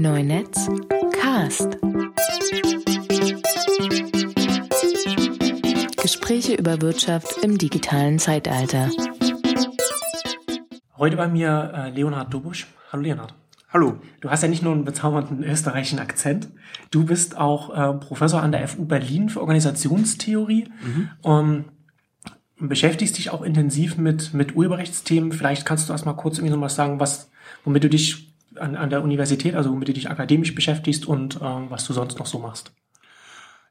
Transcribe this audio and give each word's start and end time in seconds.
Neunetz 0.00 0.68
Cast. 1.20 1.76
Gespräche 6.00 6.54
über 6.54 6.80
Wirtschaft 6.80 7.38
im 7.42 7.58
digitalen 7.58 8.20
Zeitalter. 8.20 8.90
Heute 10.96 11.16
bei 11.16 11.26
mir 11.26 11.72
äh, 11.74 11.90
Leonhard 11.90 12.32
Dobusch. 12.32 12.68
Hallo 12.92 13.02
Leonhard. 13.02 13.34
Hallo. 13.72 13.98
Du 14.20 14.30
hast 14.30 14.42
ja 14.42 14.48
nicht 14.48 14.62
nur 14.62 14.72
einen 14.72 14.84
bezaubernden 14.84 15.42
österreichischen 15.42 15.98
Akzent, 15.98 16.48
du 16.92 17.04
bist 17.04 17.36
auch 17.36 17.70
äh, 17.70 17.98
Professor 17.98 18.40
an 18.40 18.52
der 18.52 18.68
FU 18.68 18.84
Berlin 18.84 19.28
für 19.28 19.40
Organisationstheorie. 19.40 20.68
Mhm. 20.80 21.08
Um, 21.22 21.64
beschäftigst 22.60 23.18
dich 23.18 23.30
auch 23.30 23.42
intensiv 23.42 23.96
mit, 23.98 24.32
mit 24.32 24.54
Urheberrechtsthemen. 24.54 25.32
Vielleicht 25.32 25.66
kannst 25.66 25.88
du 25.88 25.92
erst 25.92 26.06
mal 26.06 26.12
kurz 26.12 26.38
irgendwie 26.38 26.54
noch 26.54 26.62
was 26.62 26.76
sagen, 26.76 27.00
was, 27.00 27.30
womit 27.64 27.82
du 27.82 27.88
dich 27.88 28.27
an, 28.58 28.76
an 28.76 28.90
der 28.90 29.02
Universität, 29.02 29.54
also 29.54 29.70
womit 29.70 29.88
du 29.88 29.92
dich 29.92 30.10
akademisch 30.10 30.54
beschäftigst 30.54 31.06
und 31.06 31.36
äh, 31.36 31.40
was 31.40 31.86
du 31.86 31.92
sonst 31.92 32.18
noch 32.18 32.26
so 32.26 32.38
machst. 32.38 32.72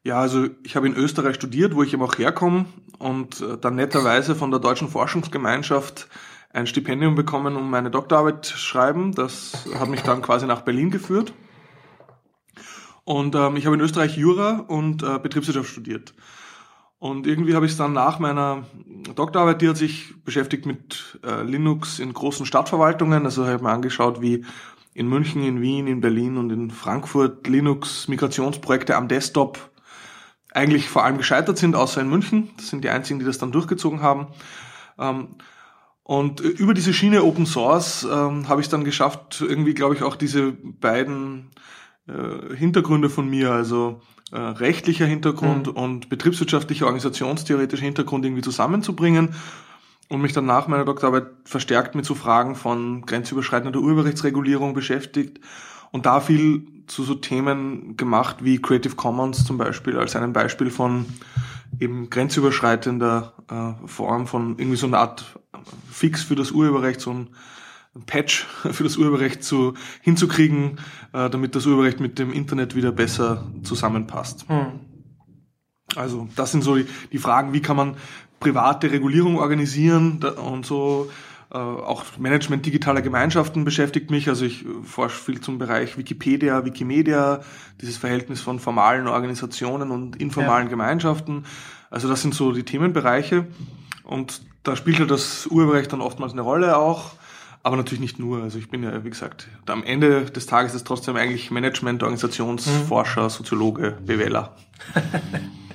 Ja, 0.04 0.22
also 0.22 0.48
ich 0.64 0.76
habe 0.76 0.88
in 0.88 0.96
Österreich 0.96 1.36
studiert, 1.36 1.76
wo 1.76 1.84
ich 1.84 1.94
eben 1.94 2.02
auch 2.02 2.18
herkomme 2.18 2.66
und 3.00 3.42
äh, 3.42 3.58
dann 3.58 3.76
netterweise 3.76 4.36
von 4.36 4.52
der 4.52 4.60
Deutschen 4.60 4.88
Forschungsgemeinschaft 4.88 6.08
ein 6.52 6.68
Stipendium 6.68 7.16
bekommen, 7.16 7.56
um 7.56 7.70
meine 7.70 7.92
Doktorarbeit 7.92 8.46
zu 8.46 8.58
schreiben. 8.58 9.14
Das 9.14 9.68
hat 9.78 9.90
mich 9.90 10.02
dann 10.02 10.22
quasi 10.22 10.46
nach 10.46 10.62
Berlin 10.62 10.92
geführt. 10.92 11.34
Und 13.04 13.36
ähm, 13.36 13.58
ich 13.58 13.66
habe 13.66 13.76
in 13.76 13.82
Österreich 13.82 14.18
Jura 14.18 14.66
und 14.68 15.04
äh, 15.04 15.20
Betriebswirtschaft 15.20 15.70
studiert. 15.70 16.14
Und 17.00 17.28
irgendwie 17.28 17.54
habe 17.54 17.66
ich 17.66 17.74
es 17.74 17.78
dann 17.78 17.94
nach 17.94 18.18
meiner 18.18 18.66
Doktorarbeit, 19.16 19.62
die 19.62 19.70
hat 19.70 19.78
sich 19.78 20.14
beschäftigt 20.24 20.66
mit 20.66 21.20
äh, 21.24 21.44
Linux 21.44 22.00
in 22.00 22.12
großen 22.12 22.46
Stadtverwaltungen. 22.46 23.26
Also 23.26 23.46
habe 23.46 23.58
ich 23.58 23.62
mir 23.62 23.70
angeschaut, 23.70 24.22
wie 24.22 24.46
in 24.98 25.08
München, 25.08 25.44
in 25.44 25.62
Wien, 25.62 25.86
in 25.86 26.02
Berlin 26.02 26.38
und 26.38 26.50
in 26.50 26.72
Frankfurt 26.72 27.46
Linux-Migrationsprojekte 27.46 28.96
am 28.96 29.08
Desktop 29.08 29.70
eigentlich 30.52 30.90
vor 30.90 31.04
allem 31.04 31.20
gescheitert 31.20 31.60
sind, 31.60 31.76
außer 31.76 32.02
in 32.02 32.10
München. 32.10 32.50
Das 32.58 32.70
sind 32.70 32.84
die 32.84 32.90
einzigen, 32.90 33.20
die 33.20 33.26
das 33.26 33.38
dann 33.38 33.52
durchgezogen 33.52 34.02
haben. 34.02 34.30
Ähm, 34.98 35.36
und 36.02 36.40
über 36.40 36.74
diese 36.74 36.96
Schiene 36.96 37.24
Open 37.24 37.46
Source 37.46 38.08
ähm, 38.12 38.50
habe 38.50 38.62
ich 38.62 38.70
dann 38.70 38.84
geschafft, 38.84 39.40
irgendwie, 39.48 39.76
glaube 39.76 39.94
ich, 39.94 40.02
auch 40.02 40.16
diese 40.16 40.54
beiden 40.54 41.52
äh, 42.08 42.56
Hintergründe 42.56 43.12
von 43.12 43.30
mir, 43.30 43.52
also 43.52 44.02
äh, 44.32 44.40
rechtlicher 44.40 45.06
Hintergrund 45.06 45.68
mhm. 45.68 45.74
und 45.74 46.10
betriebswirtschaftlicher, 46.10 46.86
organisationstheoretischer 46.88 47.86
Hintergrund 47.86 48.26
irgendwie 48.26 48.42
zusammenzubringen 48.42 49.36
und 50.10 50.22
mich 50.22 50.34
dann 50.34 50.46
nach 50.46 50.68
meiner 50.68 50.86
Doktorarbeit 50.86 51.28
verstärkt 51.44 51.96
mit 51.96 52.06
so 52.06 52.16
Fragen 52.16 52.56
von 52.56 53.06
grenzüberschreitender 53.06 53.80
Urheberrechtsregulierung 53.80 54.74
beschäftigt 54.74 55.40
und 55.92 56.06
da 56.06 56.20
viel 56.20 56.66
zu 56.88 57.04
so 57.04 57.16
Themen 57.16 57.98
gemacht 57.98 58.38
wie 58.42 58.62
Creative 58.62 58.96
Commons 58.96 59.44
zum 59.46 59.58
Beispiel 59.58 59.98
als 59.98 60.16
einem 60.16 60.34
Beispiel 60.34 60.70
von 60.70 61.06
eben 61.80 62.10
grenzüberschreitender 62.10 63.34
äh, 63.50 63.88
Form 63.88 64.28
von 64.28 64.58
irgendwie 64.58 64.78
so 64.78 64.88
einer 64.88 65.00
Art 65.00 65.40
Fix 65.92 66.24
für 66.24 66.36
das 66.36 66.52
Urheberrecht, 66.52 67.02
so 67.02 67.12
ein 67.12 67.28
Patch 68.06 68.46
für 68.72 68.84
das 68.84 68.98
Urheberrecht 68.98 69.44
zu, 69.44 69.74
hinzukriegen, 70.02 70.80
äh, 71.14 71.30
damit 71.30 71.56
das 71.56 71.66
Urheberrecht 71.66 72.00
mit 72.00 72.20
dem 72.20 72.32
Internet 72.32 72.76
wieder 72.76 72.92
besser 72.92 73.46
zusammenpasst. 73.64 74.48
Hm. 74.48 74.80
Also 75.96 76.28
das 76.36 76.52
sind 76.52 76.64
so 76.64 76.76
die, 76.76 76.86
die 77.12 77.18
Fragen, 77.18 77.54
wie 77.54 77.62
kann 77.62 77.78
man 77.78 77.96
private 78.40 78.92
Regulierung 78.92 79.40
organisieren 79.40 80.24
und 80.24 80.66
so. 80.66 81.10
Äh, 81.50 81.58
auch 81.58 82.04
Management 82.18 82.66
digitaler 82.66 83.02
Gemeinschaften 83.02 83.64
beschäftigt 83.64 84.12
mich. 84.12 84.28
Also 84.28 84.46
ich 84.46 84.66
forsche 84.84 85.16
viel 85.18 85.40
zum 85.40 85.58
Bereich 85.58 85.98
Wikipedia, 85.98 86.66
Wikimedia, 86.66 87.42
dieses 87.80 87.98
Verhältnis 87.98 88.42
von 88.42 88.60
formalen 88.60 89.08
Organisationen 89.08 89.92
und 89.92 90.18
informalen 90.18 90.66
ja. 90.66 90.72
Gemeinschaften. 90.72 91.46
Also 91.90 92.10
das 92.10 92.22
sind 92.22 92.34
so 92.34 92.52
die 92.52 92.64
Themenbereiche. 92.64 93.48
Und 94.04 94.42
da 94.64 94.76
spielt 94.76 95.00
ja 95.00 95.06
das 95.06 95.48
Urheberrecht 95.48 95.94
dann 95.94 96.02
oftmals 96.02 96.34
eine 96.34 96.42
Rolle 96.42 96.78
auch. 96.78 97.14
Aber 97.64 97.78
natürlich 97.78 98.02
nicht 98.02 98.20
nur. 98.20 98.44
Also 98.44 98.60
ich 98.60 98.70
bin 98.70 98.84
ja, 98.84 99.04
wie 99.04 99.10
gesagt, 99.10 99.48
am 99.68 99.84
Ende 99.84 100.26
des 100.26 100.46
Tages 100.48 100.74
ist 100.74 100.86
trotzdem 100.86 101.16
eigentlich 101.16 101.50
Management, 101.52 102.04
Organisationsforscher, 102.04 103.24
mhm. 103.24 103.30
Soziologe, 103.30 103.98
BWLer. 104.06 104.56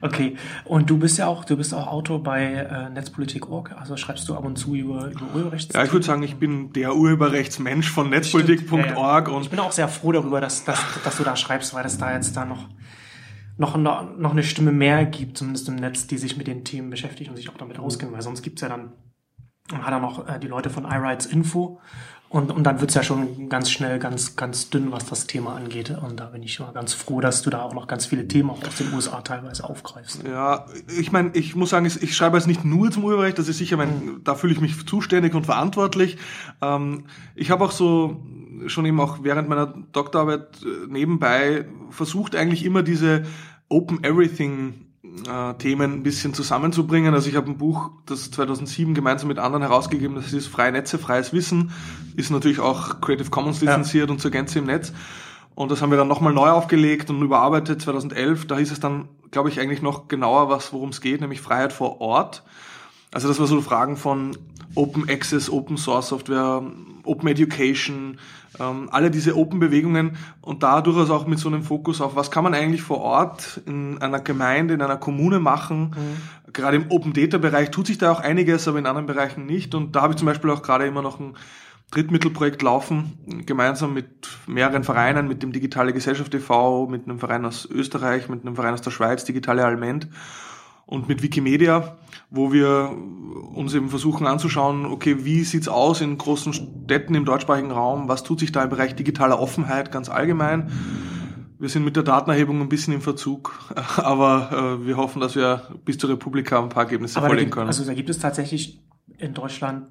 okay. 0.00 0.36
Und 0.64 0.90
du 0.90 0.98
bist 0.98 1.18
ja 1.18 1.26
auch, 1.26 1.44
du 1.44 1.56
bist 1.56 1.74
auch 1.74 1.86
Autor 1.86 2.22
bei 2.22 2.44
äh, 2.44 2.90
Netzpolitik.org. 2.90 3.74
Also 3.78 3.96
schreibst 3.96 4.28
du 4.28 4.34
ab 4.34 4.44
und 4.44 4.56
zu 4.56 4.74
über, 4.74 5.10
über 5.10 5.22
Urheberrechts. 5.34 5.74
Ja, 5.74 5.84
ich 5.84 5.92
würde 5.92 6.06
sagen, 6.06 6.22
ich 6.22 6.36
bin 6.36 6.72
der 6.72 6.94
Urheberrechtsmensch 6.94 7.90
von 7.90 8.10
Netzpolitik.org. 8.10 9.28
Ja, 9.28 9.34
ja. 9.34 9.40
Ich 9.40 9.50
bin 9.50 9.58
auch 9.60 9.72
sehr 9.72 9.88
froh 9.88 10.12
darüber, 10.12 10.40
dass, 10.40 10.64
dass, 10.64 10.80
dass 11.04 11.16
du 11.16 11.24
da 11.24 11.36
schreibst, 11.36 11.74
weil 11.74 11.84
es 11.86 11.98
da 11.98 12.14
jetzt 12.14 12.36
da 12.36 12.44
noch 12.44 12.68
noch, 13.60 13.76
noch 13.76 14.30
eine 14.30 14.44
Stimme 14.44 14.70
mehr 14.70 15.04
gibt, 15.04 15.36
zumindest 15.36 15.68
im 15.68 15.74
Netz, 15.74 16.06
die 16.06 16.16
sich 16.16 16.36
mit 16.36 16.46
den 16.46 16.64
Themen 16.64 16.90
beschäftigt 16.90 17.28
und 17.28 17.34
sich 17.34 17.50
auch 17.50 17.56
damit 17.56 17.80
auskennen, 17.80 18.14
weil 18.14 18.22
sonst 18.22 18.42
gibt's 18.42 18.62
ja 18.62 18.68
dann 18.68 18.92
dann 19.68 19.84
hat 19.84 19.92
er 19.92 20.00
noch 20.00 20.26
äh, 20.26 20.38
die 20.38 20.48
Leute 20.48 20.70
von 20.70 20.84
iRights 20.84 21.26
Info. 21.26 21.80
Und, 22.30 22.50
und 22.50 22.64
dann 22.64 22.80
wird's 22.80 22.92
ja 22.92 23.02
schon 23.02 23.48
ganz 23.48 23.70
schnell 23.70 23.98
ganz, 23.98 24.36
ganz 24.36 24.68
dünn, 24.68 24.92
was 24.92 25.06
das 25.06 25.26
Thema 25.26 25.56
angeht. 25.56 25.90
Und 25.90 26.20
da 26.20 26.26
bin 26.26 26.42
ich 26.42 26.52
schon 26.52 26.72
ganz 26.74 26.92
froh, 26.92 27.20
dass 27.20 27.40
du 27.40 27.48
da 27.48 27.62
auch 27.62 27.72
noch 27.72 27.86
ganz 27.86 28.04
viele 28.04 28.28
Themen 28.28 28.50
auch 28.50 28.62
aus 28.62 28.76
den 28.76 28.92
USA 28.92 29.22
teilweise 29.22 29.64
aufgreifst. 29.64 30.24
Ja, 30.24 30.66
ich 30.98 31.10
meine, 31.10 31.30
ich 31.32 31.56
muss 31.56 31.70
sagen, 31.70 31.86
ich 31.86 32.14
schreibe 32.14 32.36
jetzt 32.36 32.46
nicht 32.46 32.66
nur 32.66 32.90
zum 32.90 33.04
Urheberrecht, 33.04 33.38
das 33.38 33.48
ist 33.48 33.58
sicher 33.58 33.78
mein, 33.78 33.88
mhm. 33.88 34.20
da 34.24 34.34
fühle 34.34 34.52
ich 34.52 34.60
mich 34.60 34.86
zuständig 34.86 35.34
und 35.34 35.46
verantwortlich. 35.46 36.18
Ähm, 36.60 37.04
ich 37.34 37.50
habe 37.50 37.64
auch 37.64 37.72
so 37.72 38.22
schon 38.66 38.84
eben 38.84 39.00
auch 39.00 39.22
während 39.22 39.48
meiner 39.48 39.66
Doktorarbeit 39.92 40.62
äh, 40.62 40.86
nebenbei 40.88 41.66
versucht, 41.90 42.36
eigentlich 42.36 42.64
immer 42.64 42.82
diese 42.82 43.24
Open 43.68 44.04
Everything 44.04 44.87
äh, 45.28 45.54
Themen 45.54 45.92
ein 45.92 46.02
bisschen 46.02 46.34
zusammenzubringen. 46.34 47.14
Also 47.14 47.28
ich 47.28 47.36
habe 47.36 47.50
ein 47.50 47.58
Buch, 47.58 47.90
das 48.06 48.30
2007 48.30 48.94
gemeinsam 48.94 49.28
mit 49.28 49.38
anderen 49.38 49.62
herausgegeben, 49.62 50.16
das 50.16 50.32
ist 50.32 50.48
Freie 50.48 50.72
Netze, 50.72 50.98
freies 50.98 51.32
Wissen, 51.32 51.72
ist 52.16 52.30
natürlich 52.30 52.60
auch 52.60 53.00
Creative 53.00 53.30
Commons 53.30 53.60
lizenziert 53.60 54.08
ja. 54.08 54.12
und 54.12 54.20
zur 54.20 54.30
Gänze 54.30 54.58
im 54.58 54.66
Netz. 54.66 54.92
Und 55.54 55.72
das 55.72 55.82
haben 55.82 55.90
wir 55.90 55.98
dann 55.98 56.08
nochmal 56.08 56.32
neu 56.32 56.50
aufgelegt 56.50 57.10
und 57.10 57.20
überarbeitet 57.20 57.82
2011. 57.82 58.46
Da 58.46 58.58
hieß 58.58 58.70
es 58.70 58.78
dann, 58.78 59.08
glaube 59.32 59.48
ich, 59.48 59.58
eigentlich 59.58 59.82
noch 59.82 60.06
genauer, 60.06 60.48
was 60.48 60.72
worum 60.72 60.90
es 60.90 61.00
geht, 61.00 61.20
nämlich 61.20 61.40
Freiheit 61.40 61.72
vor 61.72 62.00
Ort. 62.00 62.44
Also 63.12 63.26
das 63.26 63.40
war 63.40 63.46
so 63.46 63.60
Fragen 63.60 63.96
von 63.96 64.36
Open 64.74 65.08
Access, 65.08 65.50
Open 65.50 65.76
Source 65.76 66.08
Software, 66.08 66.62
Open 67.08 67.28
Education, 67.28 68.18
ähm, 68.60 68.88
alle 68.92 69.10
diese 69.10 69.36
Open-Bewegungen 69.36 70.16
und 70.40 70.62
da 70.62 70.80
durchaus 70.80 71.10
auch 71.10 71.26
mit 71.26 71.38
so 71.38 71.48
einem 71.48 71.62
Fokus 71.62 72.00
auf, 72.00 72.16
was 72.16 72.30
kann 72.30 72.44
man 72.44 72.54
eigentlich 72.54 72.82
vor 72.82 73.00
Ort 73.00 73.60
in 73.66 73.98
einer 73.98 74.20
Gemeinde, 74.20 74.74
in 74.74 74.82
einer 74.82 74.96
Kommune 74.96 75.38
machen. 75.38 75.94
Mhm. 75.96 76.52
Gerade 76.52 76.76
im 76.76 76.90
Open-Data-Bereich 76.90 77.70
tut 77.70 77.86
sich 77.86 77.98
da 77.98 78.10
auch 78.12 78.20
einiges, 78.20 78.68
aber 78.68 78.78
in 78.78 78.86
anderen 78.86 79.06
Bereichen 79.06 79.46
nicht. 79.46 79.74
Und 79.74 79.96
da 79.96 80.02
habe 80.02 80.12
ich 80.12 80.18
zum 80.18 80.26
Beispiel 80.26 80.50
auch 80.50 80.62
gerade 80.62 80.86
immer 80.86 81.02
noch 81.02 81.20
ein 81.20 81.34
Drittmittelprojekt 81.90 82.60
laufen, 82.60 83.18
gemeinsam 83.46 83.94
mit 83.94 84.28
mehreren 84.46 84.84
Vereinen, 84.84 85.26
mit 85.26 85.42
dem 85.42 85.52
Digitale 85.52 85.94
Gesellschaft 85.94 86.34
e.V., 86.34 86.86
mit 86.86 87.04
einem 87.04 87.18
Verein 87.18 87.46
aus 87.46 87.64
Österreich, 87.64 88.28
mit 88.28 88.44
einem 88.44 88.56
Verein 88.56 88.74
aus 88.74 88.82
der 88.82 88.90
Schweiz, 88.90 89.24
Digitale 89.24 89.64
Alment 89.64 90.06
und 90.84 91.08
mit 91.08 91.22
Wikimedia, 91.22 91.96
wo 92.30 92.52
wir 92.52 92.94
uns 93.54 93.74
eben 93.74 93.88
versuchen 93.88 94.26
anzuschauen, 94.26 94.86
okay, 94.86 95.24
wie 95.24 95.44
sieht's 95.44 95.68
aus 95.68 96.00
in 96.00 96.18
großen 96.18 96.52
Städten 96.52 97.14
im 97.14 97.24
deutschsprachigen 97.24 97.70
Raum, 97.70 98.08
was 98.08 98.22
tut 98.22 98.40
sich 98.40 98.52
da 98.52 98.62
im 98.64 98.70
Bereich 98.70 98.94
digitaler 98.94 99.40
Offenheit 99.40 99.90
ganz 99.90 100.08
allgemein. 100.08 100.70
Wir 101.58 101.68
sind 101.68 101.84
mit 101.84 101.96
der 101.96 102.04
Datenerhebung 102.04 102.60
ein 102.60 102.68
bisschen 102.68 102.94
im 102.94 103.00
Verzug, 103.00 103.58
aber 103.96 104.78
äh, 104.80 104.86
wir 104.86 104.96
hoffen, 104.96 105.20
dass 105.20 105.34
wir 105.34 105.62
bis 105.84 105.98
zur 105.98 106.10
Republika 106.10 106.62
ein 106.62 106.68
paar 106.68 106.84
Ergebnisse 106.84 107.18
aber 107.18 107.28
vorlegen 107.28 107.50
können. 107.50 107.66
Also 107.66 107.84
da 107.84 107.94
gibt 107.94 108.10
es 108.10 108.18
tatsächlich 108.18 108.80
in 109.16 109.34
Deutschland 109.34 109.86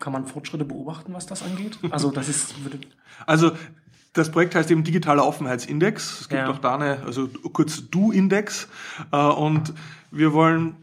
kann 0.00 0.12
man 0.12 0.26
Fortschritte 0.26 0.64
beobachten, 0.64 1.14
was 1.14 1.26
das 1.26 1.42
angeht? 1.42 1.78
Also 1.90 2.10
das 2.10 2.28
ist 2.28 2.62
würde 2.64 2.78
also 3.26 3.52
das 4.12 4.30
Projekt 4.30 4.54
heißt 4.54 4.70
eben 4.70 4.84
Digitaler 4.84 5.26
Offenheitsindex. 5.26 6.20
Es 6.20 6.28
gibt 6.28 6.40
ja. 6.40 6.50
auch 6.50 6.58
da 6.58 6.76
eine, 6.76 7.00
also 7.04 7.28
kurz 7.52 7.90
Du-Index. 7.90 8.68
Äh, 9.10 9.16
und 9.16 9.74
wir 10.10 10.32
wollen 10.32 10.76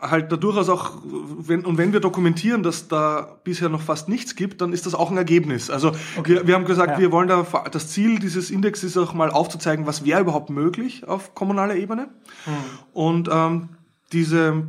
halt 0.00 0.30
da 0.30 0.36
durchaus 0.36 0.68
auch, 0.68 0.98
wenn, 1.04 1.64
und 1.64 1.78
wenn 1.78 1.92
wir 1.92 2.00
dokumentieren, 2.00 2.62
dass 2.62 2.88
da 2.88 3.38
bisher 3.44 3.68
noch 3.68 3.82
fast 3.82 4.08
nichts 4.08 4.36
gibt, 4.36 4.60
dann 4.60 4.72
ist 4.72 4.86
das 4.86 4.94
auch 4.94 5.10
ein 5.10 5.16
Ergebnis. 5.16 5.70
Also 5.70 5.92
okay. 6.16 6.34
wir, 6.34 6.46
wir 6.46 6.54
haben 6.54 6.64
gesagt, 6.64 6.92
ja. 6.92 6.98
wir 6.98 7.12
wollen 7.12 7.28
da, 7.28 7.46
das 7.70 7.88
Ziel 7.88 8.18
dieses 8.18 8.50
Index 8.50 8.84
ist 8.84 8.96
auch 8.96 9.14
mal 9.14 9.30
aufzuzeigen, 9.30 9.86
was 9.86 10.04
wäre 10.04 10.20
überhaupt 10.20 10.50
möglich 10.50 11.06
auf 11.06 11.34
kommunaler 11.34 11.76
Ebene. 11.76 12.08
Mhm. 12.46 12.52
Und 12.92 13.28
ähm, 13.32 13.68
diese, 14.12 14.68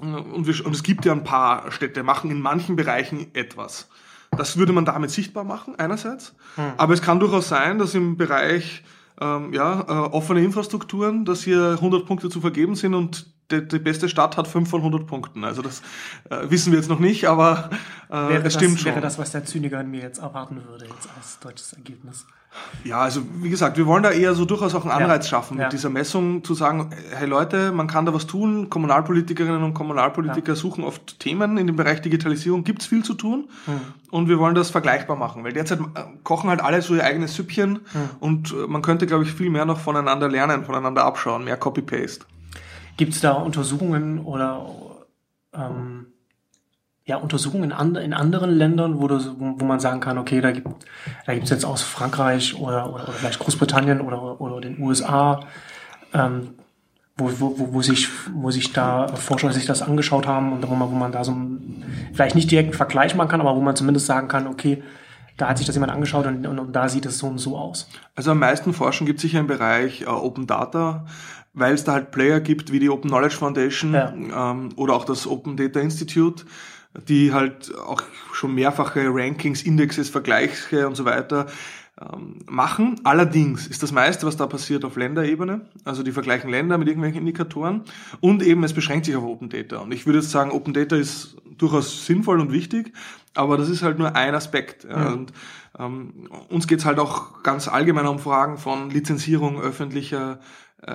und, 0.00 0.46
wir, 0.46 0.66
und 0.66 0.74
es 0.74 0.82
gibt 0.82 1.04
ja 1.04 1.12
ein 1.12 1.24
paar 1.24 1.70
Städte, 1.70 2.02
machen 2.02 2.30
in 2.30 2.40
manchen 2.40 2.76
Bereichen 2.76 3.28
etwas. 3.34 3.88
Das 4.36 4.56
würde 4.56 4.72
man 4.72 4.84
damit 4.84 5.10
sichtbar 5.10 5.44
machen, 5.44 5.76
einerseits. 5.78 6.34
Hm. 6.56 6.72
Aber 6.76 6.92
es 6.94 7.02
kann 7.02 7.20
durchaus 7.20 7.48
sein, 7.48 7.78
dass 7.78 7.94
im 7.94 8.16
Bereich 8.16 8.82
ähm, 9.20 9.52
ja, 9.52 9.80
äh, 9.80 9.92
offene 10.10 10.42
Infrastrukturen, 10.42 11.24
dass 11.24 11.44
hier 11.44 11.76
100 11.78 12.06
Punkte 12.06 12.28
zu 12.28 12.40
vergeben 12.40 12.74
sind 12.74 12.94
und 12.94 13.33
die, 13.50 13.66
die 13.66 13.78
beste 13.78 14.08
Stadt 14.08 14.36
hat 14.36 14.48
5 14.48 14.68
von 14.68 14.80
100 14.80 15.06
Punkten. 15.06 15.44
Also 15.44 15.62
das 15.62 15.82
äh, 16.30 16.50
wissen 16.50 16.72
wir 16.72 16.78
jetzt 16.78 16.88
noch 16.88 16.98
nicht, 16.98 17.26
aber 17.26 17.70
äh, 18.08 18.14
wäre 18.14 18.46
es 18.46 18.54
stimmt 18.54 18.74
das, 18.74 18.80
schon. 18.80 18.92
Wäre 18.92 19.00
das, 19.00 19.18
was 19.18 19.32
der 19.32 19.44
Zyniker 19.44 19.80
in 19.80 19.90
mir 19.90 20.02
jetzt 20.02 20.18
erwarten 20.18 20.62
würde, 20.68 20.86
jetzt 20.86 21.08
als 21.16 21.38
deutsches 21.40 21.72
Ergebnis. 21.74 22.26
Ja, 22.84 23.00
also 23.00 23.22
wie 23.40 23.50
gesagt, 23.50 23.76
wir 23.76 23.86
wollen 23.86 24.02
da 24.02 24.10
eher 24.10 24.34
so 24.34 24.44
durchaus 24.44 24.74
auch 24.74 24.82
einen 24.82 24.92
Anreiz 24.92 25.24
ja. 25.24 25.30
schaffen, 25.30 25.56
mit 25.56 25.64
ja. 25.64 25.68
dieser 25.70 25.90
Messung 25.90 26.44
zu 26.44 26.54
sagen, 26.54 26.90
hey 27.12 27.26
Leute, 27.26 27.72
man 27.72 27.88
kann 27.88 28.06
da 28.06 28.14
was 28.14 28.26
tun. 28.26 28.70
Kommunalpolitikerinnen 28.70 29.62
und 29.62 29.74
Kommunalpolitiker 29.74 30.52
ja. 30.52 30.56
suchen 30.56 30.84
oft 30.84 31.18
Themen 31.18 31.56
in 31.56 31.66
dem 31.66 31.76
Bereich 31.76 32.00
Digitalisierung, 32.00 32.62
gibt's 32.62 32.86
viel 32.86 33.02
zu 33.02 33.14
tun. 33.14 33.48
Hm. 33.64 33.80
Und 34.10 34.28
wir 34.28 34.38
wollen 34.38 34.54
das 34.54 34.70
vergleichbar 34.70 35.16
machen, 35.16 35.42
weil 35.42 35.52
derzeit 35.52 35.80
äh, 35.80 36.04
kochen 36.22 36.48
halt 36.48 36.62
alle 36.62 36.80
so 36.82 36.94
ihr 36.94 37.04
eigenes 37.04 37.34
Süppchen 37.34 37.80
hm. 37.92 38.10
und 38.20 38.52
äh, 38.52 38.68
man 38.68 38.82
könnte, 38.82 39.06
glaube 39.06 39.24
ich, 39.24 39.32
viel 39.32 39.50
mehr 39.50 39.64
noch 39.64 39.80
voneinander 39.80 40.28
lernen, 40.28 40.64
voneinander 40.64 41.04
abschauen, 41.04 41.44
mehr 41.44 41.56
Copy-Paste. 41.56 42.24
Gibt's 42.96 43.20
da 43.20 43.32
Untersuchungen 43.32 44.20
oder 44.20 44.66
ähm, 45.52 46.06
ja, 47.06 47.16
Untersuchungen 47.16 47.64
in, 47.64 47.72
and, 47.72 47.98
in 47.98 48.14
anderen 48.14 48.50
Ländern, 48.50 49.00
wo, 49.00 49.08
du, 49.08 49.18
wo 49.38 49.64
man 49.64 49.78
sagen 49.78 50.00
kann, 50.00 50.16
okay, 50.16 50.40
da 50.40 50.52
gibt 50.52 50.68
da 51.26 51.32
jetzt 51.32 51.64
aus 51.64 51.82
Frankreich 51.82 52.58
oder, 52.58 52.92
oder, 52.92 53.04
oder 53.04 53.12
vielleicht 53.12 53.40
Großbritannien 53.40 54.00
oder, 54.00 54.40
oder 54.40 54.60
den 54.60 54.80
USA, 54.80 55.40
ähm, 56.14 56.54
wo, 57.16 57.30
wo, 57.38 57.72
wo, 57.74 57.82
sich, 57.82 58.08
wo 58.32 58.50
sich 58.50 58.72
da 58.72 59.08
Forscher 59.08 59.52
sich 59.52 59.66
das 59.66 59.82
angeschaut 59.82 60.26
haben 60.26 60.52
und 60.52 60.68
wo 60.68 60.74
man, 60.74 60.90
wo 60.90 60.94
man 60.94 61.12
da 61.12 61.24
so 61.24 61.36
vielleicht 62.12 62.34
nicht 62.34 62.50
direkt 62.50 62.70
einen 62.70 62.76
Vergleich 62.76 63.14
machen 63.14 63.28
kann, 63.28 63.40
aber 63.40 63.54
wo 63.54 63.60
man 63.60 63.76
zumindest 63.76 64.06
sagen 64.06 64.28
kann, 64.28 64.46
okay, 64.46 64.82
da 65.36 65.48
hat 65.48 65.58
sich 65.58 65.66
das 65.66 65.76
jemand 65.76 65.92
angeschaut 65.92 66.26
und, 66.26 66.46
und, 66.46 66.58
und 66.58 66.72
da 66.72 66.88
sieht 66.88 67.06
es 67.06 67.18
so 67.18 67.26
und 67.26 67.38
so 67.38 67.56
aus. 67.58 67.88
Also 68.14 68.30
am 68.30 68.38
meisten 68.38 68.72
Forschen 68.72 69.06
gibt 69.06 69.18
es 69.18 69.22
sicher 69.22 69.40
im 69.40 69.46
Bereich 69.46 70.02
äh, 70.02 70.06
Open 70.06 70.46
Data, 70.46 71.06
weil 71.54 71.74
es 71.74 71.84
da 71.84 71.92
halt 71.92 72.10
Player 72.10 72.40
gibt 72.40 72.72
wie 72.72 72.80
die 72.80 72.90
Open 72.90 73.10
Knowledge 73.10 73.36
Foundation 73.36 73.94
ja. 73.94 74.12
ähm, 74.12 74.70
oder 74.76 74.94
auch 74.94 75.04
das 75.04 75.26
Open 75.26 75.56
Data 75.56 75.80
Institute 75.80 76.44
die 77.08 77.32
halt 77.32 77.74
auch 77.76 78.02
schon 78.32 78.54
mehrfache 78.54 79.06
Rankings, 79.06 79.62
Indexes, 79.62 80.08
Vergleiche 80.08 80.86
und 80.86 80.94
so 80.94 81.04
weiter 81.04 81.46
ähm, 82.00 82.40
machen. 82.46 83.00
Allerdings 83.04 83.66
ist 83.66 83.82
das 83.82 83.92
meiste, 83.92 84.26
was 84.26 84.36
da 84.36 84.46
passiert, 84.46 84.84
auf 84.84 84.96
Länderebene. 84.96 85.62
Also 85.84 86.02
die 86.02 86.12
vergleichen 86.12 86.50
Länder 86.50 86.78
mit 86.78 86.88
irgendwelchen 86.88 87.20
Indikatoren. 87.20 87.82
Und 88.20 88.42
eben, 88.42 88.62
es 88.64 88.72
beschränkt 88.72 89.06
sich 89.06 89.16
auf 89.16 89.24
Open 89.24 89.48
Data. 89.48 89.78
Und 89.78 89.92
ich 89.92 90.06
würde 90.06 90.20
jetzt 90.20 90.30
sagen, 90.30 90.52
Open 90.52 90.72
Data 90.72 90.96
ist 90.96 91.36
durchaus 91.58 92.06
sinnvoll 92.06 92.40
und 92.40 92.52
wichtig, 92.52 92.92
aber 93.34 93.56
das 93.56 93.68
ist 93.68 93.82
halt 93.82 93.98
nur 93.98 94.14
ein 94.16 94.34
Aspekt. 94.34 94.84
Ja. 94.84 95.08
Und 95.08 95.32
ähm, 95.78 96.28
uns 96.48 96.66
geht's 96.66 96.84
halt 96.84 96.98
auch 96.98 97.42
ganz 97.42 97.68
allgemein 97.68 98.06
um 98.06 98.18
Fragen 98.18 98.58
von 98.58 98.90
Lizenzierung 98.90 99.60
öffentlicher 99.60 100.38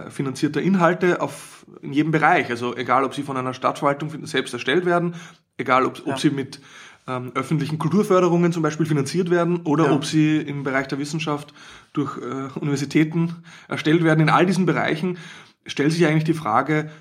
finanzierter 0.10 0.62
Inhalte 0.62 1.22
auf, 1.22 1.66
in 1.82 1.94
jedem 1.94 2.12
Bereich. 2.12 2.50
Also 2.50 2.76
egal, 2.76 3.04
ob 3.04 3.14
sie 3.14 3.24
von 3.24 3.38
einer 3.38 3.54
Stadtverwaltung 3.54 4.26
selbst 4.26 4.54
erstellt 4.54 4.86
werden, 4.86 5.16
egal 5.58 5.86
ob, 5.86 6.06
ja. 6.06 6.14
ob 6.14 6.20
sie 6.20 6.30
mit 6.30 6.62
ähm, 7.08 7.32
öffentlichen 7.36 7.80
Kulturförderungen 7.80 8.52
zum 8.54 8.64
Beispiel 8.64 8.86
finanziert 8.86 9.30
werden 9.30 9.62
oder 9.64 9.86
ja. 9.86 9.92
ob 9.92 10.06
sie 10.06 10.38
im 10.38 10.64
Bereich 10.64 10.88
der 10.88 11.00
Wissenschaft 11.00 11.54
durch 11.94 12.18
äh, 12.18 12.60
Universitäten 12.60 13.44
erstellt 13.68 14.04
werden. 14.04 14.22
In 14.22 14.30
all 14.30 14.46
diesen 14.46 14.66
Bereichen 14.66 15.18
stellt 15.66 15.92
sich 15.92 16.06
eigentlich 16.06 16.24
die 16.24 16.34
Frage, 16.34 16.92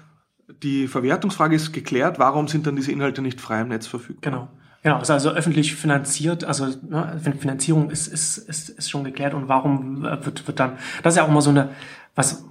die 0.62 0.88
Verwertungsfrage 0.88 1.54
ist 1.54 1.72
geklärt, 1.72 2.18
warum 2.18 2.48
sind 2.48 2.66
dann 2.66 2.76
diese 2.76 2.90
Inhalte 2.90 3.20
nicht 3.20 3.40
frei 3.40 3.60
im 3.60 3.68
Netz 3.68 3.86
verfügbar? 3.86 4.32
Genau. 4.32 4.48
Genau, 4.84 5.00
ist 5.00 5.10
also 5.10 5.30
öffentlich 5.30 5.74
finanziert, 5.74 6.44
also 6.44 6.66
ne, 6.88 7.20
Finanzierung 7.38 7.90
ist, 7.90 8.06
ist, 8.06 8.38
ist, 8.38 8.70
ist 8.70 8.88
schon 8.88 9.02
geklärt 9.02 9.34
und 9.34 9.48
warum 9.48 10.02
wird, 10.02 10.46
wird 10.46 10.60
dann, 10.60 10.78
das 11.02 11.14
ist 11.14 11.18
ja 11.18 11.24
auch 11.24 11.28
immer 11.28 11.42
so 11.42 11.50
eine, 11.50 11.70
was, 12.14 12.44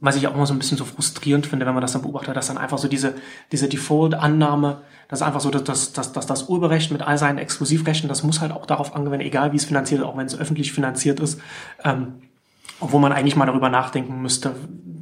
was 0.00 0.16
ich 0.16 0.26
auch 0.28 0.34
immer 0.34 0.46
so 0.46 0.54
ein 0.54 0.58
bisschen 0.58 0.78
so 0.78 0.84
frustrierend 0.84 1.46
finde, 1.46 1.66
wenn 1.66 1.74
man 1.74 1.80
das 1.80 1.92
dann 1.92 2.02
beobachtet, 2.02 2.36
dass 2.36 2.46
dann 2.46 2.58
einfach 2.58 2.78
so 2.78 2.86
diese, 2.86 3.14
diese 3.50 3.68
Default-Annahme, 3.68 4.82
das 5.08 5.20
ist 5.20 5.26
einfach 5.26 5.40
so, 5.40 5.50
dass, 5.50 5.64
dass, 5.64 5.92
dass, 5.92 6.12
dass 6.12 6.26
das 6.26 6.48
Urheberrecht 6.48 6.92
mit 6.92 7.02
all 7.02 7.18
seinen 7.18 7.38
Exklusivrechten, 7.38 8.08
das 8.08 8.22
muss 8.22 8.40
halt 8.40 8.52
auch 8.52 8.66
darauf 8.66 8.94
angewendet, 8.94 9.26
egal 9.26 9.52
wie 9.52 9.56
es 9.56 9.64
finanziert 9.64 10.00
ist, 10.00 10.06
auch 10.06 10.16
wenn 10.16 10.26
es 10.26 10.38
öffentlich 10.38 10.72
finanziert 10.72 11.18
ist, 11.18 11.40
ähm, 11.84 12.14
obwohl 12.80 13.00
man 13.00 13.12
eigentlich 13.12 13.34
mal 13.34 13.46
darüber 13.46 13.70
nachdenken 13.70 14.22
müsste, 14.22 14.54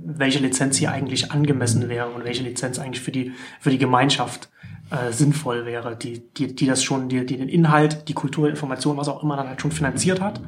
welche 0.06 0.38
Lizenz 0.38 0.78
hier 0.78 0.92
eigentlich 0.92 1.30
angemessen 1.30 1.90
wäre 1.90 2.08
und 2.08 2.24
welche 2.24 2.42
Lizenz 2.42 2.78
eigentlich 2.78 3.02
für 3.02 3.12
die, 3.12 3.32
für 3.60 3.70
die 3.70 3.78
Gemeinschaft 3.78 4.48
äh, 4.90 5.12
sinnvoll 5.12 5.66
wäre, 5.66 5.94
die, 5.96 6.22
die, 6.38 6.54
die 6.54 6.66
das 6.66 6.82
schon, 6.82 7.10
die, 7.10 7.26
die 7.26 7.36
den 7.36 7.50
Inhalt, 7.50 8.08
die 8.08 8.14
Kultur, 8.14 8.48
Information, 8.48 8.96
was 8.96 9.08
auch 9.08 9.22
immer 9.22 9.36
dann 9.36 9.48
halt 9.48 9.60
schon 9.60 9.72
finanziert 9.72 10.22
hat. 10.22 10.40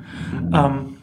Ähm, 0.55 0.97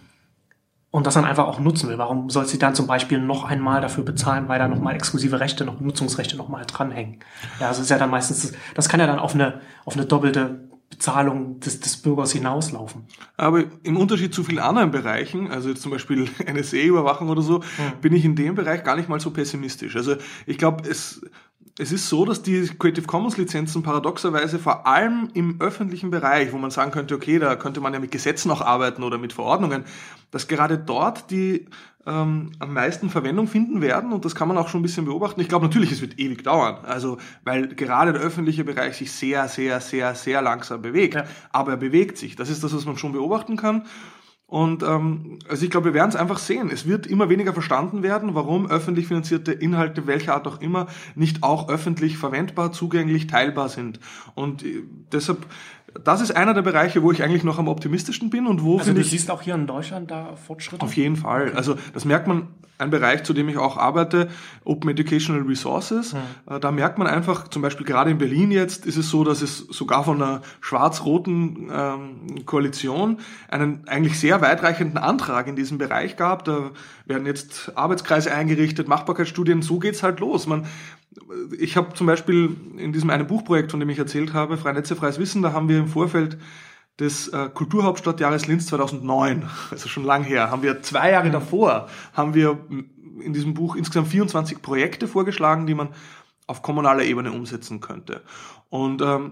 und 0.96 1.06
das 1.06 1.16
dann 1.16 1.26
einfach 1.26 1.46
auch 1.46 1.60
nutzen 1.60 1.90
will. 1.90 1.98
Warum 1.98 2.30
soll 2.30 2.46
sie 2.46 2.58
dann 2.58 2.74
zum 2.74 2.88
Beispiel 2.88 3.20
noch 3.20 3.44
einmal 3.44 3.82
dafür 3.82 4.06
bezahlen, 4.06 4.48
weil 4.48 4.60
da 4.60 4.70
nochmal 4.70 4.96
exklusive 4.96 5.42
Rechte, 5.42 5.66
noch 5.66 5.82
Nutzungsrechte 5.82 6.38
nochmal 6.38 6.64
dranhängen? 6.66 7.20
Ja, 7.60 7.68
also 7.68 7.82
ist 7.82 7.90
ja 7.90 7.98
dann 7.98 8.10
meistens, 8.10 8.54
das 8.76 8.88
kann 8.88 9.02
ja 9.02 9.06
dann 9.06 9.20
auf 9.20 9.36
eine, 9.36 9.60
auf 9.84 9.98
eine 9.98 10.06
doppelte 10.06 10.70
Bezahlung 10.90 11.60
des, 11.60 11.82
des 11.82 11.98
Bürgers 11.98 12.32
hinauslaufen. 12.32 13.08
Aber 13.36 13.66
im 13.84 13.98
Unterschied 13.98 14.34
zu 14.34 14.46
vielen 14.46 14.60
anderen 14.60 14.92
Bereichen, 14.92 15.52
also 15.52 15.68
jetzt 15.68 15.82
zum 15.82 15.92
Beispiel 15.92 16.30
NSA-Überwachung 16.50 17.28
oder 17.28 17.42
so, 17.42 17.56
hm. 17.56 18.00
bin 18.00 18.14
ich 18.14 18.24
in 18.24 18.38
dem 18.38 18.56
Bereich 18.56 18.86
gar 18.86 18.96
nicht 18.96 19.10
mal 19.10 19.20
so 19.20 19.32
pessimistisch. 19.32 19.98
Also 19.98 20.16
ich 20.46 20.58
glaube, 20.58 20.90
es 20.90 21.26
es 21.78 21.92
ist 21.92 22.08
so, 22.08 22.24
dass 22.24 22.42
die 22.42 22.70
Creative 22.80 23.06
Commons 23.06 23.38
Lizenzen 23.38 23.84
paradoxerweise 23.84 24.60
vor 24.60 24.88
allem 24.88 25.30
im 25.34 25.60
öffentlichen 25.60 26.10
Bereich, 26.10 26.54
wo 26.54 26.58
man 26.58 26.72
sagen 26.72 26.92
könnte, 26.92 27.16
okay, 27.16 27.38
da 27.38 27.56
könnte 27.56 27.82
man 27.82 27.94
ja 27.94 28.00
mit 28.00 28.12
Gesetzen 28.12 28.50
auch 28.52 28.62
arbeiten 28.62 29.04
oder 29.04 29.18
mit 29.18 29.34
Verordnungen, 29.34 29.84
dass 30.32 30.48
gerade 30.48 30.78
dort 30.78 31.32
die 31.32 31.66
ähm, 32.06 32.52
am 32.60 32.74
meisten 32.74 33.10
Verwendung 33.10 33.48
finden 33.48 33.82
werden 33.82 34.14
und 34.14 34.24
das 34.24 34.36
kann 34.36 34.48
man 34.48 34.58
auch 34.58 34.70
schon 34.70 34.80
ein 34.80 34.84
bisschen 34.84 35.06
beobachten. 35.06 35.42
Ich 35.42 35.50
glaube 35.50 35.66
natürlich, 35.66 35.92
es 35.92 36.02
wird 36.02 36.18
ewig 36.18 36.44
dauern, 36.44 36.78
also 36.86 37.18
weil 37.44 37.68
gerade 37.68 38.14
der 38.14 38.22
öffentliche 38.22 38.64
Bereich 38.64 38.96
sich 38.96 39.12
sehr, 39.12 39.48
sehr, 39.50 39.82
sehr, 39.82 40.16
sehr 40.16 40.42
langsam 40.42 40.82
bewegt, 40.82 41.16
ja. 41.16 41.26
aber 41.52 41.72
er 41.72 41.78
bewegt 41.78 42.18
sich. 42.18 42.38
Das 42.38 42.50
ist 42.50 42.64
das, 42.64 42.74
was 42.74 42.86
man 42.86 42.98
schon 42.98 43.12
beobachten 43.12 43.58
kann. 43.58 43.86
Und 44.48 44.84
ähm, 44.84 45.40
also 45.50 45.66
ich 45.66 45.72
glaube, 45.72 45.88
wir 45.88 45.94
werden 45.96 46.10
es 46.10 46.16
einfach 46.16 46.38
sehen. 46.38 46.70
Es 46.72 46.88
wird 46.88 47.08
immer 47.08 47.30
weniger 47.30 47.52
verstanden 47.52 48.04
werden, 48.04 48.36
warum 48.36 48.70
öffentlich 48.70 49.08
finanzierte 49.08 49.52
Inhalte, 49.52 50.06
welcher 50.06 50.36
Art 50.36 50.48
auch 50.48 50.62
immer, 50.62 50.88
nicht 51.16 51.42
auch 51.42 51.68
öffentlich 51.68 52.18
verwendbar, 52.18 52.72
zugänglich, 52.72 53.26
teilbar 53.26 53.70
sind. 53.70 54.00
Und 54.36 54.64
äh, 54.64 54.84
deshalb 55.12 55.48
das 56.04 56.22
ist 56.22 56.36
einer 56.36 56.54
der 56.54 56.62
Bereiche, 56.62 57.04
wo 57.04 57.12
ich 57.12 57.24
eigentlich 57.24 57.44
noch 57.44 57.60
am 57.60 57.68
optimistischsten 57.68 58.30
bin 58.30 58.48
und 58.48 58.64
wo 58.64 58.80
also 58.80 58.94
du 58.94 59.02
ich, 59.02 59.10
siehst 59.10 59.32
auch 59.32 59.42
hier 59.42 59.56
in 59.56 59.68
Deutschland 59.68 60.12
da 60.12 60.36
Fortschritte? 60.36 60.84
Auf 60.84 60.96
jeden 60.96 61.16
Fall. 61.16 61.48
Okay. 61.48 61.58
Also 61.58 61.76
das 61.94 62.06
merkt 62.06 62.28
man, 62.28 62.48
ein 62.78 62.90
Bereich, 62.90 63.24
zu 63.24 63.34
dem 63.34 63.48
ich 63.48 63.58
auch 63.58 63.78
arbeite, 63.78 64.28
Open 64.66 64.90
Educational 64.90 65.44
Resources. 65.44 66.14
Hm. 66.14 66.60
Da 66.60 66.72
merkt 66.72 66.98
man 66.98 67.08
einfach, 67.08 67.48
zum 67.48 67.62
Beispiel 67.62 67.86
gerade 67.86 68.12
in 68.12 68.18
Berlin 68.18 68.52
jetzt, 68.52 68.86
ist 68.86 68.98
es 68.98 69.10
so, 69.10 69.24
dass 69.24 69.42
es 69.42 69.60
sogar 69.60 70.04
von 70.04 70.22
einer 70.22 70.42
schwarz-roten 70.60 71.70
ähm, 71.72 72.46
Koalition 72.46 73.20
einen 73.48 73.88
eigentlich 73.88 74.20
sehr 74.20 74.42
weitreichenden 74.42 74.98
Antrag 74.98 75.48
in 75.48 75.56
diesem 75.56 75.78
Bereich 75.78 76.18
gab. 76.18 76.44
Da 76.44 76.72
werden 77.06 77.26
jetzt 77.26 77.72
Arbeitskreise 77.76 78.34
eingerichtet, 78.34 78.90
Machbarkeitsstudien, 78.90 79.62
so 79.62 79.80
geht's 79.80 80.04
halt 80.04 80.20
los. 80.20 80.46
Man, 80.46 80.66
ich 81.58 81.78
habe 81.78 81.94
zum 81.94 82.08
Beispiel 82.08 82.56
in 82.78 82.94
diesem 82.94 83.10
einen 83.10 83.28
Buchprojekt, 83.28 83.72
von 83.72 83.80
dem 83.80 83.90
ich 83.90 84.00
erzählt 84.00 84.34
habe, 84.34 84.58
Freie 84.58 84.74
Netze, 84.74 84.96
freies 84.96 85.20
Wissen, 85.20 85.42
da 85.42 85.54
haben 85.54 85.70
wir 85.70 85.80
im 85.80 85.88
Vorfeld 85.88 86.38
des 87.00 87.28
äh, 87.30 87.50
Kulturhauptstadtjahres 87.54 88.48
Linz 88.48 88.68
2009, 88.68 89.50
also 89.72 89.88
schon 89.90 90.04
lang 90.04 90.24
her, 90.24 90.52
haben 90.52 90.64
wir 90.64 90.82
zwei 90.82 91.12
Jahre 91.12 91.32
davor, 91.32 91.88
haben 92.14 92.34
wir 92.34 92.60
in 93.20 93.34
diesem 93.34 93.54
Buch 93.54 93.76
insgesamt 93.76 94.10
24 94.10 94.62
Projekte 94.62 95.08
vorgeschlagen, 95.08 95.68
die 95.68 95.76
man 95.76 95.90
auf 96.48 96.62
kommunaler 96.62 97.04
Ebene 97.04 97.32
umsetzen 97.32 97.80
könnte. 97.80 98.22
Und 98.70 99.02
ähm, 99.02 99.32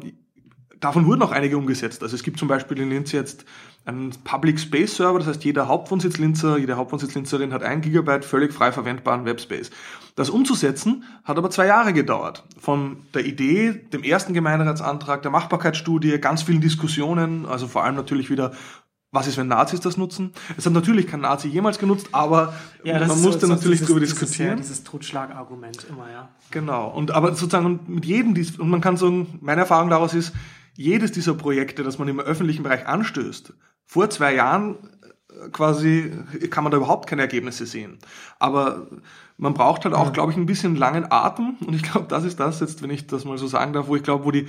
davon 0.84 1.06
wurden 1.06 1.22
auch 1.22 1.32
einige 1.32 1.58
umgesetzt. 1.58 2.04
Also 2.04 2.16
es 2.16 2.24
gibt 2.24 2.40
zum 2.40 2.48
Beispiel 2.48 2.80
in 2.80 2.90
Linz 2.90 3.12
jetzt 3.12 3.46
einen 3.86 4.12
Public 4.24 4.60
Space 4.60 4.96
Server, 4.96 5.20
das 5.20 5.28
heißt 5.28 5.44
jeder 5.44 5.68
Hauptwohnsitzlinzer, 5.68 6.58
jede 6.58 6.78
Hauptwohnsitzlinzerin 6.78 7.54
hat 7.54 7.64
ein 7.64 7.82
Gigabyte 7.82 8.26
völlig 8.26 8.54
frei 8.54 8.72
verwendbaren 8.72 9.26
Webspace. 9.26 9.72
Das 10.16 10.30
umzusetzen 10.30 11.04
hat 11.24 11.38
aber 11.38 11.50
zwei 11.50 11.68
Jahre 11.68 11.94
gedauert. 11.94 12.44
Von 12.60 12.98
der 13.14 13.26
Idee, 13.26 13.72
dem 13.72 14.04
ersten 14.04 14.34
Gemeinderatsantrag, 14.34 15.22
der 15.22 15.32
Machbarkeitsstudie, 15.32 16.20
ganz 16.20 16.44
vielen 16.44 16.62
Diskussionen, 16.62 17.46
also 17.46 17.68
vor 17.68 17.84
allem 17.84 17.96
natürlich 17.96 18.30
wieder 18.30 18.52
was 19.14 19.28
ist, 19.28 19.38
wenn 19.38 19.48
Nazis 19.48 19.80
das 19.80 19.96
nutzen? 19.96 20.34
Es 20.58 20.66
hat 20.66 20.74
natürlich 20.74 21.06
kein 21.06 21.22
Nazi 21.22 21.48
jemals 21.48 21.78
genutzt, 21.78 22.10
aber 22.14 22.56
ja, 22.84 22.98
man 22.98 23.22
musste 23.22 23.46
so, 23.46 23.54
natürlich 23.54 23.82
darüber 23.82 24.00
diskutieren. 24.00 24.58
Dieses, 24.58 24.70
ja, 24.70 24.74
dieses 24.74 24.84
Totschlagargument 24.84 25.86
immer, 25.88 26.10
ja. 26.12 26.30
Genau. 26.50 26.90
Und 26.90 27.12
aber 27.12 27.36
sozusagen 27.36 27.82
mit 27.86 28.06
jedem, 28.06 28.34
und 28.58 28.70
man 28.70 28.82
kann 28.82 28.98
sagen, 28.98 29.38
meine 29.40 29.62
Erfahrung 29.62 29.92
daraus 29.92 30.16
ist, 30.16 30.34
jedes 30.76 31.12
dieser 31.12 31.34
Projekte, 31.34 31.84
das 31.84 32.00
man 32.00 32.08
im 32.08 32.20
öffentlichen 32.20 32.64
Bereich 32.64 32.88
anstößt, 32.88 33.54
vor 33.86 34.10
zwei 34.10 34.34
Jahren 34.34 34.78
äh, 35.30 35.50
quasi 35.52 36.12
kann 36.50 36.64
man 36.64 36.72
da 36.72 36.78
überhaupt 36.78 37.08
keine 37.08 37.22
Ergebnisse 37.22 37.66
sehen. 37.66 38.00
Aber 38.40 38.88
man 39.38 39.54
braucht 39.54 39.86
halt 39.86 39.94
auch, 39.94 40.08
ja. 40.08 40.12
glaube 40.12 40.32
ich, 40.32 40.38
ein 40.38 40.46
bisschen 40.46 40.76
langen 40.76 41.12
Atem. 41.12 41.58
Und 41.66 41.74
ich 41.76 41.84
glaube, 41.84 42.08
das 42.08 42.24
ist 42.24 42.40
das 42.40 42.60
jetzt, 42.60 42.82
wenn 42.82 42.90
ich 42.90 43.08
das 43.08 43.26
mal 43.26 43.38
so 43.38 43.48
sagen 43.48 43.74
darf, 43.74 43.88
wo 43.88 43.96
ich 43.96 44.04
glaube, 44.04 44.26
wo 44.26 44.32
die, 44.32 44.48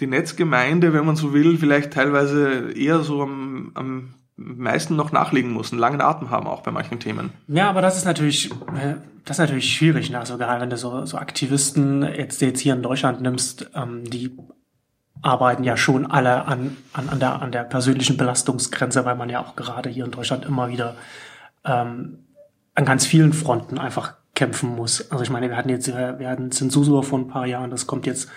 die 0.00 0.06
Netzgemeinde, 0.06 0.92
wenn 0.92 1.06
man 1.06 1.16
so 1.16 1.32
will, 1.32 1.58
vielleicht 1.58 1.92
teilweise 1.92 2.72
eher 2.72 3.00
so 3.00 3.22
am, 3.22 3.72
am 3.74 4.14
meisten 4.36 4.96
noch 4.96 5.12
nachlegen 5.12 5.52
muss, 5.52 5.72
einen 5.72 5.80
langen 5.80 6.00
Atem 6.00 6.30
haben, 6.30 6.46
auch 6.46 6.62
bei 6.62 6.72
manchen 6.72 6.98
Themen. 6.98 7.30
Ja, 7.46 7.70
aber 7.70 7.82
das 7.82 7.96
ist 7.96 8.04
natürlich, 8.04 8.50
äh, 8.50 8.96
das 9.24 9.36
ist 9.36 9.40
natürlich 9.40 9.72
schwierig, 9.72 10.10
ne? 10.10 10.18
Also 10.18 10.36
gerade 10.38 10.60
wenn 10.60 10.70
du 10.70 10.76
so, 10.76 11.06
so 11.06 11.18
Aktivisten 11.18 12.02
jetzt, 12.02 12.40
jetzt 12.40 12.60
hier 12.60 12.74
in 12.74 12.82
Deutschland 12.82 13.20
nimmst, 13.20 13.70
ähm, 13.74 14.04
die 14.04 14.36
arbeiten 15.24 15.64
ja 15.64 15.76
schon 15.76 16.10
alle 16.10 16.46
an, 16.46 16.76
an, 16.92 17.08
an, 17.08 17.20
der, 17.20 17.42
an 17.42 17.52
der 17.52 17.64
persönlichen 17.64 18.16
Belastungsgrenze, 18.16 19.04
weil 19.04 19.16
man 19.16 19.30
ja 19.30 19.40
auch 19.40 19.56
gerade 19.56 19.88
hier 19.88 20.04
in 20.04 20.10
Deutschland 20.10 20.44
immer 20.44 20.68
wieder 20.68 20.96
ähm, 21.64 22.18
an 22.74 22.84
ganz 22.84 23.06
vielen 23.06 23.32
Fronten 23.32 23.78
einfach 23.78 24.14
kämpfen 24.34 24.74
muss. 24.74 25.10
Also 25.10 25.22
ich 25.22 25.30
meine, 25.30 25.48
wir 25.48 25.56
hatten 25.56 25.68
jetzt, 25.68 25.86
wir 25.86 26.28
hatten 26.28 26.50
Zensur 26.50 27.02
vor 27.02 27.18
ein 27.18 27.28
paar 27.28 27.46
Jahren, 27.46 27.70
das 27.70 27.86
kommt 27.86 28.06
jetzt 28.06 28.28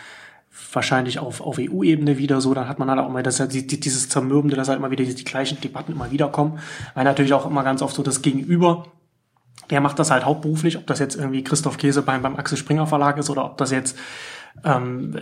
wahrscheinlich 0.72 1.20
auf, 1.20 1.41
auf 1.41 1.60
EU-Ebene 1.60 2.17
wieder 2.17 2.41
so, 2.41 2.53
dann 2.53 2.67
hat 2.67 2.79
man 2.79 2.89
halt 2.89 3.00
auch 3.00 3.10
immer 3.10 3.24
das, 3.24 3.41
dieses 3.48 4.10
Zermürbende, 4.10 4.56
dass 4.56 4.70
halt 4.70 4.79
immer 4.79 4.91
wieder 4.91 5.03
die 5.03 5.24
gleichen 5.24 5.60
Debatten 5.62 5.91
immer 5.91 6.12
wieder 6.12 6.29
kommen, 6.29 6.60
weil 6.94 7.03
natürlich 7.03 7.34
auch 7.34 7.46
immer 7.46 7.63
ganz 7.63 7.82
oft 7.82 7.96
so 7.96 8.03
das 8.03 8.22
Gegenüber, 8.22 8.86
der 9.70 9.82
macht 9.82 10.00
das 10.00 10.12
halt 10.12 10.25
hauptberuflich, 10.25 10.77
ob 10.77 10.88
das 10.88 11.00
jetzt 11.00 11.15
irgendwie 11.15 11.44
Christoph 11.44 11.77
Käse 11.77 12.01
beim, 12.01 12.22
beim 12.22 12.38
Axel 12.38 12.58
Springer 12.58 12.88
Verlag 12.88 13.17
ist 13.17 13.29
oder 13.29 13.46
ob 13.46 13.58
das 13.58 13.72
jetzt 13.72 13.98
ähm, 14.64 15.16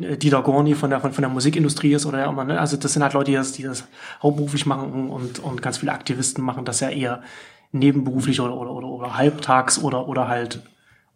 äh, 0.00 0.16
Dieter 0.16 0.42
Gorni 0.42 0.74
von 0.74 0.90
der, 0.90 1.00
von, 1.00 1.12
von 1.12 1.22
der 1.22 1.30
Musikindustrie 1.30 1.92
ist 1.92 2.06
oder 2.06 2.18
ja 2.18 2.30
immer, 2.30 2.44
ne? 2.44 2.58
also 2.58 2.76
das 2.76 2.92
sind 2.92 3.02
halt 3.02 3.12
Leute, 3.12 3.30
die 3.30 3.36
das, 3.36 3.52
die 3.52 3.62
das 3.62 3.84
hauptberuflich 4.22 4.66
machen 4.66 5.10
und, 5.10 5.38
und 5.38 5.62
ganz 5.62 5.78
viele 5.78 5.92
Aktivisten 5.92 6.44
machen 6.44 6.64
das 6.64 6.80
ja 6.80 6.88
eher 6.88 7.22
nebenberuflich 7.72 8.40
oder, 8.40 8.56
oder, 8.56 8.72
oder, 8.72 8.88
oder 8.88 9.16
halbtags 9.16 9.82
oder, 9.82 10.08
oder 10.08 10.28
halt 10.28 10.60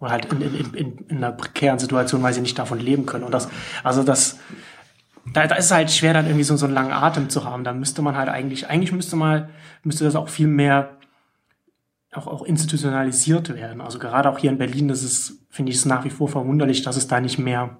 oder 0.00 0.10
halt 0.10 0.32
in, 0.32 0.42
in, 0.42 0.74
in, 0.74 0.98
in 1.08 1.16
einer 1.16 1.32
prekären 1.32 1.78
Situation, 1.78 2.22
weil 2.22 2.34
sie 2.34 2.40
nicht 2.40 2.58
davon 2.58 2.78
leben 2.78 3.06
können. 3.06 3.24
Und 3.24 3.32
das, 3.32 3.48
also 3.82 4.02
das, 4.02 4.38
da, 5.32 5.46
da 5.46 5.54
ist 5.54 5.66
es 5.66 5.70
halt 5.70 5.90
schwer, 5.90 6.12
dann 6.12 6.26
irgendwie 6.26 6.44
so, 6.44 6.56
so 6.56 6.66
einen 6.66 6.74
langen 6.74 6.92
Atem 6.92 7.30
zu 7.30 7.44
haben. 7.44 7.64
Da 7.64 7.72
müsste 7.72 8.02
man 8.02 8.16
halt 8.16 8.28
eigentlich, 8.28 8.68
eigentlich 8.68 8.92
müsste 8.92 9.16
mal, 9.16 9.48
müsste 9.82 10.04
das 10.04 10.16
auch 10.16 10.28
viel 10.28 10.46
mehr 10.46 10.90
auch, 12.14 12.26
auch 12.26 12.42
institutionalisiert 12.42 13.54
werden. 13.54 13.80
Also 13.80 13.98
gerade 13.98 14.30
auch 14.30 14.38
hier 14.38 14.50
in 14.50 14.58
Berlin, 14.58 14.88
das 14.88 15.02
ist, 15.02 15.44
finde 15.50 15.70
ich 15.70 15.78
es 15.78 15.84
nach 15.84 16.04
wie 16.04 16.10
vor 16.10 16.28
verwunderlich, 16.28 16.82
dass 16.82 16.96
es 16.96 17.06
da 17.06 17.20
nicht 17.20 17.38
mehr 17.38 17.76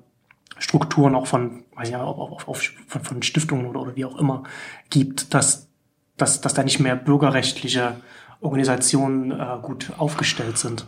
Strukturen 0.59 1.14
auch 1.14 1.26
von, 1.26 1.64
weiß 1.76 1.91
ja, 1.91 2.03
auf, 2.03 2.19
auf, 2.19 2.49
auf, 2.49 2.62
von, 2.87 3.03
von 3.03 3.23
Stiftungen 3.23 3.67
oder, 3.67 3.81
oder 3.81 3.97
wie 3.97 4.05
auch 4.05 4.19
immer 4.19 4.45
gibt, 4.91 5.35
dass, 5.35 5.69
dass, 6.17 6.41
dass 6.41 6.55
da 6.55 6.62
nicht 6.62 6.81
mehr 6.81 6.97
bürgerrechtliche 6.97 7.97
Organisationen 8.41 9.31
äh, 9.33 9.59
gut 9.62 9.93
aufgestellt 9.97 10.59
sind. 10.59 10.87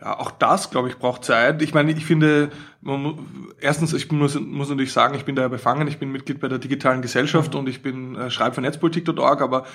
Ja, 0.00 0.18
auch 0.18 0.30
das, 0.30 0.70
glaube 0.70 0.88
ich, 0.88 0.96
braucht 0.96 1.24
Zeit. 1.24 1.60
Ich 1.60 1.74
meine, 1.74 1.92
ich 1.92 2.06
finde, 2.06 2.50
man, 2.80 3.18
erstens, 3.60 3.92
ich 3.92 4.10
muss, 4.10 4.40
muss 4.40 4.70
natürlich 4.70 4.92
sagen, 4.92 5.14
ich 5.14 5.26
bin 5.26 5.36
da 5.36 5.46
befangen, 5.48 5.88
ich 5.88 5.98
bin 5.98 6.10
Mitglied 6.10 6.40
bei 6.40 6.48
der 6.48 6.58
digitalen 6.58 7.02
Gesellschaft 7.02 7.54
und 7.54 7.68
ich 7.68 7.82
bin 7.82 8.16
äh, 8.16 8.30
schreibe 8.30 8.54
für 8.54 8.62
netzpolitik.org, 8.62 9.42
aber 9.42 9.66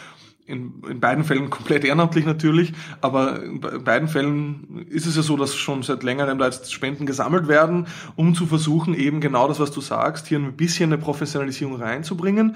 in, 0.45 0.83
in 0.89 0.99
beiden 0.99 1.23
Fällen 1.23 1.49
komplett 1.49 1.83
ehrenamtlich 1.83 2.25
natürlich, 2.25 2.73
aber 3.01 3.41
in 3.41 3.59
beiden 3.59 4.07
Fällen 4.07 4.85
ist 4.89 5.07
es 5.07 5.15
ja 5.15 5.23
so, 5.23 5.37
dass 5.37 5.55
schon 5.55 5.81
seit 5.81 6.03
längerem 6.03 6.37
da 6.37 6.45
jetzt 6.45 6.71
Spenden 6.71 7.05
gesammelt 7.05 7.47
werden, 7.47 7.87
um 8.15 8.35
zu 8.35 8.45
versuchen, 8.45 8.93
eben 8.93 9.21
genau 9.21 9.47
das, 9.47 9.59
was 9.59 9.71
du 9.71 9.81
sagst, 9.81 10.27
hier 10.27 10.37
ein 10.37 10.55
bisschen 10.55 10.93
eine 10.93 11.01
Professionalisierung 11.01 11.81
reinzubringen. 11.81 12.55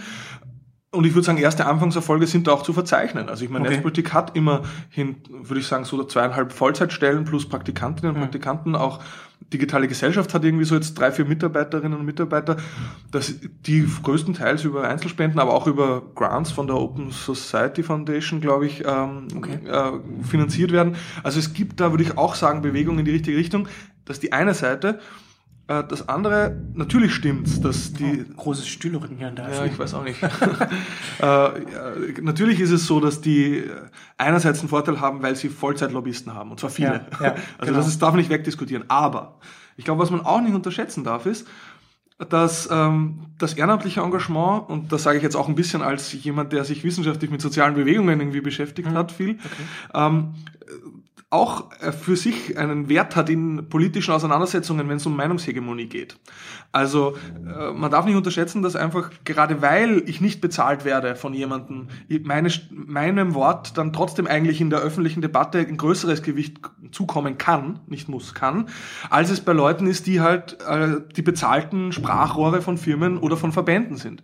Und 0.92 1.06
ich 1.06 1.14
würde 1.14 1.26
sagen, 1.26 1.38
erste 1.38 1.68
Anfangserfolge 1.68 2.26
sind 2.26 2.48
da 2.48 2.52
auch 2.52 2.64
zu 2.64 2.74
verzeichnen. 2.74 3.30
Also 3.30 3.44
ich 3.44 3.52
meine, 3.52 3.66
okay. 3.66 3.76
Netzpolitik 3.76 4.14
hat 4.14 4.36
immerhin, 4.36 5.18
würde 5.30 5.60
ich 5.60 5.68
sagen, 5.68 5.86
so 5.86 6.04
zweieinhalb 6.04 6.52
Vollzeitstellen 6.52 7.26
plus 7.26 7.48
Praktikantinnen 7.48 8.16
und. 8.16 8.22
Praktikanten. 8.22 8.76
Auch 8.76 9.00
digitale 9.54 9.88
Gesellschaft 9.88 10.34
hat 10.34 10.44
irgendwie 10.44 10.66
so 10.66 10.76
jetzt 10.76 10.94
drei, 10.94 11.12
vier 11.12 11.26
Mitarbeiterinnen 11.26 11.98
und 11.98 12.06
Mitarbeiter, 12.06 12.58
dass 13.12 13.34
die 13.66 13.88
größtenteils 14.04 14.64
über 14.64 14.88
Einzelspenden, 14.88 15.40
aber 15.40 15.54
auch 15.54 15.68
über 15.68 16.04
Grants 16.16 16.52
von 16.52 16.68
der 16.68 16.76
Open 16.76 17.12
Society 17.12 17.84
Foundation, 17.84 18.42
glaube 18.42 18.68
ich, 18.68 18.84
ähm, 18.86 19.28
okay. 19.36 19.60
äh, 19.66 20.24
finanziert 20.24 20.72
werden. 20.72 20.96
Also 21.24 21.40
es 21.40 21.54
gibt 21.54 21.80
da, 21.80 21.92
würde 21.92 22.04
ich 22.04 22.18
auch 22.18 22.36
sagen, 22.36 22.62
Bewegungen 22.62 23.00
in 23.00 23.06
die 23.06 23.12
richtige 23.12 23.38
Richtung, 23.38 23.68
dass 24.06 24.20
die 24.20 24.34
eine 24.34 24.54
Seite 24.54 25.00
das 25.70 26.10
andere, 26.10 26.60
natürlich 26.74 27.14
stimmt's, 27.14 27.62
dass 27.62 27.94
die... 27.94 28.26
Oh, 28.32 28.42
großes 28.42 28.68
Stühlerin 28.68 29.18
hier 29.18 29.28
an 29.28 29.36
der 29.36 29.50
Ja, 29.54 29.66
ich 29.66 29.78
weiß 29.78 29.94
auch 29.94 30.04
nicht. 30.04 30.22
äh, 31.22 31.50
natürlich 32.22 32.60
ist 32.60 32.72
es 32.72 32.88
so, 32.88 33.00
dass 33.00 33.22
die 33.22 33.66
einerseits 34.18 34.62
einen 34.62 34.70
Vorteil 34.70 35.00
haben, 35.00 35.22
weil 35.22 35.36
sie 35.36 35.48
Vollzeitlobbyisten 35.50 36.34
haben, 36.34 36.50
und 36.50 36.60
zwar 36.60 36.72
viele. 36.72 37.06
Ja, 37.20 37.26
ja, 37.26 37.32
also 37.32 37.42
genau. 37.60 37.78
das 37.78 37.88
ist, 37.88 38.02
darf 38.02 38.14
man 38.14 38.18
nicht 38.18 38.32
wegdiskutieren. 38.32 38.86
Aber 38.88 39.38
ich 39.78 39.86
glaube, 39.86 40.02
was 40.02 40.10
man 40.10 40.22
auch 40.22 40.42
nicht 40.42 40.56
unterschätzen 40.56 41.04
darf, 41.04 41.28
ist, 41.28 41.48
dass 42.30 42.68
ähm, 42.72 43.28
das 43.38 43.54
ehrenamtliche 43.54 44.02
Engagement, 44.02 44.68
und 44.70 44.92
das 44.92 45.04
sage 45.04 45.18
ich 45.18 45.24
jetzt 45.24 45.36
auch 45.36 45.48
ein 45.48 45.56
bisschen 45.56 45.84
als 45.84 46.12
jemand, 46.12 46.52
der 46.52 46.66
sich 46.66 46.84
wissenschaftlich 46.84 47.30
mit 47.30 47.42
sozialen 47.42 47.76
Bewegungen 47.76 48.20
irgendwie 48.20 48.42
beschäftigt 48.42 48.90
mhm. 48.90 48.96
hat, 48.96 49.12
viel, 49.12 49.32
okay. 49.32 49.64
ähm, 49.94 50.34
auch 51.32 51.72
äh, 51.80 51.92
für 51.92 52.16
sich 52.16 52.58
einen 52.58 52.90
Wert 52.90 53.16
hat 53.16 53.30
in 53.30 53.70
politischen 53.70 54.12
Auseinandersetzungen, 54.14 54.90
wenn 54.90 54.98
es 54.98 55.06
um 55.06 55.16
Meinungshegemonie 55.16 55.86
geht. 55.86 56.18
Also 56.72 57.18
äh, 57.36 57.72
man 57.72 57.92
darf 57.92 58.06
nicht 58.06 58.16
unterschätzen, 58.16 58.64
dass 58.64 58.76
einfach 58.76 59.12
gerade 59.26 59.62
weil 59.62 60.04
ich 60.08 60.22
nicht 60.22 60.42
bezahlt 60.42 60.86
werde 60.86 61.16
von 61.16 61.34
jemandem, 61.34 61.88
meine, 62.24 62.50
meinem 62.72 63.36
Wort 63.36 63.78
dann 63.78 63.94
trotzdem 63.94 64.26
eigentlich 64.26 64.60
in 64.60 64.72
der 64.72 64.80
öffentlichen 64.80 65.22
Debatte 65.22 65.60
ein 65.60 65.78
größeres 65.78 66.24
Gewicht 66.24 66.58
zukommen 66.92 67.38
kann, 67.38 67.80
nicht 67.88 68.10
muss, 68.10 68.34
kann, 68.34 68.68
als 69.12 69.30
es 69.30 69.42
bei 69.42 69.54
Leuten 69.54 69.86
ist, 69.86 70.08
die 70.08 70.22
halt 70.22 70.58
äh, 70.68 70.98
die 71.16 71.22
bezahlten 71.22 71.92
Sprachrohre 71.92 72.64
von 72.64 72.78
Firmen 72.78 73.20
oder 73.20 73.38
von 73.38 73.52
Verbänden 73.52 73.98
sind. 73.98 74.24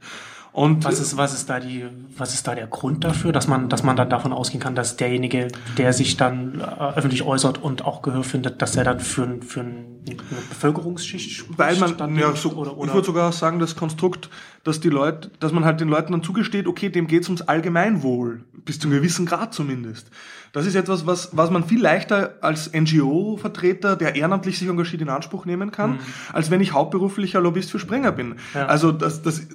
Und 0.56 0.86
was 0.86 1.02
ist, 1.02 1.18
was 1.18 1.34
ist 1.34 1.50
da 1.50 1.60
die, 1.60 1.84
was 2.18 2.34
ist 2.34 2.48
da 2.48 2.56
der 2.56 2.68
Grund 2.68 3.04
dafür, 3.04 3.34
dass 3.34 3.50
man, 3.50 3.68
dass 3.68 3.84
man 3.84 3.98
dann 3.98 4.10
davon 4.10 4.32
ausgehen 4.32 4.62
kann, 4.62 4.74
dass 4.74 4.96
derjenige, 4.96 5.50
der 5.78 5.92
sich 5.92 6.16
dann 6.16 6.62
äh, 6.62 6.64
öffentlich 6.96 7.24
äußert 7.24 7.62
und 7.62 7.84
auch 7.84 8.02
Gehör 8.02 8.24
findet, 8.24 8.62
dass 8.62 8.78
er 8.78 8.86
dann 8.86 9.02
für, 9.02 9.42
für 9.42 9.60
eine 9.60 10.16
Bevölkerungsschicht 10.48 11.32
spricht? 11.32 11.60
Weil 11.60 11.76
man, 11.76 11.98
dann 11.98 12.16
ja, 12.16 12.34
so, 12.38 12.54
oder, 12.54 12.78
oder? 12.78 12.88
ich 12.88 12.94
würde 12.94 13.06
sogar 13.06 13.34
sagen, 13.34 13.60
das 13.60 13.76
Konstrukt, 13.76 14.30
dass 14.64 14.80
die 14.80 14.88
Leute, 14.88 15.30
dass 15.42 15.52
man 15.52 15.66
halt 15.66 15.82
den 15.82 15.90
Leuten 15.90 16.14
dann 16.14 16.24
zugesteht, 16.24 16.68
okay, 16.68 16.88
dem 16.88 17.08
geht's 17.08 17.28
ums 17.28 17.42
Allgemeinwohl, 17.42 18.46
bis 18.54 18.80
zu 18.80 18.88
einem 18.88 19.00
gewissen 19.00 19.26
Grad 19.26 19.54
zumindest. 19.54 20.10
Das 20.54 20.66
ist 20.66 20.76
etwas, 20.76 21.06
was, 21.06 21.36
was 21.36 21.52
man 21.52 21.66
viel 21.66 21.82
leichter 21.82 22.36
als 22.40 22.72
NGO-Vertreter, 22.72 23.98
der 23.98 24.16
ehrenamtlich 24.16 24.58
sich 24.58 24.70
engagiert, 24.70 25.02
in 25.02 25.10
Anspruch 25.10 25.46
nehmen 25.46 25.72
kann, 25.72 25.92
mhm. 25.92 26.00
als 26.32 26.50
wenn 26.50 26.62
ich 26.62 26.72
hauptberuflicher 26.72 27.42
Lobbyist 27.42 27.72
für 27.72 27.80
Springer 27.80 28.14
bin. 28.14 28.36
Ja. 28.54 28.68
Also 28.68 28.94
das, 28.94 29.22
das, 29.22 29.48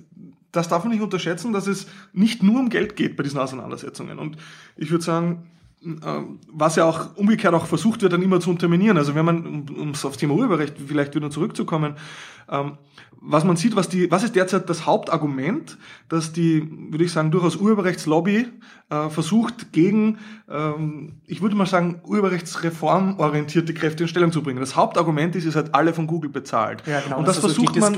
das 0.53 0.69
darf 0.69 0.85
man 0.85 0.93
nicht 0.93 1.03
unterschätzen, 1.03 1.53
dass 1.53 1.67
es 1.67 1.87
nicht 2.13 2.43
nur 2.43 2.61
um 2.61 2.71
Geld 2.71 2.97
geht 2.97 3.17
bei 3.17 3.23
diesen 3.23 3.39
Auseinandersetzungen. 3.39 4.19
Und 4.19 4.37
ich 4.77 4.91
würde 4.91 5.05
sagen, 5.05 5.51
ähm, 5.83 6.41
was 6.53 6.77
ja 6.77 6.85
auch 6.85 7.17
umgekehrt 7.17 7.55
auch 7.55 7.65
versucht 7.65 8.03
wird, 8.03 8.13
dann 8.13 8.21
immer 8.21 8.39
zu 8.41 8.51
unterminieren. 8.51 8.99
Also 8.99 9.15
wenn 9.15 9.25
man, 9.25 9.67
um 9.71 9.93
aufs 9.93 10.19
Thema 10.19 10.35
Urheberrecht 10.35 10.75
vielleicht 10.87 11.15
wieder 11.15 11.31
zurückzukommen, 11.31 11.95
ähm, 12.51 12.77
was 13.23 13.45
man 13.45 13.57
sieht, 13.57 13.77
was 13.77 13.89
die, 13.89 14.11
was 14.11 14.23
ist 14.23 14.37
derzeit 14.37 14.69
das 14.69 14.85
Hauptargument, 14.85 15.79
dass 16.09 16.33
die, 16.33 16.69
würde 16.91 17.05
ich 17.05 17.13
sagen, 17.13 17.31
durchaus 17.31 17.57
Urheberrechtslobby 17.57 18.49
äh, 18.91 19.09
versucht, 19.09 19.73
gegen, 19.73 20.19
ähm, 20.51 21.21
ich 21.27 21.41
würde 21.41 21.57
mal 21.57 21.67
sagen, 21.67 22.03
urheberrechtsreformorientierte 22.05 23.73
Kräfte 23.73 24.05
in 24.05 24.09
Stellung 24.09 24.33
zu 24.33 24.43
bringen. 24.43 24.61
Das 24.61 24.77
Hauptargument 24.77 25.35
ist, 25.37 25.47
ihr 25.47 25.53
seid 25.53 25.75
alle 25.75 25.95
von 25.95 26.07
Google 26.07 26.31
bezahlt. 26.31 26.83
Ja, 26.87 27.01
genau, 27.01 27.19
Und 27.19 27.29
das, 27.29 27.41
das 27.41 27.55
versucht 27.55 27.79
man 27.81 27.95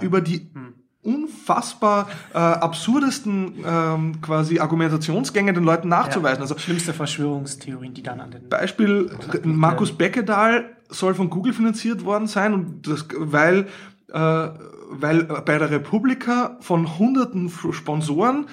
über 0.00 0.20
die 0.20 0.50
hm 0.52 0.74
unfassbar 1.06 2.08
äh, 2.34 2.38
absurdesten 2.38 3.64
ähm, 3.64 4.20
quasi 4.20 4.58
Argumentationsgänge 4.58 5.52
den 5.52 5.64
Leuten 5.64 5.88
nachzuweisen. 5.88 6.38
Ja, 6.38 6.42
also 6.42 6.58
schlimmste 6.58 6.92
Verschwörungstheorien, 6.92 7.94
die 7.94 8.02
dann 8.02 8.20
an 8.20 8.32
den 8.32 8.48
Beispiel 8.48 9.10
Markus 9.44 9.92
Beckedahl 9.92 10.76
soll 10.88 11.14
von 11.14 11.30
Google 11.30 11.52
finanziert 11.52 12.04
worden 12.04 12.26
sein 12.26 12.54
und 12.54 12.86
das, 12.86 13.06
weil 13.16 13.66
äh, 14.12 14.48
weil 14.88 15.24
bei 15.24 15.58
der 15.58 15.70
Republika 15.70 16.58
von 16.60 16.98
hunderten 16.98 17.50
Sponsoren 17.50 18.46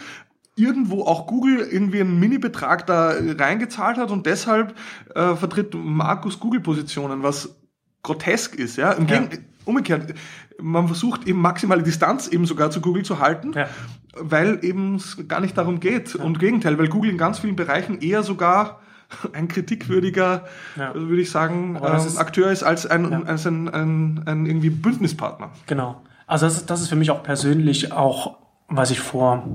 irgendwo 0.55 1.03
auch 1.03 1.27
Google 1.27 1.59
irgendwie 1.59 2.01
einen 2.01 2.19
Mini-Betrag 2.19 2.85
da 2.85 3.13
reingezahlt 3.37 3.97
hat 3.97 4.11
und 4.11 4.25
deshalb 4.25 4.75
äh, 5.15 5.35
vertritt 5.35 5.73
Markus 5.73 6.39
Google-Positionen, 6.39 7.23
was 7.23 7.55
grotesk 8.03 8.55
ist, 8.55 8.77
ja. 8.77 8.91
Im 8.91 9.07
ja. 9.07 9.19
Gegen 9.19 9.45
umgekehrt, 9.65 10.13
man 10.61 10.87
versucht 10.87 11.27
eben 11.27 11.39
maximale 11.39 11.83
Distanz 11.83 12.27
eben 12.27 12.45
sogar 12.45 12.71
zu 12.71 12.81
Google 12.81 13.03
zu 13.03 13.19
halten, 13.19 13.53
ja. 13.53 13.67
weil 14.15 14.63
eben 14.63 14.95
es 14.95 15.27
gar 15.27 15.39
nicht 15.39 15.57
darum 15.57 15.79
geht. 15.79 16.15
Ja. 16.15 16.23
Und 16.23 16.39
Gegenteil, 16.39 16.77
weil 16.77 16.87
Google 16.87 17.11
in 17.11 17.17
ganz 17.17 17.39
vielen 17.39 17.55
Bereichen 17.55 17.99
eher 17.99 18.23
sogar 18.23 18.81
ein 19.33 19.47
kritikwürdiger, 19.47 20.45
ja. 20.75 20.93
würde 20.93 21.21
ich 21.21 21.31
sagen, 21.31 21.79
ähm, 21.83 21.95
ist, 21.95 22.17
Akteur 22.17 22.51
ist 22.51 22.63
als, 22.63 22.85
ein, 22.85 23.27
als 23.27 23.45
ein, 23.45 23.69
ein, 23.69 24.23
ein, 24.25 24.45
irgendwie 24.45 24.69
Bündnispartner. 24.69 25.51
Genau. 25.67 26.01
Also 26.27 26.45
das 26.45 26.57
ist, 26.57 26.69
das 26.69 26.81
ist 26.81 26.89
für 26.89 26.95
mich 26.95 27.11
auch 27.11 27.23
persönlich 27.23 27.91
auch, 27.91 28.37
was 28.67 28.91
ich 28.91 28.99
vor, 28.99 29.47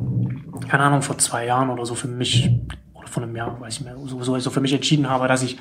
keine 0.69 0.85
Ahnung, 0.85 1.03
vor 1.03 1.19
zwei 1.19 1.47
Jahren 1.47 1.71
oder 1.71 1.87
so 1.87 1.95
für 1.95 2.09
mich, 2.09 2.51
oder 2.95 3.09
vor 3.09 3.23
einem 3.23 3.35
Jahr, 3.35 3.61
weiß 3.61 3.79
ich 3.79 3.85
mehr, 3.85 3.97
so, 4.05 4.23
so, 4.23 4.39
so 4.39 4.51
für 4.51 4.61
mich 4.61 4.73
entschieden 4.73 5.09
habe, 5.09 5.29
dass 5.29 5.43
ich 5.43 5.59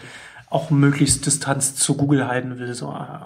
auch 0.50 0.70
möglichst 0.70 1.25
Distanz 1.25 1.75
zu 1.75 1.96
Google 1.96 2.27
halten 2.27 2.60
will. 2.60 2.74
So, 2.74 2.91
äh, 2.91 3.25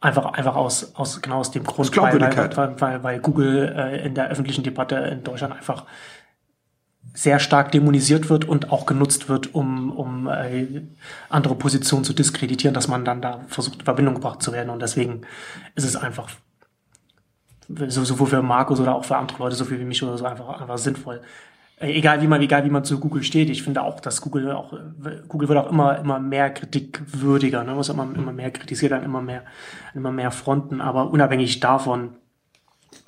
Einfach, 0.00 0.32
einfach 0.32 0.54
aus, 0.54 0.94
aus, 0.94 1.20
genau 1.20 1.38
aus 1.38 1.50
dem 1.50 1.64
Grund, 1.64 1.96
weil, 1.96 2.20
weil, 2.20 2.80
weil, 2.80 3.02
weil 3.02 3.18
Google 3.18 3.74
äh, 3.76 4.06
in 4.06 4.14
der 4.14 4.28
öffentlichen 4.28 4.62
Debatte 4.62 4.94
in 4.94 5.24
Deutschland 5.24 5.54
einfach 5.54 5.86
sehr 7.14 7.40
stark 7.40 7.72
dämonisiert 7.72 8.30
wird 8.30 8.44
und 8.44 8.70
auch 8.70 8.86
genutzt 8.86 9.28
wird, 9.28 9.54
um, 9.54 9.90
um 9.90 10.28
äh, 10.28 10.82
andere 11.28 11.56
Positionen 11.56 12.04
zu 12.04 12.12
diskreditieren, 12.12 12.74
dass 12.74 12.86
man 12.86 13.04
dann 13.04 13.20
da 13.20 13.40
versucht, 13.48 13.80
in 13.80 13.84
Verbindung 13.84 14.14
gebracht 14.14 14.40
zu 14.40 14.52
werden. 14.52 14.70
Und 14.70 14.80
deswegen 14.80 15.22
ist 15.74 15.84
es 15.84 15.96
einfach 15.96 16.30
so, 17.68 18.04
sowohl 18.04 18.28
für 18.28 18.42
Markus 18.42 18.78
oder 18.78 18.94
auch 18.94 19.04
für 19.04 19.16
andere 19.16 19.38
Leute, 19.38 19.56
so 19.56 19.64
viel 19.64 19.80
wie 19.80 19.84
mich 19.84 20.02
oder 20.02 20.16
so, 20.16 20.24
einfach, 20.24 20.60
einfach 20.60 20.78
sinnvoll. 20.78 21.20
Äh, 21.80 21.92
egal 21.92 22.20
wie 22.22 22.26
man, 22.26 22.40
egal 22.40 22.64
wie 22.64 22.70
man 22.70 22.84
zu 22.84 22.98
Google 22.98 23.22
steht, 23.22 23.50
ich 23.50 23.62
finde 23.62 23.82
auch, 23.82 24.00
dass 24.00 24.20
Google 24.20 24.52
auch, 24.52 24.72
Google 25.28 25.48
wird 25.48 25.58
auch 25.58 25.70
immer, 25.70 25.98
immer 25.98 26.18
mehr 26.18 26.50
kritikwürdiger, 26.50 27.64
ne, 27.64 27.74
muss 27.74 27.88
immer, 27.88 28.04
immer 28.14 28.32
mehr 28.32 28.50
kritisiert 28.50 28.92
an 28.92 29.04
immer 29.04 29.22
mehr, 29.22 29.44
immer 29.94 30.12
mehr 30.12 30.30
Fronten, 30.30 30.80
aber 30.80 31.10
unabhängig 31.10 31.60
davon, 31.60 32.16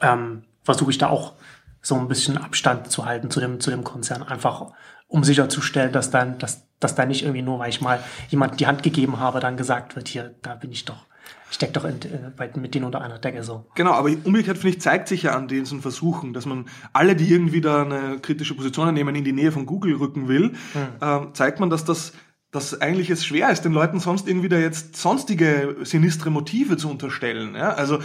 ähm, 0.01 0.45
versuche 0.63 0.91
ich 0.91 0.99
da 0.99 1.09
auch 1.09 1.35
so 1.83 1.95
ein 1.97 2.09
bisschen 2.09 2.37
Abstand 2.37 2.91
zu 2.91 3.07
halten 3.07 3.31
zu 3.31 3.41
dem, 3.41 3.61
zu 3.61 3.71
dem 3.71 3.85
Konzern, 3.85 4.23
einfach 4.23 4.73
um 5.09 5.25
sicherzustellen, 5.25 5.93
dass 5.93 6.11
dann, 6.11 6.39
dass, 6.39 6.67
dass 6.79 6.95
da 6.95 7.07
nicht 7.07 7.23
irgendwie 7.23 7.43
nur, 7.43 7.59
weil 7.59 7.71
ich 7.71 7.81
mal 7.81 8.01
jemand 8.29 8.61
die 8.61 8.67
Hand 8.67 8.83
gegeben 8.83 9.19
habe, 9.19 9.41
dann 9.41 9.57
gesagt 9.57 9.97
wird, 9.97 10.09
hier, 10.09 10.35
da 10.43 10.55
bin 10.55 10.71
ich 10.71 10.85
doch, 10.85 11.07
ich 11.51 11.57
steck 11.57 11.73
doch 11.73 11.85
in, 11.85 12.01
äh, 12.03 12.59
mit 12.59 12.75
denen 12.75 12.85
unter 12.85 13.01
einer 13.01 13.19
Decke 13.19 13.43
so. 13.43 13.67
Genau, 13.75 13.93
aber 13.93 14.11
umgekehrt 14.25 14.57
finde 14.57 14.77
ich, 14.77 14.81
zeigt 14.81 15.09
sich 15.09 15.25
ja 15.25 15.37
an 15.37 15.49
diesen 15.49 15.83
Versuchen, 15.83 16.33
dass 16.33 16.47
man 16.47 16.67
alle, 16.93 17.17
die 17.17 17.31
irgendwie 17.31 17.61
da 17.61 17.83
eine 17.83 18.19
kritische 18.21 18.55
Position 18.55 18.95
nehmen, 18.95 19.15
in 19.15 19.25
die 19.25 19.33
Nähe 19.33 19.53
von 19.53 19.67
Google 19.67 19.97
rücken 19.97 20.29
will, 20.29 20.53
hm. 20.73 20.89
äh, 21.01 21.33
zeigt 21.33 21.61
man, 21.61 21.69
dass 21.69 21.85
das 21.85 22.13
dass 22.53 22.81
eigentlich 22.81 23.11
es 23.11 23.25
schwer 23.25 23.51
ist, 23.51 23.65
den 23.65 23.73
Leuten 23.73 24.01
sonst 24.01 24.27
irgendwie 24.27 24.49
da 24.49 24.59
jetzt 24.59 24.97
sonstige 24.97 25.77
sinistre 25.83 26.31
Motive 26.31 26.77
zu 26.77 26.91
unterstellen. 26.91 27.55
Ja? 27.55 27.75
Also 27.75 28.01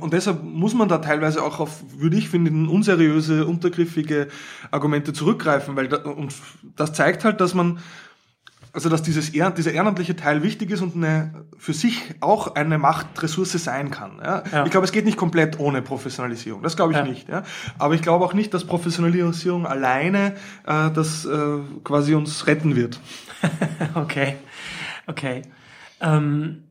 und 0.00 0.12
deshalb 0.12 0.42
muss 0.42 0.74
man 0.74 0.88
da 0.88 0.98
teilweise 0.98 1.44
auch 1.44 1.60
auf, 1.60 1.84
würde 1.96 2.16
ich 2.16 2.28
finden, 2.28 2.68
unseriöse, 2.68 3.46
untergriffige 3.46 4.28
Argumente 4.72 5.12
zurückgreifen, 5.12 5.76
weil 5.76 5.86
da, 5.86 5.98
und 5.98 6.34
das 6.74 6.92
zeigt 6.92 7.24
halt, 7.24 7.40
dass 7.40 7.54
man 7.54 7.78
also 8.72 8.88
dass 8.88 9.02
dieses 9.02 9.32
dieser 9.32 9.72
ehrenamtliche 9.72 10.16
Teil 10.16 10.42
wichtig 10.42 10.70
ist 10.70 10.82
und 10.82 10.94
eine, 10.94 11.46
für 11.56 11.72
sich 11.72 12.14
auch 12.20 12.54
eine 12.54 12.78
Machtressource 12.78 13.52
sein 13.52 13.90
kann. 13.90 14.20
Ja? 14.22 14.42
ja. 14.52 14.64
Ich 14.64 14.70
glaube, 14.70 14.84
es 14.84 14.92
geht 14.92 15.04
nicht 15.04 15.16
komplett 15.16 15.58
ohne 15.58 15.82
Professionalisierung. 15.82 16.62
Das 16.62 16.76
glaube 16.76 16.92
ich 16.92 16.98
ja. 16.98 17.04
nicht. 17.04 17.28
Ja? 17.28 17.44
Aber 17.78 17.94
ich 17.94 18.02
glaube 18.02 18.24
auch 18.24 18.34
nicht, 18.34 18.52
dass 18.54 18.64
Professionalisierung 18.64 19.66
alleine 19.66 20.34
äh, 20.66 20.90
das 20.90 21.24
äh, 21.24 21.58
quasi 21.84 22.14
uns 22.14 22.46
retten 22.46 22.76
wird. 22.76 23.00
okay, 23.94 24.36
okay. 25.06 25.42
Ähm, 26.00 26.64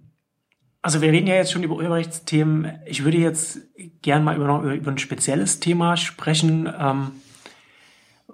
also 0.82 1.02
wir 1.02 1.12
reden 1.12 1.28
ja 1.28 1.36
jetzt 1.36 1.52
schon 1.52 1.64
über 1.64 1.76
Urheberrechtsthemen. 1.76 2.80
Ich 2.86 3.04
würde 3.04 3.18
jetzt 3.18 3.60
gern 4.02 4.24
mal 4.24 4.36
über, 4.36 4.62
über, 4.62 4.74
über 4.74 4.92
ein 4.92 4.98
spezielles 4.98 5.60
Thema 5.60 5.98
sprechen. 5.98 6.72
Ähm, 6.80 7.12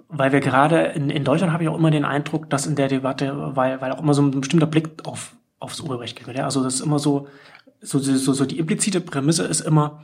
weil 0.08 0.32
wir 0.32 0.40
gerade 0.40 0.80
in, 0.94 1.10
in 1.10 1.24
Deutschland 1.24 1.52
habe 1.52 1.62
ich 1.62 1.68
auch 1.68 1.78
immer 1.78 1.90
den 1.90 2.04
Eindruck, 2.04 2.50
dass 2.50 2.66
in 2.66 2.76
der 2.76 2.88
Debatte, 2.88 3.56
weil, 3.56 3.80
weil 3.80 3.92
auch 3.92 4.00
immer 4.00 4.14
so 4.14 4.22
ein 4.22 4.40
bestimmter 4.40 4.66
Blick 4.66 4.88
auf, 5.04 5.34
aufs 5.58 5.80
Urheberrecht 5.80 6.16
geht. 6.16 6.36
Ja? 6.36 6.44
Also 6.44 6.62
das 6.62 6.74
ist 6.74 6.80
immer 6.80 6.98
so, 6.98 7.28
so, 7.80 7.98
so, 7.98 8.32
so 8.32 8.44
die 8.44 8.58
implizite 8.58 9.00
Prämisse 9.00 9.44
ist 9.44 9.60
immer, 9.60 10.02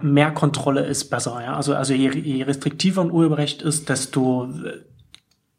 mehr 0.00 0.30
Kontrolle 0.30 0.84
ist 0.84 1.10
besser. 1.10 1.42
Ja? 1.42 1.54
Also, 1.54 1.74
also 1.74 1.94
je, 1.94 2.10
je 2.10 2.42
restriktiver 2.42 3.02
ein 3.02 3.10
Urheberrecht 3.10 3.62
ist, 3.62 3.88
desto 3.88 4.48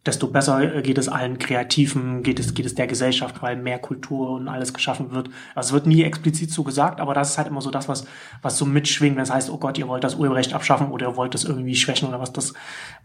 desto 0.06 0.28
besser 0.28 0.82
geht 0.82 0.98
es 0.98 1.08
allen 1.08 1.40
Kreativen, 1.40 2.24
geht 2.24 2.40
es, 2.40 2.54
geht 2.54 2.66
es 2.66 2.76
der 2.76 2.88
Gesellschaft, 2.88 3.42
weil 3.42 3.56
mehr 3.56 3.80
Kultur 3.80 4.32
und 4.32 4.50
alles 4.50 4.74
geschaffen 4.74 5.12
wird. 5.12 5.30
Also 5.56 5.70
es 5.70 5.74
wird 5.74 5.88
nie 5.88 6.04
explizit 6.04 6.52
so 6.52 6.64
gesagt, 6.64 7.00
aber 7.00 7.14
das 7.14 7.32
ist 7.32 7.38
halt 7.38 7.48
immer 7.48 7.62
so 7.62 7.72
das, 7.72 7.88
was, 7.88 8.06
was 8.42 8.58
so 8.58 8.66
mitschwingt, 8.66 9.16
wenn 9.16 9.24
es 9.24 9.32
heißt, 9.32 9.50
oh 9.50 9.58
Gott, 9.58 9.78
ihr 9.78 9.88
wollt 9.88 10.04
das 10.04 10.16
Urheberrecht 10.16 10.54
abschaffen 10.54 10.92
oder 10.92 11.10
ihr 11.10 11.16
wollt 11.16 11.34
das 11.34 11.46
irgendwie 11.46 11.76
schwächen 11.76 12.10
oder 12.10 12.20
was 12.20 12.34
das, 12.34 12.54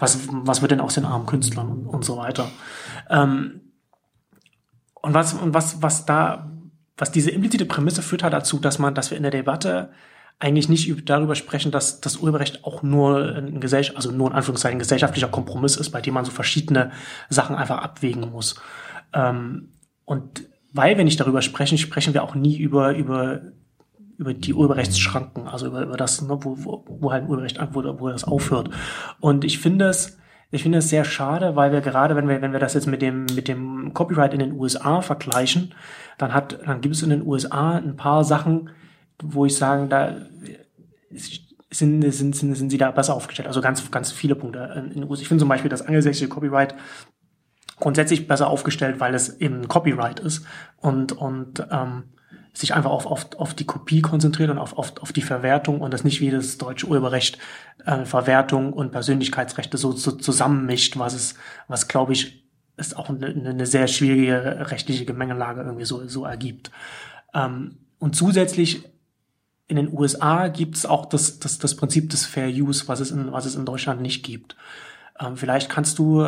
was, 0.00 0.19
was 0.28 0.61
wird 0.61 0.73
denn 0.73 0.81
aus 0.81 0.95
den 0.95 1.05
armen 1.05 1.26
Künstlern 1.26 1.69
und, 1.69 1.87
und 1.87 2.05
so 2.05 2.17
weiter. 2.17 2.50
Ähm, 3.09 3.61
und 4.95 5.14
was, 5.14 5.35
und 5.35 5.55
was, 5.55 5.81
was 5.81 6.05
da, 6.05 6.50
was 6.97 7.12
diese 7.12 7.31
implizite 7.31 7.64
Prämisse 7.64 8.02
führt 8.02 8.25
halt 8.25 8.33
dazu, 8.33 8.59
dass 8.59 8.81
man, 8.81 8.97
dass 8.97 9.11
wir 9.11 9.17
in 9.17 9.23
der 9.23 9.31
Debatte 9.31 9.90
eigentlich 10.40 10.68
nicht 10.68 11.09
darüber 11.11 11.35
sprechen, 11.35 11.73
dass 11.73 12.00
das 12.00 12.18
Urheberrecht 12.18 12.64
auch 12.64 12.83
nur 12.83 13.35
ein 13.37 13.61
Gesellschaft, 13.61 13.97
also 13.97 14.12
nur 14.12 14.28
in 14.28 14.37
Anführungszeichen 14.37 14.78
gesellschaftlicher 14.78 15.28
Kompromiss 15.28 15.76
ist, 15.76 15.90
bei 15.90 16.00
dem 16.00 16.14
man 16.14 16.25
so 16.25 16.30
verschiedene 16.30 16.92
Sachen 17.28 17.57
einfach 17.57 17.78
abwägen 17.78 18.30
muss. 18.30 18.61
Ähm, 19.12 19.73
und 20.04 20.48
weil 20.72 20.96
wir 20.96 21.05
nicht 21.05 21.18
darüber 21.18 21.42
sprechen, 21.42 21.77
sprechen 21.77 22.14
wir 22.14 22.22
auch 22.22 22.37
nie 22.37 22.57
über, 22.57 22.94
über, 22.94 23.40
über 24.16 24.33
die 24.33 24.55
Urheberrechtsschranken, 24.55 25.48
also 25.48 25.66
über, 25.66 25.83
über 25.83 25.96
das, 25.96 26.22
ne, 26.22 26.38
wo, 26.40 26.57
wo, 26.57 26.85
wo 26.87 27.11
halt 27.11 27.24
ein 27.24 27.29
Urheberrecht, 27.29 27.59
wo, 27.72 27.83
wo 27.98 28.09
das 28.09 28.24
aufhört. 28.24 28.70
Und 29.18 29.44
ich 29.44 29.59
finde 29.59 29.87
es, 29.87 30.18
ich 30.53 30.62
finde 30.62 30.79
es 30.79 30.88
sehr 30.88 31.05
schade, 31.05 31.57
weil 31.57 31.72
wir 31.72 31.81
gerade, 31.81 32.14
wenn 32.14 32.29
wir, 32.29 32.40
wenn 32.40 32.53
wir 32.53 32.61
das 32.61 32.74
jetzt 32.74 32.87
mit 32.87 33.03
dem, 33.03 33.27
mit 33.35 33.48
dem 33.48 33.92
Copyright 33.92 34.33
in 34.33 34.38
den 34.38 34.53
USA 34.53 35.03
vergleichen, 35.03 35.74
dann 36.16 36.33
hat, 36.33 36.61
dann 36.64 36.81
gibt 36.81 36.94
es 36.94 37.03
in 37.03 37.11
den 37.11 37.27
USA 37.27 37.72
ein 37.72 37.96
paar 37.96 38.22
Sachen, 38.22 38.70
wo 39.22 39.46
ich 39.46 39.57
sagen, 39.57 39.88
da 39.88 40.16
sind, 41.70 42.02
sind, 42.12 42.35
sind, 42.35 42.54
sind 42.54 42.70
sie 42.70 42.78
da 42.78 42.90
besser 42.90 43.14
aufgestellt. 43.14 43.48
Also 43.48 43.61
ganz, 43.61 43.90
ganz 43.90 44.12
viele 44.12 44.35
Punkte. 44.35 44.90
Ich 44.94 45.28
finde 45.28 45.40
zum 45.40 45.48
Beispiel 45.48 45.70
das 45.70 45.83
angelsächsische 45.83 46.28
Copyright 46.28 46.74
grundsätzlich 47.78 48.26
besser 48.26 48.48
aufgestellt, 48.48 49.00
weil 49.00 49.14
es 49.14 49.40
eben 49.40 49.68
Copyright 49.68 50.20
ist 50.20 50.44
und, 50.78 51.12
und 51.12 51.66
ähm, 51.70 52.04
sich 52.52 52.74
einfach 52.74 52.90
auf, 52.90 53.07
auf, 53.07 53.28
auf 53.37 53.54
die 53.54 53.66
Kopie 53.66 54.02
konzentriert 54.02 54.50
und 54.50 54.59
auf, 54.59 54.76
auf, 54.76 54.94
auf 55.00 55.12
die 55.12 55.22
Verwertung 55.22 55.81
und 55.81 55.94
das 55.94 56.02
nicht 56.02 56.20
wie 56.20 56.31
das 56.31 56.59
deutsche 56.59 56.87
Urheberrecht 56.87 57.38
äh, 57.85 58.04
Verwertung 58.04 58.72
und 58.72 58.90
Persönlichkeitsrechte 58.90 59.76
so, 59.76 59.92
so 59.92 60.12
zusammenmischt, 60.12 60.98
was 60.98 61.14
es, 61.14 61.35
was 61.68 61.87
glaube 61.87 62.14
ich, 62.14 62.44
ist 62.76 62.96
auch 62.96 63.11
eine, 63.11 63.26
eine 63.26 63.66
sehr 63.66 63.87
schwierige 63.87 64.70
rechtliche 64.70 65.04
Gemengelage 65.04 65.62
irgendwie 65.62 65.85
so, 65.85 66.07
so 66.09 66.24
ergibt. 66.24 66.70
Ähm, 67.35 67.78
und 67.98 68.16
zusätzlich 68.16 68.85
in 69.68 69.76
den 69.76 69.92
USA 69.92 70.48
gibt 70.48 70.76
es 70.76 70.87
auch 70.87 71.07
das, 71.07 71.38
das, 71.38 71.59
das 71.59 71.76
Prinzip 71.76 72.11
des 72.11 72.26
Fair 72.26 72.48
Use, 72.48 72.88
was 72.88 73.00
es 73.00 73.11
in, 73.11 73.31
was 73.33 73.44
es 73.44 73.54
in 73.54 73.66
Deutschland 73.66 74.00
nicht 74.00 74.24
gibt. 74.24 74.57
Ähm, 75.20 75.37
vielleicht 75.37 75.68
kannst 75.68 75.98
du, 75.98 76.26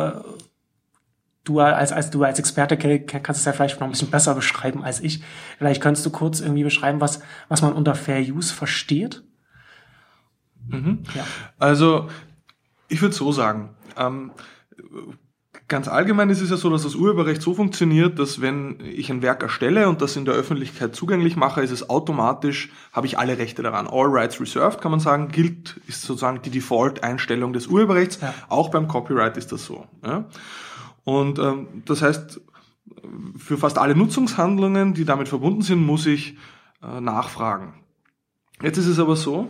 du 1.43 1.59
als, 1.59 1.91
als 1.91 2.11
du 2.11 2.23
als 2.23 2.37
Experte 2.37 2.77
kannst 2.77 3.39
es 3.39 3.45
ja 3.45 3.53
vielleicht 3.53 3.79
noch 3.79 3.87
ein 3.87 3.91
bisschen 3.91 4.11
besser 4.11 4.35
beschreiben 4.35 4.83
als 4.83 4.99
ich. 4.99 5.23
Vielleicht 5.57 5.81
kannst 5.81 6.05
du 6.05 6.11
kurz 6.11 6.39
irgendwie 6.39 6.63
beschreiben, 6.63 7.01
was, 7.01 7.21
was 7.49 7.63
man 7.63 7.73
unter 7.73 7.95
Fair 7.95 8.21
Use 8.21 8.53
versteht. 8.53 9.23
Mhm. 10.67 11.03
Ja. 11.15 11.25
Also, 11.57 12.09
ich 12.87 13.01
würde 13.01 13.15
so 13.15 13.31
sagen, 13.31 13.75
ähm, 13.97 14.31
Ganz 15.71 15.87
allgemein 15.87 16.29
ist 16.29 16.41
es 16.41 16.49
ja 16.49 16.57
so, 16.57 16.69
dass 16.69 16.83
das 16.83 16.95
Urheberrecht 16.95 17.41
so 17.41 17.53
funktioniert, 17.53 18.19
dass 18.19 18.41
wenn 18.41 18.75
ich 18.83 19.09
ein 19.09 19.21
Werk 19.21 19.41
erstelle 19.41 19.87
und 19.87 20.01
das 20.01 20.17
in 20.17 20.25
der 20.25 20.33
Öffentlichkeit 20.33 20.93
zugänglich 20.97 21.37
mache, 21.37 21.61
ist 21.61 21.71
es 21.71 21.89
automatisch, 21.89 22.73
habe 22.91 23.07
ich 23.07 23.17
alle 23.17 23.37
Rechte 23.37 23.63
daran. 23.63 23.87
All 23.87 24.07
Rights 24.07 24.41
Reserved 24.41 24.81
kann 24.81 24.91
man 24.91 24.99
sagen, 24.99 25.29
gilt, 25.29 25.79
ist 25.87 26.01
sozusagen 26.01 26.41
die 26.41 26.49
Default-Einstellung 26.49 27.53
des 27.53 27.67
Urheberrechts. 27.67 28.19
Ja. 28.19 28.33
Auch 28.49 28.67
beim 28.67 28.89
Copyright 28.89 29.37
ist 29.37 29.53
das 29.53 29.63
so. 29.63 29.85
Ja? 30.03 30.25
Und 31.05 31.39
ähm, 31.39 31.67
das 31.85 32.01
heißt, 32.01 32.41
für 33.37 33.57
fast 33.57 33.77
alle 33.77 33.95
Nutzungshandlungen, 33.95 34.93
die 34.93 35.05
damit 35.05 35.29
verbunden 35.29 35.61
sind, 35.61 35.85
muss 35.85 36.05
ich 36.05 36.37
äh, 36.83 36.99
nachfragen. 36.99 37.75
Jetzt 38.61 38.77
ist 38.77 38.87
es 38.87 38.99
aber 38.99 39.15
so, 39.15 39.47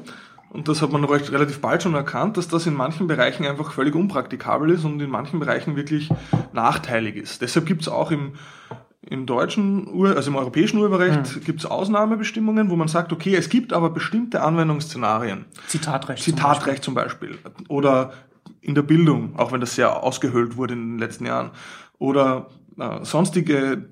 und 0.53 0.67
das 0.67 0.81
hat 0.81 0.91
man 0.91 1.03
recht, 1.05 1.31
relativ 1.31 1.61
bald 1.61 1.81
schon 1.81 1.95
erkannt, 1.95 2.35
dass 2.35 2.49
das 2.49 2.67
in 2.67 2.73
manchen 2.73 3.07
Bereichen 3.07 3.45
einfach 3.45 3.71
völlig 3.71 3.95
unpraktikabel 3.95 4.71
ist 4.71 4.83
und 4.83 5.01
in 5.01 5.09
manchen 5.09 5.39
Bereichen 5.39 5.77
wirklich 5.77 6.09
nachteilig 6.51 7.15
ist. 7.15 7.41
Deshalb 7.41 7.65
gibt 7.65 7.83
es 7.83 7.87
auch 7.87 8.11
im, 8.11 8.33
im 9.01 9.25
deutschen, 9.25 9.87
Ur 9.87 10.15
also 10.15 10.29
im 10.29 10.35
europäischen 10.35 10.77
Urheberrecht 10.77 11.37
mhm. 11.37 11.43
gibt 11.45 11.61
es 11.61 11.65
Ausnahmebestimmungen, 11.65 12.69
wo 12.69 12.75
man 12.75 12.89
sagt, 12.89 13.13
okay, 13.13 13.33
es 13.35 13.47
gibt 13.47 13.71
aber 13.71 13.91
bestimmte 13.91 14.41
Anwendungsszenarien. 14.41 15.45
Zitatrecht. 15.67 16.21
Zitatrecht 16.21 16.83
zum 16.83 16.95
Beispiel. 16.95 17.31
Zum 17.31 17.43
Beispiel. 17.43 17.65
Oder 17.69 18.11
in 18.59 18.75
der 18.75 18.83
Bildung, 18.83 19.37
auch 19.37 19.53
wenn 19.53 19.61
das 19.61 19.75
sehr 19.75 20.03
ausgehöhlt 20.03 20.57
wurde 20.57 20.73
in 20.73 20.93
den 20.93 20.99
letzten 20.99 21.25
Jahren. 21.25 21.51
Oder 21.97 22.47
äh, 22.77 23.05
sonstige 23.05 23.85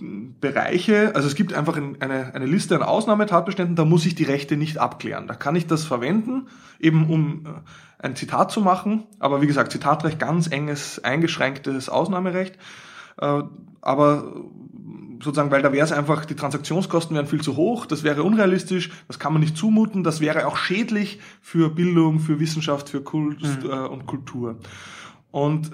Bereiche, 0.00 1.14
also 1.14 1.28
es 1.28 1.36
gibt 1.36 1.52
einfach 1.52 1.76
eine, 1.76 2.34
eine 2.34 2.46
Liste 2.46 2.74
an 2.74 2.82
Ausnahmetatbeständen, 2.82 3.76
da 3.76 3.84
muss 3.84 4.04
ich 4.06 4.16
die 4.16 4.24
Rechte 4.24 4.56
nicht 4.56 4.78
abklären. 4.78 5.28
Da 5.28 5.34
kann 5.34 5.54
ich 5.54 5.68
das 5.68 5.84
verwenden, 5.84 6.48
eben 6.80 7.08
um 7.08 7.46
äh, 7.46 7.50
ein 8.04 8.16
Zitat 8.16 8.50
zu 8.50 8.60
machen. 8.60 9.04
Aber 9.20 9.40
wie 9.40 9.46
gesagt, 9.46 9.70
Zitatrecht 9.70 10.18
ganz 10.18 10.48
enges, 10.48 11.02
eingeschränktes 11.04 11.88
Ausnahmerecht. 11.88 12.58
Äh, 13.18 13.42
aber 13.82 14.34
sozusagen, 15.22 15.52
weil 15.52 15.62
da 15.62 15.72
wäre 15.72 15.84
es 15.84 15.92
einfach, 15.92 16.24
die 16.24 16.34
Transaktionskosten 16.34 17.14
wären 17.14 17.26
viel 17.26 17.40
zu 17.40 17.54
hoch, 17.54 17.86
das 17.86 18.02
wäre 18.02 18.24
unrealistisch, 18.24 18.90
das 19.06 19.18
kann 19.18 19.32
man 19.32 19.40
nicht 19.40 19.56
zumuten, 19.56 20.02
das 20.02 20.20
wäre 20.20 20.46
auch 20.46 20.56
schädlich 20.56 21.20
für 21.40 21.70
Bildung, 21.70 22.18
für 22.18 22.40
Wissenschaft, 22.40 22.88
für 22.88 23.02
Kunst 23.02 23.62
mhm. 23.62 23.70
Äh, 23.70 23.86
und 23.86 24.06
Kultur. 24.06 24.56
Und 25.30 25.70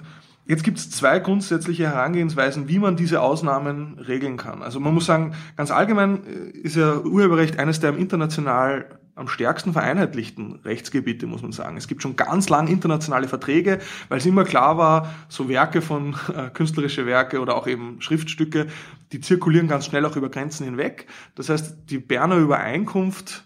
Jetzt 0.51 0.65
gibt 0.65 0.79
es 0.79 0.91
zwei 0.91 1.19
grundsätzliche 1.19 1.85
Herangehensweisen, 1.85 2.67
wie 2.67 2.77
man 2.77 2.97
diese 2.97 3.21
Ausnahmen 3.21 3.97
regeln 3.99 4.35
kann. 4.35 4.61
Also 4.61 4.81
man 4.81 4.93
muss 4.93 5.05
sagen, 5.05 5.33
ganz 5.55 5.71
allgemein 5.71 6.25
äh, 6.25 6.57
ist 6.57 6.75
ja 6.75 6.97
Urheberrecht 6.99 7.57
eines 7.57 7.79
der 7.79 7.95
international 7.95 8.99
am 9.15 9.29
stärksten 9.29 9.71
vereinheitlichten 9.71 10.59
Rechtsgebiete, 10.65 11.25
muss 11.25 11.41
man 11.41 11.53
sagen. 11.53 11.77
Es 11.77 11.87
gibt 11.87 12.01
schon 12.01 12.17
ganz 12.17 12.49
lang 12.49 12.67
internationale 12.67 13.29
Verträge, 13.29 13.79
weil 14.09 14.17
es 14.17 14.25
immer 14.25 14.43
klar 14.43 14.77
war, 14.77 15.13
so 15.29 15.47
Werke 15.47 15.81
von 15.81 16.17
äh, 16.35 16.49
künstlerische 16.49 17.05
Werke 17.05 17.39
oder 17.39 17.55
auch 17.55 17.65
eben 17.65 18.01
Schriftstücke, 18.01 18.67
die 19.13 19.21
zirkulieren 19.21 19.69
ganz 19.69 19.85
schnell 19.85 20.05
auch 20.05 20.17
über 20.17 20.27
Grenzen 20.27 20.65
hinweg. 20.65 21.07
Das 21.35 21.47
heißt, 21.47 21.89
die 21.89 21.99
Berner 21.99 22.35
Übereinkunft 22.35 23.45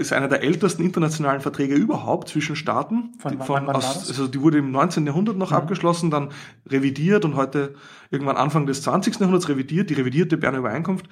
ist 0.00 0.12
einer 0.12 0.28
der 0.28 0.42
ältesten 0.42 0.82
internationalen 0.82 1.40
Verträge 1.40 1.74
überhaupt 1.74 2.28
zwischen 2.28 2.56
Staaten. 2.56 3.12
Von, 3.18 3.38
von, 3.42 3.66
wann 3.66 3.76
aus, 3.76 4.08
also 4.08 4.26
die 4.26 4.40
wurde 4.40 4.58
im 4.58 4.70
19. 4.70 5.06
Jahrhundert 5.06 5.36
noch 5.36 5.52
abgeschlossen, 5.52 6.10
dann 6.10 6.30
revidiert 6.66 7.24
und 7.24 7.36
heute 7.36 7.74
irgendwann 8.10 8.36
Anfang 8.36 8.66
des 8.66 8.82
20. 8.82 9.20
Jahrhunderts 9.20 9.48
revidiert, 9.48 9.90
die 9.90 9.94
revidierte 9.94 10.36
Berner 10.36 10.58
Übereinkunft. 10.58 11.06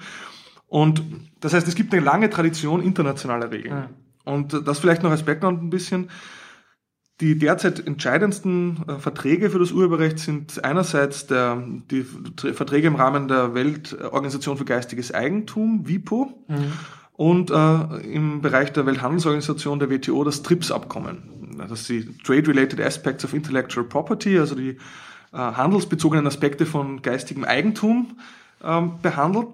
Und 0.67 1.01
das 1.39 1.53
heißt, 1.53 1.67
es 1.67 1.75
gibt 1.75 1.93
eine 1.93 2.03
lange 2.03 2.29
Tradition 2.29 2.81
internationaler 2.81 3.51
Regeln. 3.51 3.73
Und 4.25 4.53
äh, 4.53 4.61
das 4.61 4.79
vielleicht 4.79 5.03
noch 5.03 5.11
als 5.11 5.23
Background 5.23 5.63
ein 5.63 5.69
bisschen. 5.69 6.09
Die 7.21 7.39
derzeit 7.39 7.87
entscheidendsten 7.87 8.83
äh, 8.87 8.99
Verträge 8.99 9.49
für 9.49 9.57
das 9.59 9.71
Urheberrecht 9.71 10.19
sind 10.19 10.63
einerseits 10.63 11.25
der, 11.25 11.63
die 11.89 12.03
Tr- 12.03 12.53
Verträge 12.53 12.87
im 12.87 12.95
Rahmen 12.95 13.27
der 13.27 13.55
Weltorganisation 13.55 14.57
für 14.57 14.65
geistiges 14.65 15.11
Eigentum, 15.13 15.87
WIPO, 15.87 16.45
und 17.17 17.49
äh, 17.49 17.97
im 18.13 18.41
Bereich 18.41 18.71
der 18.71 18.85
Welthandelsorganisation 18.85 19.79
der 19.79 19.89
WTO 19.89 20.23
das 20.23 20.43
TRIPS-Abkommen. 20.43 21.57
Das 21.57 21.81
ist 21.81 21.89
die 21.89 22.17
Trade-Related 22.19 22.79
Aspects 22.79 23.25
of 23.25 23.33
Intellectual 23.33 23.85
Property, 23.85 24.37
also 24.37 24.53
die 24.53 24.77
äh, 25.33 25.37
handelsbezogenen 25.37 26.27
Aspekte 26.27 26.67
von 26.67 27.01
geistigem 27.01 27.43
Eigentum 27.43 28.19
ähm, 28.63 28.99
behandelt. 29.01 29.47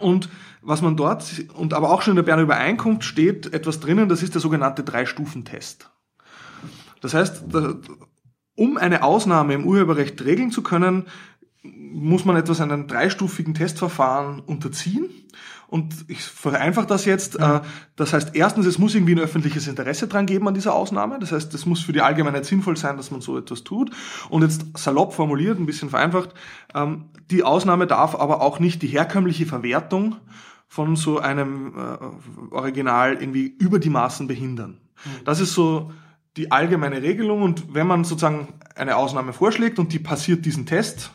Und 0.00 0.28
was 0.62 0.82
man 0.82 0.96
dort, 0.96 1.44
und 1.54 1.74
aber 1.74 1.90
auch 1.90 2.02
schon 2.02 2.12
in 2.12 2.16
der 2.16 2.24
Berner 2.24 2.42
Übereinkunft 2.42 3.04
steht 3.04 3.54
etwas 3.54 3.78
drinnen, 3.78 4.08
das 4.08 4.24
ist 4.24 4.34
der 4.34 4.40
sogenannte 4.40 4.82
Drei-Stufen-Test. 4.82 5.90
Das 7.00 7.14
heißt, 7.14 7.44
da, 7.50 7.76
um 8.56 8.76
eine 8.78 9.04
Ausnahme 9.04 9.54
im 9.54 9.64
Urheberrecht 9.64 10.24
regeln 10.24 10.50
zu 10.50 10.62
können, 10.62 11.04
muss 11.62 12.24
man 12.24 12.34
etwas 12.34 12.60
einem 12.60 12.88
dreistufigen 12.88 13.54
Testverfahren 13.54 14.40
unterziehen. 14.40 15.08
Und 15.74 16.04
ich 16.06 16.22
vereinfache 16.22 16.86
das 16.86 17.04
jetzt. 17.04 17.34
Äh, 17.34 17.60
Das 17.96 18.12
heißt, 18.12 18.36
erstens, 18.36 18.64
es 18.64 18.78
muss 18.78 18.94
irgendwie 18.94 19.16
ein 19.16 19.18
öffentliches 19.18 19.66
Interesse 19.66 20.06
dran 20.06 20.24
geben 20.24 20.46
an 20.46 20.54
dieser 20.54 20.72
Ausnahme. 20.72 21.18
Das 21.18 21.32
heißt, 21.32 21.52
es 21.52 21.66
muss 21.66 21.80
für 21.80 21.92
die 21.92 22.00
Allgemeinheit 22.00 22.44
sinnvoll 22.44 22.76
sein, 22.76 22.96
dass 22.96 23.10
man 23.10 23.20
so 23.20 23.36
etwas 23.36 23.64
tut. 23.64 23.90
Und 24.28 24.42
jetzt 24.42 24.66
salopp 24.78 25.14
formuliert, 25.14 25.58
ein 25.58 25.66
bisschen 25.66 25.90
vereinfacht, 25.90 26.32
ähm, 26.76 27.06
die 27.32 27.42
Ausnahme 27.42 27.88
darf 27.88 28.14
aber 28.14 28.40
auch 28.40 28.60
nicht 28.60 28.82
die 28.82 28.86
herkömmliche 28.86 29.46
Verwertung 29.46 30.14
von 30.68 30.94
so 30.94 31.18
einem 31.18 31.74
äh, 31.76 32.54
Original 32.54 33.14
irgendwie 33.14 33.46
über 33.58 33.80
die 33.80 33.90
Maßen 33.90 34.28
behindern. 34.28 34.78
Das 35.24 35.40
ist 35.40 35.54
so 35.54 35.90
die 36.36 36.52
allgemeine 36.52 37.02
Regelung 37.02 37.42
und 37.42 37.74
wenn 37.74 37.88
man 37.88 38.04
sozusagen 38.04 38.46
eine 38.76 38.94
Ausnahme 38.96 39.32
vorschlägt 39.32 39.80
und 39.80 39.92
die 39.92 39.98
passiert 39.98 40.46
diesen 40.46 40.66
Test, 40.66 41.10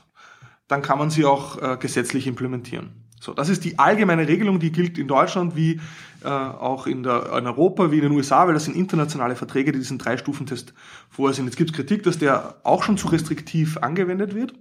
dann 0.68 0.82
kann 0.82 1.00
man 1.00 1.12
sie 1.12 1.24
auch 1.24 1.62
äh, 1.62 1.78
gesetzlich 1.78 2.28
implementieren. 2.28 2.99
So, 3.20 3.34
das 3.34 3.50
ist 3.50 3.66
die 3.66 3.78
allgemeine 3.78 4.28
Regelung, 4.28 4.60
die 4.60 4.72
gilt 4.72 4.98
in 4.98 5.08
Deutschland 5.08 5.56
wie 5.56 5.80
äh, 6.24 6.28
auch 6.28 6.88
in, 6.88 7.04
der, 7.04 7.32
in 7.38 7.48
Europa, 7.48 7.92
wie 7.92 7.98
in 7.98 8.04
den 8.04 8.12
USA, 8.12 8.48
weil 8.48 8.54
das 8.54 8.66
sind 8.66 8.76
internationale 8.76 9.36
Verträge, 9.36 9.72
die 9.72 9.80
diesen 9.80 9.98
Drei-Stufen-Test 9.98 10.74
vorsehen. 11.10 11.46
Jetzt 11.46 11.58
gibt 11.58 11.72
es 11.72 11.76
Kritik, 11.76 12.04
dass 12.04 12.18
der 12.18 12.56
auch 12.64 12.84
schon 12.84 12.98
zu 12.98 13.08
restriktiv 13.08 13.78
angewendet 13.78 14.36
wird. 14.36 14.54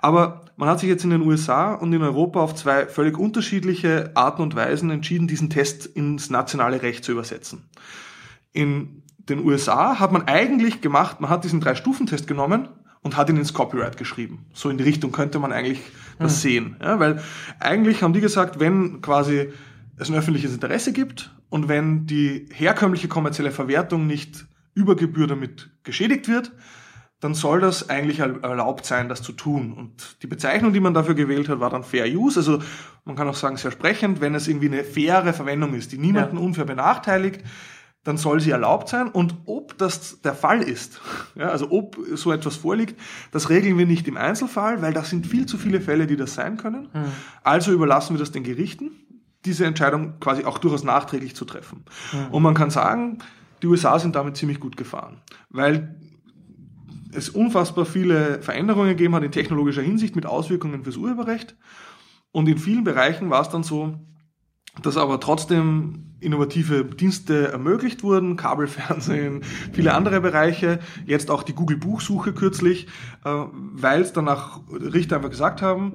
Aber 0.00 0.44
man 0.56 0.68
hat 0.68 0.78
sich 0.80 0.88
jetzt 0.88 1.02
in 1.02 1.10
den 1.10 1.22
USA 1.22 1.74
und 1.74 1.92
in 1.92 2.02
Europa 2.02 2.40
auf 2.40 2.54
zwei 2.54 2.86
völlig 2.86 3.18
unterschiedliche 3.18 4.12
Arten 4.14 4.42
und 4.42 4.54
Weisen 4.54 4.90
entschieden, 4.90 5.26
diesen 5.26 5.50
Test 5.50 5.86
ins 5.86 6.30
nationale 6.30 6.82
Recht 6.82 7.04
zu 7.04 7.12
übersetzen. 7.12 7.68
In 8.52 9.02
den 9.18 9.44
USA 9.44 9.98
hat 9.98 10.12
man 10.12 10.28
eigentlich 10.28 10.80
gemacht, 10.80 11.20
man 11.20 11.30
hat 11.30 11.44
diesen 11.44 11.60
Drei-Stufen-Test 11.60 12.28
genommen 12.28 12.68
und 13.02 13.16
hat 13.16 13.28
ihn 13.28 13.36
ins 13.36 13.54
Copyright 13.54 13.96
geschrieben. 13.96 14.46
So 14.52 14.70
in 14.70 14.78
die 14.78 14.84
Richtung 14.84 15.12
könnte 15.12 15.38
man 15.38 15.52
eigentlich 15.52 15.80
das 16.18 16.42
sehen. 16.42 16.76
Ja, 16.82 16.98
weil 17.00 17.22
eigentlich 17.60 18.02
haben 18.02 18.12
die 18.12 18.20
gesagt, 18.20 18.60
wenn 18.60 19.00
quasi 19.00 19.50
es 19.96 20.08
ein 20.08 20.14
öffentliches 20.16 20.54
Interesse 20.54 20.92
gibt 20.92 21.34
und 21.48 21.68
wenn 21.68 22.06
die 22.06 22.46
herkömmliche 22.52 23.08
kommerzielle 23.08 23.50
Verwertung 23.50 24.06
nicht 24.06 24.46
über 24.74 24.96
Gebühr 24.96 25.26
damit 25.26 25.70
geschädigt 25.82 26.28
wird, 26.28 26.52
dann 27.20 27.34
soll 27.34 27.60
das 27.60 27.88
eigentlich 27.90 28.20
erl- 28.20 28.42
erlaubt 28.44 28.86
sein, 28.86 29.08
das 29.08 29.22
zu 29.22 29.32
tun. 29.32 29.72
Und 29.72 30.22
die 30.22 30.28
Bezeichnung, 30.28 30.72
die 30.72 30.78
man 30.78 30.94
dafür 30.94 31.14
gewählt 31.16 31.48
hat, 31.48 31.58
war 31.58 31.68
dann 31.70 31.82
Fair 31.82 32.06
Use. 32.06 32.38
Also 32.38 32.60
man 33.04 33.16
kann 33.16 33.26
auch 33.26 33.34
sagen, 33.34 33.56
sehr 33.56 33.72
sprechend, 33.72 34.20
wenn 34.20 34.36
es 34.36 34.46
irgendwie 34.46 34.68
eine 34.68 34.84
faire 34.84 35.32
Verwendung 35.32 35.74
ist, 35.74 35.90
die 35.90 35.98
niemanden 35.98 36.36
Ja. 36.36 36.42
unfair 36.42 36.64
benachteiligt, 36.64 37.40
dann 38.04 38.16
soll 38.16 38.40
sie 38.40 38.50
erlaubt 38.50 38.88
sein. 38.88 39.08
Und 39.08 39.34
ob 39.44 39.76
das 39.78 40.20
der 40.22 40.34
Fall 40.34 40.62
ist, 40.62 41.00
ja, 41.34 41.48
also 41.50 41.70
ob 41.70 41.98
so 42.14 42.32
etwas 42.32 42.56
vorliegt, 42.56 42.98
das 43.32 43.50
regeln 43.50 43.76
wir 43.76 43.86
nicht 43.86 44.08
im 44.08 44.16
Einzelfall, 44.16 44.80
weil 44.82 44.92
das 44.92 45.10
sind 45.10 45.26
viel 45.26 45.46
zu 45.46 45.58
viele 45.58 45.80
Fälle, 45.80 46.06
die 46.06 46.16
das 46.16 46.34
sein 46.34 46.56
können. 46.56 46.88
Also 47.42 47.72
überlassen 47.72 48.14
wir 48.14 48.20
das 48.20 48.32
den 48.32 48.44
Gerichten, 48.44 48.92
diese 49.44 49.66
Entscheidung 49.66 50.20
quasi 50.20 50.44
auch 50.44 50.58
durchaus 50.58 50.84
nachträglich 50.84 51.36
zu 51.36 51.44
treffen. 51.44 51.84
Und 52.30 52.42
man 52.42 52.54
kann 52.54 52.70
sagen, 52.70 53.18
die 53.62 53.66
USA 53.66 53.98
sind 53.98 54.14
damit 54.16 54.36
ziemlich 54.36 54.60
gut 54.60 54.76
gefahren, 54.76 55.20
weil 55.50 55.96
es 57.12 57.28
unfassbar 57.28 57.86
viele 57.86 58.40
Veränderungen 58.42 58.90
gegeben 58.90 59.14
hat 59.14 59.22
in 59.22 59.32
technologischer 59.32 59.82
Hinsicht 59.82 60.14
mit 60.14 60.26
Auswirkungen 60.26 60.84
fürs 60.84 60.96
Urheberrecht. 60.96 61.56
Und 62.30 62.48
in 62.48 62.58
vielen 62.58 62.84
Bereichen 62.84 63.30
war 63.30 63.40
es 63.42 63.48
dann 63.48 63.62
so, 63.62 63.98
dass 64.82 64.96
aber 64.96 65.20
trotzdem 65.20 66.04
innovative 66.20 66.84
Dienste 66.84 67.52
ermöglicht 67.52 68.02
wurden, 68.02 68.36
Kabelfernsehen, 68.36 69.42
viele 69.72 69.94
andere 69.94 70.20
Bereiche, 70.20 70.80
jetzt 71.06 71.30
auch 71.30 71.42
die 71.42 71.52
Google-Buchsuche 71.54 72.32
kürzlich, 72.32 72.86
äh, 73.24 73.30
weil 73.52 74.00
es 74.00 74.12
danach 74.12 74.60
Richter 74.70 75.16
einfach 75.16 75.30
gesagt 75.30 75.62
haben, 75.62 75.92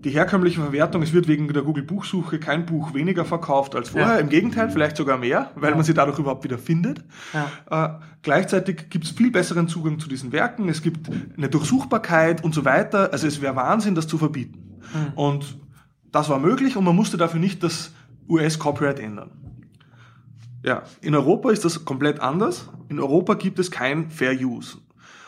die 0.00 0.10
herkömmliche 0.10 0.60
Verwertung, 0.60 1.02
es 1.02 1.12
wird 1.12 1.26
wegen 1.26 1.52
der 1.52 1.62
Google-Buchsuche 1.64 2.38
kein 2.38 2.66
Buch 2.66 2.94
weniger 2.94 3.24
verkauft 3.24 3.74
als 3.74 3.90
vorher, 3.90 4.14
Ja. 4.14 4.18
im 4.20 4.28
Gegenteil, 4.28 4.70
vielleicht 4.70 4.96
sogar 4.96 5.18
mehr, 5.18 5.50
weil 5.56 5.74
man 5.74 5.82
sie 5.82 5.92
dadurch 5.92 6.18
überhaupt 6.20 6.44
wieder 6.44 6.56
findet. 6.56 7.02
Ja. 7.34 7.84
Äh, 7.84 7.98
gleichzeitig 8.22 8.90
gibt 8.90 9.04
es 9.06 9.10
viel 9.10 9.32
besseren 9.32 9.66
Zugang 9.66 9.98
zu 9.98 10.08
diesen 10.08 10.30
Werken, 10.32 10.68
es 10.68 10.82
gibt 10.82 11.10
eine 11.36 11.48
Durchsuchbarkeit 11.48 12.44
und 12.44 12.54
so 12.54 12.64
weiter. 12.64 13.12
Also 13.12 13.26
es 13.26 13.40
wäre 13.42 13.56
Wahnsinn, 13.56 13.96
das 13.96 14.06
zu 14.06 14.18
verbieten. 14.18 14.80
Und 15.16 15.58
das 16.12 16.30
war 16.30 16.38
möglich 16.38 16.76
und 16.76 16.84
man 16.84 16.96
musste 16.96 17.16
dafür 17.18 17.40
nicht 17.40 17.62
das 17.62 17.92
US-Copyright 18.28 18.98
ändern. 19.00 19.30
Ja, 20.64 20.82
in 21.00 21.14
Europa 21.14 21.50
ist 21.50 21.64
das 21.64 21.84
komplett 21.84 22.20
anders. 22.20 22.68
In 22.88 22.98
Europa 22.98 23.34
gibt 23.34 23.58
es 23.58 23.70
kein 23.70 24.10
Fair 24.10 24.32
Use. 24.32 24.78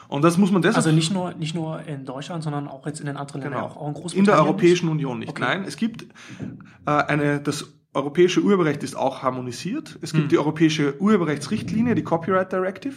Und 0.08 0.22
das 0.22 0.36
muss 0.38 0.50
man 0.50 0.60
deshalb 0.60 0.78
Also 0.84 0.90
nicht 0.90 1.12
nur, 1.12 1.34
nicht 1.34 1.54
nur 1.54 1.82
in 1.86 2.04
Deutschland, 2.04 2.42
sondern 2.42 2.66
auch 2.66 2.84
jetzt 2.84 2.98
in 2.98 3.06
den 3.06 3.16
anderen 3.16 3.42
Ländern, 3.42 3.62
auch, 3.62 3.76
auch 3.76 3.86
in 3.88 3.94
Großbritannien. 3.94 4.18
in 4.18 4.24
der 4.24 4.34
nicht? 4.34 4.44
Europäischen 4.44 4.88
Union 4.88 5.18
nicht. 5.20 5.28
Okay. 5.28 5.40
Nein, 5.42 5.64
es 5.64 5.76
gibt 5.76 6.02
äh, 6.84 6.90
eine, 6.90 7.40
das 7.40 7.72
europäische 7.94 8.40
Urheberrecht 8.42 8.82
ist 8.82 8.96
auch 8.96 9.22
harmonisiert. 9.22 9.98
Es 10.02 10.12
Hm. 10.12 10.20
gibt 10.20 10.32
die 10.32 10.38
europäische 10.38 11.00
Urheberrechtsrichtlinie, 11.00 11.94
die 11.94 12.02
Copyright 12.02 12.50
Directive. 12.52 12.96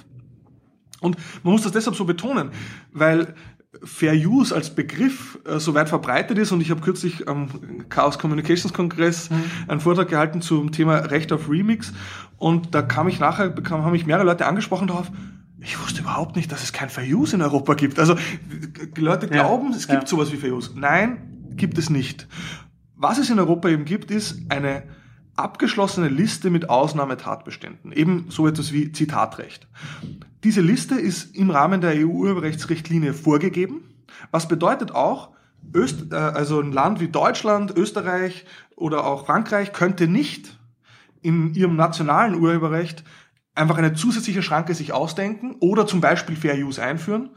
Und 1.02 1.18
man 1.44 1.54
muss 1.54 1.64
das 1.64 1.72
deshalb 1.74 1.96
so 1.96 2.06
betonen, 2.06 2.50
weil 2.92 3.36
Fair 3.84 4.14
Use 4.14 4.54
als 4.54 4.74
Begriff 4.76 5.40
äh, 5.46 5.60
so 5.60 5.74
weit 5.74 5.90
verbreitet 5.90 6.38
ist 6.38 6.52
und 6.52 6.62
ich 6.62 6.70
habe 6.72 6.82
kürzlich 6.82 7.28
am 7.28 7.48
Chaos 7.90 8.20
Communications 8.20 8.74
Kongress 8.74 9.30
Hm. 9.30 9.44
einen 9.68 9.80
Vortrag 9.80 10.10
gehalten 10.10 10.42
zum 10.42 10.72
Thema 10.72 10.98
Recht 10.98 11.32
auf 11.32 11.50
Remix 11.50 11.92
und 12.38 12.76
da 12.76 12.82
kam 12.82 13.08
ich 13.08 13.20
nachher, 13.20 13.50
bekam, 13.50 13.84
haben 13.84 13.92
mich 13.94 14.06
mehrere 14.06 14.26
Leute 14.26 14.46
angesprochen 14.46 14.88
darauf, 14.88 15.12
ich 15.60 15.82
wusste 15.82 16.02
überhaupt 16.02 16.36
nicht, 16.36 16.52
dass 16.52 16.62
es 16.62 16.74
kein 16.74 16.90
Fair 16.90 17.06
Use 17.06 17.36
in 17.36 17.42
Europa 17.42 17.74
gibt. 17.76 17.98
Also 17.98 18.16
Leute 18.98 19.28
Ja, 19.28 19.44
glauben, 19.44 19.72
es 19.72 19.88
gibt 19.88 20.04
ja. 20.04 20.08
sowas 20.08 20.32
wie 20.32 20.38
Fair 20.38 20.54
Use. 20.54 20.72
Nein, 20.76 21.48
gibt 21.56 21.78
es 21.78 21.90
nicht. 21.90 22.28
Was 22.96 23.18
es 23.18 23.30
in 23.30 23.40
Europa 23.40 23.70
eben 23.70 23.86
gibt, 23.86 24.12
ist 24.12 24.40
eine 24.50 24.84
abgeschlossene 25.36 26.10
Liste 26.10 26.50
mit 26.50 26.70
Ausnahmetatbeständen. 26.70 27.92
Eben 27.92 28.26
so 28.30 28.46
etwas 28.48 28.72
wie 28.74 28.92
Zitatrecht. 28.92 29.68
Diese 30.44 30.62
Liste 30.62 30.96
ist 30.96 31.36
im 31.36 31.50
Rahmen 31.50 31.82
der 31.82 31.92
EU-Urheberrechtsrichtlinie 31.96 33.14
vorgegeben. 33.14 33.84
Was 34.32 34.48
bedeutet 34.48 34.94
auch, 34.94 35.30
Öst, 35.74 36.12
äh, 36.12 36.16
also 36.16 36.60
ein 36.60 36.72
Land 36.72 37.00
wie 37.00 37.08
Deutschland, 37.08 37.76
Österreich 37.76 38.46
oder 38.76 39.06
auch 39.06 39.26
Frankreich 39.26 39.72
könnte 39.72 40.08
nicht 40.08 40.60
in 41.22 41.54
ihrem 41.54 41.76
nationalen 41.76 42.36
Urheberrecht 42.36 43.04
einfach 43.56 43.78
eine 43.78 43.94
zusätzliche 43.94 44.44
Schranke 44.44 44.76
sich 44.76 44.94
ausdenken 44.94 45.56
oder 45.60 45.88
zum 45.88 46.02
Beispiel 46.02 46.36
Fair 46.36 46.56
Use 46.56 46.82
einführen. 46.82 47.30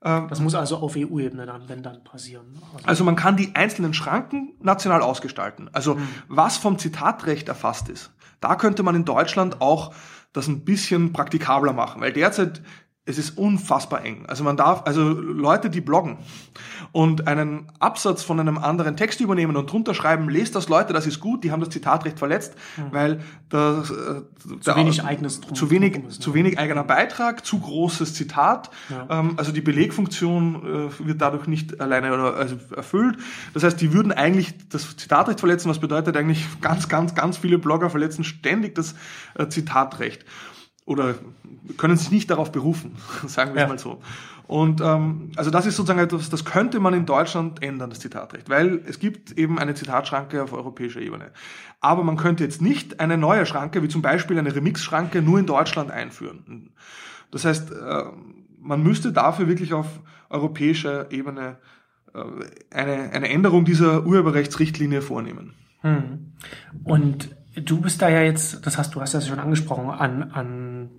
Das 0.00 0.38
muss 0.40 0.54
also 0.54 0.76
auf 0.76 0.96
EU-Ebene 0.96 1.46
dann, 1.46 1.66
wenn 1.66 1.82
dann 1.82 2.04
passieren. 2.04 2.44
Also, 2.74 2.86
Also 2.86 3.04
man 3.04 3.16
kann 3.16 3.38
die 3.38 3.54
einzelnen 3.54 3.94
Schranken 3.94 4.52
national 4.60 5.00
ausgestalten. 5.00 5.70
Also 5.72 5.98
was 6.28 6.58
vom 6.58 6.78
Zitatrecht 6.78 7.48
erfasst 7.48 7.88
ist, 7.88 8.12
da 8.44 8.56
könnte 8.56 8.82
man 8.82 8.94
in 8.94 9.06
Deutschland 9.06 9.62
auch 9.62 9.94
das 10.34 10.48
ein 10.48 10.64
bisschen 10.64 11.12
praktikabler 11.14 11.72
machen, 11.72 12.02
weil 12.02 12.12
derzeit 12.12 12.62
es 13.06 13.18
ist 13.18 13.36
unfassbar 13.36 14.02
eng. 14.02 14.24
Also 14.28 14.44
man 14.44 14.56
darf, 14.56 14.82
also 14.86 15.02
Leute, 15.02 15.68
die 15.68 15.82
bloggen 15.82 16.16
und 16.90 17.26
einen 17.26 17.66
Absatz 17.78 18.22
von 18.22 18.40
einem 18.40 18.56
anderen 18.56 18.96
Text 18.96 19.20
übernehmen 19.20 19.56
und 19.56 19.70
drunter 19.70 19.92
schreiben, 19.92 20.30
lest 20.30 20.54
das 20.54 20.70
Leute, 20.70 20.94
das 20.94 21.06
ist 21.06 21.20
gut, 21.20 21.44
die 21.44 21.52
haben 21.52 21.60
das 21.60 21.68
Zitatrecht 21.68 22.18
verletzt, 22.18 22.54
mhm. 22.78 22.82
weil 22.92 23.20
das, 23.50 23.90
äh, 23.90 24.22
zu 24.58 24.76
wenig 24.76 25.04
eigenes 25.04 25.42
drum, 25.42 25.54
zu 25.54 25.70
wenig, 25.70 26.02
ist, 26.08 26.22
zu 26.22 26.32
wenig 26.32 26.58
eigener 26.58 26.82
Beitrag, 26.82 27.44
zu 27.44 27.60
großes 27.60 28.14
Zitat, 28.14 28.70
ja. 28.88 29.20
ähm, 29.20 29.34
also 29.36 29.52
die 29.52 29.60
Belegfunktion 29.60 30.88
äh, 30.90 31.06
wird 31.06 31.20
dadurch 31.20 31.46
nicht 31.46 31.80
alleine 31.82 32.14
oder, 32.14 32.36
also 32.36 32.56
erfüllt. 32.74 33.18
Das 33.52 33.64
heißt, 33.64 33.78
die 33.82 33.92
würden 33.92 34.12
eigentlich 34.12 34.54
das 34.70 34.96
Zitatrecht 34.96 35.40
verletzen, 35.40 35.68
was 35.68 35.78
bedeutet 35.78 36.16
eigentlich 36.16 36.46
ganz, 36.62 36.88
ganz, 36.88 37.14
ganz 37.14 37.36
viele 37.36 37.58
Blogger 37.58 37.90
verletzen 37.90 38.24
ständig 38.24 38.74
das 38.74 38.94
äh, 39.34 39.46
Zitatrecht 39.48 40.24
oder 40.84 41.14
können 41.76 41.96
sich 41.96 42.10
nicht 42.10 42.30
darauf 42.30 42.52
berufen, 42.52 42.96
sagen 43.26 43.54
wir 43.54 43.60
ja. 43.60 43.64
es 43.64 43.70
mal 43.70 43.78
so. 43.78 44.00
Und 44.46 44.82
ähm, 44.82 45.30
also 45.36 45.50
das 45.50 45.64
ist 45.64 45.76
sozusagen 45.76 46.00
etwas, 46.00 46.28
das 46.28 46.44
könnte 46.44 46.78
man 46.78 46.92
in 46.92 47.06
Deutschland 47.06 47.62
ändern, 47.62 47.88
das 47.88 48.00
Zitatrecht, 48.00 48.50
weil 48.50 48.82
es 48.86 48.98
gibt 48.98 49.32
eben 49.38 49.58
eine 49.58 49.74
Zitatschranke 49.74 50.42
auf 50.42 50.52
europäischer 50.52 51.00
Ebene. 51.00 51.30
Aber 51.80 52.04
man 52.04 52.16
könnte 52.16 52.44
jetzt 52.44 52.60
nicht 52.60 53.00
eine 53.00 53.16
neue 53.16 53.46
Schranke, 53.46 53.82
wie 53.82 53.88
zum 53.88 54.02
Beispiel 54.02 54.38
eine 54.38 54.54
Remix-Schranke, 54.54 55.22
nur 55.22 55.38
in 55.38 55.46
Deutschland 55.46 55.90
einführen. 55.90 56.72
Das 57.30 57.46
heißt, 57.46 57.72
äh, 57.72 58.04
man 58.60 58.82
müsste 58.82 59.12
dafür 59.12 59.48
wirklich 59.48 59.72
auf 59.72 59.86
europäischer 60.28 61.10
Ebene 61.10 61.56
äh, 62.12 62.18
eine, 62.70 63.12
eine 63.12 63.28
Änderung 63.30 63.64
dieser 63.64 64.04
Urheberrechtsrichtlinie 64.04 65.00
vornehmen. 65.00 65.54
Hm. 65.80 66.32
Und 66.84 67.34
du 67.54 67.80
bist 67.80 68.02
da 68.02 68.08
ja 68.08 68.22
jetzt, 68.22 68.66
das 68.66 68.78
hast 68.78 68.94
du 68.94 69.00
hast 69.00 69.14
das 69.14 69.28
schon 69.28 69.38
angesprochen, 69.38 69.90
an, 69.90 70.30
an 70.32 70.90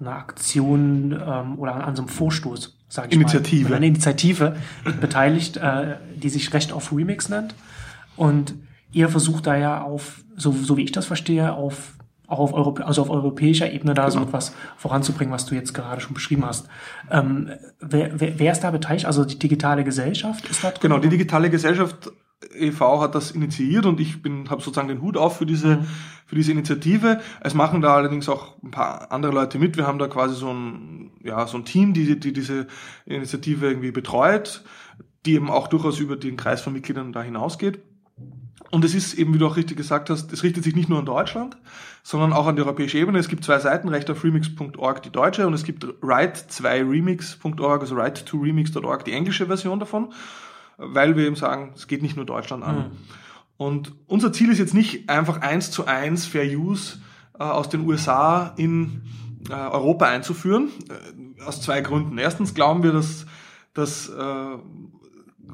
einer 0.00 0.16
Aktion 0.16 1.12
ähm, 1.12 1.58
oder 1.58 1.74
an, 1.74 1.82
an 1.82 1.96
so 1.96 2.02
einem 2.02 2.08
Vorstoß, 2.08 2.78
sage 2.88 3.08
ich 3.08 3.14
Initiative. 3.14 3.62
mal. 3.62 3.68
Oder 3.68 3.76
eine 3.76 3.86
Initiative 3.86 4.56
beteiligt, 5.00 5.56
äh, 5.56 5.96
die 6.16 6.28
sich 6.28 6.52
Recht 6.52 6.72
auf 6.72 6.92
Remix 6.92 7.28
nennt. 7.28 7.54
Und 8.16 8.54
ihr 8.92 9.08
versucht 9.08 9.46
da 9.46 9.56
ja 9.56 9.82
auf, 9.82 10.24
so, 10.36 10.52
so 10.52 10.76
wie 10.76 10.84
ich 10.84 10.92
das 10.92 11.06
verstehe, 11.06 11.52
auf 11.52 11.92
auch 12.28 12.40
auf, 12.40 12.52
Europä 12.52 12.82
also 12.82 13.02
auf 13.02 13.10
europäischer 13.10 13.70
Ebene 13.70 13.94
da 13.94 14.08
genau. 14.08 14.22
so 14.22 14.26
etwas 14.26 14.52
voranzubringen, 14.76 15.32
was 15.32 15.46
du 15.46 15.54
jetzt 15.54 15.74
gerade 15.74 16.00
schon 16.00 16.14
beschrieben 16.14 16.44
hast. 16.44 16.68
Ähm, 17.08 17.50
wer, 17.80 18.18
wer, 18.18 18.38
wer 18.40 18.52
ist 18.52 18.64
da 18.64 18.72
beteiligt? 18.72 19.06
Also 19.06 19.24
die 19.24 19.38
digitale 19.38 19.84
Gesellschaft 19.84 20.48
ist 20.48 20.64
da 20.64 20.70
drin? 20.70 20.80
Genau, 20.82 20.98
die 20.98 21.08
digitale 21.08 21.50
Gesellschaft 21.50 22.10
e.V. 22.54 23.00
hat 23.00 23.14
das 23.14 23.30
initiiert 23.30 23.86
und 23.86 23.98
ich 24.00 24.22
bin 24.22 24.50
habe 24.50 24.62
sozusagen 24.62 24.88
den 24.88 25.00
Hut 25.00 25.16
auf 25.16 25.38
für 25.38 25.46
diese 25.46 25.76
mhm. 25.76 25.86
für 26.26 26.36
diese 26.36 26.52
Initiative. 26.52 27.20
Es 27.40 27.54
machen 27.54 27.80
da 27.80 27.94
allerdings 27.94 28.28
auch 28.28 28.62
ein 28.62 28.70
paar 28.70 29.10
andere 29.10 29.32
Leute 29.32 29.58
mit. 29.58 29.76
Wir 29.76 29.86
haben 29.86 29.98
da 29.98 30.06
quasi 30.08 30.34
so 30.34 30.52
ein 30.52 31.12
ja 31.22 31.46
so 31.46 31.56
ein 31.56 31.64
Team, 31.64 31.94
die 31.94 32.18
die 32.18 32.32
diese 32.32 32.66
Initiative 33.06 33.66
irgendwie 33.66 33.90
betreut, 33.90 34.62
die 35.24 35.34
eben 35.34 35.50
auch 35.50 35.68
durchaus 35.68 35.98
über 35.98 36.16
den 36.16 36.36
Kreis 36.36 36.60
von 36.60 36.72
Mitgliedern 36.72 37.12
da 37.12 37.22
hinausgeht. 37.22 37.80
Und 38.70 38.84
es 38.84 38.94
ist 38.94 39.14
eben, 39.14 39.32
wie 39.32 39.38
du 39.38 39.46
auch 39.46 39.56
richtig 39.56 39.76
gesagt 39.76 40.10
hast, 40.10 40.32
es 40.32 40.42
richtet 40.42 40.64
sich 40.64 40.74
nicht 40.74 40.88
nur 40.88 40.98
an 40.98 41.06
Deutschland, 41.06 41.56
sondern 42.02 42.32
auch 42.32 42.48
an 42.48 42.56
die 42.56 42.62
europäische 42.62 42.98
Ebene. 42.98 43.18
Es 43.18 43.28
gibt 43.28 43.44
zwei 43.44 43.60
Seiten, 43.60 43.88
recht 43.88 44.10
auf 44.10 44.24
remix.org, 44.24 45.02
die 45.02 45.10
deutsche, 45.10 45.46
und 45.46 45.54
es 45.54 45.62
gibt 45.62 45.84
write2remix.org, 45.84 47.80
also 47.80 47.94
write2remix.org, 47.94 49.04
die 49.04 49.12
englische 49.12 49.46
Version 49.46 49.78
davon 49.78 50.12
weil 50.76 51.16
wir 51.16 51.26
eben 51.26 51.36
sagen, 51.36 51.72
es 51.74 51.86
geht 51.86 52.02
nicht 52.02 52.16
nur 52.16 52.26
Deutschland 52.26 52.64
an. 52.64 52.76
Mhm. 52.76 52.90
Und 53.56 53.94
unser 54.06 54.32
Ziel 54.32 54.50
ist 54.50 54.58
jetzt 54.58 54.74
nicht 54.74 55.08
einfach 55.08 55.40
eins 55.40 55.70
zu 55.70 55.86
eins 55.86 56.26
Fair 56.26 56.44
Use 56.44 56.98
äh, 57.38 57.42
aus 57.42 57.68
den 57.68 57.86
USA 57.86 58.54
in 58.56 59.02
äh, 59.48 59.54
Europa 59.54 60.06
einzuführen, 60.06 60.70
äh, 60.88 61.42
aus 61.42 61.62
zwei 61.62 61.80
Gründen. 61.80 62.18
Erstens 62.18 62.54
glauben 62.54 62.82
wir, 62.82 62.92
dass 62.92 63.26
das 63.74 64.10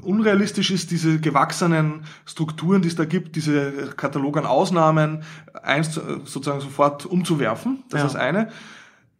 unrealistisch 0.00 0.70
ist, 0.70 0.92
diese 0.92 1.18
gewachsenen 1.18 2.04
Strukturen, 2.24 2.82
die 2.82 2.88
es 2.88 2.94
da 2.94 3.04
gibt, 3.04 3.35
diese 3.35 3.92
Katalog 3.96 4.37
an 4.37 4.46
Ausnahmen, 4.46 5.24
eins 5.61 5.94
sozusagen 5.94 6.61
sofort 6.61 7.04
umzuwerfen. 7.04 7.82
Das 7.90 8.00
ja. 8.00 8.06
ist 8.06 8.14
das 8.14 8.20
eine. 8.20 8.48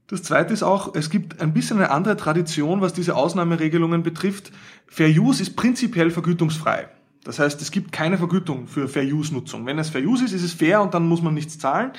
Das 0.09 0.23
zweite 0.23 0.53
ist 0.53 0.62
auch, 0.62 0.95
es 0.95 1.11
gibt 1.11 1.41
ein 1.41 1.53
bisschen 1.55 1.79
eine 1.79 1.91
andere 1.91 2.17
Tradition, 2.17 2.81
was 2.81 2.93
diese 2.93 3.17
Ausnahmeregelungen 3.17 4.03
betrifft. 4.03 4.53
Fair 4.87 5.09
Use 5.09 5.41
ist 5.41 5.57
prinzipiell 5.57 6.11
vergütungsfrei. 6.11 6.88
Das 7.25 7.38
heißt, 7.38 7.62
es 7.62 7.71
gibt 7.71 7.93
keine 7.93 8.19
Vergütung 8.19 8.67
für 8.67 8.88
Fair 8.88 9.05
Use 9.05 9.33
Nutzung. 9.33 9.65
Wenn 9.65 9.79
es 9.79 9.91
Fair 9.91 10.03
Use 10.03 10.25
ist, 10.25 10.33
ist 10.33 10.43
es 10.43 10.53
fair 10.53 10.83
und 10.83 10.93
dann 10.93 11.07
muss 11.07 11.23
man 11.23 11.35
nichts 11.35 11.59
zahlen. 11.59 11.93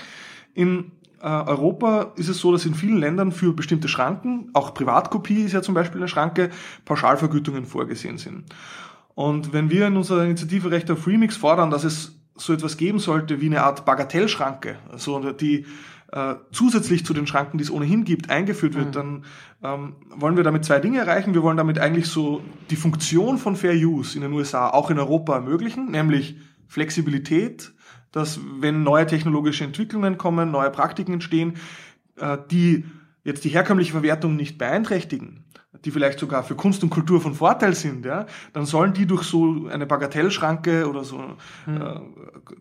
In 0.54 0.92
äh, 1.22 1.28
Europa 1.28 2.12
ist 2.18 2.28
es 2.28 2.40
so, 2.40 2.52
dass 2.52 2.66
in 2.66 2.76
vielen 2.76 2.98
Ländern 2.98 3.32
für 3.32 3.54
bestimmte 3.54 3.88
Schranken, 3.88 4.50
auch 4.54 4.74
Privatkopie 4.74 5.44
ist 5.44 5.54
ja 5.54 5.62
zum 5.62 5.74
Beispiel 5.74 6.02
eine 6.02 6.10
Schranke, 6.10 6.50
Pauschalvergütungen 6.84 7.66
vorgesehen 7.66 8.18
sind. 8.18 8.44
Und 9.16 9.54
wenn 9.54 9.70
wir 9.70 9.88
in 9.88 9.96
unserer 9.96 10.26
Initiative 10.26 10.72
Recht 10.72 10.92
auf 10.92 11.08
Remix 11.08 11.38
fordern, 11.38 11.70
dass 11.70 11.86
es 11.86 12.20
so 12.36 12.52
etwas 12.52 12.78
geben 12.78 13.00
sollte 13.00 13.40
wie 13.42 13.46
eine 13.46 13.64
Art 13.64 13.86
Bagatellschranke, 13.86 14.78
also 14.92 15.32
die 15.32 15.66
äh, 16.14 16.36
zusätzlich 16.52 17.06
zu 17.06 17.16
den 17.16 17.26
Schranken, 17.26 17.58
die 17.58 17.64
es 17.64 17.72
ohnehin 17.72 18.04
gibt, 18.04 18.30
eingeführt 18.30 18.76
wird, 18.76 18.90
mhm. 18.90 18.92
dann 18.92 19.26
ähm, 19.64 19.96
wollen 20.16 20.38
wir 20.38 20.44
damit 20.44 20.64
zwei 20.64 20.80
Dinge 20.80 21.00
erreichen. 21.00 21.34
Wir 21.34 21.42
wollen 21.42 21.58
damit 21.58 21.80
eigentlich 21.80 22.06
so 22.06 22.44
die 22.70 22.76
Funktion 22.76 23.40
von 23.40 23.56
Fair 23.56 23.74
Use 23.74 24.16
in 24.16 24.22
den 24.22 24.32
USA 24.32 24.70
auch 24.70 24.92
in 24.92 25.00
Europa 25.00 25.34
ermöglichen, 25.34 25.90
nämlich 25.90 26.38
Flexibilität, 26.68 27.74
dass 28.12 28.40
wenn 28.60 28.84
neue 28.84 29.08
technologische 29.08 29.64
Entwicklungen 29.64 30.20
kommen, 30.20 30.52
neue 30.52 30.70
Praktiken 30.70 31.14
entstehen, 31.14 31.56
äh, 32.18 32.38
die 32.52 32.86
jetzt 33.24 33.44
die 33.44 33.50
herkömmliche 33.50 33.94
Verwertung 33.94 34.36
nicht 34.36 34.60
beeinträchtigen, 34.60 35.43
die 35.86 35.92
vielleicht 35.92 36.20
sogar 36.20 36.44
für 36.44 36.56
Kunst 36.56 36.84
und 36.84 36.90
Kultur 36.90 37.20
von 37.20 37.34
Vorteil 37.34 37.74
sind, 37.74 38.06
ja, 38.06 38.26
dann 38.54 38.66
sollen 38.66 38.94
die 38.94 39.06
durch 39.06 39.24
so 39.24 39.68
eine 39.68 39.86
Bagatellschranke 39.86 40.88
oder 40.88 41.04
so 41.04 41.18
mhm. 41.66 41.82
äh, 41.82 42.00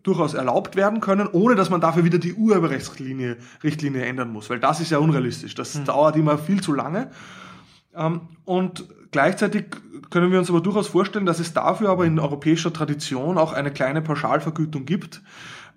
durchaus 0.02 0.34
erlaubt 0.34 0.76
werden 0.76 1.00
können, 1.00 1.28
ohne 1.30 1.54
dass 1.54 1.70
man 1.70 1.80
dafür 1.80 2.04
wieder 2.04 2.18
die 2.18 2.34
Urheberrechtsrichtlinie 2.34 3.36
Richtlinie 3.62 4.04
ändern 4.04 4.32
muss, 4.32 4.48
weil 4.48 4.60
das 4.60 4.80
ist 4.80 4.90
ja 4.90 4.98
unrealistisch. 4.98 5.54
Das 5.54 5.74
mhm. 5.74 5.84
dauert 5.84 6.16
immer 6.16 6.38
viel 6.38 6.62
zu 6.62 6.72
lange. 6.72 7.10
Ähm, 7.94 8.22
und 8.44 8.88
gleichzeitig 9.10 9.66
können 10.10 10.32
wir 10.32 10.38
uns 10.38 10.50
aber 10.50 10.60
durchaus 10.60 10.88
vorstellen, 10.88 11.26
dass 11.26 11.38
es 11.38 11.52
dafür 11.52 11.90
aber 11.90 12.06
in 12.06 12.18
europäischer 12.18 12.72
Tradition 12.72 13.38
auch 13.38 13.52
eine 13.52 13.70
kleine 13.70 14.02
Pauschalvergütung 14.02 14.84
gibt, 14.86 15.22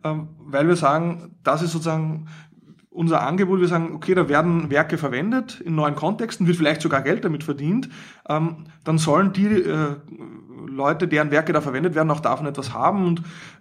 ähm, 0.04 0.30
weil 0.40 0.68
wir 0.68 0.76
sagen, 0.76 1.36
das 1.44 1.62
ist 1.62 1.72
sozusagen 1.72 2.28
unser 2.96 3.22
Angebot, 3.22 3.60
wir 3.60 3.68
sagen, 3.68 3.94
okay, 3.94 4.16
da 4.16 4.30
werden 4.30 4.70
Werke 4.70 4.98
verwendet 4.98 5.62
in 5.62 5.76
neuen 5.76 5.96
Kontexten, 5.96 6.48
wird 6.48 6.58
vielleicht 6.58 6.82
sogar 6.82 7.02
Geld 7.02 7.26
damit 7.26 7.44
verdient, 7.44 7.90
ähm, 8.30 8.66
dann 8.84 8.98
sollen 8.98 9.34
die 9.34 9.48
äh, 9.48 9.96
Leute, 10.68 11.08
deren 11.08 11.30
Werke 11.30 11.54
da 11.54 11.62
verwendet 11.62 11.94
werden, 11.94 12.10
auch 12.10 12.22
davon 12.22 12.48
etwas 12.48 12.74
haben 12.74 13.06
und 13.06 13.20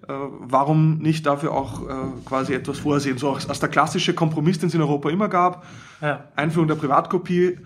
äh, 0.09 0.13
warum 0.41 0.99
nicht 0.99 1.27
dafür 1.27 1.53
auch 1.53 1.83
äh, 1.83 1.93
quasi 2.25 2.55
etwas 2.55 2.79
vorsehen. 2.79 3.19
So 3.19 3.33
als, 3.33 3.61
der 3.61 3.69
klassische 3.69 4.15
Kompromiss, 4.15 4.59
den 4.59 4.69
es 4.69 4.75
in 4.75 4.81
Europa 4.81 5.11
immer 5.11 5.29
gab, 5.29 5.67
ja. 6.01 6.29
Einführung 6.37 6.69
der 6.69 6.77
Privatkopie, 6.77 7.59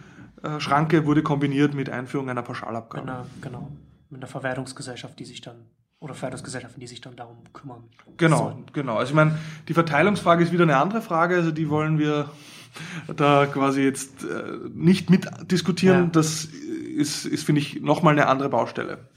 äh, 0.42 0.60
Schranke 0.60 1.06
wurde 1.06 1.22
kombiniert 1.22 1.74
mit 1.74 1.90
Einführung 1.90 2.30
einer 2.30 2.42
Pauschalabgabe. 2.42 3.06
Genau, 3.06 3.26
genau. 3.40 3.68
Mit 4.10 4.20
einer 4.20 4.28
Verwertungsgesellschaft, 4.28 5.18
die 5.18 5.24
sich 5.24 5.42
dann 5.42 5.56
oder 6.00 6.14
Förderungsgesellschaften, 6.14 6.80
die 6.80 6.86
sich 6.86 7.00
dann 7.00 7.16
darum 7.16 7.38
kümmern. 7.52 7.84
Genau, 8.16 8.38
sollten. 8.38 8.66
genau. 8.72 8.96
Also 8.96 9.10
ich 9.10 9.16
meine, 9.16 9.38
die 9.66 9.74
Verteilungsfrage 9.74 10.44
ist 10.44 10.52
wieder 10.52 10.62
eine 10.62 10.76
andere 10.76 11.02
Frage. 11.02 11.36
Also 11.36 11.50
die 11.50 11.68
wollen 11.70 11.98
wir 11.98 12.30
da 13.16 13.46
quasi 13.46 13.82
jetzt 13.82 14.24
äh, 14.24 14.68
nicht 14.72 15.10
mit 15.10 15.28
diskutieren. 15.50 16.04
Ja. 16.04 16.10
Das 16.12 16.44
ist, 16.44 17.24
ist 17.24 17.44
finde 17.44 17.60
ich, 17.60 17.80
nochmal 17.80 18.12
eine 18.12 18.26
andere 18.26 18.48
Baustelle. 18.48 19.08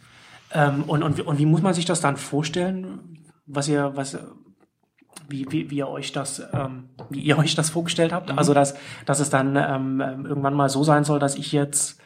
Ähm, 0.54 0.84
und, 0.88 1.04
und, 1.04 1.20
und 1.22 1.38
wie 1.38 1.46
muss 1.46 1.62
man 1.62 1.74
sich 1.74 1.86
das 1.86 2.02
dann 2.02 2.18
vorstellen, 2.18 3.20
was 3.46 3.68
ihr, 3.68 3.92
was, 3.96 4.18
wie, 5.30 5.46
wie, 5.52 5.70
wie 5.70 5.78
ihr 5.78 5.88
euch 5.88 6.12
das, 6.12 6.42
ähm, 6.54 6.90
wie 7.10 7.22
ihr 7.22 7.38
euch 7.38 7.56
das 7.56 7.70
vorgestellt 7.70 8.12
habt? 8.12 8.32
Mhm. 8.32 8.38
Also 8.38 8.54
dass, 8.54 8.76
dass 9.06 9.20
es 9.20 9.30
dann 9.30 9.56
ähm, 9.56 10.26
irgendwann 10.26 10.54
mal 10.54 10.70
so 10.70 10.84
sein 10.84 11.04
soll, 11.04 11.20
dass 11.20 11.36
ich 11.36 11.52
jetzt 11.52 12.02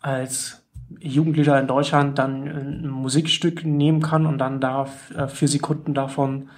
als 0.00 0.57
Jugendlicher 1.00 1.58
in 1.60 1.66
Deutschland 1.66 2.18
dann 2.18 2.46
ein 2.46 2.88
Musikstück 2.88 3.64
nehmen 3.64 4.00
kann 4.00 4.26
und 4.26 4.38
dann 4.38 4.60
da 4.60 4.86
äh, 5.14 5.28
vier 5.28 5.48
Sekunden 5.48 5.94
davon 5.94 6.48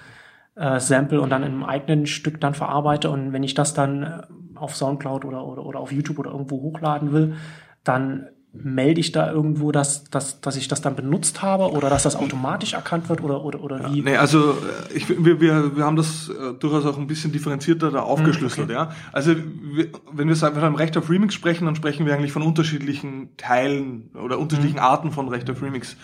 äh, 0.54 0.78
sample 0.78 1.20
und 1.20 1.30
dann 1.30 1.42
in 1.42 1.52
einem 1.52 1.64
eigenen 1.64 2.06
Stück 2.06 2.40
dann 2.40 2.54
verarbeite. 2.54 3.10
Und 3.10 3.32
wenn 3.32 3.42
ich 3.42 3.54
das 3.54 3.74
dann 3.74 4.02
äh, 4.02 4.22
auf 4.54 4.76
Soundcloud 4.76 5.24
oder, 5.24 5.44
oder, 5.46 5.64
oder 5.64 5.80
auf 5.80 5.92
YouTube 5.92 6.18
oder 6.18 6.30
irgendwo 6.30 6.60
hochladen 6.60 7.12
will, 7.12 7.34
dann 7.82 8.28
melde 8.52 9.00
ich 9.00 9.12
da 9.12 9.30
irgendwo, 9.30 9.70
dass, 9.70 10.04
dass, 10.04 10.40
dass 10.40 10.56
ich 10.56 10.66
das 10.66 10.82
dann 10.82 10.96
benutzt 10.96 11.40
habe 11.40 11.70
oder 11.70 11.88
dass 11.88 12.02
das 12.02 12.16
automatisch 12.16 12.72
erkannt 12.72 13.08
wird 13.08 13.22
oder, 13.22 13.44
oder, 13.44 13.62
oder 13.62 13.90
wie? 13.90 13.98
Ja, 13.98 14.04
nee, 14.04 14.16
also 14.16 14.50
äh, 14.50 14.96
ich, 14.96 15.08
wir, 15.08 15.40
wir, 15.40 15.76
wir 15.76 15.84
haben 15.84 15.96
das 15.96 16.28
äh, 16.28 16.54
durchaus 16.58 16.84
auch 16.84 16.98
ein 16.98 17.06
bisschen 17.06 17.30
differenzierter 17.30 17.92
da 17.92 18.00
aufgeschlüsselt. 18.00 18.64
Okay. 18.64 18.72
Ja? 18.72 18.90
Also 19.12 19.36
wir, 19.36 19.88
wenn 20.12 20.26
wir 20.26 20.34
sagen, 20.34 20.58
von 20.58 20.74
Recht 20.74 20.96
auf 20.96 21.08
Remix 21.08 21.34
sprechen, 21.34 21.66
dann 21.66 21.76
sprechen 21.76 22.06
wir 22.06 22.14
eigentlich 22.14 22.32
von 22.32 22.42
unterschiedlichen 22.42 23.36
Teilen 23.36 24.10
oder 24.14 24.38
unterschiedlichen 24.38 24.78
mhm. 24.78 24.84
Arten 24.84 25.10
von 25.12 25.28
Recht 25.28 25.48
auf 25.48 25.62
Remix. 25.62 25.96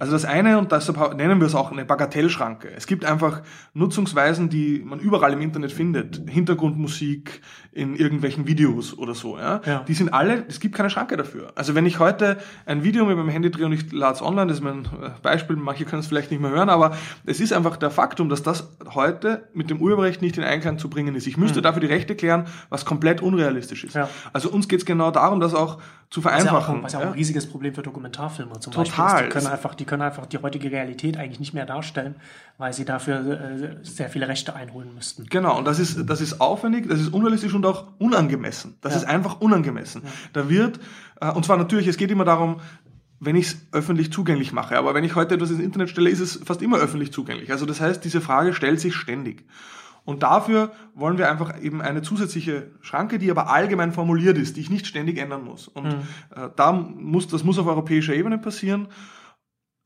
Also 0.00 0.12
das 0.12 0.24
eine, 0.24 0.56
und 0.56 0.72
deshalb 0.72 1.14
nennen 1.14 1.40
wir 1.40 1.46
es 1.46 1.54
auch 1.54 1.72
eine 1.72 1.84
Bagatellschranke. 1.84 2.70
Es 2.74 2.86
gibt 2.86 3.04
einfach 3.04 3.42
Nutzungsweisen, 3.74 4.48
die 4.48 4.82
man 4.82 4.98
überall 4.98 5.34
im 5.34 5.42
Internet 5.42 5.72
findet. 5.72 6.22
Hintergrundmusik 6.26 7.42
in 7.72 7.94
irgendwelchen 7.94 8.48
Videos 8.48 8.98
oder 8.98 9.14
so. 9.14 9.38
Ja? 9.38 9.60
ja. 9.64 9.84
Die 9.86 9.94
sind 9.94 10.12
alle, 10.12 10.44
es 10.48 10.58
gibt 10.58 10.74
keine 10.74 10.90
Schranke 10.90 11.16
dafür. 11.16 11.52
Also 11.54 11.76
wenn 11.76 11.86
ich 11.86 12.00
heute 12.00 12.38
ein 12.66 12.82
Video 12.82 13.04
mit 13.04 13.16
meinem 13.16 13.28
Handy 13.28 13.50
drehe 13.50 13.66
und 13.66 13.72
ich 13.72 13.92
lade 13.92 14.14
es 14.14 14.22
online, 14.22 14.48
das 14.48 14.58
ist 14.58 14.64
mein 14.64 14.86
äh, 14.86 15.10
Beispiel, 15.22 15.54
manche 15.54 15.84
können 15.84 16.00
es 16.00 16.08
vielleicht 16.08 16.32
nicht 16.32 16.40
mehr 16.40 16.50
hören, 16.50 16.68
aber 16.68 16.96
es 17.26 17.38
ist 17.38 17.52
einfach 17.52 17.76
der 17.76 17.90
Faktum, 17.90 18.28
dass 18.28 18.42
das 18.42 18.76
heute 18.92 19.48
mit 19.54 19.70
dem 19.70 19.80
Urheberrecht 19.80 20.20
nicht 20.20 20.36
in 20.36 20.42
Einklang 20.42 20.78
zu 20.78 20.90
bringen 20.90 21.14
ist. 21.14 21.28
Ich 21.28 21.36
müsste 21.36 21.60
mhm. 21.60 21.62
dafür 21.62 21.80
die 21.80 21.86
Rechte 21.86 22.16
klären, 22.16 22.46
was 22.70 22.84
komplett 22.84 23.22
unrealistisch 23.22 23.84
ist. 23.84 23.94
Ja. 23.94 24.08
Also 24.32 24.50
uns 24.50 24.66
geht 24.66 24.80
es 24.80 24.86
genau 24.86 25.12
darum, 25.12 25.38
das 25.38 25.54
auch 25.54 25.78
zu 26.10 26.20
vereinfachen. 26.22 26.82
Was 26.82 26.92
ja 26.92 26.98
auch, 26.98 27.02
was 27.02 27.04
ja 27.04 27.08
auch 27.10 27.12
ein 27.12 27.12
riesiges 27.12 27.48
Problem 27.48 27.72
für 27.72 27.82
Dokumentarfilme 27.82 28.58
zum 28.58 28.72
Total. 28.72 28.84
Beispiel 28.84 29.28
ist. 29.28 29.34
Die 29.34 29.38
können 29.38 29.52
einfach, 29.52 29.74
die 29.76 29.84
können 29.84 30.02
einfach 30.02 30.26
die 30.26 30.38
heutige 30.38 30.72
Realität 30.72 31.16
eigentlich 31.16 31.38
nicht 31.38 31.54
mehr 31.54 31.66
darstellen, 31.66 32.16
weil 32.60 32.74
sie 32.74 32.84
dafür 32.84 33.40
äh, 33.40 33.76
sehr 33.82 34.10
viele 34.10 34.28
Rechte 34.28 34.54
einholen 34.54 34.94
müssten. 34.94 35.24
Genau, 35.30 35.56
und 35.56 35.64
das 35.64 35.78
ist, 35.78 36.08
das 36.08 36.20
ist 36.20 36.42
aufwendig, 36.42 36.86
das 36.90 37.00
ist 37.00 37.08
unrealistisch 37.08 37.54
und 37.54 37.64
auch 37.64 37.86
unangemessen. 37.98 38.76
Das 38.82 38.92
ja. 38.92 38.98
ist 39.00 39.06
einfach 39.06 39.40
unangemessen. 39.40 40.02
Ja. 40.04 40.10
Da 40.34 40.50
wird, 40.50 40.78
äh, 41.22 41.30
und 41.30 41.46
zwar 41.46 41.56
natürlich, 41.56 41.86
es 41.86 41.96
geht 41.96 42.10
immer 42.10 42.26
darum, 42.26 42.60
wenn 43.18 43.34
ich 43.34 43.46
es 43.46 43.56
öffentlich 43.72 44.12
zugänglich 44.12 44.52
mache. 44.52 44.76
Aber 44.76 44.92
wenn 44.92 45.04
ich 45.04 45.14
heute 45.14 45.34
etwas 45.34 45.50
ins 45.50 45.60
Internet 45.60 45.88
stelle, 45.88 46.10
ist 46.10 46.20
es 46.20 46.38
fast 46.44 46.60
immer 46.60 46.76
öffentlich 46.76 47.12
zugänglich. 47.14 47.50
Also 47.50 47.64
das 47.64 47.80
heißt, 47.80 48.04
diese 48.04 48.20
Frage 48.20 48.52
stellt 48.52 48.78
sich 48.78 48.94
ständig. 48.94 49.46
Und 50.04 50.22
dafür 50.22 50.72
wollen 50.94 51.16
wir 51.16 51.30
einfach 51.30 51.62
eben 51.62 51.80
eine 51.80 52.02
zusätzliche 52.02 52.72
Schranke, 52.82 53.18
die 53.18 53.30
aber 53.30 53.48
allgemein 53.48 53.92
formuliert 53.92 54.36
ist, 54.36 54.58
die 54.58 54.60
ich 54.60 54.68
nicht 54.68 54.86
ständig 54.86 55.16
ändern 55.16 55.44
muss. 55.44 55.66
Und 55.66 55.84
mhm. 55.84 56.02
äh, 56.36 56.50
da 56.56 56.72
muss, 56.72 57.26
das 57.26 57.42
muss 57.42 57.58
auf 57.58 57.66
europäischer 57.66 58.14
Ebene 58.14 58.36
passieren. 58.36 58.88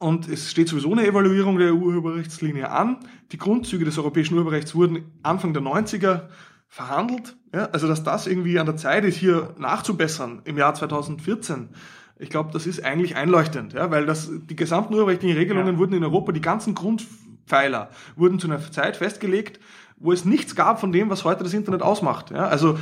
Und 0.05 0.29
es 0.29 0.51
steht 0.51 0.69
sowieso 0.69 0.93
eine 0.93 1.07
Evaluierung 1.07 1.57
der 1.57 1.73
Urheberrechtslinie 1.73 2.71
an. 2.71 2.99
Die 3.33 3.39
Grundzüge 3.39 3.87
des 3.87 3.97
europäischen 3.97 4.35
Urheberrechts 4.35 4.75
wurden 4.75 5.11
Anfang 5.23 5.55
der 5.55 5.63
90er 5.63 6.25
verhandelt. 6.69 7.37
Ja, 7.55 7.71
also 7.73 7.89
dass 7.89 8.03
das 8.03 8.27
irgendwie 8.27 8.59
an 8.59 8.67
der 8.67 8.77
Zeit 8.77 9.07
ist, 9.07 9.17
hier 9.17 9.55
nachzubessern 9.57 10.43
im 10.45 10.59
Jahr 10.59 10.75
2014. 10.75 11.71
Ich 12.19 12.29
glaube, 12.29 12.51
das 12.53 12.67
ist 12.67 12.85
eigentlich 12.85 13.17
einleuchtend, 13.17 13.73
ja, 13.73 13.91
weil 13.91 14.05
das, 14.05 14.29
die 14.31 14.57
gesamten 14.57 14.93
urheberrechtlichen 14.93 15.39
Regelungen 15.39 15.73
ja. 15.73 15.79
wurden 15.79 15.95
in 15.95 16.05
Europa, 16.05 16.33
die 16.33 16.43
ganzen 16.43 16.75
Grundpfeiler 16.75 17.89
wurden 18.15 18.39
zu 18.39 18.47
einer 18.47 18.61
Zeit 18.71 18.99
festgelegt, 18.99 19.59
wo 19.97 20.13
es 20.13 20.27
nichts 20.27 20.55
gab 20.55 20.81
von 20.81 20.93
dem, 20.93 21.09
was 21.09 21.25
heute 21.25 21.45
das 21.45 21.55
Internet 21.55 21.81
ausmacht. 21.81 22.31
Ja? 22.31 22.47
Also 22.49 22.79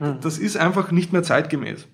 hm. 0.00 0.18
das 0.20 0.38
ist 0.38 0.56
einfach 0.56 0.90
nicht 0.90 1.12
mehr 1.12 1.22
zeitgemäß. 1.22 1.86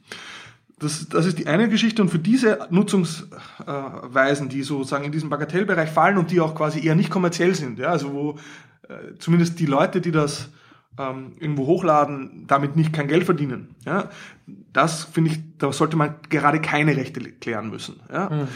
Das, 0.82 1.08
das 1.08 1.26
ist 1.26 1.38
die 1.38 1.46
eine 1.46 1.68
Geschichte 1.68 2.02
und 2.02 2.08
für 2.08 2.18
diese 2.18 2.66
Nutzungsweisen, 2.70 4.48
die 4.48 4.62
sozusagen 4.62 5.04
in 5.04 5.12
diesen 5.12 5.30
Bagatellbereich 5.30 5.90
fallen 5.90 6.18
und 6.18 6.30
die 6.30 6.40
auch 6.40 6.54
quasi 6.54 6.84
eher 6.84 6.96
nicht 6.96 7.10
kommerziell 7.10 7.54
sind, 7.54 7.78
ja, 7.78 7.88
also 7.88 8.12
wo 8.12 8.38
äh, 8.88 9.16
zumindest 9.18 9.60
die 9.60 9.66
Leute, 9.66 10.00
die 10.00 10.10
das 10.10 10.50
ähm, 10.98 11.34
irgendwo 11.38 11.66
hochladen, 11.66 12.44
damit 12.48 12.76
nicht 12.76 12.92
kein 12.92 13.08
Geld 13.08 13.24
verdienen, 13.24 13.76
ja, 13.86 14.10
das 14.72 15.04
finde 15.04 15.30
ich, 15.30 15.38
da 15.58 15.72
sollte 15.72 15.96
man 15.96 16.16
gerade 16.28 16.60
keine 16.60 16.96
Rechte 16.96 17.20
klären 17.20 17.70
müssen. 17.70 18.00
Ja. 18.12 18.28
Mhm. 18.28 18.48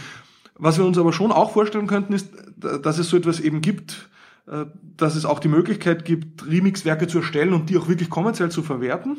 Was 0.59 0.79
wir 0.79 0.85
uns 0.85 0.99
aber 0.99 1.13
schon 1.13 1.33
auch 1.33 1.53
vorstellen 1.53 1.87
könnten, 1.87 2.13
ist, 2.13 2.31
dass 2.57 2.99
es 2.99 3.09
so 3.09 3.17
etwas 3.17 3.41
eben 3.41 3.61
gibt, 3.61 4.09
äh, 4.47 4.67
dass 4.97 5.15
es 5.15 5.25
auch 5.25 5.39
die 5.39 5.49
Möglichkeit 5.49 6.05
gibt, 6.05 6.47
Remix-Werke 6.47 7.07
zu 7.07 7.19
erstellen 7.19 7.53
und 7.53 7.71
die 7.71 7.77
auch 7.77 7.89
wirklich 7.89 8.11
kommerziell 8.11 8.51
zu 8.51 8.63
verwerten. 8.63 9.19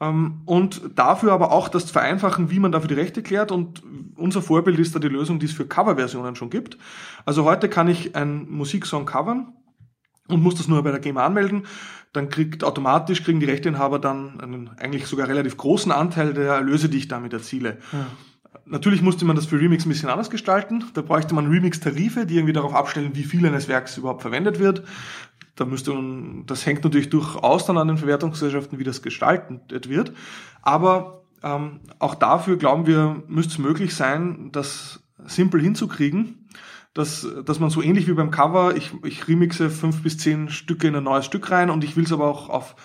Ähm, 0.00 0.42
und 0.44 0.80
dafür 0.94 1.32
aber 1.32 1.52
auch 1.52 1.68
das 1.68 1.90
Vereinfachen, 1.90 2.50
wie 2.50 2.60
man 2.60 2.72
dafür 2.72 2.88
die 2.88 2.94
Rechte 2.94 3.22
klärt. 3.22 3.52
Und 3.52 3.82
unser 4.16 4.42
Vorbild 4.42 4.78
ist 4.78 4.94
da 4.94 4.98
die 4.98 5.08
Lösung, 5.08 5.38
die 5.38 5.46
es 5.46 5.52
für 5.52 5.66
Coverversionen 5.66 6.36
schon 6.36 6.50
gibt. 6.50 6.78
Also 7.24 7.44
heute 7.44 7.68
kann 7.68 7.88
ich 7.88 8.14
einen 8.14 8.50
Musiksong 8.50 9.06
covern 9.06 9.52
und 10.28 10.42
muss 10.42 10.54
das 10.56 10.68
nur 10.68 10.82
bei 10.82 10.90
der 10.90 11.00
GEMA 11.00 11.24
anmelden. 11.24 11.66
Dann 12.12 12.28
kriegt 12.28 12.64
automatisch 12.64 13.22
kriegen 13.22 13.40
die 13.40 13.46
Rechteinhaber 13.46 13.98
dann 13.98 14.40
einen 14.40 14.70
eigentlich 14.78 15.06
sogar 15.06 15.28
relativ 15.28 15.56
großen 15.56 15.92
Anteil 15.92 16.32
der 16.32 16.54
Erlöse, 16.54 16.88
die 16.88 16.98
ich 16.98 17.08
damit 17.08 17.32
erziele. 17.32 17.78
Ja. 17.92 18.06
Natürlich 18.64 19.02
musste 19.02 19.24
man 19.24 19.36
das 19.36 19.46
für 19.46 19.60
Remix 19.60 19.84
ein 19.84 19.90
bisschen 19.90 20.08
anders 20.08 20.30
gestalten. 20.30 20.84
Da 20.94 21.02
bräuchte 21.02 21.34
man 21.34 21.48
Remix-Tarife, 21.48 22.26
die 22.26 22.36
irgendwie 22.36 22.52
darauf 22.52 22.74
abstellen, 22.74 23.10
wie 23.14 23.24
viel 23.24 23.46
eines 23.46 23.68
Werks 23.68 23.96
überhaupt 23.96 24.22
verwendet 24.22 24.58
wird. 24.58 24.84
Da 25.58 25.64
müsste 25.64 25.92
man, 25.92 26.46
das 26.46 26.64
hängt 26.64 26.84
natürlich 26.84 27.10
durchaus 27.10 27.66
dann 27.66 27.78
an 27.78 27.88
den 27.88 27.98
Verwertungsgesellschaften, 27.98 28.78
wie 28.78 28.84
das 28.84 29.02
gestaltet 29.02 29.88
wird. 29.88 30.12
Aber 30.62 31.24
ähm, 31.42 31.80
auch 31.98 32.14
dafür 32.14 32.56
glauben 32.56 32.86
wir, 32.86 33.22
müsste 33.26 33.54
es 33.54 33.58
möglich 33.58 33.94
sein, 33.94 34.50
das 34.52 35.02
simpel 35.24 35.60
hinzukriegen, 35.60 36.48
dass, 36.94 37.26
dass 37.44 37.58
man 37.58 37.70
so 37.70 37.82
ähnlich 37.82 38.06
wie 38.06 38.12
beim 38.12 38.30
Cover, 38.30 38.76
ich, 38.76 38.92
ich 39.04 39.26
remixe 39.26 39.68
fünf 39.68 40.02
bis 40.02 40.18
zehn 40.18 40.48
Stücke 40.48 40.86
in 40.86 40.94
ein 40.94 41.04
neues 41.04 41.24
Stück 41.24 41.50
rein 41.50 41.70
und 41.70 41.82
ich 41.82 41.96
will 41.96 42.04
es 42.04 42.12
aber 42.12 42.26
auch 42.26 42.48
auf 42.48 42.76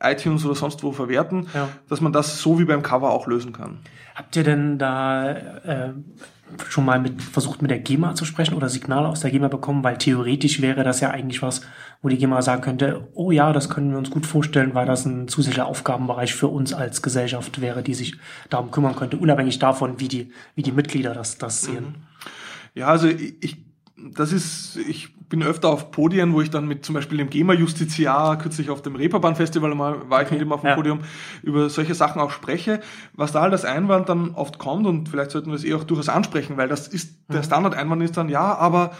iTunes 0.00 0.44
oder 0.44 0.54
sonst 0.54 0.82
wo 0.82 0.92
verwerten, 0.92 1.46
ja. 1.54 1.68
dass 1.88 2.00
man 2.00 2.12
das 2.12 2.40
so 2.40 2.58
wie 2.58 2.64
beim 2.64 2.82
Cover 2.82 3.10
auch 3.10 3.26
lösen 3.26 3.52
kann. 3.52 3.78
Habt 4.14 4.36
ihr 4.36 4.44
denn 4.44 4.78
da 4.78 5.30
äh, 5.30 5.92
schon 6.68 6.84
mal 6.84 7.00
mit, 7.00 7.22
versucht, 7.22 7.62
mit 7.62 7.70
der 7.70 7.78
GEMA 7.78 8.14
zu 8.14 8.24
sprechen 8.24 8.54
oder 8.54 8.68
Signale 8.68 9.08
aus 9.08 9.20
der 9.20 9.30
GEMA 9.30 9.48
bekommen? 9.48 9.82
Weil 9.84 9.96
theoretisch 9.96 10.60
wäre 10.60 10.84
das 10.84 11.00
ja 11.00 11.10
eigentlich 11.10 11.42
was, 11.42 11.62
wo 12.02 12.08
die 12.08 12.18
GEMA 12.18 12.42
sagen 12.42 12.62
könnte, 12.62 13.08
oh 13.14 13.30
ja, 13.30 13.52
das 13.52 13.68
können 13.68 13.90
wir 13.90 13.98
uns 13.98 14.10
gut 14.10 14.26
vorstellen, 14.26 14.74
weil 14.74 14.86
das 14.86 15.04
ein 15.04 15.28
zusätzlicher 15.28 15.66
Aufgabenbereich 15.66 16.34
für 16.34 16.48
uns 16.48 16.72
als 16.72 17.02
Gesellschaft 17.02 17.60
wäre, 17.60 17.82
die 17.82 17.94
sich 17.94 18.16
darum 18.50 18.70
kümmern 18.70 18.96
könnte, 18.96 19.16
unabhängig 19.16 19.58
davon, 19.58 19.98
wie 19.98 20.08
die, 20.08 20.32
wie 20.54 20.62
die 20.62 20.72
Mitglieder 20.72 21.14
das, 21.14 21.38
das 21.38 21.62
sehen. 21.62 21.84
Mhm. 21.84 21.94
Ja, 22.74 22.88
also 22.88 23.08
ich, 23.08 23.56
das 23.96 24.32
ist, 24.32 24.76
ich 24.76 25.16
bin 25.28 25.42
öfter 25.42 25.68
auf 25.68 25.90
Podien, 25.90 26.32
wo 26.34 26.40
ich 26.40 26.50
dann 26.50 26.68
mit 26.68 26.84
zum 26.84 26.94
Beispiel 26.94 27.18
dem 27.18 27.30
GEMA-Justiziar, 27.30 28.38
kürzlich 28.38 28.70
auf 28.70 28.82
dem 28.82 28.94
Reeperbahn-Festival 28.96 29.74
mal, 29.74 30.08
war 30.08 30.22
ich 30.22 30.30
mit 30.30 30.40
ihm 30.40 30.52
auf 30.52 30.60
dem 30.60 30.68
ja. 30.68 30.74
Podium, 30.74 31.00
über 31.42 31.68
solche 31.68 31.94
Sachen 31.94 32.20
auch 32.20 32.30
spreche. 32.30 32.80
Was 33.14 33.32
da 33.32 33.40
halt 33.40 33.52
als 33.52 33.64
Einwand 33.64 34.08
dann 34.08 34.34
oft 34.34 34.58
kommt, 34.58 34.86
und 34.86 35.08
vielleicht 35.08 35.32
sollten 35.32 35.50
wir 35.50 35.56
es 35.56 35.64
eh 35.64 35.74
auch 35.74 35.84
durchaus 35.84 36.08
ansprechen, 36.08 36.56
weil 36.56 36.68
das 36.68 36.86
ist, 36.86 37.18
der 37.28 37.40
mhm. 37.40 37.44
Standard-Einwand 37.44 38.02
ist 38.02 38.16
dann, 38.16 38.28
ja, 38.28 38.54
aber 38.54 38.92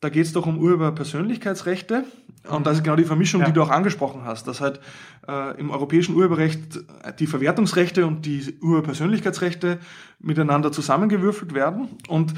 da 0.00 0.08
geht 0.08 0.26
es 0.26 0.32
doch 0.32 0.46
um 0.46 0.58
Urheberpersönlichkeitsrechte. 0.58 2.04
Und 2.48 2.66
das 2.66 2.78
ist 2.78 2.84
genau 2.84 2.96
die 2.96 3.04
Vermischung, 3.04 3.40
ja. 3.40 3.46
die 3.46 3.52
du 3.52 3.62
auch 3.62 3.70
angesprochen 3.70 4.22
hast, 4.24 4.48
dass 4.48 4.60
halt 4.60 4.80
äh, 5.26 5.58
im 5.60 5.70
europäischen 5.70 6.14
Urheberrecht 6.14 6.80
die 7.18 7.26
Verwertungsrechte 7.26 8.06
und 8.06 8.26
die 8.26 8.58
Urheberpersönlichkeitsrechte 8.60 9.78
miteinander 10.18 10.72
zusammengewürfelt 10.72 11.54
werden. 11.54 11.88
Und 12.08 12.34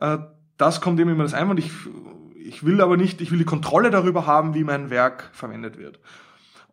äh, 0.00 0.18
das 0.56 0.80
kommt 0.80 1.00
eben 1.00 1.10
immer 1.10 1.24
das 1.24 1.34
Einwand. 1.34 1.58
Ich 1.60 1.72
ich 2.44 2.64
will 2.64 2.80
aber 2.80 2.96
nicht, 2.96 3.20
ich 3.20 3.30
will 3.30 3.38
die 3.38 3.44
Kontrolle 3.44 3.90
darüber 3.90 4.26
haben, 4.26 4.54
wie 4.54 4.64
mein 4.64 4.90
Werk 4.90 5.30
verwendet 5.32 5.78
wird. 5.78 5.98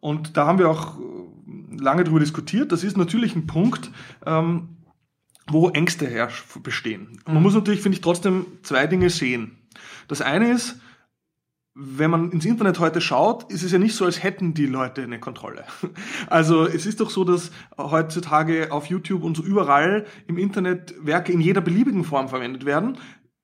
Und 0.02 0.36
da 0.36 0.46
haben 0.46 0.60
wir 0.60 0.70
auch 0.70 1.00
äh, 1.00 1.78
lange 1.78 2.04
darüber 2.04 2.20
diskutiert. 2.20 2.72
Das 2.72 2.84
ist 2.84 2.98
natürlich 2.98 3.36
ein 3.36 3.48
Punkt, 3.48 3.90
ähm, 4.26 4.78
wo 5.48 5.70
Ängste 5.70 6.08
herrsch 6.08 6.44
bestehen. 6.62 7.20
Man 7.26 7.38
mhm. 7.38 7.44
muss 7.44 7.54
natürlich, 7.54 7.82
finde 7.82 7.96
ich, 7.96 8.02
trotzdem 8.02 8.46
zwei 8.64 8.86
Dinge 8.88 9.10
sehen. 9.10 9.58
Das 10.08 10.22
eine 10.22 10.52
ist, 10.52 10.80
wenn 11.74 12.12
man 12.12 12.32
ins 12.32 12.46
Internet 12.46 12.80
heute 12.80 13.00
schaut, 13.00 13.50
ist 13.52 13.64
es 13.64 13.72
ja 13.72 13.80
nicht 13.80 13.96
so, 13.96 14.04
als 14.04 14.22
hätten 14.22 14.54
die 14.54 14.66
Leute 14.66 15.04
eine 15.04 15.20
Kontrolle. 15.20 15.64
Also 16.28 16.66
es 16.66 16.86
ist 16.86 17.00
doch 17.00 17.10
so, 17.10 17.24
dass 17.24 17.52
heutzutage 17.78 18.72
auf 18.72 18.88
YouTube 18.88 19.24
und 19.24 19.36
so 19.36 19.44
überall 19.44 20.06
im 20.28 20.38
Internet 20.38 20.94
Werke 21.02 21.32
in 21.32 21.42
jeder 21.42 21.62
beliebigen 21.62 22.04
Form 22.04 22.30
verwendet 22.30 22.66
werden. 22.66 22.98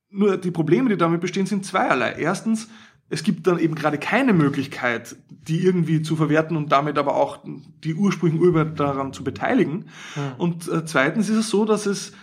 Nur 0.09 0.37
die 0.37 0.51
Probleme, 0.51 0.89
die 0.89 0.97
damit 0.97 1.21
bestehen, 1.21 1.45
sind 1.45 1.65
zweierlei. 1.65 2.13
Erstens, 2.13 2.69
es 3.09 3.23
gibt 3.23 3.47
dann 3.47 3.59
eben 3.59 3.75
gerade 3.75 3.97
keine 3.97 4.33
Möglichkeit, 4.33 5.15
die 5.29 5.63
irgendwie 5.63 6.01
zu 6.01 6.15
verwerten 6.15 6.57
und 6.57 6.71
damit 6.71 6.97
aber 6.97 7.15
auch 7.15 7.39
die 7.83 7.93
ursprünglichen 7.93 8.41
Urheber 8.41 8.65
daran 8.65 9.13
zu 9.13 9.23
beteiligen. 9.23 9.85
Ja. 10.15 10.35
Und 10.37 10.67
äh, 10.67 10.85
zweitens 10.85 11.29
ist 11.29 11.37
es 11.37 11.49
so, 11.49 11.65
dass 11.65 11.85
es 11.85 12.13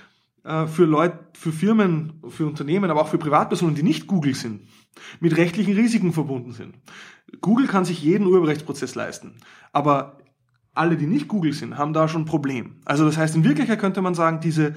äh, 0.45 0.67
für 0.67 0.85
Leute, 0.85 1.19
für 1.35 1.53
Firmen, 1.53 2.23
für 2.29 2.47
Unternehmen, 2.47 2.91
aber 2.91 3.01
auch 3.01 3.09
für 3.09 3.19
Privatpersonen, 3.19 3.75
die 3.75 3.83
nicht 3.83 4.07
Google 4.07 4.35
sind, 4.35 4.63
mit 5.21 5.37
rechtlichen 5.37 5.75
Risiken 5.75 6.13
verbunden 6.13 6.53
sind. 6.53 6.77
Google 7.41 7.67
kann 7.67 7.85
sich 7.85 8.03
jeden 8.03 8.27
Urheberrechtsprozess 8.27 8.95
leisten. 8.95 9.35
Aber 9.73 10.19
alle, 10.75 10.97
die 10.97 11.07
nicht 11.07 11.29
Google 11.29 11.53
sind, 11.53 11.79
haben 11.79 11.93
da 11.93 12.09
schon 12.09 12.23
ein 12.23 12.27
Problem. 12.27 12.77
Also 12.85 13.05
das 13.05 13.17
heißt, 13.17 13.37
in 13.37 13.45
Wirklichkeit 13.45 13.79
könnte 13.79 14.03
man 14.03 14.15
sagen, 14.15 14.41
diese 14.41 14.75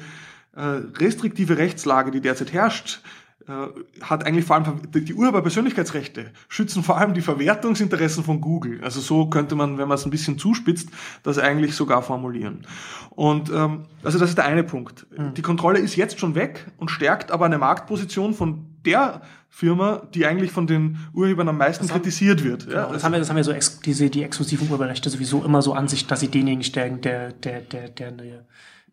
äh, 0.55 0.61
restriktive 0.61 1.57
Rechtslage, 1.57 2.11
die 2.11 2.21
derzeit 2.21 2.53
herrscht, 2.53 3.01
äh, 3.47 3.67
hat 4.01 4.25
eigentlich 4.25 4.43
vor 4.43 4.57
allem 4.57 4.81
die 4.91 5.13
Urheberpersönlichkeitsrechte 5.13 6.31
schützen 6.49 6.83
vor 6.83 6.97
allem 6.97 7.13
die 7.13 7.21
Verwertungsinteressen 7.21 8.23
von 8.23 8.41
Google. 8.41 8.83
Also 8.83 8.99
so 8.99 9.29
könnte 9.29 9.55
man, 9.55 9.77
wenn 9.77 9.87
man 9.87 9.95
es 9.95 10.05
ein 10.05 10.11
bisschen 10.11 10.37
zuspitzt, 10.37 10.89
das 11.23 11.39
eigentlich 11.39 11.73
sogar 11.73 12.01
formulieren. 12.01 12.67
Und 13.11 13.49
ähm, 13.49 13.85
also 14.03 14.19
das 14.19 14.29
ist 14.29 14.37
der 14.37 14.45
eine 14.45 14.63
Punkt. 14.63 15.07
Mhm. 15.17 15.33
Die 15.33 15.41
Kontrolle 15.41 15.79
ist 15.79 15.95
jetzt 15.95 16.19
schon 16.19 16.35
weg 16.35 16.67
und 16.77 16.91
stärkt 16.91 17.31
aber 17.31 17.45
eine 17.45 17.57
Marktposition 17.57 18.33
von 18.33 18.76
der 18.87 19.21
Firma, 19.49 20.01
die 20.13 20.25
eigentlich 20.25 20.51
von 20.51 20.65
den 20.67 20.97
Urhebern 21.13 21.47
am 21.49 21.57
meisten 21.57 21.83
haben, 21.89 21.93
kritisiert 21.93 22.43
wird. 22.43 22.67
Genau, 22.67 22.77
ja, 22.77 22.93
das 22.93 23.03
haben 23.03 23.11
wir, 23.11 23.19
das 23.19 23.29
haben 23.29 23.35
wir 23.35 23.43
so 23.43 23.51
ex, 23.51 23.79
diese 23.81 24.09
die 24.09 24.23
exklusiven 24.23 24.67
Urheberrechte 24.69 25.09
sowieso 25.09 25.43
immer 25.43 25.61
so 25.61 25.73
an 25.73 25.87
sich, 25.87 26.07
dass 26.07 26.19
sie 26.21 26.29
denjenigen 26.29 26.63
stärken, 26.63 27.01
der 27.01 27.31
der 27.31 27.61
der 27.61 27.89
der 27.89 28.07
eine 28.07 28.45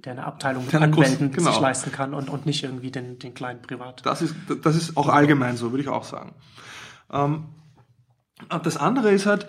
der 0.05 0.12
eine 0.12 0.24
Abteilung 0.24 0.64
mit 0.64 0.74
große- 0.74 0.82
Anwälten 0.82 1.32
genau. 1.32 1.51
sich 1.51 1.61
leisten 1.61 1.90
kann 1.92 2.12
und, 2.12 2.28
und 2.28 2.45
nicht 2.45 2.62
irgendwie 2.62 2.90
den, 2.90 3.18
den 3.18 3.32
kleinen 3.32 3.62
Privat. 3.62 4.05
Das 4.05 4.20
ist, 4.20 4.34
das 4.62 4.76
ist 4.76 4.97
auch 4.99 5.09
allgemein 5.09 5.57
so, 5.57 5.70
würde 5.70 5.82
ich 5.82 5.88
auch 5.88 6.05
sagen. 6.05 6.34
Ähm, 7.11 7.45
das 8.62 8.76
andere 8.76 9.11
ist 9.11 9.26
halt, 9.26 9.47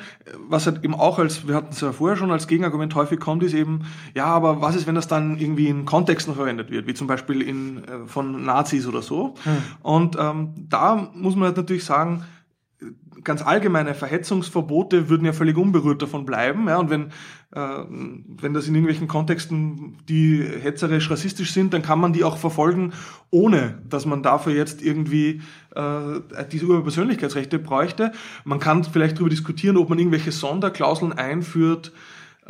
was 0.48 0.66
halt 0.66 0.84
eben 0.84 0.96
auch 0.96 1.20
als, 1.20 1.48
wir 1.48 1.56
hatten 1.56 1.72
es 1.72 1.82
ja 1.82 1.92
vorher 1.92 2.18
schon 2.18 2.32
als 2.32 2.48
Gegenargument 2.48 2.96
häufig 2.96 3.20
kommt, 3.20 3.44
ist 3.44 3.54
eben, 3.54 3.86
ja, 4.14 4.26
aber 4.26 4.62
was 4.62 4.76
ist, 4.76 4.88
wenn 4.88 4.96
das 4.96 5.08
dann 5.08 5.38
irgendwie 5.38 5.68
in 5.68 5.86
Kontexten 5.86 6.36
verwendet 6.36 6.72
wird, 6.72 6.88
wie 6.88 6.94
zum 6.94 7.08
Beispiel 7.08 7.42
in, 7.42 7.84
äh, 7.84 8.08
von 8.08 8.44
Nazis 8.46 8.88
oder 8.88 9.02
so. 9.02 9.36
Und 9.82 10.18
ähm, 10.20 10.54
da 10.70 11.10
muss 11.14 11.36
man 11.36 11.46
halt 11.46 11.58
natürlich 11.58 11.86
sagen, 11.86 12.24
ganz 13.24 13.42
allgemeine 13.42 13.94
Verhetzungsverbote 13.94 15.10
würden 15.10 15.26
ja 15.26 15.34
völlig 15.34 15.58
unberührt 15.58 16.02
davon 16.02 16.26
bleiben. 16.26 16.68
Ja, 16.68 16.78
und 16.78 16.90
wenn, 16.90 17.08
äh, 17.54 17.84
wenn 17.90 18.54
das 18.54 18.68
in 18.68 18.76
irgendwelchen 18.76 19.08
Kontexten, 19.08 19.98
die 20.08 20.44
hetzerisch 20.44 21.10
rassistisch 21.10 21.54
sind, 21.54 21.74
dann 21.74 21.82
kann 21.82 22.00
man 22.00 22.14
die 22.14 22.24
auch 22.24 22.38
verfolgen, 22.38 22.94
ohne 23.32 23.80
dass 23.90 24.06
man 24.06 24.24
dafür 24.24 24.54
jetzt 24.54 24.82
irgendwie 24.82 25.42
äh, 25.76 26.20
diese 26.52 26.68
Urpersönlichkeitsrechte 26.68 27.60
bräuchte. 27.60 28.12
Man 28.44 28.60
kann 28.60 28.84
vielleicht 28.84 29.18
darüber 29.18 29.30
diskutieren, 29.30 29.78
ob 29.78 29.90
man 29.90 29.98
irgendwelche 29.98 30.32
Sonderklauseln 30.32 31.14
einführt. 31.14 31.92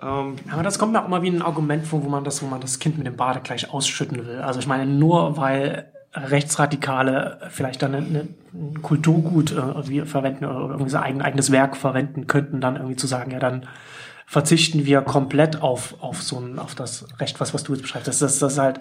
Ähm, 0.01 0.35
Aber 0.49 0.63
das 0.63 0.77
kommt 0.77 0.91
mir 0.91 1.01
auch 1.01 1.07
immer 1.07 1.21
wie 1.21 1.29
ein 1.29 1.41
Argument 1.41 1.85
vor, 1.87 2.03
wo 2.03 2.09
man 2.09 2.23
das, 2.23 2.41
wo 2.41 2.47
man 2.47 2.59
das 2.59 2.79
Kind 2.79 2.97
mit 2.97 3.07
dem 3.07 3.15
Bade 3.15 3.39
gleich 3.41 3.71
ausschütten 3.71 4.25
will. 4.25 4.39
Also 4.39 4.59
ich 4.59 4.67
meine, 4.67 4.85
nur 4.85 5.37
weil 5.37 5.91
Rechtsradikale 6.15 7.39
vielleicht 7.49 7.81
dann 7.81 7.93
ein 7.93 8.81
Kulturgut 8.81 9.51
äh, 9.51 9.55
irgendwie 9.55 10.01
verwenden 10.01 10.45
oder 10.45 10.71
irgendwie 10.71 10.89
so 10.89 10.97
ein 10.97 11.21
eigenes 11.21 11.51
Werk 11.51 11.75
verwenden 11.75 12.27
könnten, 12.27 12.61
dann 12.61 12.77
irgendwie 12.77 12.95
zu 12.95 13.07
sagen, 13.07 13.31
ja, 13.31 13.39
dann 13.39 13.67
verzichten 14.25 14.85
wir 14.85 15.01
komplett 15.01 15.61
auf, 15.61 15.95
auf 16.01 16.21
so 16.21 16.39
ein, 16.39 16.57
auf 16.57 16.73
das 16.73 17.05
Recht, 17.19 17.39
was, 17.39 17.53
was 17.53 17.63
du 17.63 17.73
jetzt 17.73 17.81
beschreibst. 17.81 18.07
Das, 18.07 18.19
das, 18.19 18.39
das 18.39 18.57
halt, 18.57 18.79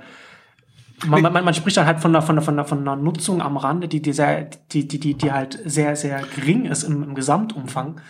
man, 1.06 1.22
man, 1.22 1.44
man 1.44 1.54
spricht 1.54 1.76
dann 1.76 1.86
halt 1.86 2.00
von 2.00 2.14
einer, 2.14 2.22
von 2.22 2.36
einer, 2.36 2.42
von 2.42 2.54
einer, 2.54 2.64
von 2.64 2.78
einer 2.80 2.96
Nutzung 2.96 3.42
am 3.42 3.56
Rande, 3.56 3.88
die, 3.88 4.00
die, 4.00 4.12
sehr, 4.12 4.44
die, 4.72 4.86
die, 4.88 5.00
die, 5.00 5.14
die 5.14 5.32
halt 5.32 5.58
sehr, 5.64 5.96
sehr 5.96 6.22
gering 6.34 6.66
ist 6.66 6.84
im, 6.84 7.02
im 7.02 7.14
Gesamtumfang. 7.14 8.00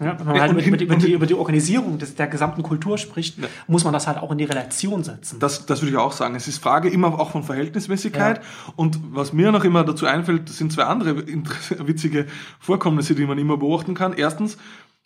Ja, 0.00 0.18
wenn 0.18 0.26
man 0.26 0.34
Ja, 0.36 0.42
halt 0.42 0.52
über, 0.52 0.62
über, 0.62 0.76
die, 0.76 0.84
über, 0.84 0.96
die, 0.96 1.06
hin- 1.06 1.14
über 1.14 1.26
die 1.26 1.34
Organisierung 1.34 1.98
des, 1.98 2.14
der 2.16 2.26
gesamten 2.26 2.62
Kultur 2.62 2.98
spricht, 2.98 3.38
muss 3.66 3.84
man 3.84 3.92
das 3.92 4.06
halt 4.06 4.18
auch 4.18 4.30
in 4.32 4.38
die 4.38 4.44
Relation 4.44 5.02
setzen. 5.04 5.38
Das, 5.38 5.64
das 5.64 5.80
würde 5.80 5.92
ich 5.92 5.96
auch 5.96 6.12
sagen. 6.12 6.34
Es 6.34 6.48
ist 6.48 6.58
Frage 6.58 6.88
immer 6.90 7.18
auch 7.18 7.30
von 7.30 7.42
Verhältnismäßigkeit. 7.44 8.40
Und 8.76 8.98
was 9.12 9.32
mir 9.32 9.52
noch 9.52 9.64
immer 9.64 9.84
dazu 9.84 10.06
einfällt, 10.06 10.48
sind 10.48 10.72
zwei 10.72 10.84
andere 10.84 11.26
witzige 11.86 12.26
Vorkommnisse, 12.60 13.14
die 13.14 13.24
man 13.26 13.38
immer 13.38 13.56
beobachten 13.56 13.94
kann. 13.94 14.12
Erstens, 14.12 14.58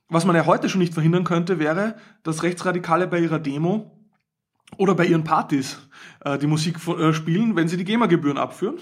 was 0.09 0.25
man 0.25 0.35
ja 0.35 0.47
heute 0.47 0.69
schon 0.69 0.81
nicht 0.81 0.95
verhindern 0.95 1.25
könnte, 1.25 1.59
wäre, 1.59 1.95
dass 2.25 2.43
Rechtsradikale 2.43 3.07
bei 3.07 3.21
ihrer 3.21 3.39
Demo 3.39 3.93
oder 4.77 4.95
bei 4.95 5.05
ihren 5.07 5.25
Partys 5.25 5.79
äh, 6.25 6.39
die 6.39 6.47
Musik 6.47 6.77
äh, 6.89 7.13
spielen, 7.13 7.55
wenn 7.57 7.69
sie 7.69 7.77
die 7.77 7.85
GEMA-Gebühren 7.85 8.39
abführen. 8.39 8.77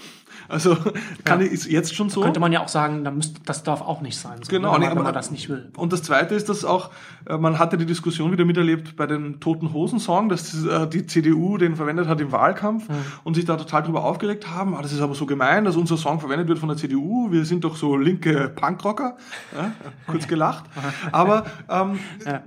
Also 0.49 0.75
kann, 1.23 1.39
Ja. 1.41 1.47
ist 1.47 1.65
jetzt 1.67 1.95
schon 1.95 2.09
so. 2.09 2.21
Könnte 2.21 2.39
man 2.39 2.51
ja 2.51 2.61
auch 2.61 2.67
sagen, 2.67 3.03
da 3.03 3.11
müsste, 3.11 3.39
das 3.45 3.63
darf 3.63 3.81
auch 3.81 4.01
nicht 4.01 4.17
sein. 4.17 4.39
So, 4.41 4.49
Genau, 4.49 4.73
wenn, 4.73 4.79
nee, 4.81 4.85
man, 4.87 4.91
wenn 4.91 4.97
aber- 4.97 5.03
man 5.05 5.13
das 5.13 5.31
nicht 5.31 5.47
will. 5.49 5.71
Und 5.77 5.93
das 5.93 6.03
Zweite 6.03 6.33
ist, 6.35 6.49
dass 6.49 6.65
auch, 6.65 6.89
äh, 7.27 7.37
man 7.37 7.59
hatte 7.59 7.77
die 7.77 7.85
Diskussion 7.85 8.31
wieder 8.31 8.45
miterlebt 8.45 8.95
bei 8.95 9.05
dem 9.07 9.39
Toten 9.39 9.71
Hosen 9.73 9.99
Song, 9.99 10.27
dass 10.29 10.65
äh, 10.65 10.87
die 10.87 11.05
CDU 11.05 11.57
den 11.57 11.75
verwendet 11.75 12.07
hat 12.07 12.19
im 12.19 12.31
Wahlkampf 12.31 12.87
und 13.23 13.35
sich 13.35 13.45
da 13.45 13.55
total 13.57 13.83
drüber 13.83 14.03
aufgeregt 14.03 14.49
haben. 14.49 14.75
Ah, 14.75 14.81
das 14.81 14.91
ist 14.91 15.01
aber 15.01 15.15
so 15.15 15.25
gemein, 15.25 15.65
dass 15.65 15.75
unser 15.75 15.97
Song 15.97 16.19
verwendet 16.19 16.47
wird 16.47 16.59
von 16.59 16.69
der 16.69 16.77
CDU. 16.77 17.31
Wir 17.31 17.45
sind 17.45 17.63
doch 17.63 17.75
so 17.75 17.95
linke 17.95 18.49
Punkrocker. 18.49 19.17
Ja, 19.55 19.71
kurz 20.07 20.27
gelacht. 20.27 20.65
Aber 21.11 21.45
ähm, 21.69 21.99
Ja. 22.25 22.41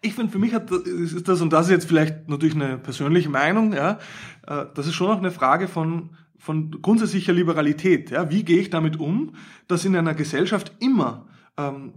ich 0.00 0.14
finde, 0.14 0.30
für 0.32 0.38
mich 0.38 0.54
hat, 0.54 0.70
ist 0.70 1.28
das, 1.28 1.40
und 1.40 1.52
das 1.52 1.66
ist 1.66 1.72
jetzt 1.72 1.86
vielleicht 1.88 2.28
natürlich 2.28 2.54
eine 2.54 2.78
persönliche 2.78 3.28
Meinung, 3.28 3.72
ja, 3.72 3.98
äh, 4.46 4.64
das 4.74 4.86
ist 4.86 4.94
schon 4.94 5.08
noch 5.08 5.18
eine 5.18 5.30
Frage 5.30 5.68
von, 5.68 6.10
von 6.40 6.82
grundsätzlicher 6.82 7.34
Liberalität. 7.34 8.10
Ja. 8.10 8.30
Wie 8.30 8.42
gehe 8.42 8.58
ich 8.58 8.70
damit 8.70 8.98
um, 8.98 9.34
dass 9.68 9.84
in 9.84 9.94
einer 9.94 10.14
Gesellschaft 10.14 10.72
immer 10.80 11.26
ähm, 11.56 11.92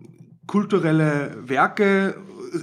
kulturelle 0.46 1.38
Werke 1.48 2.16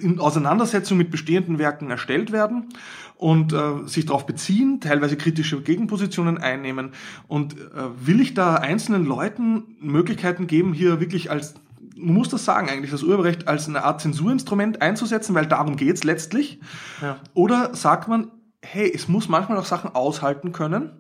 in 0.03 0.21
Auseinandersetzung 0.21 0.99
mit 0.99 1.11
bestehenden 1.11 1.59
Werken 1.59 1.91
erstellt 1.91 2.31
werden 2.31 2.69
und 3.17 3.53
äh, 3.53 3.87
sich 3.87 4.07
darauf 4.07 4.27
beziehen, 4.27 4.81
teilweise 4.81 5.17
kritische 5.17 5.61
Gegenpositionen 5.63 6.39
einnehmen. 6.39 6.91
Und 7.27 7.55
äh, 7.55 8.07
will 8.07 8.21
ich 8.21 8.35
da 8.35 8.57
einzelnen 8.57 9.05
Leuten 9.05 9.77
Möglichkeiten 9.81 10.47
geben, 10.47 10.75
hier 10.75 11.01
wirklich 11.01 11.31
als 11.31 11.55
man 11.97 12.15
muss 12.15 12.31
das 12.31 12.47
sagen 12.47 12.71
eigentlich, 12.71 12.91
das 12.91 13.03
Urheberrecht 13.03 13.47
als 13.47 13.69
eine 13.69 13.85
Art 13.85 14.01
Zensurinstrument 14.01 14.81
einzusetzen, 14.81 15.35
weil 15.35 15.45
darum 15.45 15.77
geht's 15.77 16.03
letztlich. 16.03 16.59
Ja. 17.03 17.19
Oder 17.35 17.75
sagt 17.75 18.09
man, 18.09 18.31
hey, 18.63 18.91
es 18.95 19.07
muss 19.07 19.29
manchmal 19.29 19.59
auch 19.59 19.67
Sachen 19.67 19.95
aushalten 19.95 20.53
können, 20.53 20.93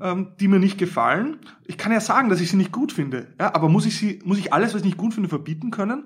ähm, 0.00 0.28
die 0.40 0.48
mir 0.48 0.58
nicht 0.58 0.78
gefallen. 0.78 1.38
Ich 1.66 1.78
kann 1.78 1.92
ja 1.92 2.00
sagen, 2.00 2.28
dass 2.28 2.40
ich 2.40 2.50
sie 2.50 2.56
nicht 2.56 2.72
gut 2.72 2.92
finde, 2.92 3.26
ja, 3.38 3.54
aber 3.54 3.68
muss 3.68 3.86
ich 3.86 3.96
sie, 3.96 4.20
muss 4.24 4.38
ich 4.38 4.52
alles, 4.52 4.74
was 4.74 4.80
ich 4.80 4.86
nicht 4.86 4.96
gut 4.96 5.14
finde, 5.14 5.28
verbieten 5.28 5.70
können? 5.70 6.04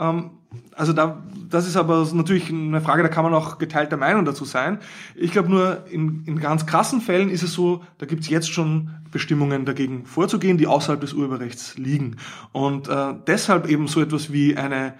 Ähm, 0.00 0.30
also 0.74 0.92
da, 0.92 1.22
das 1.48 1.68
ist 1.68 1.76
aber 1.76 2.08
natürlich 2.12 2.50
eine 2.50 2.80
Frage, 2.80 3.02
da 3.02 3.08
kann 3.08 3.22
man 3.22 3.34
auch 3.34 3.58
geteilter 3.58 3.96
Meinung 3.96 4.24
dazu 4.24 4.44
sein. 4.44 4.78
Ich 5.14 5.30
glaube 5.30 5.50
nur, 5.50 5.84
in, 5.90 6.24
in 6.26 6.40
ganz 6.40 6.66
krassen 6.66 7.00
Fällen 7.00 7.28
ist 7.28 7.42
es 7.42 7.52
so, 7.52 7.84
da 7.98 8.06
gibt's 8.06 8.28
jetzt 8.28 8.50
schon 8.50 8.90
Bestimmungen 9.12 9.64
dagegen 9.64 10.06
vorzugehen, 10.06 10.58
die 10.58 10.66
außerhalb 10.66 11.00
des 11.00 11.12
Urheberrechts 11.12 11.78
liegen. 11.78 12.16
Und 12.52 12.88
äh, 12.88 13.14
deshalb 13.26 13.68
eben 13.68 13.86
so 13.86 14.00
etwas 14.00 14.32
wie 14.32 14.56
eine, 14.56 14.94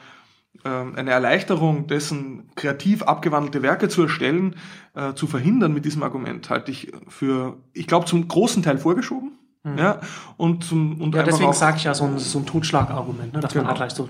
eine 0.68 1.10
Erleichterung 1.10 1.86
dessen, 1.86 2.50
kreativ 2.54 3.02
abgewandelte 3.02 3.62
Werke 3.62 3.88
zu 3.88 4.02
erstellen, 4.02 4.56
äh, 4.94 5.14
zu 5.14 5.26
verhindern 5.26 5.72
mit 5.72 5.84
diesem 5.84 6.02
Argument, 6.02 6.50
halte 6.50 6.70
ich 6.70 6.92
für, 7.08 7.56
ich 7.72 7.86
glaube, 7.86 8.06
zum 8.06 8.26
großen 8.28 8.62
Teil 8.62 8.78
vorgeschoben. 8.78 9.32
Ja, 9.76 10.00
und 10.38 10.64
zum, 10.64 11.02
und 11.02 11.14
Ja, 11.14 11.22
deswegen 11.22 11.52
sage 11.52 11.76
ich 11.76 11.84
ja 11.84 11.92
so 11.92 12.04
ein, 12.04 12.18
so 12.18 12.38
ein 12.38 12.46
Totschlagargument, 12.46 13.34
ne, 13.34 13.40
dass 13.40 13.52
Genau. 13.52 13.64
man 13.64 13.68
halt 13.68 13.76
gleich 13.76 13.92
so. 13.92 14.08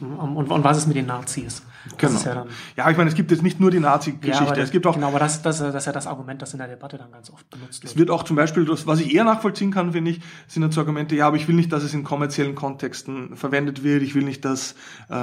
Und, 0.00 0.48
und 0.50 0.62
was 0.64 0.78
ist 0.78 0.86
mit 0.86 0.96
den 0.96 1.06
Nazis? 1.06 1.62
Genau. 1.98 2.20
ja. 2.24 2.46
Ja, 2.76 2.90
ich 2.90 2.96
meine, 2.96 3.08
es 3.08 3.14
gibt 3.16 3.30
jetzt 3.30 3.42
nicht 3.42 3.60
nur 3.60 3.70
die 3.70 3.76
Ja, 3.78 3.82
Nazi-Geschichte, 3.82 4.60
es 4.60 4.70
gibt 4.70 4.86
auch 4.86 4.94
genau, 4.94 5.08
aber 5.08 5.18
das, 5.18 5.42
das, 5.42 5.58
das 5.58 5.74
ist 5.74 5.86
ja 5.86 5.92
das 5.92 6.06
Argument, 6.06 6.40
das 6.42 6.52
in 6.52 6.58
der 6.58 6.68
Debatte 6.68 6.98
dann 6.98 7.10
ganz 7.12 7.30
oft 7.30 7.48
benutzt 7.50 7.84
Es 7.84 7.90
wird. 7.90 7.98
wird 7.98 8.10
auch 8.10 8.22
zum 8.24 8.36
Beispiel, 8.36 8.64
das, 8.64 8.86
was 8.86 9.00
ich 9.00 9.14
eher 9.14 9.24
nachvollziehen 9.24 9.70
kann, 9.70 9.92
finde 9.92 10.10
ich, 10.10 10.20
sind 10.48 10.62
dann 10.62 10.72
so 10.72 10.80
Argumente, 10.80 11.14
ja, 11.16 11.26
aber 11.26 11.36
ich 11.36 11.48
will 11.48 11.54
nicht, 11.54 11.72
dass 11.72 11.82
es 11.82 11.94
in 11.94 12.04
kommerziellen 12.04 12.54
Kontexten 12.54 13.36
verwendet 13.36 13.82
wird, 13.82 14.02
ich 14.02 14.14
will 14.14 14.24
nicht, 14.24 14.44
dass 14.44 14.74
äh, 15.10 15.16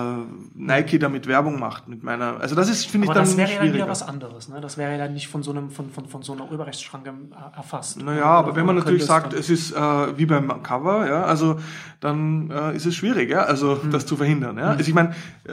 Nike 0.56 1.00
damit 1.00 1.28
Werbung 1.28 1.60
macht 1.60 1.88
mit 1.88 2.04
meiner. 2.04 2.40
Also 2.40 2.56
das 2.56 2.70
ist, 2.70 2.86
finde 2.88 3.08
ich, 3.08 3.14
dann 3.14 3.24
das 3.24 3.38
wäre 3.38 3.52
ja 3.52 3.60
dann 3.60 3.74
wieder 3.74 3.88
was 3.88 4.04
anderes. 4.04 4.50
Ne? 4.50 4.62
Das 4.62 4.78
wäre 4.78 4.92
ja 4.94 4.98
dann 4.98 5.14
nicht 5.14 5.28
von 5.28 5.44
so, 5.44 5.52
einem, 5.52 5.70
von, 5.70 5.90
von, 5.92 6.08
von 6.08 6.22
so 6.24 6.34
einer 6.34 6.46
Urheberrechtsschranke 6.46 7.10
äh, 7.10 7.58
erfasst. 7.58 8.02
Naja, 8.02 8.26
aber 8.26 8.56
wenn 8.56 8.66
man 8.66 8.76
Oder 8.78 8.86
natürlich 8.86 9.06
sagt, 9.06 9.34
es 9.34 9.50
ist 9.50 9.72
äh, 9.74 10.18
wie 10.18 10.26
beim 10.26 10.64
Cover, 10.64 11.08
ja, 11.08 11.24
also 11.24 11.60
dann 12.00 12.50
äh, 12.52 12.76
ist 12.76 12.86
es 12.86 12.96
schwierig, 12.96 13.30
ja, 13.30 13.44
also 13.44 13.82
Hm. 13.82 13.92
das 13.92 14.06
zu 14.06 14.16
verhindern. 14.18 14.58
Ja. 14.58 14.70
Also 14.70 14.82
ich 14.88 14.94
meine, 14.94 15.10
äh, 15.46 15.52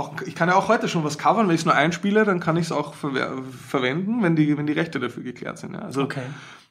auch, 0.00 0.22
ich 0.22 0.34
kann 0.34 0.48
ja 0.48 0.56
auch 0.56 0.68
heute 0.68 0.88
schon 0.88 1.04
was 1.04 1.18
covern, 1.18 1.46
wenn 1.46 1.54
ich 1.54 1.60
es 1.60 1.64
nur 1.64 1.74
einspiele, 1.74 2.24
dann 2.24 2.40
kann 2.40 2.56
ich 2.56 2.66
es 2.66 2.72
auch 2.72 2.94
verwer- 2.94 3.42
verwenden, 3.44 4.22
wenn 4.22 4.34
die, 4.36 4.56
wenn 4.56 4.66
die 4.66 4.72
Rechte 4.72 4.98
dafür 4.98 5.22
geklärt 5.22 5.58
sind. 5.58 5.74
Ja. 5.74 5.80
Also 5.80 6.02
Okay. 6.02 6.22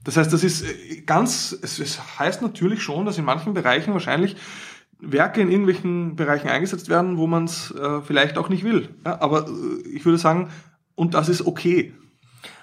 das 0.04 0.18
heißt, 0.18 0.34
das 0.34 0.44
ist 0.44 0.64
äh, 0.64 1.02
ganz, 1.06 1.58
es, 1.62 1.80
es 1.80 2.20
heißt 2.20 2.42
natürlich 2.42 2.82
schon, 2.84 3.06
dass 3.06 3.18
in 3.18 3.26
manchen 3.26 3.54
Bereichen 3.54 3.94
wahrscheinlich 3.94 4.36
Werke 5.00 5.40
in 5.40 5.50
irgendwelchen 5.50 6.18
Bereichen 6.18 6.50
eingesetzt 6.50 6.90
werden, 6.90 7.18
wo 7.18 7.26
man 7.28 7.46
es 7.46 7.72
äh, 7.72 8.02
vielleicht 8.02 8.38
auch 8.38 8.50
nicht 8.50 8.66
will. 8.66 8.90
Ja, 9.06 9.22
aber 9.22 9.48
äh, 9.48 9.88
ich 9.88 10.04
würde 10.04 10.18
sagen, 10.18 10.50
und 10.96 11.14
das 11.14 11.30
ist 11.30 11.46
okay. 11.48 11.94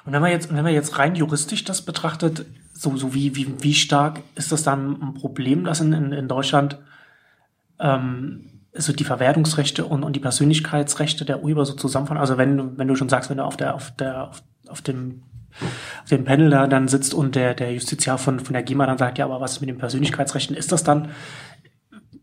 Und 0.04 0.12
wenn 0.12 0.20
man 0.20 0.30
jetzt, 0.30 0.54
wenn 0.54 0.62
man 0.62 0.74
jetzt 0.74 0.98
rein 0.98 1.14
juristisch 1.14 1.64
das 1.64 1.82
betrachtet, 1.82 2.46
so, 2.74 2.94
so 2.96 3.14
wie, 3.14 3.34
wie, 3.36 3.54
wie 3.60 3.74
stark 3.74 4.20
ist 4.34 4.52
das 4.52 4.62
dann 4.62 5.00
ein 5.00 5.14
Problem, 5.14 5.64
dass 5.64 5.80
in, 5.80 5.92
in, 5.94 6.12
in 6.12 6.28
Deutschland 6.28 6.78
ähm, 7.80 8.55
so 8.78 8.92
die 8.92 9.04
Verwertungsrechte 9.04 9.84
und, 9.84 10.02
und 10.02 10.14
die 10.14 10.20
Persönlichkeitsrechte 10.20 11.24
der 11.24 11.42
Urheber 11.42 11.64
so 11.64 11.74
zusammenfallen? 11.74 12.20
Also 12.20 12.38
wenn, 12.38 12.78
wenn 12.78 12.88
du 12.88 12.96
schon 12.96 13.08
sagst, 13.08 13.30
wenn 13.30 13.38
du 13.38 13.44
auf 13.44 13.56
der, 13.56 13.74
auf 13.74 13.92
der, 13.96 14.28
auf, 14.28 14.42
auf 14.68 14.82
dem 14.82 15.22
auf 16.02 16.10
dem 16.10 16.24
Panel 16.24 16.50
da 16.50 16.66
dann 16.66 16.86
sitzt 16.86 17.14
und 17.14 17.34
der, 17.34 17.54
der 17.54 17.72
Justiziar 17.72 18.18
von, 18.18 18.40
von 18.40 18.52
der 18.52 18.62
GEMA 18.62 18.84
dann 18.84 18.98
sagt, 18.98 19.16
ja, 19.16 19.24
aber 19.24 19.40
was 19.40 19.52
ist 19.52 19.60
mit 19.60 19.70
den 19.70 19.78
Persönlichkeitsrechten? 19.78 20.54
Ist 20.54 20.70
das 20.70 20.84
dann, 20.84 21.08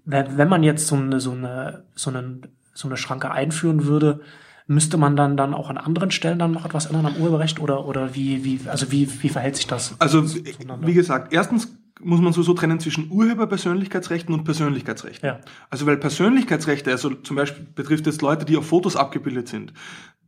wenn, 0.06 0.38
wenn 0.38 0.48
man 0.48 0.62
jetzt 0.64 0.88
so 0.88 0.96
eine, 0.96 1.20
so 1.20 1.32
eine, 1.32 1.84
so 1.96 2.12
eine, 2.12 2.42
so 2.74 2.88
eine 2.88 2.98
Schranke 2.98 3.32
einführen 3.32 3.86
würde, 3.86 4.22
müsste 4.68 4.98
man 4.98 5.16
dann, 5.16 5.36
dann 5.36 5.54
auch 5.54 5.70
an 5.70 5.78
anderen 5.78 6.12
Stellen 6.12 6.40
dann 6.40 6.52
noch 6.52 6.66
etwas 6.66 6.86
ändern 6.86 7.08
am 7.08 7.18
Urheberrecht 7.18 7.60
oder, 7.60 7.86
oder 7.86 8.16
wie, 8.16 8.44
wie, 8.44 8.60
also 8.68 8.92
wie, 8.92 9.10
wie 9.22 9.30
verhält 9.30 9.56
sich 9.56 9.68
das? 9.68 9.96
Also, 10.00 10.24
wie 10.34 10.94
gesagt, 10.94 11.34
erstens 11.34 11.76
muss 12.02 12.22
man 12.22 12.34
sowieso 12.34 12.54
trennen 12.54 12.80
zwischen 12.80 13.12
Urheberpersönlichkeitsrechten 13.12 14.34
und 14.34 14.44
Persönlichkeitsrechten. 14.44 15.28
Ja. 15.28 15.40
Also, 15.70 15.86
weil 15.86 15.98
Persönlichkeitsrechte, 15.98 16.92
also 16.92 17.12
zum 17.12 17.36
Beispiel 17.36 17.66
betrifft 17.76 18.08
es 18.08 18.22
Leute, 18.22 18.46
die 18.46 18.58
auf 18.58 18.68
Fotos 18.68 18.96
abgebildet 18.96 19.48
sind, 19.48 19.74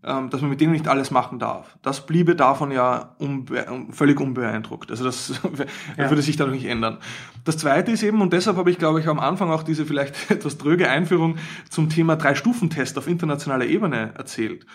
ähm, 0.04 0.30
dass 0.30 0.42
man 0.42 0.52
mit 0.52 0.62
denen 0.62 0.74
nicht 0.74 0.88
alles 0.88 1.10
machen 1.10 1.40
darf. 1.40 1.78
Das 1.82 2.06
bliebe 2.06 2.36
davon 2.36 2.72
ja 2.72 3.16
unbe 3.18 3.66
völlig 3.92 4.20
unbeeindruckt. 4.20 4.92
Also 4.92 5.04
das 5.04 5.42
Ja. 5.98 6.10
würde 6.10 6.22
sich 6.22 6.38
dadurch 6.38 6.58
nicht 6.58 6.70
ändern. 6.70 7.00
Das 7.44 7.58
Zweite 7.58 7.92
ist 7.92 8.04
eben, 8.04 8.22
und 8.22 8.32
deshalb 8.32 8.58
habe 8.58 8.70
ich, 8.70 8.78
glaube 8.78 9.00
ich, 9.00 9.08
am 9.08 9.20
Anfang 9.20 9.50
auch 9.50 9.64
diese 9.64 9.86
vielleicht 9.86 10.14
etwas 10.30 10.58
dröge 10.58 10.90
Einführung 10.90 11.38
zum 11.70 11.90
Thema 11.90 12.16
Drei-Stufen-Test 12.16 12.98
auf 12.98 13.08
internationaler 13.08 13.66
Ebene 13.66 14.14
erzählt 14.16 14.66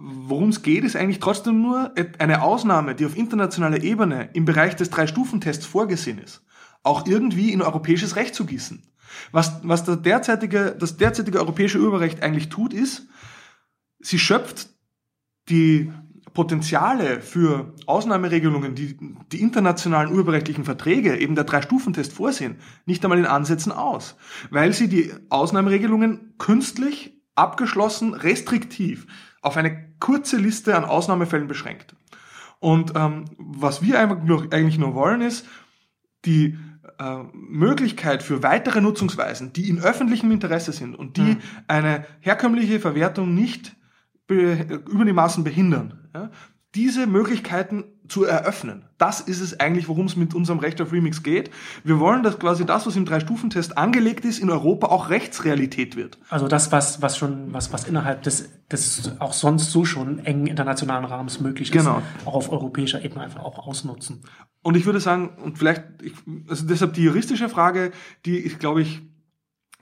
worum 0.00 0.48
es 0.48 0.62
geht, 0.62 0.84
ist 0.84 0.96
eigentlich 0.96 1.20
trotzdem 1.20 1.60
nur 1.60 1.92
eine 2.18 2.42
Ausnahme, 2.42 2.94
die 2.94 3.04
auf 3.04 3.16
internationaler 3.16 3.82
Ebene 3.82 4.30
im 4.32 4.46
Bereich 4.46 4.74
des 4.74 4.90
Drei-Stufen-Tests 4.90 5.66
vorgesehen 5.66 6.18
ist, 6.18 6.42
auch 6.82 7.06
irgendwie 7.06 7.52
in 7.52 7.60
europäisches 7.60 8.16
Recht 8.16 8.34
zu 8.34 8.46
gießen. 8.46 8.82
Was, 9.30 9.60
was 9.62 9.84
der 9.84 9.96
derzeitige, 9.96 10.74
das 10.78 10.96
derzeitige 10.96 11.38
europäische 11.38 11.78
Urheberrecht 11.78 12.22
eigentlich 12.22 12.48
tut, 12.48 12.72
ist, 12.72 13.08
sie 13.98 14.18
schöpft 14.18 14.70
die 15.50 15.92
Potenziale 16.32 17.20
für 17.20 17.74
Ausnahmeregelungen, 17.86 18.74
die 18.74 18.96
die 19.32 19.40
internationalen 19.40 20.12
urheberrechtlichen 20.12 20.64
Verträge, 20.64 21.18
eben 21.18 21.34
der 21.34 21.44
Drei-Stufen-Test 21.44 22.12
vorsehen, 22.12 22.56
nicht 22.86 23.04
einmal 23.04 23.18
in 23.18 23.26
Ansätzen 23.26 23.72
aus, 23.72 24.16
weil 24.50 24.72
sie 24.72 24.88
die 24.88 25.12
Ausnahmeregelungen 25.28 26.34
künstlich, 26.38 27.20
abgeschlossen, 27.34 28.14
restriktiv 28.14 29.06
auf 29.42 29.56
eine 29.56 29.94
kurze 29.98 30.36
Liste 30.36 30.76
an 30.76 30.84
Ausnahmefällen 30.84 31.48
beschränkt. 31.48 31.94
Und 32.58 32.92
ähm, 32.94 33.24
was 33.38 33.82
wir 33.82 33.98
eigentlich 33.98 34.78
nur 34.78 34.94
wollen, 34.94 35.22
ist 35.22 35.46
die 36.26 36.58
äh, 36.98 37.22
Möglichkeit 37.32 38.22
für 38.22 38.42
weitere 38.42 38.80
Nutzungsweisen, 38.80 39.52
die 39.52 39.68
in 39.68 39.80
öffentlichem 39.80 40.30
Interesse 40.30 40.72
sind 40.72 40.94
und 40.94 41.16
die 41.16 41.22
mhm. 41.22 41.38
eine 41.66 42.04
herkömmliche 42.20 42.80
Verwertung 42.80 43.34
nicht 43.34 43.76
über 44.28 45.04
die 45.04 45.12
Maßen 45.12 45.42
behindern, 45.42 46.08
ja, 46.14 46.30
diese 46.76 47.08
Möglichkeiten 47.08 47.84
zu 48.10 48.24
eröffnen. 48.24 48.84
Das 48.98 49.20
ist 49.20 49.40
es 49.40 49.60
eigentlich, 49.60 49.88
worum 49.88 50.06
es 50.06 50.16
mit 50.16 50.34
unserem 50.34 50.58
Recht 50.58 50.80
auf 50.80 50.92
Remix 50.92 51.22
geht. 51.22 51.50
Wir 51.84 52.00
wollen, 52.00 52.22
dass 52.22 52.38
quasi 52.38 52.66
das, 52.66 52.86
was 52.86 52.96
im 52.96 53.04
Drei-Stufen-Test 53.04 53.78
angelegt 53.78 54.24
ist, 54.24 54.38
in 54.38 54.50
Europa 54.50 54.88
auch 54.88 55.08
Rechtsrealität 55.08 55.96
wird. 55.96 56.18
Also 56.28 56.48
das, 56.48 56.72
was, 56.72 57.00
was 57.00 57.16
schon, 57.16 57.52
was, 57.52 57.72
was 57.72 57.84
innerhalb 57.84 58.22
des, 58.22 58.50
des 58.70 59.12
auch 59.20 59.32
sonst 59.32 59.70
so 59.70 59.84
schon 59.84 60.18
engen 60.20 60.46
internationalen 60.46 61.04
Rahmens 61.04 61.40
möglich 61.40 61.74
ist, 61.74 61.78
genau. 61.78 62.02
auch 62.24 62.34
auf 62.34 62.50
europäischer 62.50 63.02
Ebene 63.04 63.22
einfach 63.22 63.40
auch 63.40 63.66
ausnutzen. 63.66 64.22
Und 64.62 64.76
ich 64.76 64.84
würde 64.84 65.00
sagen, 65.00 65.30
und 65.42 65.58
vielleicht, 65.58 65.84
ich, 66.02 66.12
also 66.48 66.66
deshalb 66.66 66.92
die 66.94 67.04
juristische 67.04 67.48
Frage, 67.48 67.92
die 68.26 68.38
ich 68.38 68.58
glaube 68.58 68.82
ich 68.82 69.02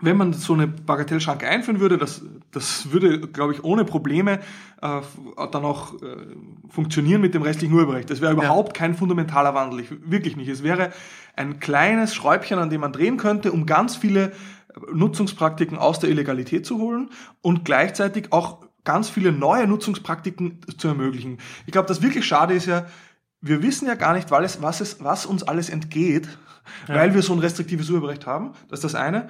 wenn 0.01 0.17
man 0.17 0.33
so 0.33 0.55
eine 0.55 0.67
Bagatellschranke 0.67 1.49
einführen 1.49 1.81
würde, 1.81 1.99
das, 1.99 2.23
das 2.53 2.93
würde, 2.93 3.21
glaube 3.21 3.53
ich, 3.53 3.65
ohne 3.65 3.85
Probleme 3.85 4.41
äh, 4.81 5.01
dann 5.51 5.65
auch 5.65 5.95
äh, 5.95 6.17
funktionieren 6.69 7.21
mit 7.21 7.35
dem 7.35 7.43
restlichen 7.43 7.75
Urheberrecht. 7.75 8.09
Das 8.11 8.21
wäre 8.21 8.33
überhaupt 8.33 8.77
ja. 8.77 8.81
kein 8.81 8.95
fundamentaler 8.95 9.55
Wandel, 9.55 9.81
ich, 9.81 9.89
wirklich 10.11 10.37
nicht. 10.37 10.49
Es 10.49 10.63
wäre 10.63 10.93
ein 11.37 11.59
kleines 11.59 12.15
Schräubchen, 12.15 12.59
an 12.59 12.71
dem 12.71 12.81
man 12.81 12.93
drehen 12.93 13.17
könnte, 13.17 13.53
um 13.53 13.67
ganz 13.67 13.97
viele 13.97 14.33
Nutzungspraktiken 14.93 15.79
aus 15.79 15.99
der 15.99 16.11
Illegalität 16.11 16.65
zu 16.65 16.79
holen 16.79 17.11
und 17.41 17.65
gleichzeitig 17.65 18.33
auch 18.33 18.69
ganz 18.85 19.09
viele 19.09 19.33
neue 19.33 19.67
Nutzungspraktiken 19.67 20.61
zu 20.77 20.89
ermöglichen. 20.89 21.39
Ich 21.67 21.73
glaube, 21.73 21.89
das 21.89 22.03
wirklich 22.03 22.25
schade 22.25 22.55
ist 22.55 22.67
ja, 22.67 22.87
wir 23.41 23.63
wissen 23.63 23.87
ja 23.87 23.95
gar 23.95 24.15
nicht, 24.15 24.31
was, 24.31 24.81
es, 24.81 25.03
was 25.03 25.27
uns 25.27 25.43
alles 25.43 25.69
entgeht, 25.69 26.29
ja. 26.87 26.95
weil 26.95 27.15
wir 27.15 27.23
so 27.23 27.33
ein 27.33 27.39
restriktives 27.39 27.91
Urheberrecht 27.91 28.27
haben. 28.27 28.53
Das 28.69 28.79
ist 28.79 28.85
das 28.85 28.95
eine. 28.95 29.29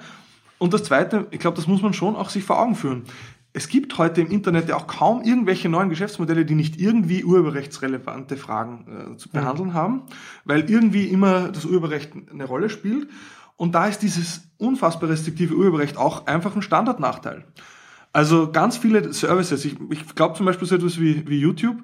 Und 0.59 0.73
das 0.73 0.83
Zweite, 0.83 1.27
ich 1.31 1.39
glaube, 1.39 1.55
das 1.55 1.67
muss 1.67 1.81
man 1.81 1.93
schon 1.93 2.15
auch 2.15 2.29
sich 2.29 2.43
vor 2.43 2.59
Augen 2.59 2.75
führen. 2.75 3.03
Es 3.51 3.67
gibt 3.67 3.97
heute 3.97 4.21
im 4.21 4.29
Internet 4.29 4.69
ja 4.69 4.75
auch 4.75 4.85
kaum 4.85 5.23
irgendwelche 5.23 5.69
neuen 5.69 5.89
Geschäftsmodelle, 5.89 6.45
die 6.45 6.53
nicht 6.53 6.79
irgendwie 6.79 7.23
urheberrechtsrelevante 7.23 8.37
Fragen 8.37 9.13
äh, 9.13 9.17
zu 9.17 9.29
behandeln 9.29 9.69
mhm. 9.69 9.73
haben, 9.73 10.03
weil 10.45 10.69
irgendwie 10.69 11.05
immer 11.05 11.49
das 11.49 11.65
Urheberrecht 11.65 12.11
eine 12.31 12.45
Rolle 12.45 12.69
spielt. 12.69 13.09
Und 13.55 13.73
da 13.73 13.87
ist 13.87 13.99
dieses 13.99 14.47
unfassbar 14.57 15.09
restriktive 15.09 15.55
Urheberrecht 15.55 15.97
auch 15.97 16.27
einfach 16.27 16.55
ein 16.55 16.61
Standardnachteil. 16.61 17.43
Also 18.11 18.51
ganz 18.51 18.77
viele 18.77 19.13
Services, 19.13 19.65
ich, 19.65 19.77
ich 19.89 20.15
glaube 20.15 20.35
zum 20.35 20.45
Beispiel 20.45 20.67
so 20.67 20.75
etwas 20.75 20.99
wie, 20.99 21.27
wie 21.27 21.39
YouTube, 21.39 21.77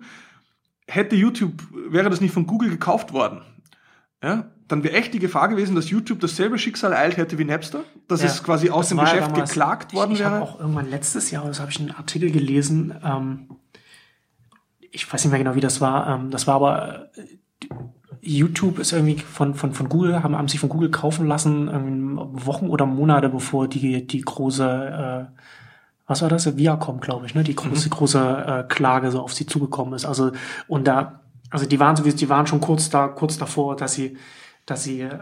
hätte 0.88 1.16
YouTube, 1.16 1.64
wäre 1.90 2.10
das 2.10 2.22
nicht 2.22 2.34
von 2.34 2.48
Google 2.48 2.70
gekauft 2.70 3.14
worden, 3.14 3.42
ja, 4.24 4.52
dann 4.68 4.84
wäre 4.84 4.96
echt 4.96 5.14
die 5.14 5.20
Gefahr 5.20 5.48
gewesen, 5.48 5.76
dass 5.76 5.90
YouTube 5.90 6.20
dasselbe 6.20 6.58
Schicksal 6.58 6.94
eilt 6.94 7.18
hätte 7.18 7.38
wie 7.38 7.46
Napster, 7.46 7.84
dass 8.08 8.22
ja, 8.22 8.28
es 8.28 8.44
quasi 8.44 8.70
aus 8.70 8.90
dem 8.90 8.98
Geschäft 8.98 9.32
damals, 9.32 9.50
geklagt 9.50 9.94
worden 9.94 10.12
ich, 10.12 10.20
ich 10.20 10.26
wäre. 10.26 10.38
Ich 10.38 10.42
habe 10.42 10.52
auch 10.52 10.60
irgendwann 10.60 10.90
letztes 10.90 11.32
Jahr, 11.32 11.46
das 11.46 11.60
habe 11.60 11.72
ich 11.72 11.80
einen 11.80 11.92
Artikel 11.92 12.32
gelesen, 12.32 12.96
ähm, 13.04 13.50
ich 14.92 15.12
weiß 15.12 15.24
nicht 15.24 15.32
mehr 15.32 15.40
genau, 15.40 15.56
wie 15.56 15.62
das 15.62 15.82
war, 15.82 16.08
ähm, 16.08 16.32
das 16.32 16.48
war 16.48 16.56
aber 16.56 17.10
äh, 17.16 17.68
YouTube 18.22 18.80
ist 18.80 18.92
irgendwie 18.92 19.20
von, 19.20 19.54
von, 19.54 19.74
von 19.74 19.88
Google, 19.88 20.24
haben, 20.24 20.36
haben 20.36 20.48
sich 20.48 20.60
von 20.60 20.70
Google 20.70 20.90
kaufen 20.90 21.28
lassen, 21.28 21.70
ähm, 21.72 22.18
Wochen 22.18 22.70
oder 22.70 22.88
Monate 22.88 23.30
bevor 23.30 23.68
die, 23.68 24.08
die 24.08 24.22
große, 24.22 25.30
äh, 25.32 25.40
was 26.08 26.22
war 26.24 26.30
das? 26.30 26.58
Viacom, 26.58 27.00
glaube 27.02 27.28
ich, 27.28 27.36
ne? 27.36 27.44
Die 27.44 27.56
große, 27.56 27.88
mhm. 27.88 27.92
große 27.92 28.46
äh, 28.48 28.64
Klage 28.68 29.12
so 29.12 29.22
auf 29.22 29.34
sie 29.34 29.46
zugekommen 29.46 29.94
ist. 29.94 30.06
Also, 30.06 30.32
und 30.68 30.88
da, 30.88 31.22
also 31.52 31.68
die 31.68 31.80
waren 31.80 31.96
sowieso, 31.96 32.18
die 32.18 32.30
waren 32.30 32.48
schon 32.48 32.62
kurz 32.62 32.90
da, 32.90 33.08
kurz 33.08 33.38
davor, 33.38 33.76
dass 33.76 33.94
sie 33.94 34.18
dass 34.66 34.84
sie 34.84 35.02
äh, 35.02 35.20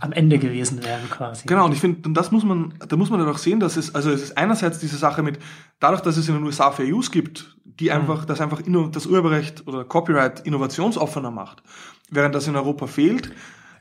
am 0.00 0.12
Ende 0.12 0.38
gewesen 0.38 0.82
wären 0.82 1.08
quasi. 1.10 1.46
Genau, 1.46 1.66
und 1.66 1.72
ich 1.72 1.80
finde, 1.80 2.10
das 2.10 2.30
muss 2.30 2.42
man, 2.42 2.74
da 2.88 2.96
muss 2.96 3.10
man 3.10 3.20
dann 3.20 3.28
auch 3.28 3.38
sehen, 3.38 3.60
dass 3.60 3.76
es, 3.76 3.94
also 3.94 4.10
es 4.10 4.22
ist 4.22 4.38
einerseits 4.38 4.78
diese 4.78 4.96
Sache 4.96 5.22
mit, 5.22 5.38
dadurch, 5.78 6.00
dass 6.00 6.16
es 6.16 6.28
in 6.28 6.34
den 6.34 6.44
USA 6.44 6.70
Fair 6.70 6.86
Use 6.86 7.10
gibt, 7.10 7.56
die 7.64 7.86
mhm. 7.86 7.96
einfach, 7.96 8.22
mhm. 8.22 8.26
das 8.26 8.40
einfach 8.40 8.62
das 8.92 9.06
Urheberrecht 9.06 9.66
oder 9.66 9.84
Copyright 9.84 10.40
innovationsoffener 10.40 11.30
macht, 11.30 11.62
während 12.10 12.34
das 12.34 12.48
in 12.48 12.56
Europa 12.56 12.86
fehlt, 12.86 13.30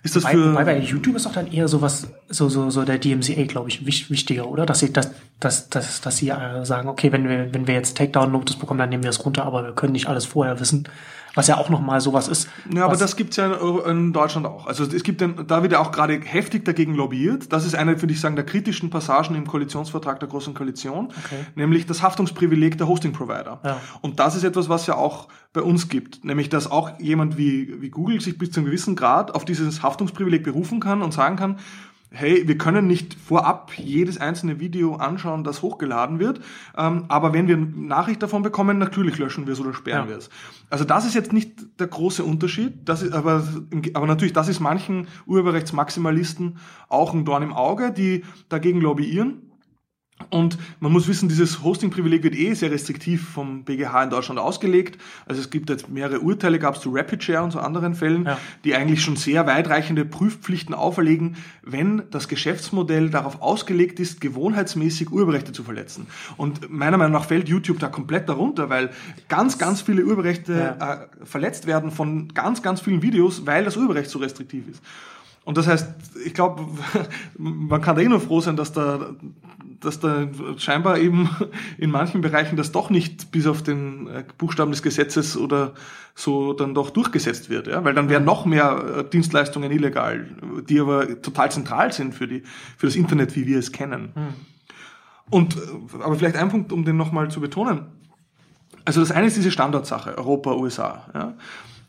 ist 0.03 0.15
das 0.15 0.23
wobei, 0.23 0.33
für. 0.33 0.51
Wobei 0.51 0.63
bei 0.65 0.79
YouTube 0.79 1.15
ist 1.15 1.25
auch 1.25 1.33
dann 1.33 1.51
eher 1.51 1.67
so 1.67 1.81
was, 1.81 2.07
so, 2.29 2.49
so, 2.49 2.69
so 2.69 2.83
der 2.83 2.99
DMCA, 2.99 3.43
glaube 3.45 3.69
ich, 3.69 3.85
wichtiger, 3.85 4.47
oder? 4.47 4.65
Dass 4.65 4.79
sie, 4.79 4.91
dass, 4.91 5.11
dass, 5.39 5.69
dass, 5.69 6.01
dass 6.01 6.17
sie 6.17 6.29
äh, 6.29 6.65
sagen, 6.65 6.89
okay, 6.89 7.11
wenn 7.11 7.27
wir, 7.27 7.53
wenn 7.53 7.67
wir 7.67 7.73
jetzt 7.75 7.97
Takedown-Notice 7.97 8.57
bekommen, 8.57 8.77
dann 8.77 8.89
nehmen 8.89 9.03
wir 9.03 9.09
es 9.09 9.25
runter, 9.25 9.45
aber 9.45 9.63
wir 9.63 9.71
können 9.73 9.93
nicht 9.93 10.07
alles 10.07 10.25
vorher 10.25 10.59
wissen 10.59 10.87
was 11.35 11.47
ja 11.47 11.57
auch 11.57 11.69
nochmal 11.69 12.01
sowas 12.01 12.27
ist. 12.27 12.49
Ja, 12.73 12.85
aber 12.85 12.97
das 12.97 13.15
gibt's 13.15 13.37
ja 13.37 13.53
in 13.85 14.13
Deutschland 14.13 14.45
auch. 14.45 14.67
Also 14.67 14.83
es 14.83 15.03
gibt, 15.03 15.21
den, 15.21 15.47
da 15.47 15.61
wird 15.61 15.73
ja 15.73 15.79
auch 15.79 15.91
gerade 15.91 16.19
heftig 16.19 16.65
dagegen 16.65 16.95
lobbyiert. 16.95 17.51
Das 17.53 17.65
ist 17.65 17.75
eine, 17.75 18.01
würde 18.01 18.13
ich 18.13 18.19
sagen, 18.19 18.35
der 18.35 18.45
kritischen 18.45 18.89
Passagen 18.89 19.35
im 19.35 19.47
Koalitionsvertrag 19.47 20.19
der 20.19 20.29
Großen 20.29 20.53
Koalition, 20.53 21.13
okay. 21.25 21.45
nämlich 21.55 21.85
das 21.85 22.01
Haftungsprivileg 22.01 22.77
der 22.77 22.87
Hosting-Provider. 22.87 23.59
Ja. 23.63 23.81
Und 24.01 24.19
das 24.19 24.35
ist 24.35 24.43
etwas, 24.43 24.69
was 24.69 24.87
ja 24.87 24.95
auch 24.95 25.27
bei 25.53 25.61
uns 25.61 25.89
gibt, 25.89 26.23
nämlich 26.23 26.49
dass 26.49 26.69
auch 26.69 26.99
jemand 26.99 27.37
wie, 27.37 27.81
wie 27.81 27.89
Google 27.89 28.21
sich 28.21 28.37
bis 28.37 28.51
zu 28.51 28.59
einem 28.59 28.67
gewissen 28.67 28.95
Grad 28.95 29.33
auf 29.33 29.45
dieses 29.45 29.81
Haftungsprivileg 29.81 30.43
berufen 30.43 30.79
kann 30.79 31.01
und 31.01 31.11
sagen 31.11 31.37
kann, 31.37 31.57
hey, 32.11 32.47
wir 32.47 32.57
können 32.57 32.87
nicht 32.87 33.13
vorab 33.13 33.71
jedes 33.77 34.17
einzelne 34.17 34.59
Video 34.59 34.95
anschauen, 34.95 35.43
das 35.43 35.61
hochgeladen 35.61 36.19
wird, 36.19 36.41
ähm, 36.77 37.05
aber 37.07 37.33
wenn 37.33 37.47
wir 37.47 37.57
Nachricht 37.57 38.23
davon 38.23 38.41
bekommen, 38.41 38.77
natürlich 38.77 39.17
löschen 39.17 39.45
wir 39.45 39.53
es 39.53 39.59
oder 39.59 39.73
sperren 39.73 40.05
ja. 40.05 40.09
wir 40.09 40.17
es. 40.17 40.29
Also 40.69 40.85
das 40.85 41.05
ist 41.05 41.13
jetzt 41.13 41.33
nicht 41.33 41.79
der 41.79 41.87
große 41.87 42.23
Unterschied, 42.23 42.73
das 42.85 43.03
ist, 43.03 43.13
aber, 43.13 43.47
aber 43.93 44.07
natürlich, 44.07 44.33
das 44.33 44.47
ist 44.47 44.59
manchen 44.59 45.07
Urheberrechtsmaximalisten 45.27 46.57
auch 46.87 47.13
ein 47.13 47.25
Dorn 47.25 47.43
im 47.43 47.53
Auge, 47.53 47.91
die 47.91 48.25
dagegen 48.49 48.81
lobbyieren. 48.81 49.48
Und 50.29 50.57
man 50.79 50.91
muss 50.91 51.07
wissen, 51.07 51.29
dieses 51.29 51.63
Hosting-Privileg 51.63 52.23
wird 52.23 52.35
eh 52.35 52.53
sehr 52.53 52.71
restriktiv 52.71 53.29
vom 53.29 53.63
BGH 53.63 54.03
in 54.03 54.09
Deutschland 54.09 54.39
ausgelegt. 54.39 55.01
Also 55.25 55.41
es 55.41 55.49
gibt 55.49 55.69
jetzt 55.69 55.89
mehrere 55.89 56.19
Urteile, 56.19 56.59
gab 56.59 56.75
es 56.75 56.81
zu 56.81 56.91
RapidShare 56.91 57.43
und 57.43 57.51
zu 57.51 57.59
anderen 57.59 57.95
Fällen, 57.95 58.25
ja. 58.25 58.37
die 58.63 58.75
eigentlich 58.75 59.01
schon 59.01 59.15
sehr 59.15 59.47
weitreichende 59.47 60.05
Prüfpflichten 60.05 60.75
auferlegen, 60.75 61.37
wenn 61.63 62.03
das 62.11 62.27
Geschäftsmodell 62.27 63.09
darauf 63.09 63.41
ausgelegt 63.41 63.99
ist, 63.99 64.21
gewohnheitsmäßig 64.21 65.11
Urheberrechte 65.11 65.51
zu 65.51 65.63
verletzen. 65.63 66.07
Und 66.37 66.69
meiner 66.69 66.97
Meinung 66.97 67.13
nach 67.13 67.25
fällt 67.25 67.49
YouTube 67.49 67.79
da 67.79 67.87
komplett 67.87 68.29
darunter, 68.29 68.69
weil 68.69 68.91
ganz, 69.29 69.57
ganz 69.57 69.81
viele 69.81 70.03
Urheberrechte 70.03 70.75
ja. 70.79 70.93
äh, 70.93 71.07
verletzt 71.23 71.65
werden 71.65 71.91
von 71.91 72.27
ganz, 72.33 72.61
ganz 72.61 72.81
vielen 72.81 73.01
Videos, 73.01 73.45
weil 73.47 73.63
das 73.63 73.77
Urheberrecht 73.77 74.09
so 74.09 74.19
restriktiv 74.19 74.67
ist. 74.69 74.83
Und 75.49 75.57
das 75.57 75.65
heißt, 75.65 75.95
ich 76.27 76.35
glaube, 76.35 76.63
man 77.39 77.81
kann 77.81 77.95
da 77.95 78.03
eh 78.03 78.07
nur 78.07 78.19
froh 78.19 78.39
sein, 78.39 78.55
dass 78.55 78.71
da 78.71 79.15
dass 79.79 79.99
da 79.99 80.27
scheinbar 80.57 80.99
eben 80.99 81.27
in 81.79 81.89
manchen 81.89 82.21
Bereichen 82.21 82.55
das 82.55 82.71
doch 82.71 82.91
nicht 82.91 83.31
bis 83.31 83.47
auf 83.47 83.63
den 83.63 84.05
äh, 84.05 84.23
Buchstaben 84.37 84.69
des 84.69 84.83
Gesetzes 84.83 85.35
oder 85.35 85.73
so 86.13 86.53
dann 86.53 86.75
doch 86.75 86.91
durchgesetzt 86.91 87.49
wird, 87.49 87.65
ja, 87.65 87.83
weil 87.83 87.95
dann 87.95 88.09
wären 88.09 88.25
noch 88.25 88.45
mehr 88.45 88.97
äh, 88.97 89.09
Dienstleistungen 89.09 89.71
illegal, 89.71 90.27
die 90.69 90.79
aber 90.79 91.19
total 91.19 91.51
zentral 91.51 91.91
sind 91.93 92.13
für 92.13 92.27
die 92.27 92.43
für 92.77 92.85
das 92.85 92.95
Internet, 92.95 93.35
wie 93.35 93.47
wir 93.47 93.57
es 93.57 93.71
kennen. 93.71 94.11
Hm. 94.13 94.33
Und 95.31 95.55
äh, 95.55 95.59
aber 96.03 96.15
vielleicht 96.15 96.35
ein 96.35 96.49
Punkt, 96.49 96.71
um 96.71 96.85
den 96.85 96.95
nochmal 96.95 97.31
zu 97.31 97.41
betonen. 97.41 97.87
Also 98.85 98.99
das 98.99 99.09
eine 99.09 99.25
ist 99.25 99.35
diese 99.35 99.49
Standardsache, 99.49 100.15
Europa, 100.15 100.53
USA. 100.53 101.07
Ja? 101.15 101.33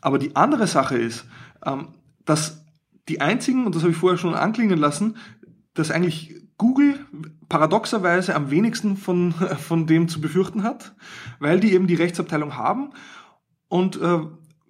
Aber 0.01 0.17
die 0.17 0.35
andere 0.35 0.65
Sache 0.65 0.97
ist, 0.97 1.27
ähm, 1.63 1.89
dass 2.25 2.60
die 3.09 3.21
einzigen, 3.21 3.65
und 3.65 3.75
das 3.75 3.83
habe 3.83 3.91
ich 3.91 3.97
vorher 3.97 4.17
schon 4.17 4.33
anklingen 4.33 4.77
lassen, 4.77 5.17
dass 5.73 5.91
eigentlich 5.91 6.35
Google 6.57 6.99
paradoxerweise 7.49 8.35
am 8.35 8.51
wenigsten 8.51 8.97
von, 8.97 9.33
von 9.67 9.87
dem 9.87 10.07
zu 10.07 10.21
befürchten 10.21 10.63
hat, 10.63 10.95
weil 11.39 11.59
die 11.59 11.73
eben 11.73 11.87
die 11.87 11.95
Rechtsabteilung 11.95 12.55
haben 12.55 12.91
und 13.67 13.99
äh, 14.01 14.19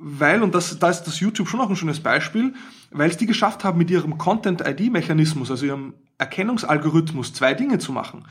weil, 0.03 0.41
und 0.41 0.55
das, 0.55 0.79
da 0.79 0.89
ist 0.89 1.03
das 1.03 1.19
YouTube 1.19 1.47
schon 1.47 1.59
auch 1.59 1.69
ein 1.69 1.75
schönes 1.75 1.99
Beispiel, 1.99 2.55
weil 2.89 3.09
es 3.09 3.17
die 3.17 3.27
geschafft 3.27 3.63
haben, 3.63 3.77
mit 3.77 3.91
ihrem 3.91 4.17
Content-ID-Mechanismus, 4.17 5.51
also 5.51 5.65
ihrem 5.65 5.93
Erkennungsalgorithmus, 6.17 7.33
zwei 7.33 7.53
Dinge 7.53 7.77
zu 7.77 7.91
machen. 7.91 8.25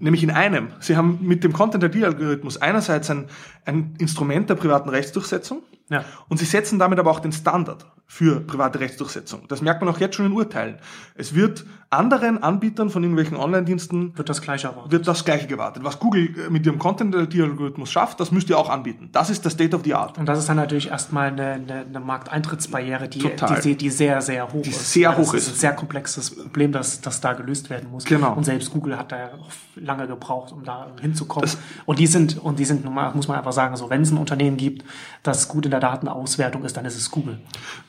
Nämlich 0.00 0.24
in 0.24 0.32
einem. 0.32 0.70
Sie 0.80 0.96
haben 0.96 1.20
mit 1.22 1.44
dem 1.44 1.52
Content-ID-Algorithmus 1.52 2.60
einerseits 2.60 3.08
ein, 3.08 3.26
ein 3.64 3.94
Instrument 3.98 4.50
der 4.50 4.56
privaten 4.56 4.88
Rechtsdurchsetzung 4.88 5.62
Ja. 5.90 6.04
und 6.28 6.38
sie 6.38 6.44
setzen 6.44 6.80
damit 6.80 6.98
aber 6.98 7.12
auch 7.12 7.20
den 7.20 7.30
Standard 7.30 7.86
für 8.06 8.40
private 8.40 8.78
Rechtsdurchsetzung. 8.80 9.42
Das 9.48 9.62
merkt 9.62 9.80
man 9.82 9.92
auch 9.92 9.98
jetzt 9.98 10.16
schon 10.16 10.26
in 10.26 10.32
Urteilen. 10.32 10.76
Es 11.14 11.34
wird 11.34 11.64
anderen 11.88 12.42
Anbietern 12.42 12.88
von 12.90 13.02
irgendwelchen 13.02 13.36
Online-Diensten 13.36 14.16
Wird 14.16 14.28
das 14.28 14.40
gleiche 14.42 14.66
erwartet. 14.68 14.92
wird 14.92 15.06
das 15.08 15.24
Gleiche 15.24 15.46
gewartet. 15.46 15.82
Was 15.84 15.98
Google 15.98 16.28
äh, 16.46 16.50
mit 16.50 16.64
ihrem 16.66 16.78
Content-ID-Algorithmus 16.78 17.90
schafft, 17.90 18.18
das 18.20 18.30
müsst 18.32 18.48
ihr 18.50 18.58
auch 18.58 18.68
anbieten. 18.70 19.08
Das 19.12 19.28
ist 19.30 19.44
der 19.44 19.50
State 19.50 19.74
of 19.76 19.82
the 19.84 19.94
Art. 19.94 20.18
Und 20.18 20.26
das 20.26 20.38
ist 20.38 20.48
dann 20.48 20.56
natürlich 20.56 20.88
erstmal 20.88 21.28
eine, 21.28 21.52
eine, 21.52 21.84
eine 21.86 22.00
Markteintrittsbarriere, 22.00 23.08
die, 23.08 23.22
die, 23.64 23.76
die 23.76 23.90
sehr, 23.90 24.20
sehr 24.22 24.50
hoch 24.52 24.62
Die 24.62 24.70
ist. 24.70 24.92
sehr 24.92 25.02
Ja, 25.02 25.12
das 25.14 25.28
hoch 25.28 25.34
ist. 25.34 25.48
ein 25.48 25.54
sehr 25.54 25.72
komplexes 25.74 26.34
Problem, 26.34 26.72
das, 26.72 27.00
das 27.02 27.20
da 27.20 27.32
gelöst 27.34 27.68
werden 27.70 27.90
muss. 27.90 28.04
Genau. 28.04 28.34
Und 28.34 28.44
selbst 28.44 28.70
Google 28.70 28.98
hat 28.98 29.12
da 29.12 29.18
ja 29.18 29.30
lange 29.76 30.06
gebraucht, 30.06 30.52
um 30.52 30.64
da 30.64 30.86
hinzukommen. 31.00 31.42
Das- 31.42 31.58
und 31.86 31.98
die 31.98 32.06
sind, 32.06 32.38
und 32.38 32.58
die 32.58 32.64
sind, 32.64 32.84
muss 32.84 33.28
man 33.28 33.36
einfach 33.38 33.52
sagen, 33.52 33.76
so, 33.76 33.90
wenn 33.90 34.02
es 34.02 34.10
ein 34.10 34.16
Unternehmen 34.18 34.56
gibt, 34.56 34.84
das 35.22 35.48
gut 35.48 35.64
in 35.66 35.70
der 35.70 35.80
Datenauswertung 35.80 36.64
ist, 36.64 36.76
dann 36.76 36.84
ist 36.86 36.96
es 36.96 37.10
Google. 37.10 37.38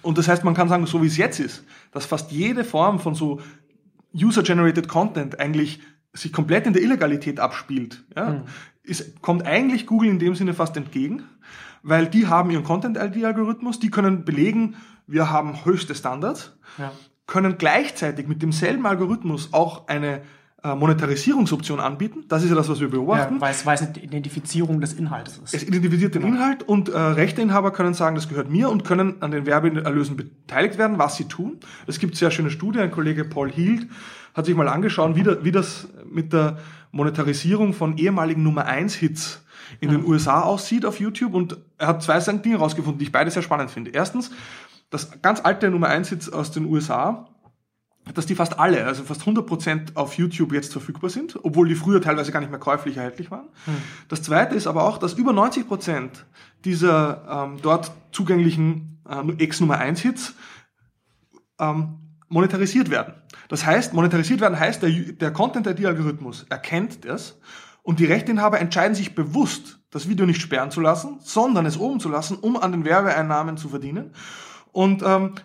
Und 0.03 0.17
das 0.17 0.27
heißt, 0.27 0.43
man 0.43 0.53
kann 0.53 0.69
sagen, 0.69 0.85
so 0.85 1.01
wie 1.01 1.07
es 1.07 1.17
jetzt 1.17 1.39
ist, 1.39 1.63
dass 1.91 2.05
fast 2.05 2.31
jede 2.31 2.63
Form 2.63 2.99
von 2.99 3.15
so 3.15 3.41
User-Generated 4.13 4.87
Content 4.87 5.39
eigentlich 5.39 5.79
sich 6.13 6.31
komplett 6.31 6.67
in 6.67 6.73
der 6.73 6.83
Illegalität 6.83 7.39
abspielt, 7.39 8.03
ja, 8.15 8.43
ist, 8.83 9.21
kommt 9.21 9.45
eigentlich 9.47 9.87
Google 9.87 10.09
in 10.09 10.19
dem 10.19 10.35
Sinne 10.35 10.53
fast 10.53 10.77
entgegen, 10.77 11.23
weil 11.81 12.05
die 12.07 12.27
haben 12.27 12.51
ihren 12.51 12.63
Content-ID-Algorithmus, 12.63 13.79
die 13.79 13.89
können 13.89 14.23
belegen, 14.25 14.75
wir 15.07 15.31
haben 15.31 15.65
höchste 15.65 15.95
Standards, 15.95 16.55
Ja. 16.77 16.91
können 17.25 17.57
gleichzeitig 17.57 18.27
mit 18.27 18.41
demselben 18.41 18.85
Algorithmus 18.85 19.53
auch 19.53 19.87
eine 19.87 20.21
Monetarisierungsoption 20.63 21.79
anbieten. 21.81 22.23
Das 22.29 22.43
ist 22.43 22.49
ja 22.49 22.55
das, 22.55 22.69
was 22.69 22.79
wir 22.79 22.89
beobachten. 22.89 23.35
Ja, 23.35 23.41
weil 23.41 23.51
es, 23.51 23.65
weil 23.65 23.75
es 23.75 23.81
eine 23.81 23.97
Identifizierung 23.97 24.79
des 24.79 24.93
Inhaltes 24.93 25.37
ist. 25.37 25.53
Es 25.53 25.63
identifiziert 25.63 26.15
den 26.15 26.23
Inhalt 26.23 26.63
und 26.63 26.87
äh, 26.87 26.97
Rechteinhaber 26.97 27.71
können 27.71 27.93
sagen, 27.93 28.15
das 28.15 28.29
gehört 28.29 28.49
mir 28.49 28.69
und 28.69 28.85
können 28.85 29.21
an 29.21 29.31
den 29.31 29.45
Werbeerlösen 29.45 30.15
beteiligt 30.15 30.77
werden, 30.77 30.97
was 30.97 31.17
sie 31.17 31.25
tun. 31.25 31.59
Es 31.85 31.99
gibt 31.99 32.15
sehr 32.15 32.31
schöne 32.31 32.49
Studien. 32.49 32.81
Ein 32.81 32.91
Kollege 32.91 33.25
Paul 33.25 33.51
Hield 33.51 33.87
hat 34.33 34.45
sich 34.45 34.55
mal 34.55 34.69
angeschaut, 34.69 35.15
wie, 35.15 35.23
da, 35.23 35.43
wie 35.43 35.51
das 35.51 35.89
mit 36.09 36.31
der 36.31 36.57
Monetarisierung 36.91 37.73
von 37.73 37.97
ehemaligen 37.97 38.43
Nummer 38.43 38.65
1 38.65 38.95
Hits 38.95 39.43
in 39.79 39.89
den 39.89 40.05
USA 40.05 40.41
aussieht 40.41 40.85
auf 40.85 40.99
YouTube 40.99 41.33
und 41.33 41.57
er 41.77 41.87
hat 41.87 42.03
zwei 42.03 42.19
Dinge 42.19 42.57
herausgefunden, 42.57 42.99
die 42.99 43.05
ich 43.05 43.11
beide 43.11 43.31
sehr 43.31 43.41
spannend 43.41 43.71
finde. 43.71 43.91
Erstens, 43.91 44.31
das 44.89 45.21
ganz 45.21 45.41
alte 45.43 45.69
Nummer 45.69 45.87
1 45.87 46.09
Hits 46.09 46.31
aus 46.31 46.51
den 46.51 46.65
USA, 46.65 47.27
dass 48.13 48.25
die 48.25 48.35
fast 48.35 48.59
alle, 48.59 48.85
also 48.85 49.03
fast 49.03 49.21
100% 49.21 49.95
auf 49.95 50.15
YouTube 50.15 50.51
jetzt 50.51 50.73
verfügbar 50.73 51.09
sind, 51.09 51.39
obwohl 51.43 51.67
die 51.67 51.75
früher 51.75 52.01
teilweise 52.01 52.31
gar 52.31 52.41
nicht 52.41 52.49
mehr 52.49 52.59
käuflich 52.59 52.97
erhältlich 52.97 53.31
waren. 53.31 53.47
Das 54.09 54.21
zweite 54.21 54.55
ist 54.55 54.67
aber 54.67 54.83
auch, 54.83 54.97
dass 54.97 55.13
über 55.13 55.31
90% 55.31 56.09
dieser 56.65 57.47
ähm, 57.47 57.59
dort 57.61 57.91
zugänglichen 58.11 59.01
äh, 59.07 59.43
Ex-Nummer 59.43 59.77
1 59.77 60.01
Hits 60.01 60.33
ähm, 61.59 61.99
monetarisiert 62.27 62.89
werden. 62.89 63.13
Das 63.47 63.65
heißt, 63.65 63.93
monetarisiert 63.93 64.41
werden 64.41 64.59
heißt, 64.59 64.81
der, 64.81 64.89
der 64.89 65.31
Content-ID-Algorithmus 65.31 66.45
erkennt 66.49 67.05
das 67.05 67.39
und 67.83 67.99
die 67.99 68.05
Rechteinhaber 68.05 68.59
entscheiden 68.59 68.95
sich 68.95 69.15
bewusst, 69.15 69.79
das 69.91 70.09
Video 70.09 70.25
nicht 70.25 70.41
sperren 70.41 70.71
zu 70.71 70.81
lassen, 70.81 71.19
sondern 71.21 71.65
es 71.65 71.77
oben 71.77 71.99
zu 71.99 72.09
lassen, 72.09 72.37
um 72.37 72.57
an 72.57 72.71
den 72.71 72.85
Werbeeinnahmen 72.85 73.57
zu 73.57 73.69
verdienen. 73.69 74.11
Und 74.71 75.03
ähm, 75.05 75.35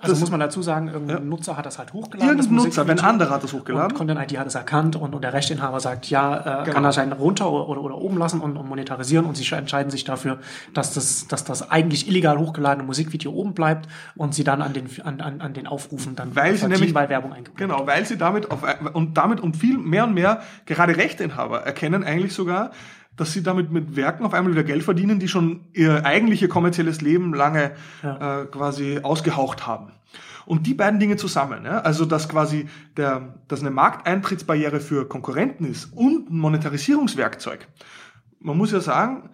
Also 0.00 0.12
das- 0.12 0.20
muss 0.20 0.30
man 0.30 0.38
dazu 0.38 0.62
sagen, 0.62 0.88
irgendein 0.88 1.28
Nutzer 1.28 1.56
hat 1.56 1.66
das 1.66 1.78
halt 1.78 1.92
hochgeladen. 1.92 2.38
Irgendein 2.38 2.54
das 2.56 2.64
Nutzer, 2.64 2.82
wenn 2.82 2.94
Musikvideo. 2.94 3.08
anderer 3.10 3.30
hat 3.34 3.42
das 3.42 3.52
hochgeladen. 3.52 3.90
Und 3.92 3.98
Content-ID 3.98 4.38
hat 4.38 4.46
es 4.46 4.54
erkannt 4.54 4.94
und, 4.94 5.12
und 5.14 5.22
der 5.22 5.32
Rechteinhaber 5.32 5.80
sagt, 5.80 6.08
ja, 6.08 6.36
äh, 6.36 6.64
Genau. 6.64 6.74
kann 6.74 6.84
er 6.84 6.92
sein 6.92 7.10
runter 7.12 7.50
oder, 7.50 7.68
oder, 7.68 7.80
oder 7.82 7.98
oben 7.98 8.16
lassen 8.16 8.40
und, 8.40 8.56
und 8.56 8.68
monetarisieren 8.68 9.26
und 9.26 9.36
sie 9.36 9.52
entscheiden 9.54 9.90
sich 9.90 10.04
dafür, 10.04 10.38
dass 10.72 10.94
das, 10.94 11.26
dass 11.26 11.42
das 11.44 11.70
eigentlich 11.70 12.06
illegal 12.08 12.38
hochgeladene 12.38 12.86
Musikvideo 12.86 13.32
oben 13.32 13.54
bleibt 13.54 13.88
und 14.14 14.34
sie 14.34 14.44
dann 14.44 14.62
an 14.62 14.72
den, 14.72 14.88
an, 15.04 15.20
an, 15.20 15.40
an 15.40 15.52
den 15.54 15.66
Aufrufen 15.66 16.14
dann 16.14 16.36
Weil 16.36 16.54
sie 16.56 16.68
nämlich- 16.68 16.94
weil 16.94 17.08
Werbung 17.08 17.32
eingebunden 17.32 17.58
Genau, 17.58 17.86
weil 17.86 18.04
sie 18.06 18.16
damit 18.16 18.50
auf, 18.52 18.62
und 18.92 19.16
damit 19.18 19.40
und 19.40 19.56
viel 19.56 19.78
mehr 19.78 20.04
und 20.04 20.14
mehr 20.14 20.42
gerade 20.66 20.96
Rechteinhaber 20.96 21.62
erkennen 21.62 22.04
eigentlich 22.04 22.34
sogar, 22.34 22.70
dass 23.18 23.32
sie 23.32 23.42
damit 23.42 23.70
mit 23.70 23.96
Werken 23.96 24.24
auf 24.24 24.32
einmal 24.32 24.52
wieder 24.52 24.64
Geld 24.64 24.82
verdienen, 24.82 25.18
die 25.18 25.28
schon 25.28 25.66
ihr 25.74 26.06
eigentliche 26.06 26.48
kommerzielles 26.48 27.00
Leben 27.02 27.34
lange 27.34 27.72
äh, 28.02 28.44
quasi 28.46 29.00
ausgehaucht 29.02 29.66
haben. 29.66 29.92
Und 30.46 30.66
die 30.66 30.72
beiden 30.72 30.98
Dinge 30.98 31.16
zusammen, 31.16 31.66
ja, 31.66 31.80
also 31.80 32.06
dass 32.06 32.26
quasi 32.26 32.68
der, 32.96 33.34
dass 33.48 33.60
eine 33.60 33.70
Markteintrittsbarriere 33.70 34.80
für 34.80 35.06
Konkurrenten 35.06 35.66
ist 35.66 35.92
und 35.92 36.30
ein 36.30 36.38
Monetarisierungswerkzeug. 36.38 37.68
Man 38.40 38.56
muss 38.56 38.72
ja 38.72 38.80
sagen, 38.80 39.28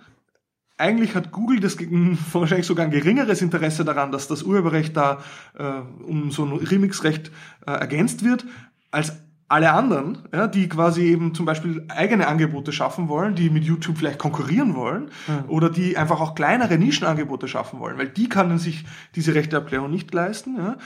eigentlich 0.77 1.15
hat 1.15 1.31
Google 1.31 1.61
das 1.61 1.77
wahrscheinlich 2.33 2.67
sogar 2.67 2.87
ein 2.87 2.91
geringeres 2.91 3.43
Interesse 3.43 3.85
daran, 3.85 4.11
dass 4.11 4.27
das 4.27 4.43
Urheberrecht 4.43 4.97
da 4.97 5.23
äh, 5.57 5.63
um 6.03 6.31
so 6.31 6.45
ein 6.47 6.53
Remixrecht 6.53 7.31
äh, 7.67 7.71
ergänzt 7.71 8.25
wird, 8.25 8.45
als 8.91 9.13
alle 9.49 9.73
anderen, 9.73 10.19
ja, 10.33 10.47
die 10.47 10.69
quasi 10.69 11.03
eben 11.03 11.35
zum 11.35 11.47
Beispiel 11.47 11.85
eigene 11.89 12.27
Angebote 12.27 12.73
schaffen 12.73 13.09
wollen, 13.09 13.35
die 13.35 13.51
mit 13.51 13.65
YouTube 13.65 13.99
vielleicht 13.99 14.19
konkurrieren 14.19 14.75
wollen 14.75 15.11
oder 15.49 15.69
die 15.71 15.97
einfach 15.97 16.21
auch 16.21 16.35
kleinere 16.35 16.79
Nischenangebote 16.79 17.47
schaffen 17.47 17.79
wollen, 17.79 17.99
weil 17.99 18.09
die 18.09 18.29
können 18.29 18.59
sich 18.59 18.85
diese 19.15 19.35
Rechteerklärung 19.35 19.91
nicht 19.91 20.13
leisten. 20.15 20.57
Ja. 20.57 20.77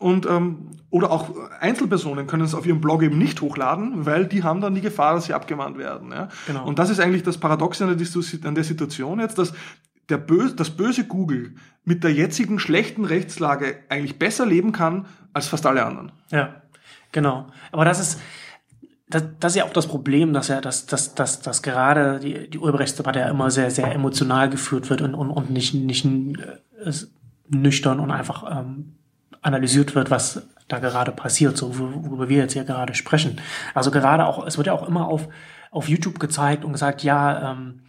Und 0.00 0.24
ähm, 0.26 0.70
oder 0.88 1.10
auch 1.12 1.30
Einzelpersonen 1.60 2.26
können 2.26 2.42
es 2.42 2.54
auf 2.54 2.66
ihrem 2.66 2.80
Blog 2.80 3.02
eben 3.02 3.18
nicht 3.18 3.42
hochladen, 3.42 4.06
weil 4.06 4.26
die 4.26 4.42
haben 4.42 4.62
dann 4.62 4.74
die 4.74 4.80
Gefahr, 4.80 5.14
dass 5.14 5.26
sie 5.26 5.34
abgemahnt 5.34 5.76
werden. 5.76 6.10
Ja? 6.10 6.28
Genau. 6.46 6.66
Und 6.66 6.78
das 6.78 6.88
ist 6.88 7.00
eigentlich 7.00 7.22
das 7.22 7.36
Paradoxe 7.36 7.84
an 7.84 7.96
der, 7.96 8.48
an 8.48 8.54
der 8.54 8.64
Situation 8.64 9.20
jetzt, 9.20 9.38
dass 9.38 9.52
der 10.08 10.16
böse, 10.16 10.56
das 10.56 10.70
böse 10.70 11.06
Google 11.06 11.54
mit 11.84 12.02
der 12.02 12.12
jetzigen 12.12 12.58
schlechten 12.58 13.04
Rechtslage 13.04 13.76
eigentlich 13.90 14.18
besser 14.18 14.46
leben 14.46 14.72
kann 14.72 15.06
als 15.34 15.48
fast 15.48 15.66
alle 15.66 15.84
anderen. 15.84 16.12
Ja, 16.30 16.62
genau. 17.12 17.46
Aber 17.72 17.84
das 17.84 18.00
ist, 18.00 18.20
das, 19.08 19.24
das 19.40 19.52
ist 19.52 19.56
ja 19.56 19.64
auch 19.64 19.72
das 19.72 19.86
Problem, 19.88 20.32
dass 20.32 20.48
ja, 20.48 20.60
dass, 20.60 20.86
dass, 20.86 21.14
dass, 21.14 21.40
dass 21.40 21.62
gerade 21.62 22.20
die, 22.20 22.48
die 22.48 22.58
Urheberrechtsdebatte 22.58 23.18
ja 23.18 23.28
immer 23.28 23.50
sehr, 23.50 23.70
sehr 23.70 23.92
emotional 23.92 24.48
geführt 24.48 24.88
wird 24.90 25.02
und, 25.02 25.14
und, 25.14 25.30
und 25.30 25.50
nicht, 25.50 25.74
nicht 25.74 26.04
äh, 26.04 26.92
nüchtern 27.48 27.98
und 27.98 28.10
einfach 28.10 28.44
ähm, 28.60 28.94
analysiert 29.42 29.94
wird, 29.94 30.10
was 30.10 30.46
da 30.68 30.78
gerade 30.78 31.10
passiert, 31.10 31.56
so 31.56 31.78
wo- 31.78 32.04
worüber 32.04 32.28
wir 32.28 32.38
jetzt 32.38 32.52
hier 32.52 32.64
gerade 32.64 32.94
sprechen. 32.94 33.40
Also 33.74 33.90
gerade 33.90 34.26
auch, 34.26 34.46
es 34.46 34.56
wird 34.56 34.68
ja 34.68 34.72
auch 34.72 34.86
immer 34.86 35.08
auf, 35.08 35.28
auf 35.72 35.88
YouTube 35.88 36.20
gezeigt 36.20 36.64
und 36.64 36.72
gesagt, 36.72 37.02
ja, 37.02 37.52
ähm, 37.52 37.80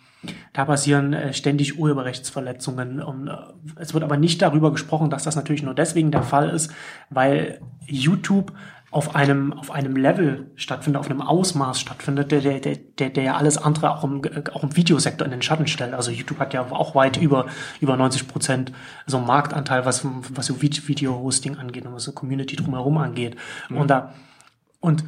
da 0.53 0.65
passieren 0.65 1.13
äh, 1.13 1.33
ständig 1.33 1.77
Urheberrechtsverletzungen. 1.77 3.01
Und, 3.01 3.27
äh, 3.27 3.35
es 3.75 3.93
wird 3.93 4.03
aber 4.03 4.17
nicht 4.17 4.41
darüber 4.41 4.71
gesprochen, 4.71 5.11
dass 5.11 5.23
das 5.23 5.35
natürlich 5.35 5.61
nur 5.61 5.75
deswegen 5.75 6.09
der 6.09 6.23
Fall 6.23 6.49
ist, 6.49 6.71
weil 7.11 7.61
YouTube 7.85 8.53
auf 8.91 9.15
einem, 9.15 9.53
auf 9.53 9.71
einem 9.71 9.95
Level 9.95 10.51
stattfindet, 10.55 10.99
auf 10.99 11.09
einem 11.09 11.21
Ausmaß 11.21 11.79
stattfindet, 11.79 12.31
der, 12.31 12.41
der, 12.41 12.59
der, 12.59 12.75
der, 12.75 13.09
der 13.09 13.23
ja 13.23 13.35
alles 13.37 13.57
andere 13.57 13.91
auch 13.95 14.03
im, 14.03 14.21
äh, 14.25 14.43
auch 14.53 14.63
im 14.63 14.75
Videosektor 14.75 15.23
in 15.25 15.31
den 15.31 15.41
Schatten 15.41 15.65
stellt. 15.67 15.93
Also 15.93 16.11
YouTube 16.11 16.39
hat 16.39 16.53
ja 16.53 16.69
auch 16.69 16.93
weit 16.93 17.15
über, 17.15 17.45
über 17.79 17.95
90 17.95 18.27
Prozent 18.27 18.73
so 19.07 19.17
einen 19.17 19.27
Marktanteil, 19.27 19.85
was, 19.85 20.05
was 20.33 20.45
so 20.45 20.55
Vid- 20.55 20.89
Video-Hosting 20.89 21.57
angeht 21.57 21.85
und 21.85 21.93
was 21.93 22.03
so 22.03 22.11
Community 22.11 22.57
drumherum 22.57 22.97
angeht. 22.97 23.37
Und 23.69 23.87
da, 23.89 24.13
und 24.81 25.05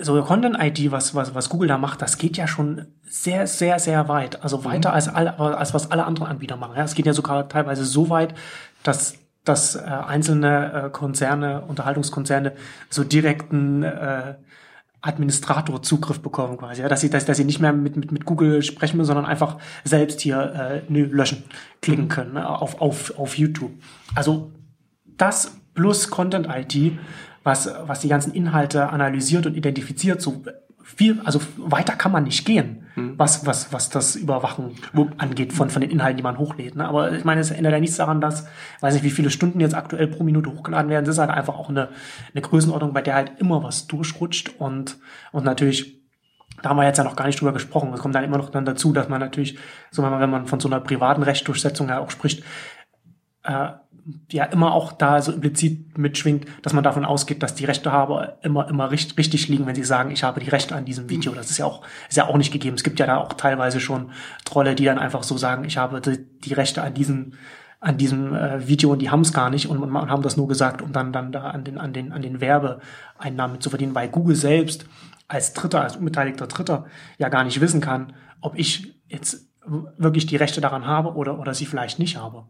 so 0.00 0.22
Content-ID, 0.22 0.92
was, 0.92 1.16
was, 1.16 1.34
was 1.34 1.48
Google 1.48 1.66
da 1.68 1.76
macht, 1.76 2.00
das 2.00 2.18
geht 2.18 2.36
ja 2.36 2.46
schon 2.46 2.86
sehr, 3.02 3.48
sehr, 3.48 3.80
sehr 3.80 4.06
weit. 4.08 4.44
Also 4.44 4.64
weiter 4.64 4.92
als, 4.92 5.08
alle, 5.08 5.36
als 5.40 5.74
was 5.74 5.90
alle 5.90 6.04
anderen 6.04 6.28
Anbieter 6.28 6.56
machen. 6.56 6.76
Ja, 6.76 6.84
es 6.84 6.94
geht 6.94 7.06
ja 7.06 7.12
sogar 7.14 7.48
teilweise 7.48 7.84
so 7.84 8.08
weit, 8.10 8.34
dass, 8.84 9.14
dass 9.50 9.74
äh, 9.74 9.80
einzelne 9.80 10.84
äh, 10.86 10.90
Konzerne, 10.90 11.62
Unterhaltungskonzerne 11.62 12.52
so 12.88 13.04
direkten 13.04 13.82
äh, 13.82 14.34
Administratorzugriff 15.02 16.20
bekommen 16.20 16.58
quasi, 16.58 16.82
ja, 16.82 16.88
dass 16.88 17.00
sie, 17.00 17.10
dass, 17.10 17.24
dass 17.24 17.36
sie 17.36 17.44
nicht 17.44 17.58
mehr 17.58 17.72
mit, 17.72 17.96
mit, 17.96 18.12
mit 18.12 18.24
Google 18.24 18.62
sprechen 18.62 18.96
müssen, 18.96 19.08
sondern 19.08 19.26
einfach 19.26 19.58
selbst 19.82 20.20
hier 20.20 20.40
äh, 20.40 20.82
nö, 20.88 21.04
löschen 21.10 21.44
klicken 21.80 22.08
können 22.08 22.34
ne, 22.34 22.48
auf, 22.48 22.80
auf, 22.80 23.18
auf 23.18 23.36
YouTube. 23.38 23.72
Also 24.14 24.52
das 25.04 25.56
plus 25.74 26.10
Content 26.10 26.48
IT, 26.48 26.98
was, 27.42 27.70
was 27.86 28.00
die 28.00 28.08
ganzen 28.08 28.32
Inhalte 28.32 28.90
analysiert 28.90 29.46
und 29.46 29.56
identifiziert, 29.56 30.20
so 30.20 30.44
viel, 30.96 31.20
also 31.24 31.40
weiter 31.56 31.94
kann 31.94 32.12
man 32.12 32.24
nicht 32.24 32.44
gehen, 32.44 32.86
was, 32.96 33.46
was, 33.46 33.72
was 33.72 33.88
das 33.88 34.16
Überwachen 34.16 34.72
angeht 35.18 35.52
von, 35.52 35.70
von 35.70 35.80
den 35.80 35.90
Inhalten, 35.90 36.16
die 36.16 36.22
man 36.22 36.38
hochlädt. 36.38 36.76
Ne? 36.76 36.86
Aber 36.86 37.12
ich 37.12 37.24
meine, 37.24 37.40
es 37.40 37.50
ändert 37.50 37.72
ja 37.72 37.80
nichts 37.80 37.96
daran, 37.96 38.20
dass, 38.20 38.46
weiß 38.80 38.94
nicht, 38.94 39.04
wie 39.04 39.10
viele 39.10 39.30
Stunden 39.30 39.60
jetzt 39.60 39.74
aktuell 39.74 40.08
pro 40.08 40.22
Minute 40.22 40.50
hochgeladen 40.50 40.90
werden. 40.90 41.04
Es 41.04 41.10
ist 41.10 41.18
halt 41.18 41.30
einfach 41.30 41.56
auch 41.56 41.68
eine, 41.68 41.88
eine 42.34 42.42
Größenordnung, 42.42 42.92
bei 42.92 43.02
der 43.02 43.14
halt 43.14 43.32
immer 43.38 43.62
was 43.62 43.86
durchrutscht 43.86 44.54
und, 44.58 44.98
und 45.32 45.44
natürlich 45.44 46.00
da 46.62 46.70
haben 46.70 46.76
wir 46.76 46.84
jetzt 46.84 46.98
ja 46.98 47.04
noch 47.04 47.16
gar 47.16 47.26
nicht 47.26 47.40
drüber 47.40 47.54
gesprochen. 47.54 47.90
Es 47.94 48.00
kommt 48.00 48.14
dann 48.14 48.24
immer 48.24 48.36
noch 48.36 48.50
dann 48.50 48.66
dazu, 48.66 48.92
dass 48.92 49.08
man 49.08 49.18
natürlich, 49.18 49.58
so 49.90 50.02
wenn 50.02 50.10
man, 50.10 50.20
wenn 50.20 50.28
man 50.28 50.46
von 50.46 50.60
so 50.60 50.68
einer 50.68 50.80
privaten 50.80 51.22
Rechtdurchsetzung 51.22 51.88
ja 51.88 52.00
auch 52.00 52.10
spricht, 52.10 52.44
äh, 53.44 53.70
ja 54.30 54.44
immer 54.44 54.72
auch 54.72 54.92
da 54.92 55.20
so 55.22 55.32
implizit 55.32 55.96
mitschwingt, 55.98 56.46
dass 56.62 56.72
man 56.72 56.84
davon 56.84 57.04
ausgeht, 57.04 57.42
dass 57.42 57.54
die 57.54 57.64
Rechtehaber 57.64 58.38
immer 58.42 58.68
immer 58.68 58.90
richtig, 58.90 59.18
richtig 59.18 59.48
liegen, 59.48 59.66
wenn 59.66 59.74
sie 59.74 59.84
sagen, 59.84 60.10
ich 60.10 60.22
habe 60.22 60.40
die 60.40 60.50
Rechte 60.50 60.74
an 60.74 60.84
diesem 60.84 61.08
Video. 61.08 61.32
Das 61.32 61.50
ist 61.50 61.58
ja 61.58 61.66
auch 61.66 61.82
ist 62.08 62.16
ja 62.16 62.26
auch 62.26 62.36
nicht 62.36 62.52
gegeben. 62.52 62.76
Es 62.76 62.82
gibt 62.82 62.98
ja 62.98 63.06
da 63.06 63.18
auch 63.18 63.32
teilweise 63.32 63.80
schon 63.80 64.10
Trolle, 64.44 64.74
die 64.74 64.84
dann 64.84 64.98
einfach 64.98 65.22
so 65.22 65.36
sagen, 65.36 65.64
ich 65.64 65.76
habe 65.76 66.00
die, 66.00 66.18
die 66.40 66.54
Rechte 66.54 66.82
an 66.82 66.94
diesem 66.94 67.32
an 67.80 67.96
diesem 67.96 68.34
äh, 68.34 68.68
Video 68.68 68.92
und 68.92 69.00
die 69.00 69.10
haben 69.10 69.22
es 69.22 69.32
gar 69.32 69.48
nicht 69.48 69.68
und, 69.68 69.78
und, 69.78 69.94
und 69.94 70.10
haben 70.10 70.22
das 70.22 70.36
nur 70.36 70.48
gesagt, 70.48 70.82
um 70.82 70.92
dann 70.92 71.12
dann 71.12 71.32
da 71.32 71.50
an 71.50 71.64
den 71.64 71.78
an 71.78 71.92
den 71.92 72.12
an 72.12 72.22
den 72.22 72.40
Werbeeinnahmen 72.40 73.60
zu 73.60 73.70
verdienen, 73.70 73.94
weil 73.94 74.08
Google 74.08 74.36
selbst 74.36 74.86
als 75.28 75.54
Dritter, 75.54 75.80
als 75.82 75.96
unbeteiligter 75.96 76.46
Dritter 76.46 76.86
ja 77.18 77.28
gar 77.28 77.44
nicht 77.44 77.60
wissen 77.60 77.80
kann, 77.80 78.12
ob 78.40 78.58
ich 78.58 79.00
jetzt 79.08 79.48
wirklich 79.66 80.26
die 80.26 80.36
Rechte 80.36 80.60
daran 80.60 80.86
habe 80.86 81.14
oder 81.14 81.38
oder 81.38 81.54
sie 81.54 81.66
vielleicht 81.66 81.98
nicht 81.98 82.16
habe. 82.16 82.44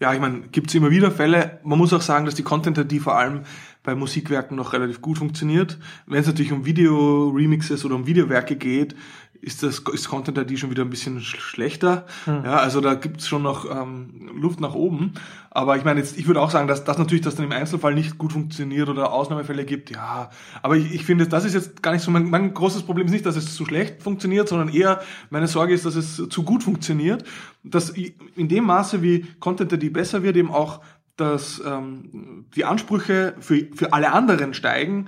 Ja, 0.00 0.14
ich 0.14 0.20
meine, 0.20 0.40
gibt 0.50 0.70
es 0.70 0.74
immer 0.74 0.90
wieder 0.90 1.10
Fälle. 1.10 1.60
Man 1.62 1.78
muss 1.78 1.92
auch 1.92 2.00
sagen, 2.00 2.24
dass 2.24 2.34
die 2.34 2.42
Content-ID 2.42 3.02
vor 3.02 3.18
allem 3.18 3.42
bei 3.82 3.94
Musikwerken 3.94 4.56
noch 4.56 4.72
relativ 4.72 5.02
gut 5.02 5.18
funktioniert. 5.18 5.78
Wenn 6.06 6.20
es 6.20 6.26
natürlich 6.26 6.52
um 6.52 6.64
Video-Remixes 6.64 7.84
oder 7.84 7.96
um 7.96 8.06
Videowerke 8.06 8.56
geht, 8.56 8.96
ist 9.42 9.62
das 9.62 9.78
ist 9.92 10.08
Content 10.08 10.36
ID 10.38 10.58
schon 10.58 10.70
wieder 10.70 10.84
ein 10.84 10.90
bisschen 10.90 11.20
schlechter. 11.20 12.06
Hm. 12.24 12.44
Ja, 12.44 12.56
also 12.56 12.80
da 12.80 12.94
gibt's 12.94 13.26
schon 13.26 13.42
noch 13.42 13.64
ähm, 13.70 14.30
Luft 14.34 14.60
nach 14.60 14.74
oben. 14.74 15.14
Aber 15.50 15.76
ich 15.76 15.84
meine, 15.84 16.00
jetzt, 16.00 16.18
ich 16.18 16.26
würde 16.26 16.40
auch 16.40 16.50
sagen, 16.50 16.68
dass 16.68 16.84
das 16.84 16.98
natürlich, 16.98 17.22
dass 17.22 17.34
dann 17.34 17.46
im 17.46 17.52
Einzelfall 17.52 17.94
nicht 17.94 18.18
gut 18.18 18.32
funktioniert 18.32 18.88
oder 18.88 19.12
Ausnahmefälle 19.12 19.64
gibt, 19.64 19.90
ja. 19.90 20.30
Aber 20.62 20.76
ich, 20.76 20.94
ich 20.94 21.04
finde, 21.04 21.26
das 21.26 21.44
ist 21.44 21.54
jetzt 21.54 21.82
gar 21.82 21.92
nicht 21.92 22.02
so, 22.02 22.10
mein, 22.10 22.28
mein 22.28 22.54
großes 22.54 22.82
Problem 22.82 23.06
ist 23.06 23.12
nicht, 23.12 23.26
dass 23.26 23.36
es 23.36 23.54
zu 23.54 23.64
schlecht 23.64 24.02
funktioniert, 24.02 24.48
sondern 24.48 24.68
eher 24.68 25.00
meine 25.30 25.48
Sorge 25.48 25.74
ist, 25.74 25.86
dass 25.86 25.96
es 25.96 26.16
zu 26.28 26.42
gut 26.42 26.62
funktioniert. 26.62 27.24
Dass 27.64 27.90
in 27.90 28.48
dem 28.48 28.64
Maße, 28.64 29.02
wie 29.02 29.26
Content 29.40 29.72
ID 29.72 29.92
besser 29.92 30.22
wird, 30.22 30.36
eben 30.36 30.50
auch 30.50 30.80
dass 31.20 31.62
ähm, 31.64 32.46
die 32.56 32.64
Ansprüche 32.64 33.34
für, 33.40 33.66
für 33.74 33.92
alle 33.92 34.12
anderen 34.12 34.54
steigen, 34.54 35.06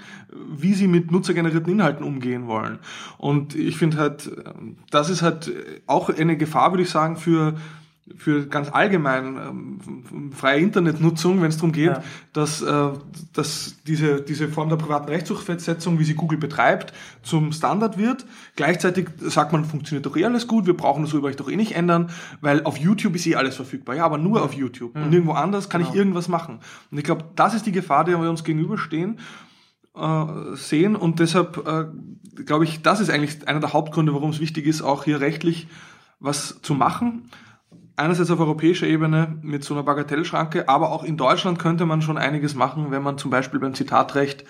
wie 0.54 0.74
sie 0.74 0.86
mit 0.86 1.10
nutzergenerierten 1.10 1.72
Inhalten 1.72 2.04
umgehen 2.04 2.46
wollen. 2.46 2.78
Und 3.18 3.54
ich 3.54 3.76
finde 3.78 3.96
halt, 3.96 4.30
das 4.90 5.08
ist 5.08 5.22
halt 5.22 5.50
auch 5.86 6.10
eine 6.10 6.36
Gefahr, 6.36 6.72
würde 6.72 6.82
ich 6.82 6.90
sagen, 6.90 7.16
für 7.16 7.54
für 8.16 8.46
ganz 8.46 8.68
allgemein 8.68 9.36
ähm, 9.36 10.32
freie 10.32 10.60
Internetnutzung, 10.60 11.40
wenn 11.40 11.48
es 11.48 11.56
darum 11.56 11.70
geht, 11.70 11.92
ja. 11.92 12.02
dass, 12.32 12.60
äh, 12.60 12.88
dass 13.32 13.76
diese, 13.86 14.20
diese 14.20 14.48
Form 14.48 14.68
der 14.68 14.76
privaten 14.76 15.08
Rechtsdurchsetzung, 15.08 16.00
wie 16.00 16.04
sie 16.04 16.14
Google 16.14 16.38
betreibt, 16.38 16.92
zum 17.22 17.52
Standard 17.52 17.98
wird. 17.98 18.26
Gleichzeitig 18.56 19.08
sagt 19.20 19.52
man, 19.52 19.64
funktioniert 19.64 20.04
doch 20.04 20.16
eh 20.16 20.24
alles 20.24 20.48
gut, 20.48 20.66
wir 20.66 20.76
brauchen 20.76 21.04
das 21.04 21.12
Urheberrecht 21.12 21.38
doch 21.38 21.48
eh 21.48 21.56
nicht 21.56 21.76
ändern, 21.76 22.10
weil 22.40 22.64
auf 22.64 22.76
YouTube 22.76 23.14
ist 23.14 23.26
eh 23.26 23.36
alles 23.36 23.54
verfügbar. 23.54 23.94
Ja, 23.94 24.04
aber 24.04 24.18
nur 24.18 24.42
auf 24.42 24.52
YouTube. 24.52 24.96
Mhm. 24.96 25.02
Und 25.04 25.12
irgendwo 25.12 25.32
anders 25.32 25.68
kann 25.68 25.80
genau. 25.80 25.92
ich 25.92 25.98
irgendwas 25.98 26.26
machen. 26.26 26.58
Und 26.90 26.98
ich 26.98 27.04
glaube, 27.04 27.24
das 27.36 27.54
ist 27.54 27.66
die 27.66 27.72
Gefahr, 27.72 28.04
der 28.04 28.20
wir 28.20 28.28
uns 28.28 28.42
gegenüberstehen 28.42 29.20
äh, 29.96 30.24
sehen. 30.54 30.96
Und 30.96 31.20
deshalb 31.20 31.64
äh, 31.68 32.42
glaube 32.42 32.64
ich, 32.64 32.82
das 32.82 32.98
ist 32.98 33.10
eigentlich 33.10 33.46
einer 33.46 33.60
der 33.60 33.72
Hauptgründe, 33.72 34.12
warum 34.12 34.30
es 34.30 34.40
wichtig 34.40 34.66
ist, 34.66 34.82
auch 34.82 35.04
hier 35.04 35.20
rechtlich 35.20 35.68
was 36.18 36.60
zu 36.62 36.74
machen 36.74 37.28
einerseits 38.02 38.30
auf 38.30 38.40
europäischer 38.40 38.86
Ebene 38.86 39.38
mit 39.42 39.64
so 39.64 39.74
einer 39.74 39.82
Bagatellschranke, 39.82 40.68
aber 40.68 40.90
auch 40.90 41.04
in 41.04 41.16
Deutschland 41.16 41.58
könnte 41.58 41.86
man 41.86 42.02
schon 42.02 42.18
einiges 42.18 42.54
machen, 42.54 42.90
wenn 42.90 43.02
man 43.02 43.18
zum 43.18 43.30
Beispiel 43.30 43.60
beim 43.60 43.74
Zitatrecht 43.74 44.44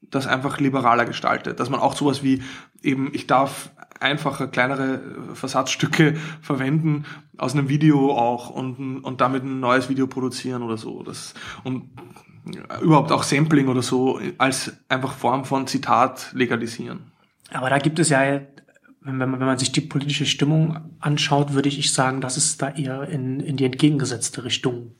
das 0.00 0.26
einfach 0.26 0.60
liberaler 0.60 1.04
gestaltet. 1.04 1.58
Dass 1.58 1.70
man 1.70 1.80
auch 1.80 1.96
sowas 1.96 2.22
wie 2.22 2.42
eben, 2.82 3.10
ich 3.12 3.26
darf 3.26 3.70
einfache, 4.00 4.48
kleinere 4.48 5.00
Versatzstücke 5.34 6.14
verwenden 6.40 7.04
aus 7.36 7.54
einem 7.54 7.68
Video 7.68 8.12
auch 8.12 8.50
und, 8.50 9.00
und 9.02 9.20
damit 9.20 9.42
ein 9.42 9.60
neues 9.60 9.88
Video 9.88 10.06
produzieren 10.06 10.62
oder 10.62 10.76
so. 10.76 11.02
Das, 11.02 11.34
und 11.64 11.90
überhaupt 12.80 13.12
auch 13.12 13.22
Sampling 13.22 13.68
oder 13.68 13.82
so 13.82 14.20
als 14.38 14.72
einfach 14.88 15.12
Form 15.12 15.44
von 15.44 15.66
Zitat 15.66 16.30
legalisieren. 16.32 17.12
Aber 17.50 17.70
da 17.70 17.78
gibt 17.78 17.98
es 17.98 18.10
ja 18.10 18.40
wenn 19.08 19.30
man, 19.30 19.40
wenn 19.40 19.46
man 19.46 19.58
sich 19.58 19.72
die 19.72 19.80
politische 19.80 20.26
Stimmung 20.26 20.78
anschaut, 21.00 21.54
würde 21.54 21.68
ich 21.68 21.92
sagen, 21.92 22.20
dass 22.20 22.36
es 22.36 22.58
da 22.58 22.70
eher 22.70 23.08
in, 23.08 23.40
in 23.40 23.56
die 23.56 23.64
entgegengesetzte 23.64 24.44
Richtung 24.44 24.92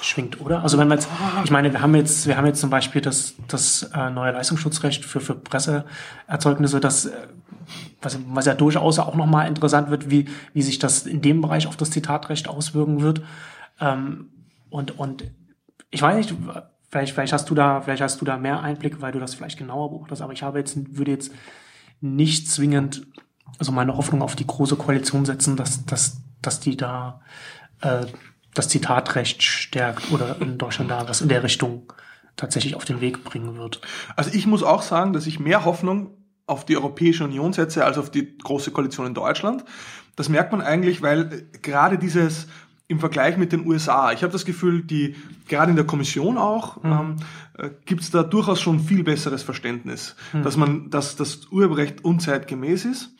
schwingt, 0.00 0.40
oder? 0.40 0.62
Also 0.62 0.78
wenn 0.78 0.88
man 0.88 0.98
jetzt, 0.98 1.08
ich 1.44 1.50
meine, 1.50 1.72
wir 1.72 1.80
haben 1.80 1.94
jetzt, 1.94 2.26
wir 2.26 2.36
haben 2.36 2.46
jetzt 2.46 2.60
zum 2.60 2.70
Beispiel 2.70 3.00
das, 3.00 3.34
das 3.48 3.84
äh, 3.94 4.10
neue 4.10 4.32
Leistungsschutzrecht 4.32 5.04
für, 5.04 5.20
für 5.20 5.34
Presseerzeugnisse, 5.34 6.80
das, 6.80 7.06
äh, 7.06 7.12
was, 8.00 8.18
was 8.28 8.46
ja 8.46 8.54
durchaus 8.54 8.98
auch 8.98 9.14
nochmal 9.14 9.46
interessant 9.46 9.90
wird, 9.90 10.10
wie, 10.10 10.28
wie 10.52 10.62
sich 10.62 10.78
das 10.78 11.06
in 11.06 11.20
dem 11.20 11.40
Bereich 11.40 11.66
auf 11.66 11.76
das 11.76 11.90
Zitatrecht 11.90 12.48
auswirken 12.48 13.00
wird. 13.00 13.22
Ähm, 13.80 14.30
und, 14.70 14.98
und 14.98 15.24
ich 15.90 16.02
weiß 16.02 16.16
nicht, 16.16 16.34
vielleicht, 16.90 17.14
vielleicht 17.14 17.32
hast 17.32 17.48
du 17.48 17.54
da, 17.54 17.80
vielleicht 17.80 18.02
hast 18.02 18.20
du 18.20 18.24
da 18.24 18.36
mehr 18.36 18.60
Einblick, 18.60 19.00
weil 19.00 19.12
du 19.12 19.20
das 19.20 19.34
vielleicht 19.34 19.58
genauer 19.58 19.90
beobachtest, 19.90 20.22
aber 20.22 20.32
ich 20.32 20.42
habe 20.42 20.58
jetzt, 20.58 20.96
würde 20.96 21.12
jetzt 21.12 21.32
nicht 22.00 22.50
zwingend 22.50 23.06
also 23.58 23.72
meine 23.72 23.96
Hoffnung 23.96 24.22
auf 24.22 24.36
die 24.36 24.46
große 24.46 24.76
Koalition 24.76 25.24
setzen, 25.24 25.56
dass, 25.56 25.84
dass, 25.84 26.18
dass 26.40 26.60
die 26.60 26.76
da 26.76 27.20
äh, 27.80 28.06
das 28.54 28.68
Zitatrecht 28.68 29.42
stärkt 29.42 30.10
oder 30.12 30.36
in 30.40 30.58
Deutschland 30.58 30.90
da 30.90 31.08
was 31.08 31.20
in 31.20 31.28
der 31.28 31.42
Richtung 31.42 31.92
tatsächlich 32.36 32.74
auf 32.74 32.84
den 32.84 33.00
Weg 33.00 33.24
bringen 33.24 33.56
wird. 33.56 33.80
Also 34.16 34.30
ich 34.32 34.46
muss 34.46 34.62
auch 34.62 34.82
sagen, 34.82 35.12
dass 35.12 35.26
ich 35.26 35.38
mehr 35.38 35.64
Hoffnung 35.64 36.10
auf 36.46 36.66
die 36.66 36.76
Europäische 36.76 37.24
Union 37.24 37.52
setze 37.52 37.84
als 37.84 37.98
auf 37.98 38.10
die 38.10 38.36
große 38.38 38.72
Koalition 38.72 39.06
in 39.06 39.14
Deutschland. 39.14 39.64
Das 40.16 40.28
merkt 40.28 40.52
man 40.52 40.60
eigentlich, 40.60 41.02
weil 41.02 41.46
gerade 41.62 41.98
dieses 41.98 42.48
im 42.88 43.00
Vergleich 43.00 43.38
mit 43.38 43.52
den 43.52 43.66
USA. 43.66 44.12
Ich 44.12 44.22
habe 44.22 44.32
das 44.32 44.44
Gefühl, 44.44 44.82
die 44.82 45.16
gerade 45.48 45.70
in 45.70 45.76
der 45.76 45.86
Kommission 45.86 46.36
auch 46.36 46.82
mhm. 46.82 46.92
ähm, 46.92 47.16
äh, 47.58 47.70
gibt 47.86 48.02
es 48.02 48.10
da 48.10 48.22
durchaus 48.22 48.60
schon 48.60 48.80
viel 48.80 49.02
besseres 49.02 49.42
Verständnis, 49.42 50.14
mhm. 50.32 50.42
dass 50.42 50.56
man, 50.56 50.90
dass 50.90 51.16
das 51.16 51.46
Urheberrecht 51.50 52.04
unzeitgemäß 52.04 52.84
ist. 52.84 53.14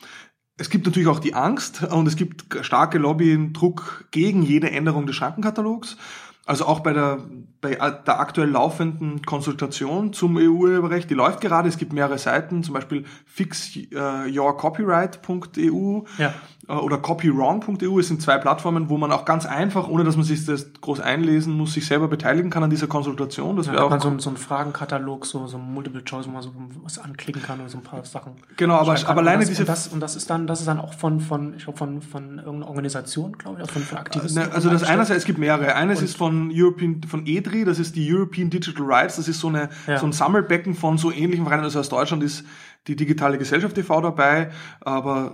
Es 0.57 0.69
gibt 0.69 0.85
natürlich 0.85 1.07
auch 1.07 1.19
die 1.19 1.33
Angst 1.33 1.83
und 1.83 2.07
es 2.07 2.15
gibt 2.15 2.45
starke 2.61 2.99
Lobbydruck 2.99 4.05
gegen 4.11 4.43
jede 4.43 4.69
Änderung 4.69 5.07
des 5.07 5.15
Schrankenkatalogs. 5.15 5.97
Also 6.45 6.65
auch 6.65 6.81
bei 6.81 6.91
der, 6.91 7.19
bei 7.61 7.75
der 7.75 8.19
aktuell 8.19 8.49
laufenden 8.49 9.21
Konsultation 9.21 10.11
zum 10.11 10.35
EU-Urheberrecht, 10.35 11.09
die 11.09 11.13
läuft 11.13 11.39
gerade, 11.39 11.69
es 11.69 11.77
gibt 11.77 11.93
mehrere 11.93 12.17
Seiten, 12.17 12.63
zum 12.63 12.73
Beispiel 12.73 13.05
fixyourcopyright.eu 13.25 16.01
ja. 16.17 16.33
Äh, 16.67 16.73
oder 16.73 16.97
copywrong.eu. 16.97 17.99
Es 17.99 18.09
sind 18.09 18.21
zwei 18.21 18.37
Plattformen, 18.37 18.89
wo 18.89 18.97
man 18.97 19.11
auch 19.11 19.25
ganz 19.25 19.45
einfach, 19.45 19.87
ohne 19.87 20.03
dass 20.03 20.15
man 20.15 20.25
sich 20.25 20.45
das 20.45 20.73
groß 20.81 20.99
einlesen 20.99 21.53
muss, 21.53 21.73
sich 21.73 21.85
selber 21.85 22.07
beteiligen 22.07 22.49
kann 22.49 22.63
an 22.63 22.69
dieser 22.69 22.87
Konsultation. 22.87 23.55
Das 23.55 23.67
ja, 23.67 23.73
wäre 23.73 23.85
auch 23.85 24.01
so, 24.01 24.19
so 24.19 24.29
ein 24.29 24.37
Fragenkatalog, 24.37 25.25
so, 25.25 25.47
so 25.47 25.57
ein 25.57 25.73
Multiple 25.73 26.03
Choice, 26.03 26.27
wo 26.27 26.31
man 26.31 26.41
so 26.41 26.51
was 26.83 26.99
anklicken 26.99 27.41
kann 27.41 27.59
oder 27.61 27.69
so 27.69 27.77
ein 27.77 27.83
paar 27.83 28.03
Sachen. 28.03 28.33
Genau, 28.57 28.75
aber, 28.75 28.97
aber 29.05 29.21
alleine 29.21 29.39
das, 29.39 29.49
diese... 29.49 29.63
Und 29.63 29.69
das, 29.69 29.87
und 29.87 29.99
das 29.99 30.15
ist 30.15 30.29
dann, 30.29 30.47
das 30.47 30.59
ist 30.59 30.67
dann 30.67 30.79
auch 30.79 30.93
von, 30.93 31.19
von, 31.19 31.53
ich 31.55 31.63
glaube, 31.63 31.77
von, 31.77 32.01
von 32.01 32.37
irgendeiner 32.39 32.67
Organisation, 32.67 33.37
glaube 33.37 33.61
ich, 33.61 33.71
von, 33.71 33.81
von 33.81 33.97
Aktivisten. 33.97 34.51
Also 34.51 34.69
das 34.69 34.83
einerseits, 34.83 35.19
es 35.19 35.25
gibt 35.25 35.39
mehrere. 35.39 35.75
Eines 35.75 36.01
ist 36.01 36.17
von 36.17 36.33
von 36.33 36.51
European, 36.53 37.01
von 37.07 37.25
EDRI, 37.25 37.65
das 37.65 37.79
ist 37.79 37.95
die 37.95 38.11
European 38.11 38.49
Digital 38.49 38.85
Rights, 38.85 39.17
das 39.17 39.27
ist 39.27 39.39
so 39.39 39.47
eine, 39.47 39.69
ja. 39.87 39.99
so 39.99 40.05
ein 40.05 40.11
Sammelbecken 40.11 40.73
von 40.73 40.97
so 40.97 41.11
ähnlichen 41.11 41.45
Vereinen. 41.45 41.63
Also 41.63 41.79
aus 41.79 41.89
Deutschland 41.89 42.23
ist 42.23 42.43
die 42.87 42.95
digitale 42.95 43.37
Gesellschaft 43.37 43.75
TV 43.75 44.01
dabei, 44.01 44.51
aber 44.81 45.31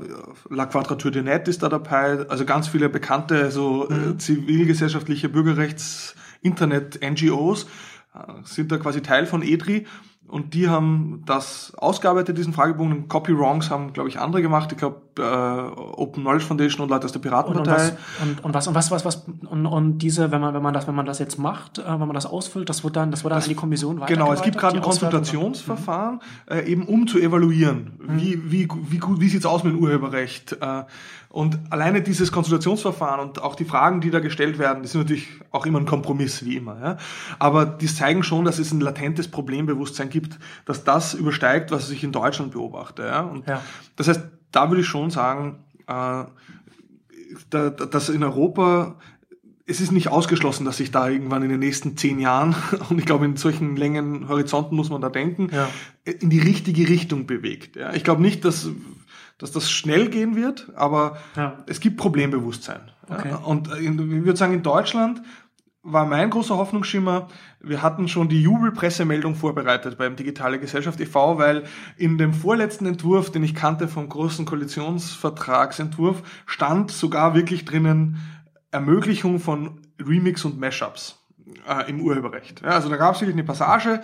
La 0.49 0.65
Quadrature 0.65 1.11
de 1.11 1.23
Net 1.23 1.47
ist 1.47 1.63
da 1.63 1.69
dabei, 1.69 2.27
also 2.29 2.45
ganz 2.45 2.67
viele 2.67 2.89
bekannte, 2.89 3.51
so 3.51 3.89
äh, 3.89 3.93
mhm. 3.93 4.19
zivilgesellschaftliche 4.19 5.29
Bürgerrechts, 5.29 6.15
Internet, 6.41 6.99
NGOs 7.03 7.65
äh, 8.13 8.19
sind 8.43 8.71
da 8.71 8.77
quasi 8.77 9.01
Teil 9.01 9.25
von 9.25 9.41
EDRI 9.41 9.87
und 10.29 10.53
die 10.53 10.69
haben 10.69 11.23
das 11.25 11.73
ausgearbeitet, 11.75 12.37
diesen 12.37 12.53
Fragebogen. 12.53 13.07
Copy 13.07 13.35
Wrongs 13.35 13.71
haben, 13.71 13.93
glaube 13.93 14.09
ich, 14.09 14.19
andere 14.19 14.43
gemacht. 14.43 14.71
Ich 14.71 14.77
glaube, 14.77 15.01
äh, 15.20 15.22
Open 15.22 16.24
Knowledge 16.24 16.45
Foundation 16.45 16.84
und 16.84 16.89
Leute 16.89 17.05
aus 17.05 17.11
der 17.11 17.20
Piratenpartei. 17.20 17.97
Und, 18.22 18.43
und, 18.43 18.53
was, 18.53 18.67
und 18.67 18.76
was, 18.76 18.91
was, 18.91 19.05
was, 19.05 19.26
und, 19.49 19.65
und 19.65 19.99
diese, 19.99 20.32
wenn 20.32 20.41
man, 20.41 20.53
wenn 20.53 20.61
man 20.61 20.74
das, 20.74 20.88
wenn 20.88 20.95
man 20.95 21.05
das 21.05 21.20
jetzt 21.20 21.38
macht, 21.38 21.80
äh, 21.80 21.86
wenn 21.86 21.99
man 21.99 22.13
das 22.13 22.26
ausfüllt, 22.26 22.70
das 22.70 22.84
wird 22.84 22.95
dann, 22.95 23.11
das 23.11 23.24
wird 23.24 23.32
dann 23.32 23.38
das, 23.38 23.45
an 23.45 23.49
die 23.49 23.55
Kommission 23.55 23.99
weiter. 23.99 24.13
Genau, 24.13 24.34
es 24.34 24.41
gibt 24.41 24.57
gerade 24.57 24.78
ein 24.78 24.82
Konsultationsverfahren, 24.82 26.15
mhm. 26.15 26.53
äh, 26.53 26.63
eben 26.63 26.86
um 26.86 27.07
zu 27.07 27.20
evaluieren, 27.20 27.99
mhm. 27.99 28.20
wie, 28.20 28.51
wie, 28.51 28.67
wie 28.89 28.97
gut, 28.97 29.20
wie 29.20 29.30
sieht's 29.30 29.45
aus 29.45 29.63
mit 29.63 29.74
dem 29.74 29.80
Urheberrecht. 29.80 30.57
Äh, 30.59 30.84
und 31.30 31.59
alleine 31.70 32.01
dieses 32.01 32.32
Konsultationsverfahren 32.32 33.20
und 33.20 33.41
auch 33.41 33.53
die 33.53 33.65
Fragen, 33.65 34.01
die 34.01 34.09
da 34.09 34.20
gestellt 34.20 34.57
werden, 34.57 34.82
die 34.82 34.89
sind 34.89 35.01
natürlich 35.01 35.28
auch 35.51 35.67
immer 35.67 35.80
ein 35.80 35.86
Kompromiss, 35.86 36.43
wie 36.43 36.57
immer. 36.57 36.82
Ja? 36.82 36.97
Aber 37.38 37.67
die 37.67 37.86
zeigen 37.86 38.24
schon, 38.24 38.45
dass 38.45 38.57
es 38.57 38.72
ein 38.72 38.82
latentes 38.82 39.28
Problembewusstsein 39.28 40.09
gibt, 40.09 40.39
dass 40.65 40.84
das 40.84 41.13
übersteigt, 41.13 41.70
was 41.70 41.91
ich 41.91 42.03
in 42.03 42.11
Deutschland 42.11 42.51
beobachte. 42.51 43.03
Ja? 43.03 43.22
Und 43.22 43.47
ja. 43.47 43.61
Das 43.95 44.07
heißt, 44.07 44.22
da 44.51 44.69
würde 44.69 44.81
ich 44.81 44.87
schon 44.87 45.09
sagen, 45.11 45.63
äh, 45.87 46.23
da, 47.49 47.69
dass 47.69 48.09
in 48.09 48.23
Europa 48.23 48.95
es 49.65 49.79
ist 49.81 49.91
nicht 49.91 50.07
ausgeschlossen, 50.07 50.65
dass 50.65 50.77
sich 50.77 50.89
da 50.89 51.07
irgendwann 51.07 51.43
in 51.43 51.49
den 51.49 51.59
nächsten 51.59 51.95
zehn 51.95 52.19
Jahren, 52.19 52.55
und 52.89 52.97
ich 52.97 53.05
glaube, 53.05 53.25
in 53.25 53.37
solchen 53.37 53.75
Längen 53.75 54.27
Horizonten 54.27 54.75
muss 54.75 54.89
man 54.89 54.99
da 54.99 55.09
denken, 55.09 55.49
ja. 55.53 55.69
in 56.05 56.31
die 56.31 56.39
richtige 56.39 56.89
Richtung 56.89 57.27
bewegt. 57.27 57.75
Ja, 57.75 57.93
ich 57.93 58.03
glaube 58.03 58.21
nicht, 58.21 58.45
dass 58.45 58.69
dass 59.39 59.51
das 59.53 59.71
schnell 59.71 60.09
gehen 60.09 60.35
wird, 60.35 60.69
aber 60.75 61.17
ja. 61.35 61.63
es 61.65 61.79
gibt 61.79 61.97
Problembewusstsein. 61.97 62.81
Okay. 63.09 63.33
Und 63.43 63.69
ich 63.79 63.97
würde 63.97 64.35
sagen, 64.35 64.53
in 64.53 64.63
Deutschland 64.63 65.21
war 65.91 66.05
mein 66.05 66.29
großer 66.29 66.55
Hoffnungsschimmer, 66.57 67.27
wir 67.61 67.81
hatten 67.81 68.07
schon 68.07 68.29
die 68.29 68.41
Jubelpressemeldung 68.41 69.35
vorbereitet 69.35 69.97
beim 69.97 70.15
Digitale 70.15 70.59
Gesellschaft 70.59 70.99
e.V., 70.99 71.37
weil 71.37 71.63
in 71.97 72.17
dem 72.17 72.33
vorletzten 72.33 72.85
Entwurf, 72.85 73.31
den 73.31 73.43
ich 73.43 73.55
kannte 73.55 73.87
vom 73.87 74.07
großen 74.07 74.45
Koalitionsvertragsentwurf, 74.45 76.23
stand 76.45 76.91
sogar 76.91 77.35
wirklich 77.35 77.65
drinnen 77.65 78.17
Ermöglichung 78.71 79.39
von 79.39 79.81
Remix 79.99 80.45
und 80.45 80.59
Mashups 80.59 81.19
äh, 81.67 81.89
im 81.89 82.01
Urheberrecht. 82.01 82.61
Ja, 82.61 82.69
also 82.69 82.89
da 82.89 82.97
gab 82.97 83.15
es 83.15 83.21
wirklich 83.21 83.35
eine 83.35 83.43
Passage, 83.43 84.01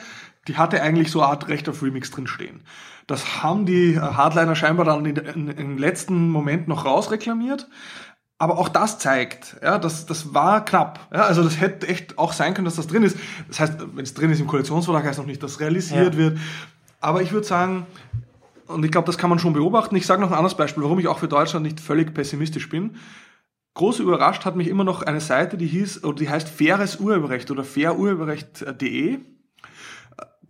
die 0.47 0.57
hatte 0.57 0.81
eigentlich 0.81 1.11
so 1.11 1.21
eine 1.21 1.29
Art 1.29 1.47
Recht 1.47 1.69
auf 1.69 1.81
Remix 1.81 2.11
drinstehen. 2.11 2.61
Das 3.07 3.43
haben 3.43 3.65
die 3.65 3.93
äh, 3.93 3.99
Hardliner 3.99 4.55
scheinbar 4.55 4.86
dann 4.86 5.05
im 5.05 5.77
letzten 5.77 6.29
Moment 6.29 6.67
noch 6.67 6.86
rausreklamiert. 6.86 7.67
Aber 8.38 8.57
auch 8.57 8.67
das 8.67 8.99
zeigt, 8.99 9.55
ja, 9.61 9.77
das, 9.77 10.05
das 10.05 10.33
war 10.33 10.65
knapp. 10.65 11.07
Ja, 11.13 11.23
also 11.23 11.41
das 11.41 11.61
hätte 11.61 11.88
echt 11.88 12.17
auch 12.17 12.33
sein 12.33 12.53
können, 12.53 12.65
dass 12.65 12.75
das 12.75 12.88
drin 12.88 13.03
ist. 13.03 13.17
Das 13.47 13.61
heißt, 13.61 13.73
wenn 13.95 14.03
es 14.03 14.13
drin 14.13 14.29
ist 14.29 14.41
im 14.41 14.47
Koalitionsvertrag, 14.47 15.05
heißt 15.05 15.19
noch 15.19 15.25
nicht, 15.25 15.41
dass 15.41 15.61
realisiert 15.61 16.13
ja. 16.13 16.19
wird. 16.19 16.39
Aber 16.99 17.21
ich 17.21 17.31
würde 17.31 17.47
sagen, 17.47 17.86
und 18.67 18.83
ich 18.83 18.91
glaube, 18.91 19.05
das 19.05 19.17
kann 19.17 19.29
man 19.29 19.39
schon 19.39 19.53
beobachten. 19.53 19.95
Ich 19.95 20.05
sage 20.05 20.21
noch 20.21 20.31
ein 20.31 20.38
anderes 20.38 20.57
Beispiel, 20.57 20.83
warum 20.83 20.99
ich 20.99 21.07
auch 21.07 21.19
für 21.19 21.29
Deutschland 21.29 21.65
nicht 21.65 21.79
völlig 21.79 22.13
pessimistisch 22.13 22.67
bin. 22.67 22.97
Groß 23.75 23.99
überrascht 23.99 24.43
hat 24.45 24.55
mich 24.55 24.67
immer 24.67 24.83
noch 24.83 25.01
eine 25.01 25.21
Seite, 25.21 25.55
die 25.57 25.67
hieß, 25.67 26.03
oder 26.03 26.15
die 26.15 26.29
heißt 26.29 26.49
Faires 26.49 26.99
Urheberrecht 26.99 27.51
oder 27.51 27.63
fairurheberrecht.de 27.63 29.19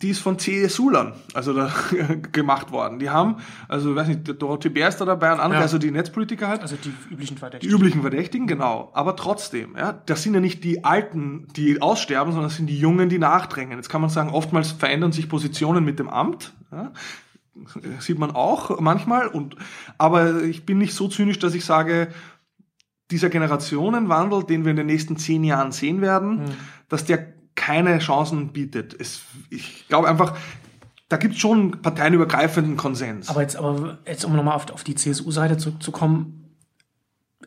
die 0.01 0.09
ist 0.09 0.19
von 0.19 0.37
CSU-Lern, 0.37 1.13
also 1.33 1.53
da 1.53 1.71
gemacht 2.31 2.71
worden. 2.71 2.99
Die 2.99 3.09
haben, 3.09 3.37
also 3.67 3.95
weiß 3.95 4.07
nicht, 4.07 4.41
Dorothee 4.41 4.69
Bär 4.69 4.89
ist 4.89 4.97
da 4.97 5.05
dabei 5.05 5.31
und 5.31 5.39
andere, 5.39 5.59
ja. 5.59 5.63
also 5.63 5.77
die 5.77 5.91
Netzpolitiker 5.91 6.47
halt. 6.47 6.61
Also 6.61 6.75
die 6.75 6.93
üblichen 7.11 7.37
Verdächtigen. 7.37 7.69
Die 7.69 7.75
üblichen 7.75 8.01
Verdächtigen, 8.01 8.47
genau. 8.47 8.91
Aber 8.93 9.15
trotzdem, 9.15 9.75
ja, 9.77 9.93
das 10.05 10.23
sind 10.23 10.33
ja 10.33 10.41
nicht 10.41 10.63
die 10.63 10.83
Alten, 10.83 11.47
die 11.55 11.81
aussterben, 11.81 12.33
sondern 12.33 12.49
das 12.49 12.57
sind 12.57 12.67
die 12.67 12.77
Jungen, 12.77 13.09
die 13.09 13.19
nachdrängen. 13.19 13.77
Jetzt 13.77 13.89
kann 13.89 14.01
man 14.01 14.09
sagen, 14.09 14.29
oftmals 14.29 14.71
verändern 14.71 15.11
sich 15.11 15.29
Positionen 15.29 15.85
mit 15.85 15.99
dem 15.99 16.09
Amt. 16.09 16.53
Ja. 16.71 16.91
Sieht 17.99 18.19
man 18.19 18.31
auch 18.31 18.81
manchmal. 18.81 19.27
Und, 19.27 19.55
aber 19.97 20.43
ich 20.43 20.65
bin 20.65 20.77
nicht 20.77 20.93
so 20.93 21.07
zynisch, 21.07 21.39
dass 21.39 21.53
ich 21.53 21.63
sage, 21.63 22.09
dieser 23.11 23.29
Generationenwandel, 23.29 24.43
den 24.43 24.65
wir 24.65 24.71
in 24.71 24.77
den 24.77 24.87
nächsten 24.87 25.15
zehn 25.15 25.43
Jahren 25.43 25.71
sehen 25.71 26.01
werden, 26.01 26.47
hm. 26.47 26.53
dass 26.89 27.05
der 27.05 27.34
keine 27.55 27.99
Chancen 27.99 28.49
bietet. 28.49 28.95
Es, 28.99 29.21
ich 29.49 29.87
glaube 29.87 30.07
einfach, 30.07 30.35
da 31.09 31.17
gibt 31.17 31.35
es 31.35 31.39
schon 31.39 31.81
parteienübergreifenden 31.81 32.77
Konsens. 32.77 33.29
Aber 33.29 33.41
jetzt, 33.41 33.55
aber 33.55 33.97
jetzt 34.05 34.25
um 34.25 34.35
nochmal 34.35 34.55
auf, 34.55 34.71
auf 34.71 34.83
die 34.83 34.95
CSU-Seite 34.95 35.57
zurückzukommen, 35.57 36.41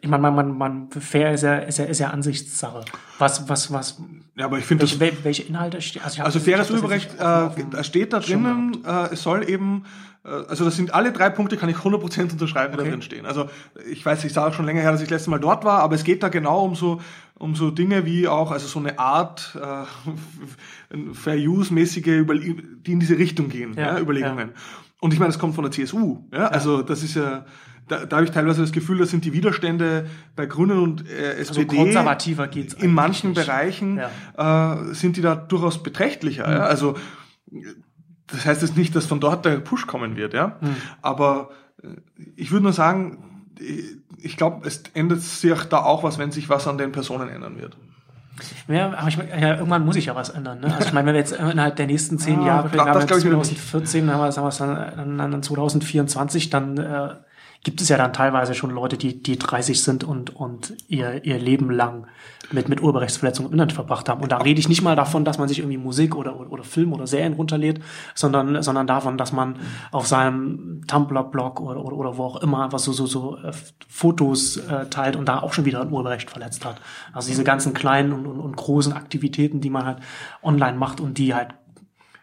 ich 0.01 0.09
meine, 0.09 0.23
man, 0.23 0.35
man, 0.35 0.59
man, 0.59 0.91
fair 0.91 1.33
ist 1.33 1.43
ja, 1.43 1.57
ist 1.57 1.79
ja, 1.79 1.85
ist 1.87 1.99
ja 1.99 2.11
Ansichtssache. 2.11 2.85
Was, 3.19 3.49
was, 3.49 3.73
was. 3.73 4.01
Ja, 4.37 4.45
aber 4.45 4.59
ich 4.59 4.65
finde 4.65 4.89
welche, 5.01 5.25
welche 5.25 5.43
Inhalte 5.43 5.83
stehen? 5.83 6.03
Also, 6.05 6.23
also 6.23 6.39
faires 6.39 6.71
Urheberrecht 6.71 7.19
äh, 7.19 7.83
steht 7.85 8.13
da 8.13 8.21
drinnen, 8.21 8.85
äh, 8.85 9.13
es 9.13 9.23
soll 9.23 9.49
eben 9.49 9.85
äh, 10.25 10.29
also 10.49 10.65
das 10.65 10.77
sind 10.77 10.95
alle 10.95 11.13
drei 11.13 11.31
Punkte, 11.31 11.57
kann 11.57 11.69
ich 11.69 11.77
100% 11.77 12.33
unterschreiben, 12.33 12.73
die 12.73 12.79
okay. 12.79 12.85
da 12.85 12.91
drin 12.91 13.03
stehen. 13.03 13.27
Also 13.27 13.49
ich 13.91 14.05
weiß, 14.05 14.25
ich 14.25 14.33
sage 14.33 14.51
auch 14.51 14.55
schon 14.55 14.67
länger 14.67 14.81
her, 14.81 14.93
dass 14.93 15.01
ich 15.01 15.09
das 15.09 15.19
letzte 15.19 15.31
Mal 15.31 15.41
dort 15.41 15.65
war, 15.65 15.81
aber 15.81 15.95
es 15.95 16.05
geht 16.05 16.23
da 16.23 16.29
genau 16.29 16.65
um 16.65 16.75
so, 16.75 17.01
um 17.39 17.55
so 17.55 17.71
Dinge 17.71 18.05
wie 18.05 18.29
auch, 18.29 18.51
also 18.51 18.67
so 18.67 18.79
eine 18.79 18.99
Art 18.99 19.57
äh, 19.61 21.15
Fair-Use-mäßige, 21.15 22.25
die 22.25 22.93
in 22.93 23.01
diese 23.01 23.19
Richtung 23.19 23.49
gehen, 23.49 23.75
ja, 23.75 23.95
ja 23.95 24.01
Überlegungen. 24.01 24.51
Und 25.01 25.13
ich 25.13 25.21
meine, 25.21 25.31
es 25.31 25.39
kommt 25.39 25.55
von 25.55 25.65
der 25.65 25.71
CSU, 25.71 26.25
ja, 26.33 26.49
also 26.49 26.83
das 26.83 27.03
ist 27.03 27.15
ja, 27.15 27.47
da, 27.87 28.05
da 28.05 28.17
habe 28.17 28.27
ich 28.27 28.33
teilweise 28.33 28.61
das 28.61 28.73
Gefühl, 28.73 28.99
das 28.99 29.11
sind 29.11 29.25
die 29.25 29.33
Widerstände 29.33 30.07
bei 30.37 30.47
Grünen 30.47 30.79
und 30.79 31.09
äh, 31.09 31.35
SPD. 31.37 31.69
Also 31.71 31.85
konservativer 31.85 32.49
geht's 32.49 32.75
In 32.75 32.93
manchen 32.93 33.31
nicht. 33.31 33.47
Bereichen 33.47 34.01
ja. 34.37 34.75
äh, 34.91 34.95
sind 34.95 35.17
die 35.17 35.23
da 35.23 35.35
durchaus 35.35 35.83
beträchtlicher. 35.83 36.47
Mhm. 36.47 36.53
Ja? 36.53 36.61
Also 36.61 36.97
das 38.27 38.45
heißt 38.45 38.63
jetzt 38.63 38.77
nicht, 38.77 38.95
dass 38.95 39.07
von 39.07 39.21
dort 39.21 39.45
der 39.45 39.59
Push 39.59 39.87
kommen 39.87 40.17
wird, 40.17 40.35
ja. 40.35 40.59
Mhm. 40.61 40.77
Aber 41.01 41.51
äh, 41.83 41.89
ich 42.37 42.51
würde 42.51 42.65
nur 42.65 42.73
sagen, 42.73 43.25
ich 44.23 44.37
glaube, 44.37 44.67
es 44.67 44.83
ändert 44.95 45.21
sich 45.21 45.65
da 45.65 45.83
auch 45.83 46.03
was, 46.03 46.19
wenn 46.19 46.31
sich 46.31 46.49
was 46.49 46.67
an 46.67 46.79
den 46.79 46.93
Personen 46.93 47.29
ändern 47.29 47.59
wird. 47.59 47.77
Ja, 48.69 48.93
aber 48.93 49.09
ich 49.09 49.19
meine, 49.19 49.31
ja, 49.41 49.55
irgendwann 49.55 49.85
muss 49.85 49.97
sich 49.97 50.07
ja 50.07 50.15
was 50.15 50.31
ändern. 50.31 50.61
Ne? 50.61 50.73
Also 50.73 50.89
ich 50.89 50.93
meine, 50.93 51.07
wenn 51.09 51.15
wir 51.15 51.21
jetzt 51.21 51.33
innerhalb 51.33 51.77
der 51.77 51.87
nächsten 51.87 52.19
zehn 52.19 52.41
ja, 52.41 52.47
Jahre, 52.47 52.73
wir 52.73 52.85
haben 52.85 53.01
jetzt 53.01 53.09
2014, 53.09 54.07
dann 54.07 54.17
haben 54.17 54.23
wir, 54.23 54.49
es 54.49 54.59
dann, 54.59 55.19
dann 55.19 55.43
2024, 55.43 56.51
dann 56.51 56.79
äh, 56.79 57.09
gibt 57.65 57.81
es 57.81 57.89
ja 57.89 57.97
dann 57.97 58.13
teilweise 58.13 58.55
schon 58.55 58.71
Leute, 58.71 58.97
die, 58.97 59.23
die 59.23 59.39
30 59.39 59.83
sind 59.83 60.05
und, 60.05 60.35
und 60.35 60.75
ihr, 60.89 61.25
ihr 61.25 61.39
Leben 61.39 61.71
lang 61.71 62.07
mit, 62.53 62.69
mit 62.69 62.83
Urheberrechtsverletzungen 62.83 63.51
im 63.51 63.55
Internet 63.55 63.75
verbracht 63.75 64.09
haben. 64.09 64.23
Und 64.23 64.33
da 64.33 64.39
rede 64.39 64.61
ich 64.61 64.69
nicht 64.69 64.81
mal 64.83 64.97
davon, 64.97 65.25
dass 65.25 65.39
man 65.39 65.49
sich 65.49 65.59
irgendwie 65.59 65.77
Musik 65.77 66.15
oder, 66.15 66.39
oder, 66.51 66.63
Film 66.63 66.93
oder 66.93 67.07
Serien 67.07 67.35
runterlädt, 67.35 67.81
sondern, 68.15 68.63
sondern 68.63 68.87
davon, 68.87 69.19
dass 69.19 69.33
man 69.33 69.57
auf 69.91 70.07
seinem 70.07 70.83
Tumblr-Blog 70.87 71.61
oder, 71.61 71.85
oder, 71.85 71.97
oder 71.97 72.17
wo 72.17 72.25
auch 72.25 72.43
immer 72.43 72.65
einfach 72.65 72.79
so, 72.79 72.93
so, 72.93 73.07
so 73.07 73.37
äh, 73.39 73.53
Fotos 73.89 74.57
äh, 74.57 74.87
teilt 74.87 75.17
und 75.17 75.29
da 75.29 75.41
auch 75.41 75.53
schon 75.53 75.65
wieder 75.65 75.83
ein 75.83 75.91
Urheberrecht 75.91 76.31
verletzt 76.31 76.65
hat. 76.65 76.81
Also 77.13 77.29
diese 77.29 77.45
ganzen 77.45 77.75
kleinen 77.75 78.13
und, 78.13 78.27
und, 78.27 78.41
und 78.41 78.57
großen 78.57 78.93
Aktivitäten, 78.93 79.61
die 79.61 79.71
man 79.71 79.85
halt 79.85 79.99
online 80.43 80.79
macht 80.79 81.01
und 81.01 81.19
die 81.19 81.35
halt 81.35 81.51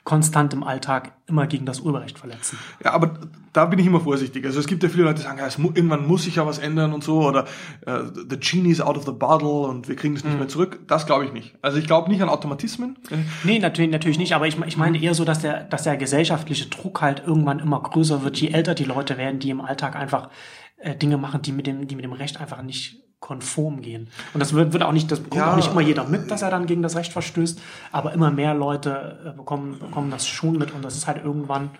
konstant 0.05 0.53
im 0.53 0.63
Alltag 0.63 1.13
immer 1.25 1.47
gegen 1.47 1.65
das 1.65 1.81
Urheberrecht 1.81 2.19
verletzen. 2.19 2.59
Ja, 2.83 2.93
aber 2.93 3.19
da 3.53 3.65
bin 3.65 3.79
ich 3.79 3.87
immer 3.87 3.99
vorsichtig. 3.99 4.45
Also 4.45 4.59
es 4.59 4.67
gibt 4.67 4.83
ja 4.83 4.89
viele 4.89 5.03
Leute, 5.03 5.15
die 5.15 5.21
sagen, 5.23 5.39
ja, 5.39 5.47
mu 5.57 5.71
irgendwann 5.73 6.05
muss 6.07 6.23
sich 6.23 6.35
ja 6.35 6.45
was 6.45 6.59
ändern 6.59 6.93
und 6.93 7.03
so 7.03 7.25
oder 7.27 7.45
uh, 7.87 8.03
the 8.29 8.37
genie 8.39 8.69
is 8.69 8.79
out 8.79 8.97
of 8.97 9.05
the 9.05 9.11
bottle 9.11 9.67
und 9.67 9.87
wir 9.87 9.95
kriegen 9.95 10.13
das 10.13 10.23
nicht 10.23 10.33
mhm. 10.33 10.39
mehr 10.39 10.47
zurück. 10.47 10.79
Das 10.87 11.07
glaube 11.07 11.25
ich 11.25 11.33
nicht. 11.33 11.55
Also 11.63 11.79
ich 11.79 11.87
glaube 11.87 12.11
nicht 12.11 12.21
an 12.21 12.29
Automatismen. 12.29 12.97
Nee, 13.43 13.57
natürlich, 13.57 13.91
natürlich 13.91 14.19
nicht. 14.19 14.35
Aber 14.35 14.45
ich, 14.45 14.57
ich 14.67 14.77
meine 14.77 15.01
eher 15.01 15.15
so, 15.15 15.25
dass 15.25 15.39
der, 15.39 15.63
dass 15.63 15.83
der 15.83 15.97
gesellschaftliche 15.97 16.67
Druck 16.67 17.01
halt 17.01 17.23
irgendwann 17.25 17.57
immer 17.57 17.81
größer 17.81 18.23
wird, 18.23 18.37
je 18.37 18.49
älter 18.49 18.75
die 18.75 18.85
Leute 18.85 19.17
werden, 19.17 19.39
die 19.39 19.49
im 19.49 19.59
Alltag 19.59 19.95
einfach 19.95 20.29
äh, 20.77 20.95
Dinge 20.95 21.17
machen, 21.17 21.41
die 21.41 21.51
mit 21.51 21.65
dem, 21.65 21.87
die 21.87 21.95
mit 21.95 22.05
dem 22.05 22.13
Recht 22.13 22.39
einfach 22.39 22.61
nicht 22.61 23.04
konform 23.25 23.81
gehen. 23.81 24.07
Und 24.35 24.39
das 24.39 24.53
wird, 24.53 24.71
wird 24.71 24.83
auch 24.83 24.91
nicht, 24.91 25.11
das 25.11 25.19
bekommt 25.19 25.41
ja. 25.41 25.51
auch 25.51 25.55
nicht 25.55 25.71
immer 25.71 25.81
jeder 25.81 26.07
mit, 26.07 26.29
dass 26.29 26.43
er 26.43 26.51
dann 26.51 26.67
gegen 26.67 26.83
das 26.83 26.95
Recht 26.95 27.11
verstößt, 27.11 27.59
aber 27.91 28.13
immer 28.13 28.29
mehr 28.29 28.53
Leute 28.53 29.19
äh, 29.25 29.35
bekommen, 29.35 29.79
bekommen 29.79 30.11
das 30.11 30.27
schon 30.27 30.59
mit 30.59 30.71
und 30.71 30.85
das 30.85 30.95
ist 30.95 31.07
halt 31.07 31.25
irgendwann. 31.25 31.71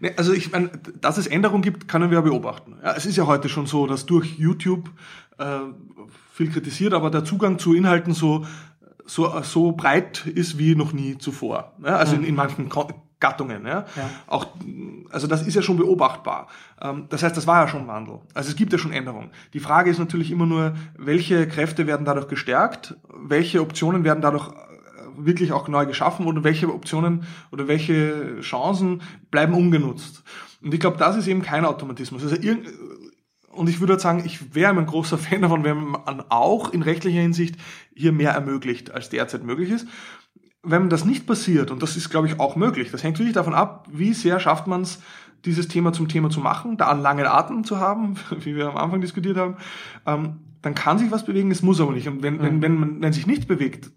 Nee, 0.00 0.12
also 0.16 0.32
ich 0.32 0.50
meine, 0.50 0.70
dass 1.00 1.16
es 1.16 1.28
Änderungen 1.28 1.62
gibt, 1.62 1.86
können 1.86 2.10
wir 2.10 2.20
beobachten. 2.22 2.76
Ja, 2.82 2.94
es 2.96 3.06
ist 3.06 3.16
ja 3.16 3.26
heute 3.26 3.48
schon 3.48 3.66
so, 3.66 3.86
dass 3.86 4.04
durch 4.04 4.36
YouTube 4.36 4.90
äh, 5.38 5.60
viel 6.32 6.50
kritisiert, 6.50 6.92
aber 6.92 7.10
der 7.10 7.24
Zugang 7.24 7.60
zu 7.60 7.72
Inhalten 7.72 8.12
so 8.12 8.44
so, 9.06 9.42
so 9.42 9.72
breit 9.72 10.24
ist 10.26 10.58
wie 10.58 10.76
noch 10.76 10.92
nie 10.92 11.18
zuvor. 11.18 11.72
Ja, 11.84 11.96
also 11.96 12.14
in, 12.14 12.22
in 12.22 12.36
manchen 12.36 12.68
Gattungen. 13.20 13.66
Ja? 13.66 13.84
ja? 13.96 14.10
Auch, 14.26 14.46
also 15.10 15.26
das 15.26 15.46
ist 15.46 15.54
ja 15.54 15.62
schon 15.62 15.76
beobachtbar. 15.76 16.48
Ähm, 16.80 17.06
das 17.10 17.22
heißt, 17.22 17.36
das 17.36 17.46
war 17.46 17.62
ja 17.62 17.68
schon 17.68 17.86
Wandel. 17.86 18.20
Also 18.34 18.50
es 18.50 18.56
gibt 18.56 18.72
ja 18.72 18.78
schon 18.78 18.92
Änderungen. 18.92 19.30
Die 19.52 19.60
Frage 19.60 19.90
ist 19.90 19.98
natürlich 19.98 20.30
immer 20.30 20.46
nur, 20.46 20.74
welche 20.96 21.46
Kräfte 21.46 21.86
werden 21.86 22.06
dadurch 22.06 22.28
gestärkt, 22.28 22.96
welche 23.14 23.60
Optionen 23.60 24.04
werden 24.04 24.22
dadurch 24.22 24.48
äh, 24.48 24.54
wirklich 25.16 25.52
auch 25.52 25.68
neu 25.68 25.86
geschaffen 25.86 26.26
oder 26.26 26.42
welche 26.42 26.72
Optionen 26.72 27.24
oder 27.52 27.68
welche 27.68 28.40
Chancen 28.40 29.02
bleiben 29.30 29.54
ungenutzt. 29.54 30.24
Und 30.62 30.74
ich 30.74 30.80
glaube, 30.80 30.96
das 30.96 31.16
ist 31.16 31.28
eben 31.28 31.42
kein 31.42 31.64
Automatismus. 31.64 32.22
Also 32.22 32.36
und 33.52 33.68
ich 33.68 33.80
würde 33.80 33.98
sagen, 33.98 34.22
ich 34.24 34.54
wäre 34.54 34.70
ein 34.70 34.86
großer 34.86 35.18
Fan 35.18 35.42
davon, 35.42 35.64
wenn 35.64 35.76
man 35.76 36.24
auch 36.30 36.72
in 36.72 36.82
rechtlicher 36.82 37.20
Hinsicht 37.20 37.56
hier 37.94 38.12
mehr 38.12 38.32
ermöglicht, 38.32 38.92
als 38.92 39.10
derzeit 39.10 39.44
möglich 39.44 39.70
ist 39.70 39.86
wenn 40.62 40.88
das 40.88 41.04
nicht 41.04 41.26
passiert, 41.26 41.70
und 41.70 41.82
das 41.82 41.96
ist, 41.96 42.10
glaube 42.10 42.26
ich, 42.26 42.38
auch 42.38 42.56
möglich, 42.56 42.90
das 42.90 43.02
hängt 43.02 43.18
wirklich 43.18 43.34
davon 43.34 43.54
ab, 43.54 43.88
wie 43.90 44.12
sehr 44.12 44.40
schafft 44.40 44.66
man 44.66 44.82
es, 44.82 45.00
dieses 45.44 45.68
Thema 45.68 45.92
zum 45.92 46.08
Thema 46.08 46.28
zu 46.28 46.40
machen, 46.40 46.76
da 46.76 46.88
einen 46.88 47.00
langen 47.00 47.26
Atem 47.26 47.64
zu 47.64 47.78
haben, 47.78 48.16
wie 48.40 48.56
wir 48.56 48.68
am 48.68 48.76
Anfang 48.76 49.00
diskutiert 49.00 49.36
haben, 49.36 49.56
ähm, 50.06 50.40
dann 50.62 50.74
kann 50.74 50.98
sich 50.98 51.10
was 51.10 51.24
bewegen, 51.24 51.50
es 51.50 51.62
muss 51.62 51.80
aber 51.80 51.92
nicht. 51.92 52.08
Und 52.08 52.22
wenn, 52.22 52.34
mhm. 52.34 52.42
wenn, 52.42 52.62
wenn, 52.62 52.78
man, 52.78 53.02
wenn 53.02 53.12
sich 53.12 53.26
nichts 53.26 53.46
bewegt, 53.46 53.90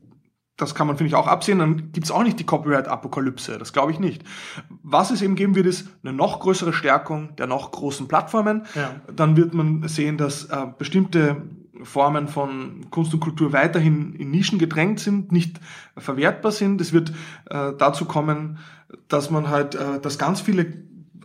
das 0.55 0.76
kann 0.76 0.88
man, 0.88 0.97
finde 0.97 1.09
ich, 1.09 1.16
auch 1.16 1.28
absehen, 1.28 1.59
dann 1.59 1.91
gibt's 1.91 2.11
auch 2.11 2.24
nicht 2.24 2.39
die 2.39 2.45
Copyright-Apokalypse. 2.45 3.57
Das 3.57 3.74
glaube 3.74 3.91
ich 3.91 3.99
nicht. 3.99 4.24
Was 4.84 5.09
es 5.11 5.22
eben 5.22 5.36
geben 5.36 5.55
wird, 5.55 5.66
ist 5.66 5.89
eine 6.03 6.14
noch 6.14 6.39
größere 6.39 6.74
Stärkung 6.74 7.36
der 7.38 7.47
noch 7.47 7.72
großen 7.72 8.07
Plattformen. 8.07 8.66
Ja. 8.76 9.01
Dann 9.14 9.36
wird 9.36 9.53
man 9.53 9.88
sehen, 9.88 10.18
dass 10.18 10.45
äh, 10.45 10.68
bestimmte 10.78 11.41
Formen 11.84 12.27
von 12.27 12.89
Kunst 12.89 13.13
und 13.13 13.19
Kultur 13.19 13.53
weiterhin 13.53 14.13
in 14.13 14.31
Nischen 14.31 14.59
gedrängt 14.59 14.99
sind, 14.99 15.31
nicht 15.31 15.59
verwertbar 15.97 16.51
sind. 16.51 16.81
Es 16.81 16.93
wird 16.93 17.11
äh, 17.49 17.71
dazu 17.77 18.05
kommen, 18.05 18.59
dass 19.07 19.29
man 19.29 19.49
halt, 19.49 19.75
äh, 19.75 19.99
dass 20.01 20.17
ganz 20.17 20.41
viele 20.41 20.65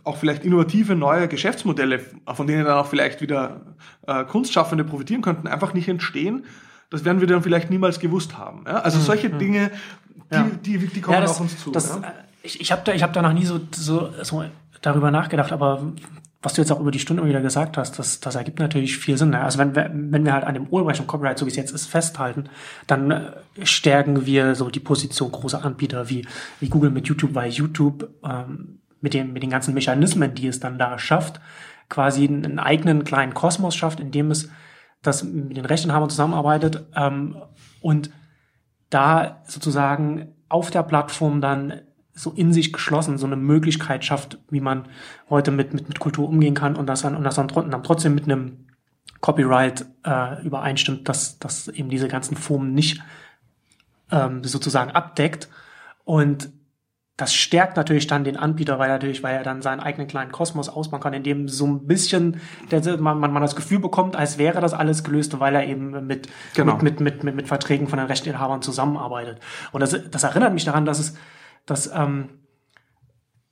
auch 0.03 0.17
vielleicht 0.17 0.43
innovative 0.43 0.95
neue 0.95 1.27
Geschäftsmodelle, 1.27 1.99
von 2.33 2.47
denen 2.47 2.65
dann 2.65 2.77
auch 2.77 2.87
vielleicht 2.87 3.21
wieder 3.21 3.61
äh, 4.07 4.23
Kunstschaffende 4.25 4.83
profitieren 4.83 5.21
könnten, 5.21 5.47
einfach 5.47 5.73
nicht 5.73 5.87
entstehen. 5.87 6.45
Das 6.89 7.05
werden 7.05 7.19
wir 7.19 7.27
dann 7.27 7.43
vielleicht 7.43 7.69
niemals 7.69 7.99
gewusst 7.99 8.37
haben. 8.37 8.63
Ja? 8.65 8.79
Also 8.79 8.97
mhm. 8.99 9.03
solche 9.03 9.29
mhm. 9.29 9.39
Dinge, 9.39 9.71
die, 10.31 10.35
ja. 10.35 10.47
die, 10.63 10.77
die, 10.77 10.87
die 10.87 11.01
kommen 11.01 11.15
ja, 11.15 11.21
das, 11.21 11.31
auf 11.31 11.41
uns 11.41 11.59
zu. 11.59 11.71
Das, 11.71 11.89
ja? 11.89 12.13
Ich, 12.41 12.61
ich 12.61 12.71
habe 12.71 12.81
da, 12.85 12.93
ich 12.93 13.03
hab 13.03 13.13
da 13.13 13.21
noch 13.21 13.33
nie 13.33 13.45
so, 13.45 13.59
so, 13.71 14.09
so 14.23 14.45
darüber 14.81 15.11
nachgedacht, 15.11 15.51
aber 15.51 15.91
was 16.41 16.53
du 16.53 16.61
jetzt 16.61 16.71
auch 16.71 16.79
über 16.79 16.91
die 16.91 16.99
Stunde 16.99 17.25
wieder 17.25 17.41
gesagt 17.41 17.77
hast, 17.77 17.99
das, 17.99 18.21
das 18.21 18.35
ergibt 18.35 18.59
natürlich 18.59 18.97
viel 18.97 19.17
Sinn. 19.17 19.31
Ne? 19.31 19.41
Also 19.41 19.59
wenn 19.59 19.75
wir, 19.75 19.91
wenn 19.93 20.23
wir 20.23 20.33
halt 20.33 20.45
an 20.45 20.53
dem 20.53 20.67
Urheberrecht 20.67 21.01
und 21.01 21.07
Copyright, 21.07 21.37
so 21.37 21.45
wie 21.45 21.49
es 21.49 21.57
jetzt 21.57 21.71
ist, 21.71 21.87
festhalten, 21.87 22.45
dann 22.87 23.11
äh, 23.11 23.31
stärken 23.63 24.25
wir 24.25 24.55
so 24.55 24.69
die 24.69 24.79
Position 24.79 25.31
großer 25.31 25.65
Anbieter 25.65 26.09
wie, 26.09 26.25
wie 26.61 26.69
Google 26.69 26.91
mit 26.91 27.07
YouTube, 27.07 27.35
weil 27.35 27.51
YouTube 27.51 28.09
ähm, 28.23 28.79
mit, 29.01 29.13
dem, 29.13 29.33
mit 29.33 29.43
den 29.43 29.49
ganzen 29.49 29.73
Mechanismen, 29.73 30.33
die 30.33 30.47
es 30.47 30.61
dann 30.61 30.79
da 30.79 30.97
schafft, 30.97 31.41
quasi 31.89 32.25
einen 32.25 32.59
eigenen 32.59 33.03
kleinen 33.03 33.33
Kosmos 33.33 33.75
schafft, 33.75 33.99
in 33.99 34.11
dem 34.11 34.31
es 34.31 34.49
das 35.01 35.23
mit 35.23 35.57
den 35.57 35.65
Rechteinhabern 35.65 36.09
zusammenarbeitet 36.09 36.85
ähm, 36.95 37.35
und 37.81 38.11
da 38.89 39.41
sozusagen 39.45 40.35
auf 40.47 40.71
der 40.71 40.83
Plattform 40.83 41.41
dann 41.41 41.81
so 42.19 42.31
in 42.31 42.51
sich 42.51 42.73
geschlossen 42.73 43.17
so 43.17 43.25
eine 43.25 43.37
Möglichkeit 43.37 44.03
schafft, 44.03 44.39
wie 44.49 44.59
man 44.59 44.89
heute 45.29 45.51
mit, 45.51 45.73
mit, 45.73 45.87
mit 45.87 45.99
Kultur 45.99 46.27
umgehen 46.27 46.53
kann 46.53 46.75
und 46.75 46.87
das 46.87 47.01
dann, 47.01 47.15
und 47.15 47.23
das 47.23 47.35
dann, 47.35 47.47
dann 47.47 47.83
trotzdem 47.83 48.13
mit 48.13 48.25
einem 48.25 48.65
Copyright 49.21 49.85
äh, 50.05 50.43
übereinstimmt, 50.43 51.07
dass, 51.07 51.39
dass 51.39 51.69
eben 51.69 51.89
diese 51.89 52.09
ganzen 52.09 52.35
Formen 52.35 52.73
nicht 52.73 53.01
ähm, 54.11 54.43
sozusagen 54.43 54.91
abdeckt. 54.91 55.47
Und 56.03 56.49
das 57.15 57.33
stärkt 57.33 57.77
natürlich 57.77 58.07
dann 58.07 58.25
den 58.25 58.35
Anbieter, 58.35 58.79
weil 58.79 58.89
natürlich, 58.89 59.23
weil 59.23 59.35
er 59.35 59.43
dann 59.43 59.61
seinen 59.61 59.79
eigenen 59.79 60.07
kleinen 60.07 60.33
Kosmos 60.33 60.67
ausbauen 60.67 61.01
kann, 61.01 61.13
in 61.13 61.23
dem 61.23 61.47
so 61.47 61.67
ein 61.67 61.87
bisschen 61.87 62.41
der, 62.69 62.97
man, 62.97 63.19
man, 63.19 63.31
man 63.31 63.41
das 63.41 63.55
Gefühl 63.55 63.79
bekommt, 63.79 64.17
als 64.17 64.37
wäre 64.37 64.59
das 64.59 64.73
alles 64.73 65.05
gelöst, 65.05 65.39
weil 65.39 65.55
er 65.55 65.65
eben 65.65 66.05
mit, 66.05 66.27
genau. 66.53 66.77
mit, 66.81 66.99
mit, 66.99 67.23
mit, 67.23 67.35
mit 67.35 67.47
Verträgen 67.47 67.87
von 67.87 67.99
den 67.99 68.07
Rechteinhabern 68.07 68.61
zusammenarbeitet. 68.61 69.39
Und 69.71 69.79
das, 69.79 69.97
das 70.11 70.23
erinnert 70.23 70.53
mich 70.53 70.65
daran, 70.65 70.85
dass 70.85 70.99
es, 70.99 71.15
dass, 71.69 71.87
ähm, 71.93 72.29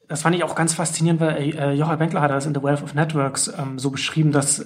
das 0.07 0.22
fand 0.22 0.36
ich 0.36 0.43
auch 0.43 0.55
ganz 0.55 0.74
faszinierend, 0.74 1.20
weil 1.20 1.55
äh, 1.55 1.74
Joachim 1.74 1.99
Benkler 1.99 2.22
hat 2.22 2.32
das 2.32 2.45
in 2.45 2.55
The 2.55 2.63
Wealth 2.63 2.84
of 2.84 2.93
Networks 2.93 3.51
ähm, 3.57 3.78
so 3.78 3.91
beschrieben, 3.91 4.32
dass 4.32 4.65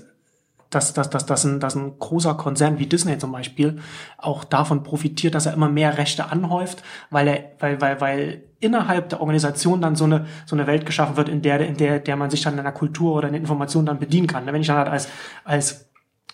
dass, 0.72 0.94
dass, 0.94 1.10
dass, 1.10 1.26
dass, 1.26 1.44
ein, 1.44 1.60
dass 1.60 1.76
ein 1.76 2.00
großer 2.00 2.34
Konzern 2.36 2.80
wie 2.80 2.88
Disney 2.88 3.18
zum 3.18 3.34
Beispiel 3.34 3.80
auch 4.18 4.44
davon 4.44 4.84
profitiert, 4.84 5.36
dass 5.36 5.46
er 5.46 5.54
immer 5.54 5.70
mehr 5.70 5.98
Rechte 5.98 6.32
anhäuft, 6.32 6.82
weil 7.10 7.28
er, 7.28 7.52
weil, 7.60 7.82
weil, 7.82 8.02
weil 8.02 8.44
innerhalb 8.62 9.10
der 9.10 9.20
Organisation 9.20 9.82
dann 9.82 9.96
so 9.96 10.06
eine, 10.06 10.28
so 10.46 10.56
eine 10.56 10.68
Welt 10.68 10.86
geschaffen 10.86 11.18
wird, 11.18 11.28
in 11.28 11.42
der, 11.42 11.60
in 11.60 11.76
der, 11.76 12.00
der 12.00 12.16
man 12.16 12.30
sich 12.30 12.42
dann 12.42 12.58
in 12.58 12.64
der 12.64 12.72
Kultur 12.72 13.16
oder 13.16 13.28
in 13.28 13.34
der 13.34 13.42
Information 13.42 13.86
dann 13.86 14.00
bedienen 14.00 14.28
kann. 14.28 14.46
Wenn 14.46 14.62
ich 14.62 14.68
dann 14.68 14.78
halt 14.78 14.88
als, 14.88 15.10
als 15.44 15.91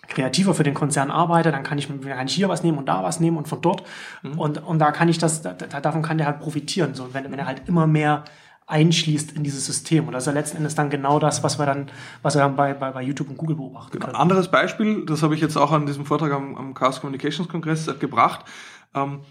Kreativer 0.07 0.53
für 0.53 0.63
den 0.63 0.73
Konzern 0.73 1.11
arbeite, 1.11 1.51
dann 1.51 1.63
kann 1.63 1.77
ich, 1.77 1.87
kann 1.87 2.27
ich 2.27 2.33
hier 2.33 2.49
was 2.49 2.63
nehmen 2.63 2.77
und 2.77 2.87
da 2.87 3.03
was 3.03 3.19
nehmen 3.19 3.37
und 3.37 3.47
von 3.47 3.61
dort. 3.61 3.83
Mhm. 4.23 4.39
Und, 4.39 4.63
und 4.63 4.79
da 4.79 4.91
kann 4.91 5.09
ich 5.09 5.17
das, 5.17 5.41
da, 5.41 5.53
davon 5.53 6.01
kann 6.01 6.17
der 6.17 6.27
halt 6.27 6.39
profitieren. 6.39 6.93
So, 6.93 7.13
wenn, 7.13 7.31
wenn 7.31 7.39
er 7.39 7.45
halt 7.45 7.63
immer 7.67 7.87
mehr 7.87 8.23
einschließt 8.67 9.31
in 9.31 9.43
dieses 9.43 9.65
System. 9.65 10.07
Und 10.07 10.13
das 10.13 10.23
ist 10.23 10.27
ja 10.27 10.33
letzten 10.33 10.57
Endes 10.57 10.75
dann 10.75 10.89
genau 10.89 11.19
das, 11.19 11.41
was 11.41 11.57
wir 11.57 11.65
dann, 11.65 11.87
was 12.21 12.35
wir 12.35 12.41
dann 12.41 12.55
bei, 12.57 12.73
bei, 12.73 12.91
bei 12.91 13.01
YouTube 13.01 13.29
und 13.29 13.37
Google 13.37 13.55
beobachten 13.55 13.91
genau. 13.93 14.05
können. 14.05 14.15
Ein 14.15 14.21
anderes 14.21 14.49
Beispiel, 14.51 15.05
das 15.05 15.23
habe 15.23 15.35
ich 15.35 15.41
jetzt 15.41 15.57
auch 15.57 15.71
an 15.71 15.85
diesem 15.85 16.05
Vortrag 16.05 16.33
am, 16.33 16.55
am 16.55 16.73
Chaos 16.73 16.99
Communications 16.99 17.47
Kongress 17.47 17.89
gebracht. 17.99 18.45
Ähm, 18.93 19.21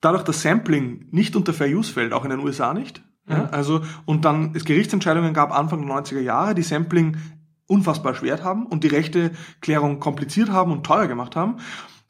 dadurch, 0.00 0.22
dass 0.22 0.42
Sampling 0.42 1.08
nicht 1.10 1.34
unter 1.34 1.52
Fair 1.52 1.68
Use 1.68 1.92
fällt, 1.92 2.12
auch 2.12 2.24
in 2.24 2.30
den 2.30 2.38
USA 2.38 2.72
nicht. 2.72 3.02
Ja. 3.28 3.38
Ja, 3.38 3.44
also, 3.46 3.80
und 4.04 4.24
dann 4.24 4.52
es 4.54 4.64
Gerichtsentscheidungen 4.64 5.34
gab 5.34 5.50
Anfang 5.50 5.84
der 5.84 5.96
90er 5.96 6.20
Jahre, 6.20 6.54
die 6.54 6.62
Sampling 6.62 7.16
unfassbar 7.66 8.14
schwert 8.14 8.44
haben 8.44 8.66
und 8.66 8.84
die 8.84 8.88
rechte 8.88 9.30
Klärung 9.60 10.00
kompliziert 10.00 10.50
haben 10.50 10.72
und 10.72 10.84
teuer 10.84 11.06
gemacht 11.06 11.36
haben, 11.36 11.56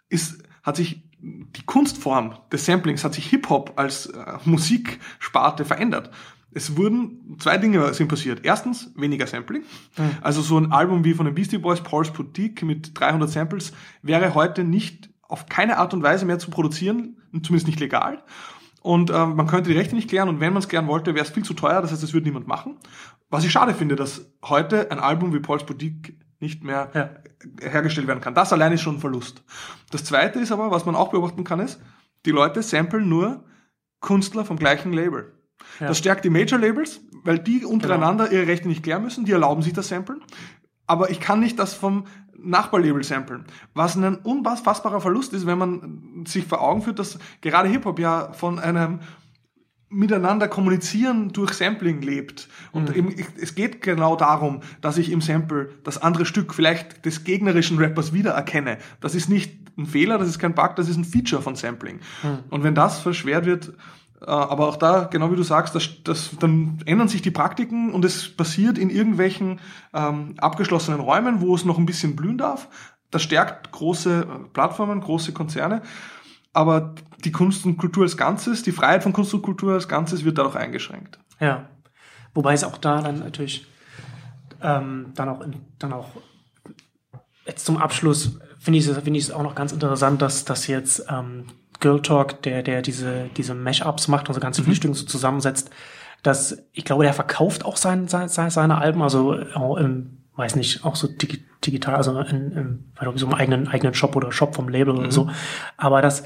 ist, 0.09 0.43
hat 0.63 0.77
sich 0.77 1.03
die 1.21 1.65
Kunstform 1.65 2.37
des 2.53 2.67
Samplings, 2.67 3.05
hat 3.05 3.15
sich 3.15 3.27
Hip-Hop 3.27 3.75
als 3.77 4.07
äh, 4.07 4.39
Musiksparte 4.45 5.65
verändert 5.65 6.11
es 6.55 6.77
wurden 6.77 7.37
zwei 7.39 7.59
Dinge 7.59 7.93
sind 7.95 8.09
passiert. 8.09 8.41
Erstens 8.45 8.93
weniger 8.95 9.27
Sampling. 9.27 9.63
Mhm. 9.99 10.11
Also 10.23 10.41
so 10.41 10.57
ein 10.57 10.73
Album 10.73 11.05
wie 11.05 11.15
von 11.15 11.27
den 11.27 11.35
Beastie 11.35 11.59
Boys, 11.59 11.83
Paul's 11.83 12.13
Boutique 12.13 12.63
mit 12.63 12.99
300 12.99 13.29
Samples 13.29 13.73
wäre 14.03 14.35
heute 14.35 14.65
nicht 14.65 15.11
auf 15.23 15.47
keine 15.47 15.79
Art 15.79 15.93
und 15.95 16.03
Weise 16.03 16.25
mehr 16.25 16.39
zu 16.39 16.51
produzieren, 16.51 17.17
zumindest 17.33 17.67
nicht 17.67 17.81
legal. 17.81 18.23
Und 18.83 19.11
ähm, 19.11 19.35
man 19.35 19.47
könnte 19.47 19.71
die 19.71 19.77
Rechte 19.77 19.95
nicht 19.95 20.09
klären 20.09 20.29
und 20.29 20.41
wenn 20.41 20.53
man 20.53 20.63
es 20.63 20.69
klären 20.69 20.87
wollte, 20.87 21.15
wäre 21.15 21.25
es 21.25 21.33
viel 21.33 21.43
zu 21.43 21.55
teuer. 21.55 21.81
Das 21.81 21.91
heißt, 21.91 22.03
das 22.03 22.13
würde 22.13 22.27
niemand 22.27 22.47
machen. 22.47 22.77
Was 23.35 23.43
ich 23.43 23.51
schade 23.51 23.75
finde, 23.75 23.97
dass 23.97 24.31
heute 24.45 24.93
ein 24.93 25.01
Album 25.01 25.35
wie 25.35 25.41
Paul's 25.41 25.67
Boutique 25.67 26.17
nicht 26.39 26.63
mehr 26.63 26.89
ja. 26.95 27.11
hergestellt 27.69 28.07
werden 28.07 28.21
kann. 28.21 28.33
Das 28.37 28.53
allein 28.53 28.73
ist 28.73 28.83
schon 28.83 28.97
ein 28.97 29.01
Verlust. 29.01 29.43
Das 29.91 30.05
Zweite 30.05 30.39
ist 30.39 30.53
aber, 30.53 30.71
was 30.71 30.87
man 30.87 30.95
auch 30.95 31.11
beobachten 31.11 31.43
kann, 31.43 31.59
ist, 31.59 31.81
die 32.27 32.31
Leute 32.31 32.63
samplen 32.63 33.09
nur 33.09 33.43
Künstler 34.01 34.45
vom 34.45 34.57
gleichen 34.57 34.93
Label. 34.93 35.33
Ja. 35.81 35.89
Das 35.89 35.99
stärkt 35.99 36.25
die 36.25 36.31
Major 36.31 36.61
Labels, 36.61 37.01
weil 37.25 37.41
die 37.41 37.65
untereinander 37.65 38.29
genau. 38.29 38.37
ihre 38.37 38.47
Rechte 38.47 38.69
nicht 38.69 38.85
klären 38.85 39.03
müssen, 39.03 39.25
die 39.25 39.33
erlauben 39.33 39.63
sich 39.63 39.73
das 39.73 39.89
Samplen. 39.89 40.23
Aber 40.87 41.11
ich 41.11 41.19
kann 41.19 41.41
nicht 41.41 41.59
das 41.59 41.75
vom 41.75 42.07
Nachbarlabel 42.39 43.03
samplen. 43.03 43.47
Was 43.73 43.97
ein 43.97 44.15
unfassbarer 44.15 45.01
Verlust 45.01 45.33
ist, 45.33 45.45
wenn 45.45 45.59
man 45.59 46.25
sich 46.25 46.45
vor 46.45 46.61
Augen 46.61 46.83
führt, 46.83 47.01
dass 47.01 47.19
gerade 47.41 47.69
Hip-Hop 47.69 47.99
ja 47.99 48.33
von 48.33 48.61
einem 48.61 49.01
miteinander 49.95 50.49
kommunizieren 50.49 51.33
durch 51.33 51.53
Sampling 51.53 52.03
lebt. 52.03 52.49
Und 52.75 52.91
mhm. 52.91 52.97
eben, 52.97 53.15
es 53.41 53.55
geht 53.55 53.81
genau 53.81 54.17
darum, 54.17 54.61
dass 54.81 54.99
ich 54.99 55.11
im 55.11 55.21
Sample 55.21 55.71
das 55.85 56.03
andere 56.03 56.27
Stück 56.27 56.53
vielleicht 56.53 57.07
des 57.07 57.25
gegnerischen 57.25 57.79
Rappers 57.79 58.13
wiedererkenne. 58.13 58.79
Das 59.01 59.15
ist 59.15 59.31
nicht 59.31 59.65
ein 59.79 59.87
Fehler, 59.87 60.19
das 60.19 60.29
ist 60.29 60.39
kein 60.39 60.55
Bug, 60.55 60.77
das 60.77 60.89
ist 60.89 60.97
ein 60.97 61.05
Feature 61.05 61.41
von 61.41 61.57
Sampling. 61.57 62.01
Mhm. 62.23 62.39
Und 62.51 62.65
wenn 62.65 62.75
das 62.75 62.99
verschwert 62.99 63.47
wird, 63.47 63.73
äh, 64.21 64.31
aber 64.31 64.69
auch 64.69 64.77
da, 64.77 65.05
genau 65.05 65.31
wie 65.31 65.37
du 65.37 65.43
sagst, 65.43 65.75
das, 65.75 65.89
das, 66.03 66.31
dann 66.39 66.79
ändern 66.87 67.09
sich 67.09 67.23
die 67.23 67.31
Praktiken 67.31 67.93
und 67.93 68.05
es 68.05 68.29
passiert 68.29 68.77
in 68.79 68.91
irgendwelchen 68.91 69.61
ähm, 69.93 70.35
abgeschlossenen 70.39 71.01
Räumen, 71.01 71.41
wo 71.41 71.55
es 71.55 71.65
noch 71.65 71.79
ein 71.79 71.87
bisschen 71.87 72.17
blühen 72.17 72.39
darf. 72.39 72.69
Das 73.11 73.23
stärkt 73.23 73.71
große 73.73 74.23
äh, 74.23 74.49
Plattformen, 74.53 75.01
große 75.01 75.33
Konzerne. 75.33 75.83
Aber 76.53 76.95
die 77.25 77.33
Kunst 77.33 77.67
und 77.67 77.77
Kultur 77.77 78.05
als 78.05 78.17
Ganzes, 78.17 78.63
die 78.63 78.73
Freiheit 78.73 79.03
von 79.03 79.13
Kunst 79.13 79.35
und 79.35 79.43
Kultur 79.43 79.75
als 79.75 79.89
Ganzes 79.89 80.25
wird 80.25 80.39
dadurch 80.39 80.57
eingeschränkt. 80.57 81.19
Ja. 81.41 81.69
Wobei 82.35 82.55
es 82.55 82.65
auch 82.65 82.79
da 82.79 83.01
dann 83.01 83.21
natürlich 83.21 83.67
ähm, 84.63 85.13
dann 85.15 85.29
auch 85.29 85.41
in, 85.41 85.57
dann 85.79 85.93
auch 85.93 86.09
jetzt 87.47 87.65
zum 87.65 87.77
Abschluss 87.77 88.39
finde 88.59 88.79
ich 88.79 88.87
es 88.87 88.97
finde 88.97 89.19
ich 89.19 89.25
es 89.25 89.31
auch 89.31 89.43
noch 89.43 89.55
ganz 89.55 89.73
interessant, 89.73 90.21
dass 90.21 90.45
dass 90.45 90.67
jetzt 90.67 91.07
ähm, 91.09 91.47
Girl 91.85 92.01
Talk, 92.01 92.43
der, 92.43 92.63
der 92.63 92.81
diese, 92.81 93.29
diese 93.37 93.55
Mashups 93.55 94.09
macht, 94.09 94.29
also 94.29 94.41
ganze 94.41 94.63
mhm. 94.63 94.75
Stücke 94.75 94.95
so 94.95 95.05
zusammensetzt, 95.05 95.71
dass 96.23 96.65
ich 96.73 96.85
glaube, 96.85 97.05
der 97.05 97.13
verkauft 97.13 97.65
auch 97.65 97.77
sein, 97.77 98.09
sein, 98.09 98.29
seine 98.29 98.79
Alben, 98.79 99.03
also 99.03 99.39
auch 99.55 99.77
im, 99.77 100.23
weiß 100.37 100.57
nicht, 100.57 100.85
auch 100.85 100.97
so 100.97 101.09
digital, 101.09 101.97
also 101.97 102.19
in, 102.21 102.53
in, 102.53 102.93
in 103.01 103.19
so 103.19 103.27
einem 103.27 103.35
eigenen, 103.35 103.69
eigenen 103.69 103.93
Shop 103.93 104.17
oder 104.17 104.33
Shop 104.33 104.55
vom 104.55 104.71
Label 104.71 104.95
mhm. 104.95 105.01
oder 105.01 105.13
so. 105.13 105.31
Aber 105.77 106.01
dass, 106.01 106.25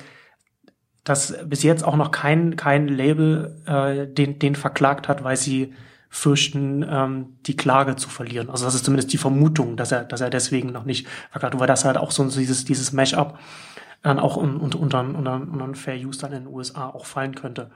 dass 1.02 1.36
bis 1.44 1.64
jetzt 1.64 1.82
auch 1.84 1.96
noch 1.96 2.12
kein, 2.12 2.54
kein 2.54 2.86
Label 2.86 3.60
äh, 3.66 4.06
den, 4.06 4.38
den 4.38 4.54
verklagt 4.54 5.08
hat, 5.08 5.24
weil 5.24 5.36
sie 5.36 5.74
fürchten, 6.10 6.84
ähm, 6.88 7.36
die 7.46 7.56
Klage 7.56 7.96
zu 7.96 8.08
verlieren. 8.08 8.50
Also 8.50 8.64
das 8.64 8.74
ist 8.74 8.84
zumindest 8.84 9.12
die 9.12 9.18
Vermutung, 9.18 9.76
dass 9.76 9.92
er, 9.92 10.04
dass 10.04 10.20
er 10.20 10.30
deswegen 10.30 10.72
noch 10.72 10.84
nicht 10.84 11.06
verklagt 11.30 11.54
hat, 11.54 11.60
weil 11.60 11.66
das 11.66 11.84
halt 11.84 11.98
auch 11.98 12.10
so 12.10 12.24
dieses, 12.24 12.64
dieses 12.64 12.92
Mashup 12.92 13.38
dann 14.02 14.18
auch 14.18 14.36
un, 14.36 14.60
un, 14.60 14.72
unter, 14.72 15.00
unter, 15.00 15.34
unter 15.34 15.74
Fair 15.74 15.96
Use 15.96 16.20
dann 16.20 16.32
in 16.32 16.44
den 16.44 16.54
USA 16.54 16.88
auch 16.88 17.04
fallen 17.04 17.34
könnte. 17.34 17.70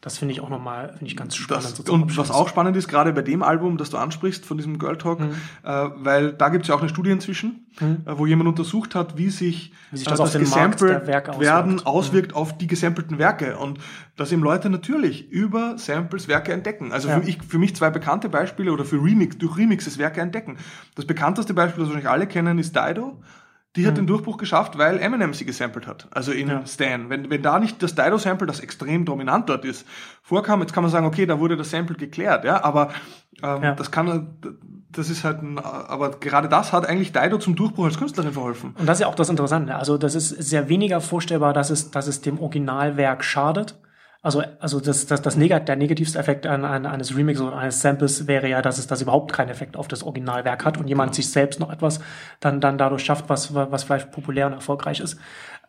Das 0.00 0.18
finde 0.18 0.32
ich 0.32 0.40
auch 0.40 0.48
nochmal, 0.48 0.90
finde 0.90 1.06
ich 1.06 1.16
ganz 1.16 1.34
spannend. 1.34 1.78
Das, 1.78 1.88
und 1.88 2.16
was 2.16 2.30
auch 2.30 2.48
spannend 2.48 2.76
ist, 2.76 2.88
gerade 2.88 3.12
bei 3.12 3.22
dem 3.22 3.42
Album, 3.42 3.76
das 3.76 3.90
du 3.90 3.96
ansprichst, 3.96 4.44
von 4.44 4.56
diesem 4.56 4.78
Girl 4.78 4.96
Talk, 4.98 5.20
mhm. 5.20 5.30
äh, 5.64 5.88
weil 5.96 6.32
da 6.32 6.48
gibt 6.48 6.62
es 6.64 6.68
ja 6.68 6.74
auch 6.74 6.80
eine 6.80 6.88
Studie 6.88 7.10
inzwischen, 7.10 7.66
mhm. 7.80 8.02
äh, 8.06 8.18
wo 8.18 8.26
jemand 8.26 8.48
untersucht 8.48 8.94
hat, 8.94 9.16
wie 9.16 9.30
sich, 9.30 9.72
wie 9.90 9.96
sich 9.98 10.06
das, 10.06 10.20
äh, 10.20 10.22
das 10.22 10.38
gesampelt 10.38 11.06
werden 11.06 11.84
auswirkt 11.84 12.32
mhm. 12.32 12.36
auf 12.36 12.56
die 12.56 12.66
gesampelten 12.66 13.18
Werke 13.18 13.56
und 13.56 13.78
dass 14.16 14.32
eben 14.32 14.42
Leute 14.42 14.70
natürlich 14.70 15.30
über 15.30 15.78
Samples 15.78 16.28
Werke 16.28 16.52
entdecken. 16.52 16.92
Also 16.92 17.08
ja. 17.08 17.20
für, 17.20 17.28
ich, 17.28 17.42
für 17.42 17.58
mich 17.58 17.74
zwei 17.74 17.90
bekannte 17.90 18.28
Beispiele 18.28 18.72
oder 18.72 18.84
für 18.84 19.02
Remix, 19.02 19.38
durch 19.38 19.56
Remixes 19.56 19.98
Werke 19.98 20.20
entdecken. 20.20 20.58
Das 20.94 21.04
bekannteste 21.04 21.54
Beispiel, 21.54 21.80
das 21.80 21.88
wahrscheinlich 21.88 22.10
alle 22.10 22.26
kennen, 22.26 22.58
ist 22.58 22.76
Dido 22.76 23.20
die 23.76 23.86
hat 23.86 23.94
mhm. 23.94 23.98
den 23.98 24.06
Durchbruch 24.06 24.38
geschafft, 24.38 24.78
weil 24.78 24.98
Eminem 24.98 25.34
sie 25.34 25.44
gesampelt 25.44 25.86
hat. 25.86 26.08
Also 26.10 26.32
in 26.32 26.48
ja. 26.48 26.66
Stan. 26.66 27.10
Wenn, 27.10 27.30
wenn 27.30 27.42
da 27.42 27.58
nicht 27.58 27.82
das 27.82 27.94
Dido-Sample, 27.94 28.46
das 28.46 28.60
extrem 28.60 29.04
dominant 29.04 29.48
dort 29.48 29.64
ist, 29.64 29.86
vorkam, 30.22 30.60
jetzt 30.60 30.72
kann 30.72 30.82
man 30.82 30.90
sagen, 30.90 31.06
okay, 31.06 31.26
da 31.26 31.38
wurde 31.38 31.56
das 31.56 31.70
Sample 31.70 31.96
geklärt, 31.96 32.44
ja, 32.44 32.64
aber 32.64 32.90
ähm, 33.42 33.62
ja. 33.62 33.74
das 33.74 33.90
kann, 33.90 34.38
das 34.90 35.10
ist 35.10 35.24
halt 35.24 35.42
ein, 35.42 35.58
aber 35.58 36.10
gerade 36.12 36.48
das 36.48 36.72
hat 36.72 36.86
eigentlich 36.86 37.12
Dido 37.12 37.38
zum 37.38 37.54
Durchbruch 37.54 37.84
als 37.84 37.98
Künstlerin 37.98 38.32
verholfen. 38.32 38.74
Und 38.78 38.86
das 38.86 38.98
ist 38.98 39.02
ja 39.02 39.08
auch 39.08 39.14
das 39.14 39.28
Interessante. 39.28 39.74
Also 39.74 39.98
das 39.98 40.14
ist 40.14 40.30
sehr 40.30 40.68
weniger 40.68 41.00
vorstellbar, 41.00 41.52
dass 41.52 41.70
es, 41.70 41.90
dass 41.90 42.06
es 42.06 42.22
dem 42.22 42.40
Originalwerk 42.40 43.22
schadet, 43.22 43.78
also, 44.26 44.42
also 44.58 44.80
das, 44.80 45.06
das, 45.06 45.22
das 45.22 45.36
Negat 45.36 45.68
der 45.68 45.76
negativste 45.76 46.18
Effekt 46.18 46.48
an, 46.48 46.64
an, 46.64 46.84
eines 46.84 47.16
Remixes 47.16 47.46
oder 47.46 47.56
eines 47.58 47.80
Samples 47.80 48.26
wäre 48.26 48.48
ja, 48.48 48.60
dass 48.60 48.78
es 48.78 48.88
das 48.88 49.00
überhaupt 49.00 49.32
keinen 49.32 49.50
Effekt 49.50 49.76
auf 49.76 49.86
das 49.86 50.02
Originalwerk 50.02 50.64
hat 50.64 50.78
und 50.78 50.88
jemand 50.88 51.14
sich 51.14 51.30
selbst 51.30 51.60
noch 51.60 51.72
etwas 51.72 52.00
dann, 52.40 52.60
dann 52.60 52.76
dadurch 52.76 53.04
schafft, 53.04 53.28
was, 53.28 53.54
was 53.54 53.84
vielleicht 53.84 54.10
populär 54.10 54.48
und 54.48 54.54
erfolgreich 54.54 54.98
ist. 54.98 55.16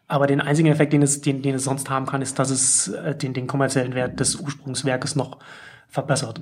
Aber 0.08 0.26
den 0.26 0.42
einzigen 0.42 0.70
Effekt, 0.70 0.92
den 0.92 1.04
es, 1.04 1.22
den, 1.22 1.44
den 1.44 1.54
es 1.54 1.66
sonst 1.66 1.92
haben 1.92 2.08
kann, 2.08 2.24
ist, 2.24 2.40
dass 2.40 2.50
es 2.50 2.88
äh, 2.88 3.16
den, 3.16 3.36
den 3.36 3.46
kommerziellen 3.46 3.94
Wert 3.94 4.20
des 4.20 4.36
Ursprungswerkes 4.38 5.16
noch 5.16 5.38
verbessert. 5.88 6.42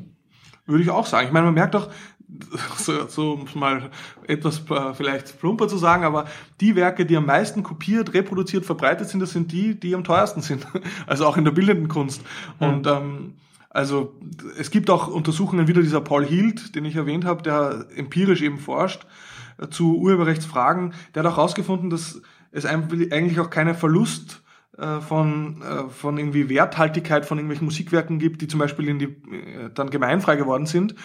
Würde 0.66 0.84
ich 0.84 0.90
auch 0.90 1.06
sagen. 1.06 1.28
Ich 1.28 1.34
meine, 1.34 1.46
man 1.46 1.54
merkt 1.54 1.76
doch, 1.76 1.90
so, 2.78 3.08
so 3.08 3.46
mal 3.54 3.90
etwas 4.28 4.62
äh, 4.70 4.94
vielleicht 4.94 5.40
plumper 5.40 5.68
zu 5.68 5.78
sagen, 5.78 6.04
aber 6.04 6.26
die 6.60 6.76
Werke, 6.76 7.06
die 7.06 7.18
am 7.18 7.26
meisten 7.26 7.64
kopiert, 7.64 8.14
reproduziert, 8.14 8.66
verbreitet 8.66 9.10
sind, 9.10 9.20
das 9.20 9.32
sind 9.32 9.52
die, 9.52 9.80
die 9.80 9.96
am 9.96 10.04
teuersten 10.04 10.42
sind. 10.42 10.66
Also 11.08 11.26
auch 11.26 11.38
in 11.38 11.46
der 11.46 11.52
bildenden 11.52 11.88
Kunst. 11.88 12.24
Mhm. 12.60 12.68
Und 12.68 12.88
ähm, 12.88 13.34
also 13.70 14.16
es 14.58 14.72
gibt 14.72 14.90
auch 14.90 15.08
Untersuchungen, 15.08 15.68
wieder 15.68 15.82
dieser 15.82 16.02
Paul 16.02 16.26
Hield, 16.26 16.76
den 16.76 16.86
ich 16.86 16.96
erwähnt 16.96 17.26
habe, 17.26 17.44
der 17.44 17.86
empirisch 17.96 18.42
eben 18.42 18.58
forscht 18.58 19.06
äh, 19.58 19.68
zu 19.68 19.98
Urheberrechtsfragen, 19.98 20.94
der 21.14 21.24
hat 21.24 21.32
auch 21.32 21.38
herausgefunden, 21.38 21.90
dass 21.90 22.22
es 22.52 22.66
eigentlich 22.66 23.40
auch 23.40 23.50
keine 23.50 23.76
Verlust 23.76 24.42
äh, 24.78 25.00
von, 25.00 25.62
äh, 25.62 25.90
von 25.90 26.18
irgendwie 26.18 26.50
Werthaltigkeit 26.50 27.26
von 27.26 27.38
irgendwelchen 27.38 27.66
Musikwerken 27.66 28.20
gibt, 28.20 28.42
die 28.42 28.48
zum 28.48 28.60
Beispiel 28.60 28.90
in 28.90 29.00
die, 29.00 29.06
äh, 29.06 29.70
dann 29.74 29.90
gemeinfrei 29.90 30.36
geworden 30.36 30.66
sind. 30.66 30.96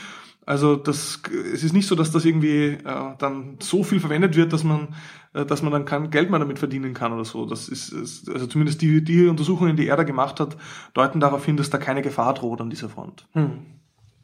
Also 0.46 0.74
das, 0.74 1.20
es 1.52 1.62
ist 1.62 1.72
nicht 1.72 1.86
so, 1.86 1.94
dass 1.94 2.10
das 2.10 2.24
irgendwie 2.24 2.70
äh, 2.70 3.14
dann 3.18 3.58
so 3.60 3.84
viel 3.84 4.00
verwendet 4.00 4.36
wird, 4.36 4.52
dass 4.52 4.64
man, 4.64 4.94
äh, 5.34 5.44
dass 5.44 5.62
man 5.62 5.70
dann 5.72 5.84
kein 5.84 6.10
Geld 6.10 6.30
mehr 6.30 6.38
damit 6.38 6.58
verdienen 6.58 6.94
kann 6.94 7.12
oder 7.12 7.24
so. 7.24 7.46
Das 7.46 7.68
ist, 7.68 7.92
also 8.28 8.46
zumindest 8.46 8.82
die, 8.82 9.04
die 9.04 9.26
Untersuchungen, 9.26 9.76
die 9.76 9.86
er 9.86 9.96
da 9.96 10.02
gemacht 10.02 10.40
hat, 10.40 10.56
deuten 10.94 11.20
darauf 11.20 11.44
hin, 11.44 11.56
dass 11.56 11.70
da 11.70 11.78
keine 11.78 12.02
Gefahr 12.02 12.34
droht 12.34 12.60
an 12.60 12.70
dieser 12.70 12.88
Front. 12.88 13.28
Hm 13.32 13.80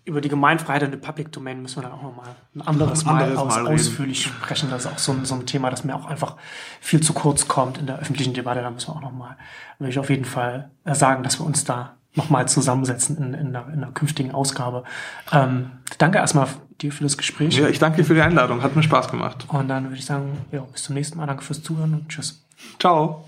über 0.07 0.21
die 0.21 0.29
Gemeinfreiheit 0.29 0.85
und 0.85 0.93
die 0.93 0.97
Public 0.97 1.33
Domain 1.33 1.61
müssen 1.61 1.77
wir 1.77 1.83
dann 1.83 1.93
auch 1.93 2.03
nochmal 2.03 2.29
ein 2.55 2.63
anderes, 2.63 3.05
ein 3.05 3.11
anderes 3.11 3.35
Mal, 3.35 3.37
aus, 3.37 3.57
mal 3.57 3.75
ausführlich 3.75 4.23
sprechen. 4.23 4.71
Das 4.71 4.85
ist 4.85 4.93
auch 4.93 4.99
so 4.99 5.13
ein, 5.13 5.25
so 5.25 5.35
ein 5.35 5.47
Thema, 5.47 5.69
das 5.69 5.85
mir 5.85 5.95
auch 5.97 6.07
einfach 6.07 6.37
viel 6.81 7.01
zu 7.03 7.13
kurz 7.13 7.49
kommt 7.49 7.77
in 7.77 7.87
der 7.87 7.99
öffentlichen 7.99 8.33
Debatte. 8.33 8.63
Da 8.63 8.71
müssen 8.71 8.89
wir 8.89 8.97
auch 8.97 9.01
nochmal, 9.01 9.37
würde 9.79 9.91
ich 9.91 9.99
auf 9.99 10.09
jeden 10.09 10.25
Fall 10.25 10.71
sagen, 10.85 11.25
dass 11.25 11.41
wir 11.41 11.45
uns 11.45 11.65
da 11.65 11.97
nochmal 12.15 12.49
zusammensetzen 12.49 13.19
in, 13.19 13.35
in, 13.35 13.47
einer, 13.49 13.67
in 13.67 13.83
einer 13.83 13.93
künftigen 13.93 14.31
Ausgabe. 14.33 14.85
Ähm, 15.33 15.73
danke 15.99 16.19
erstmal 16.19 16.49
dir 16.81 16.93
für 16.93 17.03
das 17.03 17.19
Gespräch. 17.19 17.59
Ja, 17.59 17.69
ich 17.69 17.81
danke 17.81 17.99
dir 17.99 18.05
für 18.05 18.15
die 18.15 18.23
Einladung. 18.23 18.63
Hat 18.63 18.77
mir 18.77 18.85
Spaß 18.85 19.09
gemacht. 19.09 19.45
Und 19.49 19.69
dann 19.69 19.85
würde 19.85 19.97
ich 19.97 20.07
sagen, 20.07 20.39
ja, 20.53 20.61
bis 20.61 20.85
zum 20.85 20.95
nächsten 20.95 21.19
Mal. 21.19 21.27
Danke 21.27 21.43
fürs 21.43 21.63
Zuhören 21.63 21.95
und 21.95 22.09
tschüss. 22.09 22.43
Ciao. 22.79 23.25